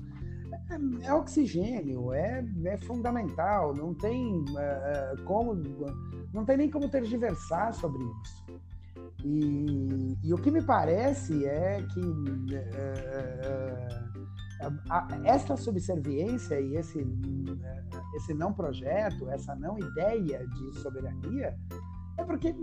é, 0.70 1.06
é, 1.06 1.12
oxigênio, 1.12 2.12
é, 2.12 2.44
é 2.64 2.78
fundamental, 2.78 3.74
não 3.74 3.92
tem 3.92 4.38
uh, 4.38 5.22
como, 5.24 5.54
não 6.32 6.44
tem 6.44 6.56
nem 6.56 6.70
como 6.70 6.88
tergiversar 6.88 7.74
sobre 7.74 8.02
isso. 8.22 8.44
E, 9.24 10.16
e, 10.22 10.32
o 10.32 10.38
que 10.38 10.50
me 10.50 10.62
parece 10.62 11.44
é 11.44 11.82
que 11.82 12.00
esta 15.24 15.56
subserviência 15.56 16.60
e 16.60 16.76
esse, 16.76 17.04
esse 18.14 18.32
não 18.34 18.52
projeto, 18.52 19.28
essa 19.30 19.56
não 19.56 19.76
ideia 19.76 20.46
de 20.46 20.78
soberania, 20.80 21.56
é 22.18 22.24
porque 22.24 22.54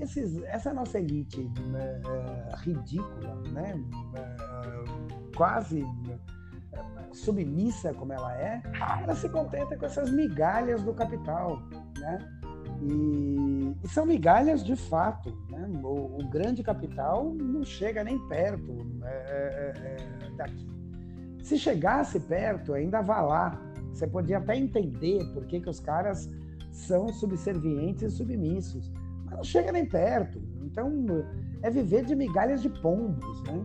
esses, 0.00 0.42
essa 0.44 0.72
nossa 0.72 0.98
elite 0.98 1.42
uh, 1.42 2.56
ridícula, 2.56 3.36
né, 3.52 3.74
uh, 3.74 5.36
quase 5.36 5.82
uh, 5.82 7.14
submissa 7.14 7.92
como 7.94 8.12
ela 8.12 8.34
é, 8.40 8.62
ela 9.02 9.14
se 9.14 9.28
contenta 9.28 9.76
com 9.76 9.84
essas 9.84 10.10
migalhas 10.10 10.82
do 10.82 10.94
capital, 10.94 11.62
né? 11.98 12.18
E, 12.82 13.74
e 13.82 13.88
são 13.88 14.04
migalhas 14.04 14.62
de 14.62 14.76
fato. 14.76 15.30
Né? 15.50 15.66
O, 15.82 16.20
o, 16.20 16.28
grande 16.28 16.62
capital 16.62 17.32
não 17.32 17.64
chega 17.64 18.04
nem 18.04 18.18
perto 18.28 18.76
daqui. 20.36 20.68
Se 21.42 21.58
chegasse 21.58 22.20
perto, 22.20 22.74
ainda 22.74 23.00
vá 23.00 23.22
lá. 23.22 23.58
Você 23.94 24.06
podia 24.06 24.38
até 24.38 24.56
entender 24.56 25.24
por 25.32 25.46
que, 25.46 25.58
que 25.58 25.70
os 25.70 25.80
caras 25.80 26.28
são 26.76 27.08
subservientes 27.12 28.02
e 28.02 28.16
submissos. 28.16 28.92
Mas 29.24 29.36
não 29.36 29.44
chega 29.44 29.72
nem 29.72 29.86
perto. 29.86 30.40
Então, 30.62 30.90
é 31.62 31.70
viver 31.70 32.04
de 32.04 32.14
migalhas 32.14 32.60
de 32.62 32.68
pombos, 32.68 33.42
né? 33.44 33.64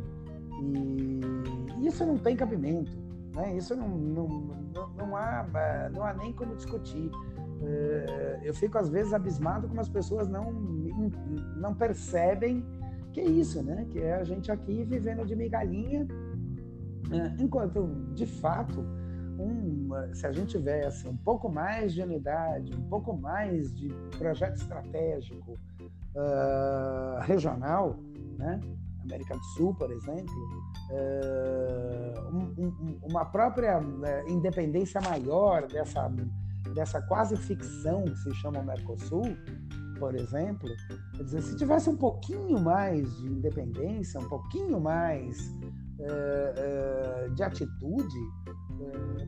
E 1.79 1.87
isso 1.87 2.05
não 2.05 2.17
tem 2.17 2.35
cabimento. 2.35 2.91
Né? 3.35 3.57
Isso 3.57 3.75
não, 3.75 3.89
não, 3.89 4.27
não, 4.97 5.15
há, 5.15 5.45
não 5.93 6.03
há 6.03 6.13
nem 6.13 6.31
como 6.33 6.55
discutir. 6.55 7.11
Eh, 7.63 8.39
eu 8.43 8.53
fico, 8.53 8.77
às 8.77 8.89
vezes, 8.89 9.13
abismado 9.13 9.67
como 9.67 9.81
as 9.81 9.89
pessoas 9.89 10.27
não, 10.27 10.51
não 11.57 11.73
percebem 11.75 12.65
que 13.11 13.19
é 13.19 13.25
isso, 13.25 13.61
né? 13.61 13.85
Que 13.89 13.99
é 13.99 14.13
a 14.13 14.23
gente 14.23 14.51
aqui 14.51 14.85
vivendo 14.85 15.25
de 15.25 15.35
migalhinha 15.35 16.07
É, 17.11 17.43
enquanto, 17.43 17.89
de 18.13 18.25
fato, 18.25 18.85
se 20.13 20.25
a 20.25 20.31
gente 20.31 20.57
tivesse 20.57 21.07
um 21.07 21.15
pouco 21.15 21.49
mais 21.49 21.93
de 21.93 22.01
unidade, 22.01 22.73
um 22.75 22.87
pouco 22.89 23.15
mais 23.15 23.75
de 23.75 23.89
projeto 24.17 24.57
estratégico 24.57 25.57
uh, 26.15 27.21
regional, 27.21 27.97
né? 28.37 28.59
América 29.03 29.35
do 29.35 29.43
Sul, 29.55 29.73
por 29.73 29.91
exemplo, 29.91 30.33
uh, 30.91 32.35
um, 32.35 32.65
um, 32.65 32.99
uma 33.09 33.25
própria 33.25 33.79
uh, 33.79 34.29
independência 34.29 35.01
maior 35.01 35.67
dessa, 35.67 36.11
dessa 36.75 37.01
quase 37.01 37.35
ficção 37.35 38.03
que 38.03 38.15
se 38.17 38.33
chama 38.35 38.61
Mercosul, 38.61 39.35
por 39.97 40.15
exemplo, 40.15 40.69
quer 41.15 41.23
dizer, 41.23 41.41
se 41.41 41.55
tivesse 41.55 41.89
um 41.89 41.97
pouquinho 41.97 42.59
mais 42.59 43.17
de 43.17 43.27
independência, 43.27 44.19
um 44.19 44.29
pouquinho 44.29 44.79
mais 44.79 45.37
de 47.35 47.43
atitude, 47.43 48.17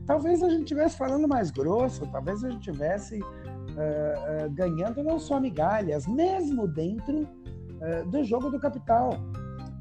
talvez 0.06 0.42
a 0.42 0.48
gente 0.48 0.62
estivesse 0.62 0.96
falando 0.96 1.26
mais 1.26 1.50
grosso, 1.50 2.06
talvez 2.06 2.44
a 2.44 2.50
gente 2.50 2.68
estivesse 2.68 3.20
uh, 3.20 4.46
uh, 4.46 4.50
ganhando 4.50 5.02
não 5.02 5.18
só 5.18 5.40
migalhas, 5.40 6.06
mesmo 6.06 6.66
dentro 6.66 7.22
uh, 7.22 8.08
do 8.10 8.22
jogo 8.24 8.50
do 8.50 8.58
capital. 8.58 9.10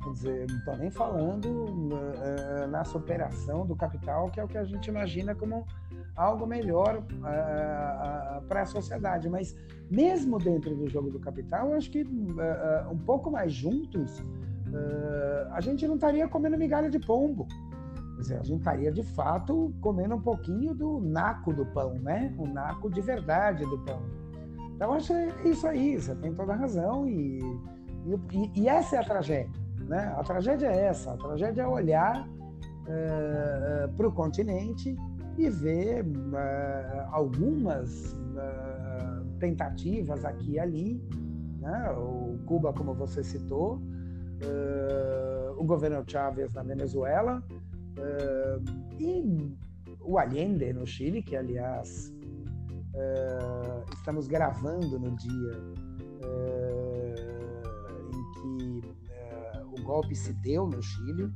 Quer 0.03 0.11
dizer, 0.11 0.47
não 0.49 0.57
estou 0.57 0.77
nem 0.77 0.91
falando 0.91 1.89
na 2.69 2.83
superação 2.83 3.65
do 3.65 3.73
capital, 3.73 4.29
que 4.29 4.37
é 4.37 4.43
o 4.43 4.47
que 4.49 4.57
a 4.57 4.65
gente 4.65 4.87
imagina 4.87 5.33
como 5.33 5.65
algo 6.13 6.45
melhor 6.45 7.01
para 8.49 8.63
a 8.63 8.65
sociedade. 8.65 9.29
Mas 9.29 9.55
mesmo 9.89 10.39
dentro 10.39 10.75
do 10.75 10.89
jogo 10.89 11.09
do 11.09 11.21
capital, 11.21 11.69
eu 11.69 11.77
acho 11.77 11.89
que 11.89 12.05
um 12.91 12.97
pouco 12.97 13.31
mais 13.31 13.53
juntos, 13.53 14.21
a 15.51 15.61
gente 15.61 15.87
não 15.87 15.95
estaria 15.95 16.27
comendo 16.27 16.57
migalha 16.57 16.89
de 16.89 16.99
pombo 16.99 17.47
a 18.31 18.43
gente 18.43 18.59
estaria 18.59 18.91
de 18.91 19.03
fato 19.03 19.73
comendo 19.81 20.15
um 20.15 20.21
pouquinho 20.21 20.73
do 20.73 20.99
naco 21.01 21.53
do 21.53 21.65
pão, 21.65 21.95
né? 21.95 22.33
O 22.37 22.47
naco 22.47 22.89
de 22.89 23.01
verdade 23.01 23.65
do 23.65 23.77
pão. 23.79 24.01
Então, 24.75 24.93
acho 24.93 25.13
é 25.13 25.29
isso 25.45 25.67
aí, 25.67 25.99
você 25.99 26.15
tem 26.15 26.33
toda 26.33 26.53
a 26.53 26.55
razão. 26.55 27.07
E, 27.07 27.39
e, 28.31 28.61
e 28.61 28.67
essa 28.67 28.97
é 28.97 28.99
a 28.99 29.03
tragédia. 29.03 29.63
Né? 29.87 30.13
A 30.17 30.23
tragédia 30.23 30.67
é 30.67 30.85
essa: 30.87 31.13
a 31.13 31.17
tragédia 31.17 31.63
é 31.63 31.67
olhar 31.67 32.27
uh, 32.27 32.87
eh, 32.87 33.89
para 33.95 34.07
o 34.07 34.11
continente 34.11 34.95
e 35.37 35.49
ver 35.49 36.05
uh, 36.05 37.07
algumas 37.11 38.13
uh, 38.13 39.25
tentativas 39.39 40.23
aqui 40.25 40.53
e 40.53 40.59
ali. 40.59 41.01
Né? 41.59 41.91
O 41.97 42.39
Cuba, 42.45 42.73
como 42.73 42.93
você 42.93 43.23
citou, 43.23 43.81
o 45.57 45.63
governo 45.63 46.03
Chávez 46.05 46.53
na 46.53 46.63
Venezuela, 46.63 47.41
Uh, 47.97 48.61
e 48.99 49.55
o 50.01 50.17
Allende 50.17 50.73
no 50.73 50.85
Chile, 50.85 51.21
que 51.21 51.33
aliás 51.35 52.13
uh, 52.93 53.83
estamos 53.93 54.27
gravando 54.27 54.99
no 54.99 55.15
dia 55.15 55.57
uh, 56.23 57.15
em 58.11 58.31
que 58.33 58.81
o 59.79 59.83
golpe 59.83 60.15
se 60.15 60.33
deu 60.33 60.67
no 60.67 60.81
Chile. 60.81 61.31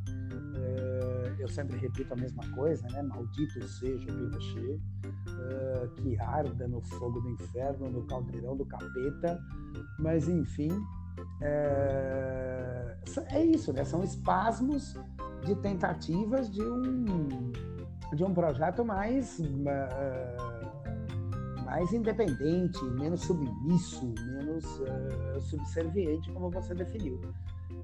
eu 1.40 1.48
sempre 1.48 1.78
repito 1.78 2.14
a 2.14 2.18
mesma 2.18 2.44
coisa, 2.52 2.88
né? 2.90 3.02
Maldito 3.02 3.68
seja 3.68 4.12
o 4.12 4.16
Pinochet, 4.16 4.80
que 5.96 6.20
arda 6.20 6.68
no 6.68 6.82
fogo 6.82 7.20
do 7.20 7.30
inferno, 7.30 7.90
no 7.90 8.06
caldeirão 8.06 8.56
do 8.56 8.64
capeta. 8.66 9.40
Mas 10.00 10.28
enfim, 10.28 10.70
é 11.42 12.98
isso, 13.46 13.74
né? 13.74 13.84
São 13.84 14.04
espasmos 14.04 14.96
de 15.46 15.56
tentativas 15.56 16.50
de 16.50 16.62
um, 16.62 17.52
de 18.14 18.24
um 18.24 18.34
projeto 18.34 18.84
mais, 18.86 19.40
uh, 19.40 19.46
mais 21.64 21.92
independente, 21.94 22.84
menos 23.00 23.22
submisso, 23.22 24.14
menos 24.26 24.66
uh, 24.80 25.42
subserviente, 25.42 26.32
como 26.32 26.50
você 26.50 26.74
definiu. 26.74 27.20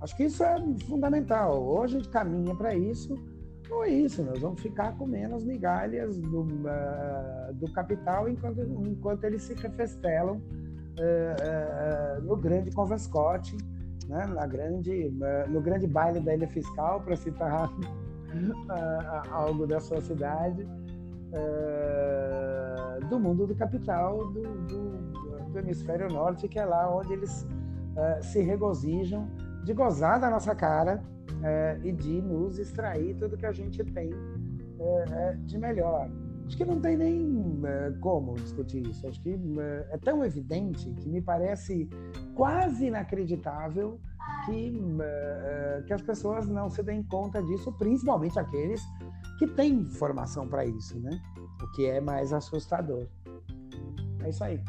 Acho 0.02 0.16
que 0.18 0.24
isso 0.24 0.44
é 0.44 0.56
fundamental. 0.88 1.62
Ou 1.62 1.84
a 1.84 1.88
gente 1.88 2.10
caminha 2.10 2.56
para 2.56 2.76
isso, 2.76 3.18
ou 3.70 3.84
é 3.84 3.90
isso, 3.90 4.24
nós 4.24 4.40
vamos 4.40 4.62
ficar 4.62 4.98
com 4.98 5.06
menos 5.06 5.44
migalhas 5.44 6.18
do, 6.18 6.42
uh, 6.42 7.54
do 7.54 7.72
capital 7.72 8.28
enquanto, 8.28 8.62
enquanto 8.62 9.24
eles 9.24 9.44
se 9.44 9.54
refestelam 9.54 10.42
no 12.22 12.38
grande 12.38 12.70
convescote 12.72 13.58
né, 14.08 14.26
na 14.28 14.46
grande, 14.46 15.12
no 15.50 15.62
grande 15.62 15.88
baile 15.88 16.20
da 16.20 16.34
ilha 16.34 16.48
fiscal, 16.48 17.02
para 17.02 17.16
citar 17.16 17.72
algo 19.32 19.66
da 19.66 19.80
sua 19.80 20.02
cidade, 20.02 20.68
uh, 21.34 23.08
do 23.08 23.20
mundo 23.20 23.48
do 23.48 23.56
capital 23.56 24.32
do, 24.32 24.42
do, 24.42 25.52
do, 25.52 25.60
hemisfério 25.60 26.08
norte, 26.08 26.48
que 26.48 26.60
é 26.60 26.66
lá 26.66 26.96
onde 26.96 27.14
eles 27.14 27.44
uh, 27.44 28.24
se 28.24 28.42
regozijam 28.42 29.28
de 29.64 29.74
gozar 29.74 30.20
da 30.20 30.30
nossa 30.30 30.56
cara 30.56 31.02
uh, 31.30 31.86
e 31.86 31.92
de 31.92 32.22
nos 32.22 32.60
extrair 32.60 33.16
tudo 33.16 33.38
que 33.38 33.46
a 33.46 33.52
gente 33.52 33.84
tem 33.84 34.12
de 35.46 35.58
melhor. 35.58 36.10
Acho 36.46 36.58
que 36.58 36.66
não 36.66 36.82
tem 36.82 36.98
nem 36.98 37.62
como 38.02 38.34
discutir 38.34 38.86
isso. 38.86 39.08
Acho 39.08 39.22
que 39.22 39.40
é 39.92 39.98
tão 39.98 40.26
evidente 40.26 40.92
que 40.92 41.08
me 41.08 41.22
parece 41.22 41.90
quase 42.36 42.88
inacreditável 42.88 44.00
que, 44.46 44.80
uh, 44.80 45.84
que 45.86 45.94
as 45.94 46.02
pessoas 46.02 46.48
não 46.48 46.70
se 46.70 46.82
deem 46.84 47.04
conta 47.04 47.42
disso, 47.42 47.72
principalmente 47.74 48.38
aqueles 48.40 48.82
que 49.38 49.48
têm 49.48 49.86
formação 49.86 50.48
para 50.48 50.66
isso, 50.66 51.00
né? 51.00 51.22
O 51.62 51.72
que 51.72 51.86
é 51.86 52.00
mais 52.00 52.34
assustador. 52.34 53.08
É 54.24 54.30
isso 54.30 54.44
aí. 54.44 54.62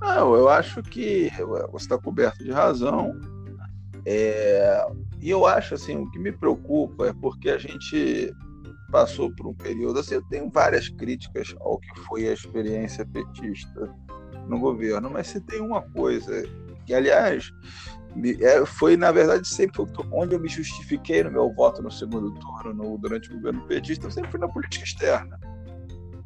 Não, 0.00 0.34
eu 0.34 0.48
acho 0.48 0.82
que 0.82 1.30
você 1.70 1.84
está 1.84 1.98
coberto 1.98 2.42
de 2.42 2.50
razão. 2.50 3.18
É, 4.04 4.84
e 5.20 5.30
eu 5.30 5.46
acho 5.46 5.74
assim, 5.74 5.96
o 5.96 6.10
que 6.10 6.18
me 6.18 6.32
preocupa 6.32 7.06
é 7.06 7.12
porque 7.12 7.50
a 7.50 7.58
gente 7.58 8.34
passou 8.90 9.34
por 9.34 9.46
um 9.46 9.54
período 9.54 10.00
assim, 10.00 10.16
eu 10.16 10.22
tenho 10.28 10.50
várias 10.50 10.88
críticas 10.88 11.54
ao 11.60 11.78
que 11.78 12.00
foi 12.00 12.28
a 12.28 12.32
experiência 12.32 13.06
petista 13.06 13.94
no 14.48 14.58
governo, 14.58 15.10
mas 15.10 15.28
se 15.28 15.40
tem 15.40 15.60
uma 15.60 15.82
coisa 15.82 16.42
que, 16.86 16.94
aliás, 16.94 17.52
é, 18.40 18.66
foi, 18.66 18.96
na 18.96 19.10
verdade, 19.10 19.48
sempre 19.48 19.82
onde 20.12 20.34
eu 20.34 20.40
me 20.40 20.48
justifiquei 20.48 21.24
no 21.24 21.30
meu 21.30 21.52
voto 21.52 21.82
no 21.82 21.90
segundo 21.90 22.32
turno, 22.34 22.74
no, 22.74 22.98
durante 22.98 23.30
o 23.30 23.34
governo 23.34 23.62
petista, 23.66 24.06
eu 24.06 24.10
sempre 24.10 24.30
fui 24.30 24.40
na 24.40 24.48
política 24.48 24.84
externa. 24.84 25.38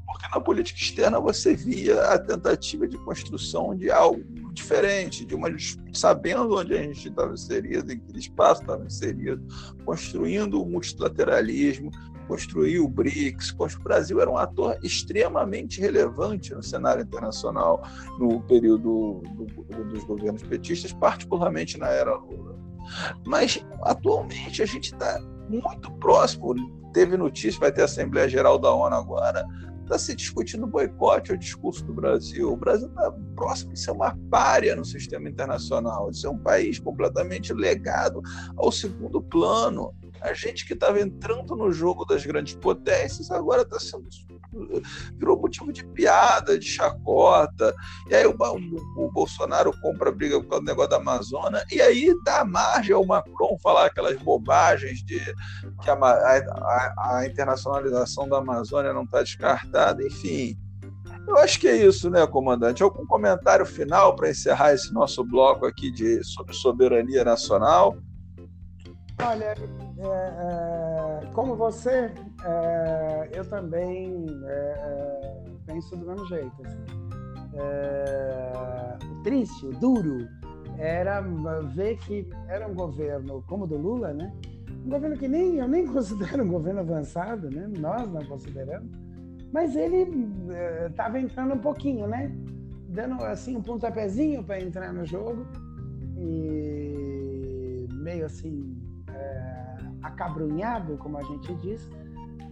Porque 0.05 0.29
na 0.35 0.41
política 0.41 0.79
externa 0.81 1.21
você 1.21 1.55
via 1.55 2.03
a 2.05 2.19
tentativa 2.19 2.89
de 2.89 2.97
construção 2.99 3.77
de 3.77 3.91
algo 3.91 4.25
diferente, 4.53 5.25
de 5.25 5.35
uma 5.35 5.49
sabendo 5.93 6.57
onde 6.57 6.75
a 6.75 6.83
gente 6.83 7.09
estava 7.09 7.35
inserido, 7.35 7.93
em 7.93 7.99
que 7.99 8.19
espaço 8.19 8.63
estava 8.63 8.85
inserido, 8.85 9.47
construindo 9.85 10.61
o 10.61 10.67
multilateralismo, 10.67 11.91
construiu 12.27 12.85
o 12.85 12.89
BRICS. 12.89 13.55
O 13.59 13.83
Brasil 13.83 14.21
era 14.21 14.31
um 14.31 14.37
ator 14.37 14.79
extremamente 14.83 15.81
relevante 15.81 16.55
no 16.55 16.63
cenário 16.63 17.03
internacional 17.03 17.83
no 18.19 18.41
período 18.43 19.23
do, 19.35 19.45
do, 19.45 19.85
dos 19.85 20.05
governos 20.05 20.43
petistas, 20.43 20.93
particularmente 20.93 21.79
na 21.79 21.89
era 21.89 22.15
Lula. 22.15 22.57
Mas 23.27 23.65
atualmente 23.83 24.63
a 24.63 24.67
gente 24.67 24.93
está 24.93 25.21
muito 25.49 25.91
próximo. 25.93 26.55
Teve 26.93 27.17
notícia, 27.17 27.61
vai 27.61 27.73
ter 27.73 27.83
a 27.83 27.87
Assembleia 27.87 28.29
Geral 28.29 28.59
da 28.59 28.73
ONU 28.73 28.95
agora. 28.95 29.45
Está 29.83 29.99
se 29.99 30.17
discutindo 30.17 30.67
boicote 30.67 31.31
ao 31.31 31.37
discurso 31.37 31.85
do 31.85 31.95
Brasil. 31.95 32.53
O 32.53 32.57
Brasil 32.57 32.89
está 32.89 33.13
próximo 33.37 33.73
de 33.73 33.79
ser 33.79 33.93
uma 33.93 34.19
párea 34.31 34.75
no 34.75 34.85
sistema 34.85 35.29
internacional, 35.29 36.11
de 36.11 36.19
ser 36.19 36.29
um 36.29 36.39
país 36.39 36.81
completamente 36.81 37.53
legado 37.53 38.21
ao 38.57 38.73
segundo 38.73 39.23
plano 39.23 39.95
a 40.21 40.33
gente 40.33 40.67
que 40.67 40.75
estava 40.75 41.01
entrando 41.01 41.55
no 41.55 41.73
jogo 41.73 42.05
das 42.05 42.25
grandes 42.25 42.55
potências 42.55 43.31
agora 43.31 43.63
está 43.63 43.79
sendo 43.79 44.09
virou 45.15 45.39
motivo 45.39 45.73
de 45.73 45.85
piada, 45.85 46.59
de 46.59 46.67
chacota. 46.67 47.75
E 48.09 48.15
aí 48.15 48.27
o, 48.27 48.35
o, 48.35 49.07
o 49.07 49.13
Bolsonaro 49.13 49.73
compra 49.81 50.11
briga 50.13 50.41
por 50.41 50.49
causa 50.49 50.65
do 50.65 50.69
negócio 50.69 50.91
da 50.91 50.97
Amazônia, 50.97 51.65
e 51.71 51.81
aí 51.81 52.15
dá 52.25 52.45
margem 52.45 52.95
ao 52.95 53.05
Macron 53.05 53.59
falar 53.63 53.87
aquelas 53.87 54.17
bobagens 54.17 55.05
de 55.05 55.19
que 55.83 55.91
a, 55.91 55.95
a, 55.95 57.19
a 57.19 57.27
internacionalização 57.27 58.29
da 58.29 58.39
Amazônia 58.39 58.93
não 58.93 59.05
está 59.05 59.23
descartada, 59.23 60.03
enfim. 60.03 60.57
Eu 61.27 61.37
acho 61.39 61.59
que 61.59 61.67
é 61.67 61.77
isso, 61.77 62.09
né, 62.09 62.25
comandante? 62.27 62.83
Algum 62.83 63.05
comentário 63.05 63.67
final 63.67 64.15
para 64.15 64.31
encerrar 64.31 64.73
esse 64.73 64.93
nosso 64.93 65.25
bloco 65.25 65.67
aqui 65.67 65.91
de 65.91 66.23
sobre 66.23 66.55
soberania 66.55 67.25
nacional? 67.25 67.97
Olha, 69.21 69.55
é, 69.99 71.23
é, 71.23 71.27
como 71.33 71.57
você, 71.57 72.13
é, 72.45 73.31
eu 73.33 73.45
também 73.49 74.27
é, 74.45 74.53
é, 74.53 75.45
penso 75.65 75.97
do 75.97 76.07
mesmo 76.07 76.27
jeito. 76.27 76.53
Assim. 76.65 77.07
O 79.11 79.23
triste, 79.23 79.67
o 79.67 79.71
duro, 79.71 80.29
era 80.79 81.23
ver 81.75 81.97
que 81.99 82.29
era 82.49 82.69
um 82.69 82.75
governo 82.75 83.43
como 83.47 83.65
o 83.65 83.67
do 83.67 83.79
Lula, 83.79 84.13
né? 84.13 84.31
um 84.85 84.91
governo 84.91 85.17
que 85.17 85.27
nem 85.27 85.57
eu 85.57 85.67
nem 85.67 85.85
considero 85.93 86.45
um 86.45 86.49
governo 86.49 86.81
avançado, 86.81 87.51
né? 87.51 87.69
Nós 87.79 88.11
não 88.11 88.25
consideramos, 88.25 88.91
mas 89.53 89.75
ele 89.75 90.29
estava 90.87 91.19
entrando 91.19 91.55
um 91.55 91.59
pouquinho, 91.59 92.07
né? 92.07 92.31
Dando 92.89 93.23
assim 93.25 93.57
um 93.57 93.63
pontapézinho 93.63 94.45
para 94.45 94.61
entrar 94.61 94.93
no 94.93 95.05
jogo 95.05 95.45
e 96.17 97.87
meio 97.91 98.27
assim 98.27 98.76
acabrunhado, 100.03 100.97
como 100.99 101.19
a 101.19 101.23
gente 101.23 101.55
diz, 101.57 101.91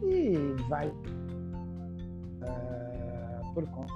e 0.02 0.36
vai 0.68 0.92
é, 2.42 3.40
por 3.52 3.66
conta 3.68 3.92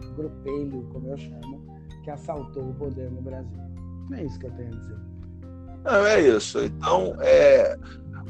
do 0.00 0.14
grupelho, 0.14 0.88
como 0.92 1.08
eu 1.08 1.18
chamo, 1.18 1.64
que 2.02 2.10
assaltou 2.10 2.70
o 2.70 2.74
poder 2.74 3.10
no 3.10 3.20
Brasil. 3.20 3.58
É 4.12 4.24
isso 4.24 4.38
que 4.38 4.46
eu 4.46 4.52
tenho 4.52 4.68
a 4.68 4.78
dizer. 4.78 4.98
Não, 5.84 6.06
é 6.06 6.20
isso. 6.20 6.64
Então, 6.64 7.16
é, 7.20 7.76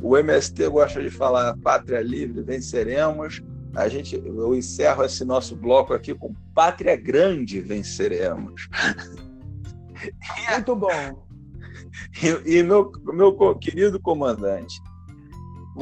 o 0.03 0.17
MST 0.17 0.69
gosta 0.69 1.03
de 1.03 1.11
falar 1.11 1.57
pátria 1.59 2.01
livre, 2.01 2.43
venceremos. 2.43 3.43
A 3.75 3.89
gente, 3.89 4.17
eu 4.17 4.55
encerro 4.55 5.05
esse 5.05 5.25
nosso 5.25 5.55
bloco 5.55 5.93
aqui 5.93 6.15
com 6.15 6.35
pátria 6.55 6.97
grande, 6.97 7.61
venceremos. 7.61 8.69
Muito 10.51 10.77
bom. 10.77 11.26
E, 12.23 12.59
e 12.59 12.63
meu, 12.63 12.91
meu 13.05 13.57
querido 13.57 14.01
comandante, 14.01 14.81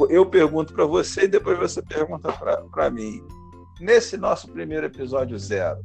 eu 0.09 0.25
pergunto 0.25 0.73
para 0.73 0.85
você 0.85 1.23
e 1.23 1.27
depois 1.27 1.57
você 1.57 1.81
pergunta 1.81 2.31
para 2.71 2.89
mim. 2.89 3.21
Nesse 3.79 4.17
nosso 4.17 4.49
primeiro 4.51 4.85
episódio 4.85 5.37
zero, 5.37 5.79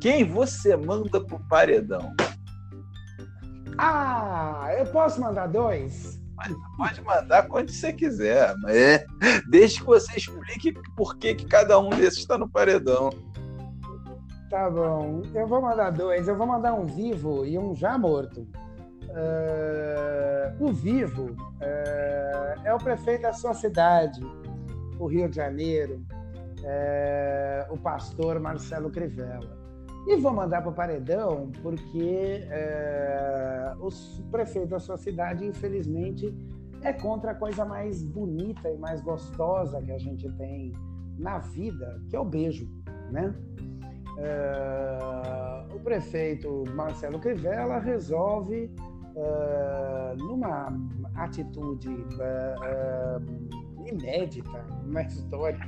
quem 0.00 0.24
você 0.24 0.76
manda 0.76 1.20
pro 1.20 1.38
paredão? 1.48 2.14
Ah, 3.78 4.68
eu 4.78 4.86
posso 4.86 5.20
mandar 5.20 5.46
dois? 5.46 6.20
Pode 6.76 7.02
mandar 7.02 7.46
quando 7.48 7.70
você 7.70 7.92
quiser, 7.92 8.54
mas 8.62 8.74
é, 8.74 9.06
desde 9.50 9.80
que 9.80 9.86
você 9.86 10.16
explique 10.16 10.72
por 10.96 11.16
que, 11.18 11.34
que 11.34 11.44
cada 11.44 11.78
um 11.78 11.90
desses 11.90 12.20
está 12.20 12.38
no 12.38 12.48
paredão. 12.48 13.10
Tá 14.48 14.68
bom, 14.68 15.22
eu 15.34 15.46
vou 15.46 15.62
mandar 15.62 15.90
dois. 15.90 16.26
Eu 16.26 16.36
vou 16.36 16.46
mandar 16.46 16.72
um 16.74 16.86
vivo 16.86 17.44
e 17.44 17.58
um 17.58 17.74
já 17.74 17.96
morto. 17.96 18.48
Uh, 19.10 20.64
o 20.64 20.72
vivo 20.72 21.30
uh, 21.30 22.60
é 22.64 22.72
o 22.74 22.78
prefeito 22.78 23.22
da 23.22 23.32
sua 23.32 23.54
cidade, 23.54 24.20
o 24.98 25.06
Rio 25.06 25.28
de 25.28 25.36
Janeiro, 25.36 26.04
uh, 26.60 27.74
o 27.74 27.78
pastor 27.78 28.38
Marcelo 28.38 28.90
Crivella. 28.90 29.60
E 30.06 30.16
vou 30.16 30.32
mandar 30.32 30.62
para 30.62 30.70
o 30.70 30.74
paredão 30.74 31.50
porque 31.62 32.46
é, 32.50 33.74
o 33.78 33.90
prefeito 34.30 34.68
da 34.68 34.80
sua 34.80 34.96
cidade, 34.96 35.44
infelizmente, 35.44 36.34
é 36.82 36.92
contra 36.92 37.32
a 37.32 37.34
coisa 37.34 37.64
mais 37.64 38.02
bonita 38.02 38.68
e 38.70 38.78
mais 38.78 39.02
gostosa 39.02 39.80
que 39.82 39.92
a 39.92 39.98
gente 39.98 40.28
tem 40.32 40.72
na 41.18 41.38
vida, 41.38 42.00
que 42.08 42.16
é 42.16 42.20
o 42.20 42.24
beijo, 42.24 42.66
né? 43.10 43.34
É, 44.16 45.74
o 45.74 45.78
prefeito 45.80 46.64
Marcelo 46.74 47.18
Crivella 47.18 47.78
resolve, 47.78 48.70
é, 49.20 50.16
numa 50.16 50.72
atitude 51.14 51.88
é, 52.20 53.90
inédita 53.90 54.64
na 54.86 55.02
história, 55.02 55.58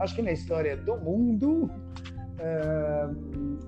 acho 0.00 0.14
que 0.14 0.22
na 0.22 0.32
história 0.32 0.76
do 0.76 0.96
mundo, 0.96 1.70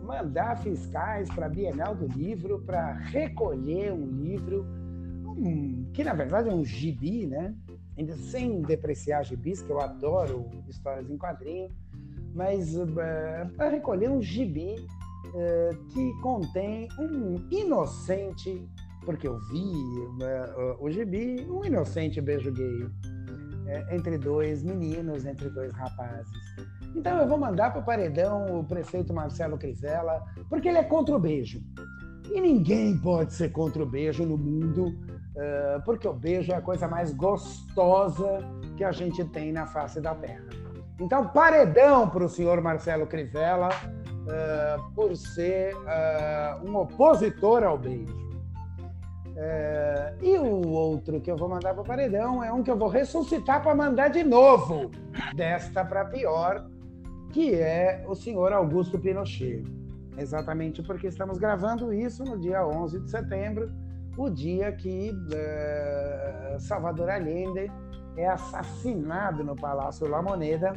mandar 0.03 0.59
fiscais 0.59 1.29
para 1.31 1.47
a 1.47 1.49
Bienal 1.49 1.95
do 1.95 2.09
Livro 2.09 2.61
para 2.67 2.95
recolher 2.95 3.93
um 3.93 4.05
livro 4.05 4.67
um, 5.37 5.87
que, 5.93 6.05
na 6.05 6.15
verdade, 6.15 6.49
é 6.49 6.55
um 6.55 6.65
gibi, 6.65 7.27
né? 7.27 7.55
Ainda 7.99 8.17
sem 8.17 8.63
depreciar 8.63 9.25
gibis, 9.25 9.63
que 9.63 9.71
eu 9.71 9.81
adoro 9.81 10.47
histórias 10.69 11.09
em 11.11 11.17
quadrinho, 11.17 11.69
mas 12.35 12.77
uh, 12.77 12.87
para 13.57 13.69
recolher 13.69 14.11
um 14.11 14.21
gibi 14.21 14.75
uh, 15.29 15.85
que 15.89 16.13
contém 16.21 16.89
um 16.99 17.47
inocente, 17.51 18.67
porque 19.05 19.29
eu 19.29 19.39
vi 19.51 19.61
uh, 19.61 20.77
o 20.85 20.91
gibi, 20.91 21.47
um 21.49 21.65
inocente 21.65 22.21
beijo 22.21 22.53
gay 22.53 22.89
entre 23.91 24.19
dois 24.19 24.63
meninos, 24.63 25.25
entre 25.25 25.49
dois 25.49 25.73
rapazes. 25.73 26.29
Então 26.95 27.19
eu 27.19 27.27
vou 27.27 27.39
mandar 27.39 27.73
para 27.73 27.81
o 27.81 27.85
paredão 27.85 28.61
o 28.61 28.65
prefeito 28.65 29.13
Marcelo 29.13 29.59
Crivella, 29.59 30.23
porque 30.49 30.69
ele 30.69 30.79
é 30.79 30.85
contra 30.85 31.17
o 31.17 31.19
beijo. 31.19 31.61
E 32.31 32.41
ninguém 32.41 32.97
pode 32.99 33.35
ser 33.35 33.51
contra 33.51 33.83
o 33.83 33.87
beijo 33.87 34.25
no 34.25 34.39
mundo, 34.39 34.89
uh, 34.89 35.83
porque 35.85 36.09
o 36.09 36.13
beijo 36.13 36.53
é 36.53 36.57
a 36.57 36.61
coisa 36.61 36.89
mais 36.89 37.13
gostosa 37.13 38.39
que 38.77 38.85
a 38.85 38.93
gente 38.93 39.25
tem 39.27 39.53
na 39.53 39.67
face 39.67 40.01
da 40.01 40.15
Terra. 40.15 40.45
Então, 41.01 41.29
paredão 41.29 42.09
para 42.09 42.25
o 42.25 42.29
senhor 42.29 42.61
Marcelo 42.61 43.07
Crivella, 43.07 43.69
uh, 43.69 44.95
por 44.95 45.15
ser 45.17 45.75
uh, 45.75 46.67
um 46.67 46.77
opositor 46.77 47.63
ao 47.63 47.77
beijo. 47.77 48.24
E 50.23 50.39
o 50.39 50.69
outro 50.71 51.21
que 51.21 51.31
eu 51.31 51.37
vou 51.37 51.49
mandar 51.49 51.75
para 51.75 51.83
o 51.83 51.87
paredão 51.87 52.43
é 52.43 52.53
um 52.53 52.63
que 52.63 52.71
eu 52.71 52.77
vou 52.77 52.89
ressuscitar 52.89 53.63
para 53.63 53.75
mandar 53.75 54.09
de 54.09 54.23
novo, 54.23 54.91
desta 55.35 55.85
para 55.85 56.05
pior, 56.05 56.69
que 57.33 57.55
é 57.55 58.05
o 58.07 58.15
senhor 58.15 58.53
Augusto 58.53 58.99
Pinochet. 58.99 59.65
Exatamente 60.17 60.83
porque 60.83 61.09
estamos 61.09 61.39
gravando 61.39 61.93
isso 61.93 62.23
no 62.23 62.39
dia 62.39 62.65
11 62.65 63.01
de 63.01 63.11
setembro, 63.11 63.73
o 64.17 64.31
dia 64.31 64.71
que 64.71 65.11
uh, 65.11 66.61
Salvador 66.61 67.11
Allende 67.11 67.71
é 68.17 68.29
assassinado 68.29 69.43
no 69.43 69.57
Palácio 69.57 70.09
La 70.09 70.23
Moneda, 70.23 70.73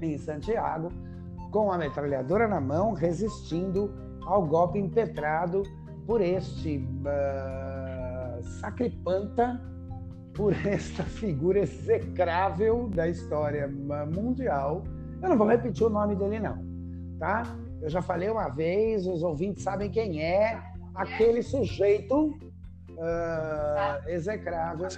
em 0.00 0.16
Santiago, 0.16 0.88
com 1.50 1.70
a 1.70 1.76
metralhadora 1.76 2.48
na 2.48 2.60
mão, 2.60 2.94
resistindo 2.94 3.92
ao 4.24 4.46
golpe 4.46 4.78
impetrado 4.78 5.62
por 6.06 6.20
este 6.20 6.78
uh, 6.78 8.42
sacripanta, 8.42 9.60
por 10.34 10.54
esta 10.66 11.02
figura 11.02 11.60
execrável 11.60 12.88
da 12.88 13.08
história 13.08 13.68
mundial, 13.68 14.84
eu 15.22 15.28
não 15.28 15.36
vou 15.36 15.46
repetir 15.46 15.86
o 15.86 15.90
nome 15.90 16.16
dele, 16.16 16.40
não, 16.40 16.58
tá? 17.18 17.42
Eu 17.82 17.88
já 17.88 18.02
falei 18.02 18.28
uma 18.28 18.48
vez, 18.48 19.06
os 19.06 19.22
ouvintes 19.22 19.62
sabem 19.62 19.90
quem 19.90 20.22
é 20.22 20.62
aquele 20.94 21.42
sujeito 21.42 22.28
uh, 22.90 24.08
execrável. 24.08 24.88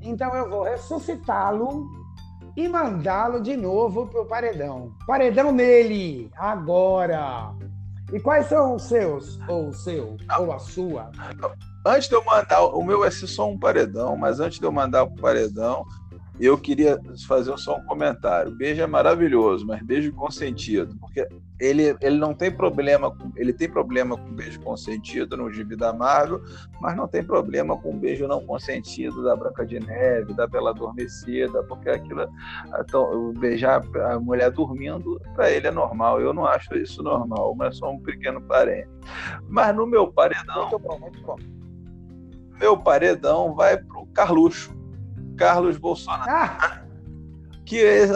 Então 0.00 0.34
eu 0.34 0.48
vou 0.48 0.62
ressuscitá-lo 0.62 1.88
e 2.56 2.68
mandá-lo 2.68 3.40
de 3.40 3.56
novo 3.56 4.06
para 4.06 4.22
o 4.22 4.26
paredão. 4.26 4.92
Paredão 5.06 5.50
nele, 5.50 6.30
agora! 6.36 7.52
E 8.14 8.20
quais 8.20 8.46
são 8.46 8.76
os 8.76 8.84
seus? 8.84 9.40
Ou 9.48 9.70
o 9.70 9.74
seu? 9.74 10.16
Ou 10.38 10.52
a 10.52 10.58
sua? 10.60 11.10
Antes 11.84 12.08
de 12.08 12.14
eu 12.14 12.24
mandar, 12.24 12.62
o 12.62 12.84
meu 12.84 13.04
é 13.04 13.10
só 13.10 13.50
um 13.50 13.58
paredão, 13.58 14.16
mas 14.16 14.38
antes 14.38 14.60
de 14.60 14.64
eu 14.64 14.70
mandar 14.70 15.02
o 15.02 15.10
paredão, 15.16 15.84
eu 16.38 16.56
queria 16.56 16.96
fazer 17.26 17.58
só 17.58 17.76
um 17.76 17.84
comentário. 17.84 18.56
Beijo 18.56 18.80
é 18.80 18.86
maravilhoso, 18.86 19.66
mas 19.66 19.82
beijo 19.82 20.12
consentido, 20.12 20.96
porque 21.00 21.26
ele, 21.60 21.96
ele 22.00 22.18
não 22.18 22.34
tem 22.34 22.50
problema 22.50 23.10
com, 23.10 23.30
ele 23.36 23.52
tem 23.52 23.68
problema 23.68 24.16
com 24.16 24.32
beijo 24.32 24.60
consentido 24.60 25.36
no 25.36 25.52
gibi 25.52 25.76
da 25.76 25.92
Marvel, 25.92 26.42
mas 26.80 26.96
não 26.96 27.06
tem 27.06 27.22
problema 27.22 27.76
com 27.76 27.96
beijo 27.96 28.26
não 28.26 28.44
consentido 28.44 29.22
da 29.22 29.36
Branca 29.36 29.64
de 29.64 29.78
Neve, 29.78 30.34
da 30.34 30.46
Bela 30.46 30.70
Adormecida, 30.70 31.62
porque 31.64 31.88
aquilo 31.90 32.26
então, 32.80 33.32
beijar 33.34 33.82
a 34.02 34.18
mulher 34.18 34.50
dormindo 34.50 35.20
para 35.34 35.50
ele 35.50 35.68
é 35.68 35.70
normal. 35.70 36.20
Eu 36.20 36.32
não 36.32 36.44
acho 36.44 36.74
isso 36.76 37.02
normal, 37.02 37.54
mas 37.54 37.76
só 37.76 37.90
um 37.90 38.00
pequeno 38.00 38.40
parente. 38.40 38.88
Mas 39.48 39.74
no 39.74 39.86
meu 39.86 40.12
paredão, 40.12 40.70
muito 40.70 40.78
bom, 40.78 40.98
muito 40.98 41.22
bom. 41.22 41.36
meu 42.58 42.76
paredão 42.76 43.54
vai 43.54 43.76
pro 43.76 44.06
Carluxo 44.06 44.74
Carlos 45.36 45.76
Bolsonaro. 45.76 46.30
Ah! 46.30 46.84
Que 47.64 47.82
é 47.82 48.06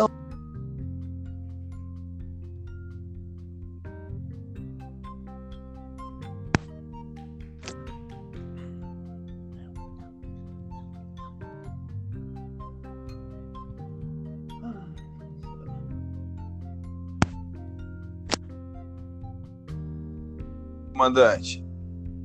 comandante. 20.99 21.65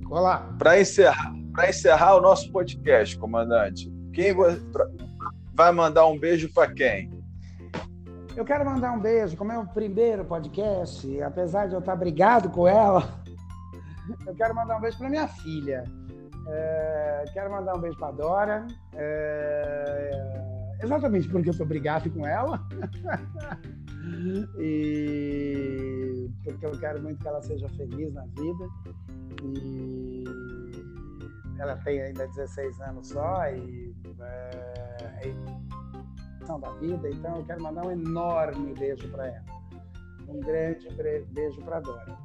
Olá. 0.09 0.51
Para 0.57 0.81
encerrar, 0.81 1.31
para 1.53 1.69
encerrar 1.69 2.15
o 2.15 2.21
nosso 2.21 2.51
podcast, 2.51 3.15
comandante, 3.19 3.87
quem 4.11 4.33
vai 5.53 5.71
mandar 5.71 6.07
um 6.07 6.17
beijo 6.17 6.51
para 6.51 6.73
quem? 6.73 7.11
Eu 8.35 8.43
quero 8.43 8.65
mandar 8.65 8.93
um 8.93 8.99
beijo, 8.99 9.37
como 9.37 9.51
é 9.51 9.59
o 9.59 9.67
primeiro 9.67 10.25
podcast, 10.25 11.21
apesar 11.21 11.67
de 11.67 11.75
eu 11.75 11.79
estar 11.81 11.95
brigado 11.95 12.49
com 12.49 12.67
ela, 12.67 13.21
eu 14.25 14.33
quero 14.33 14.55
mandar 14.55 14.77
um 14.77 14.81
beijo 14.81 14.97
para 14.97 15.07
minha 15.07 15.27
filha, 15.27 15.83
É, 16.47 17.25
quero 17.31 17.51
mandar 17.51 17.75
um 17.75 17.79
beijo 17.79 17.97
para 17.99 18.11
Dora. 18.11 18.67
É, 18.95 20.41
exatamente 20.81 21.29
porque 21.29 21.49
eu 21.49 21.53
sou 21.53 21.65
brigado 21.65 22.09
com 22.09 22.25
ela. 22.25 22.59
e 24.57 26.02
porque 26.43 26.65
eu 26.65 26.71
quero 26.79 27.01
muito 27.01 27.19
que 27.19 27.27
ela 27.27 27.41
seja 27.41 27.67
feliz 27.69 28.13
na 28.13 28.25
vida. 28.25 28.67
E 29.43 30.23
ela 31.59 31.75
tem 31.77 32.01
ainda 32.01 32.27
16 32.27 32.81
anos 32.81 33.07
só 33.07 33.47
e 33.49 33.93
é, 34.19 35.27
é 35.27 35.33
da 36.59 36.69
vida, 36.73 37.09
então 37.09 37.37
eu 37.37 37.45
quero 37.45 37.63
mandar 37.63 37.85
um 37.85 37.91
enorme 37.91 38.73
beijo 38.73 39.07
para 39.09 39.27
ela. 39.27 39.45
Um 40.27 40.39
grande 40.39 40.87
beijo 41.31 41.61
para 41.61 41.79
Dora. 41.79 42.17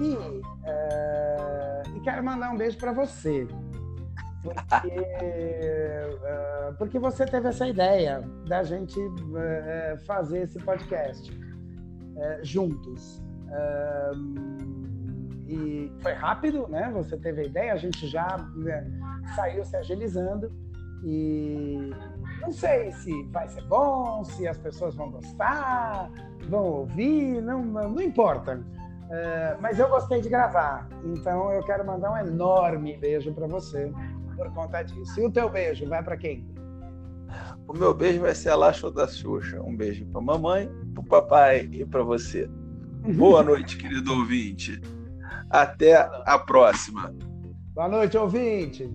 E, 0.00 0.16
é, 0.64 1.82
e 1.94 2.00
quero 2.00 2.24
mandar 2.24 2.52
um 2.52 2.56
beijo 2.56 2.78
para 2.78 2.92
você. 2.92 3.46
Porque, 4.42 4.88
uh, 6.08 6.74
porque 6.78 6.98
você 6.98 7.26
teve 7.26 7.48
essa 7.48 7.68
ideia 7.68 8.22
da 8.46 8.62
gente 8.62 8.98
uh, 8.98 9.98
fazer 10.06 10.44
esse 10.44 10.58
podcast 10.60 11.30
uh, 11.30 12.42
juntos. 12.42 13.22
E 15.46 15.92
foi 16.00 16.12
rápido, 16.12 16.68
né? 16.68 16.90
Você 16.94 17.16
teve 17.16 17.42
a 17.42 17.44
ideia, 17.44 17.72
a 17.72 17.76
gente 17.76 18.06
já 18.06 18.38
né, 18.56 18.86
saiu 19.34 19.64
se 19.64 19.76
agilizando 19.76 20.50
e 21.02 21.90
não 22.40 22.52
sei 22.52 22.92
se 22.92 23.22
vai 23.24 23.48
ser 23.48 23.62
bom, 23.64 24.22
se 24.24 24.46
as 24.46 24.58
pessoas 24.58 24.94
vão 24.94 25.10
gostar, 25.10 26.10
vão 26.48 26.64
ouvir, 26.64 27.42
não, 27.42 27.62
não 27.62 28.00
importa. 28.00 28.56
Uh, 28.56 29.60
mas 29.60 29.78
eu 29.78 29.88
gostei 29.88 30.20
de 30.20 30.28
gravar, 30.28 30.88
então 31.04 31.52
eu 31.52 31.64
quero 31.64 31.84
mandar 31.84 32.12
um 32.12 32.16
enorme 32.16 32.96
beijo 32.96 33.32
para 33.34 33.48
você 33.48 33.92
por 34.36 34.52
conta 34.52 34.82
disso. 34.82 35.20
E 35.20 35.26
o 35.26 35.30
teu 35.30 35.50
beijo 35.50 35.88
vai 35.88 36.02
para 36.02 36.16
quem? 36.16 36.48
O 37.66 37.72
meu 37.72 37.92
beijo 37.92 38.20
vai 38.20 38.34
ser 38.34 38.50
a 38.50 38.56
Lacho 38.56 38.90
da 38.90 39.06
Xuxa. 39.06 39.60
Um 39.62 39.76
beijo 39.76 40.06
para 40.06 40.20
mamãe, 40.20 40.70
para 40.94 41.02
o 41.02 41.06
papai 41.06 41.68
e 41.72 41.84
para 41.84 42.02
você. 42.02 42.48
Boa 43.16 43.42
noite, 43.42 43.76
querido 43.76 44.12
ouvinte. 44.12 44.80
Até 45.48 45.96
a 46.26 46.38
próxima. 46.38 47.14
Boa 47.74 47.88
noite, 47.88 48.16
ouvinte. 48.16 48.88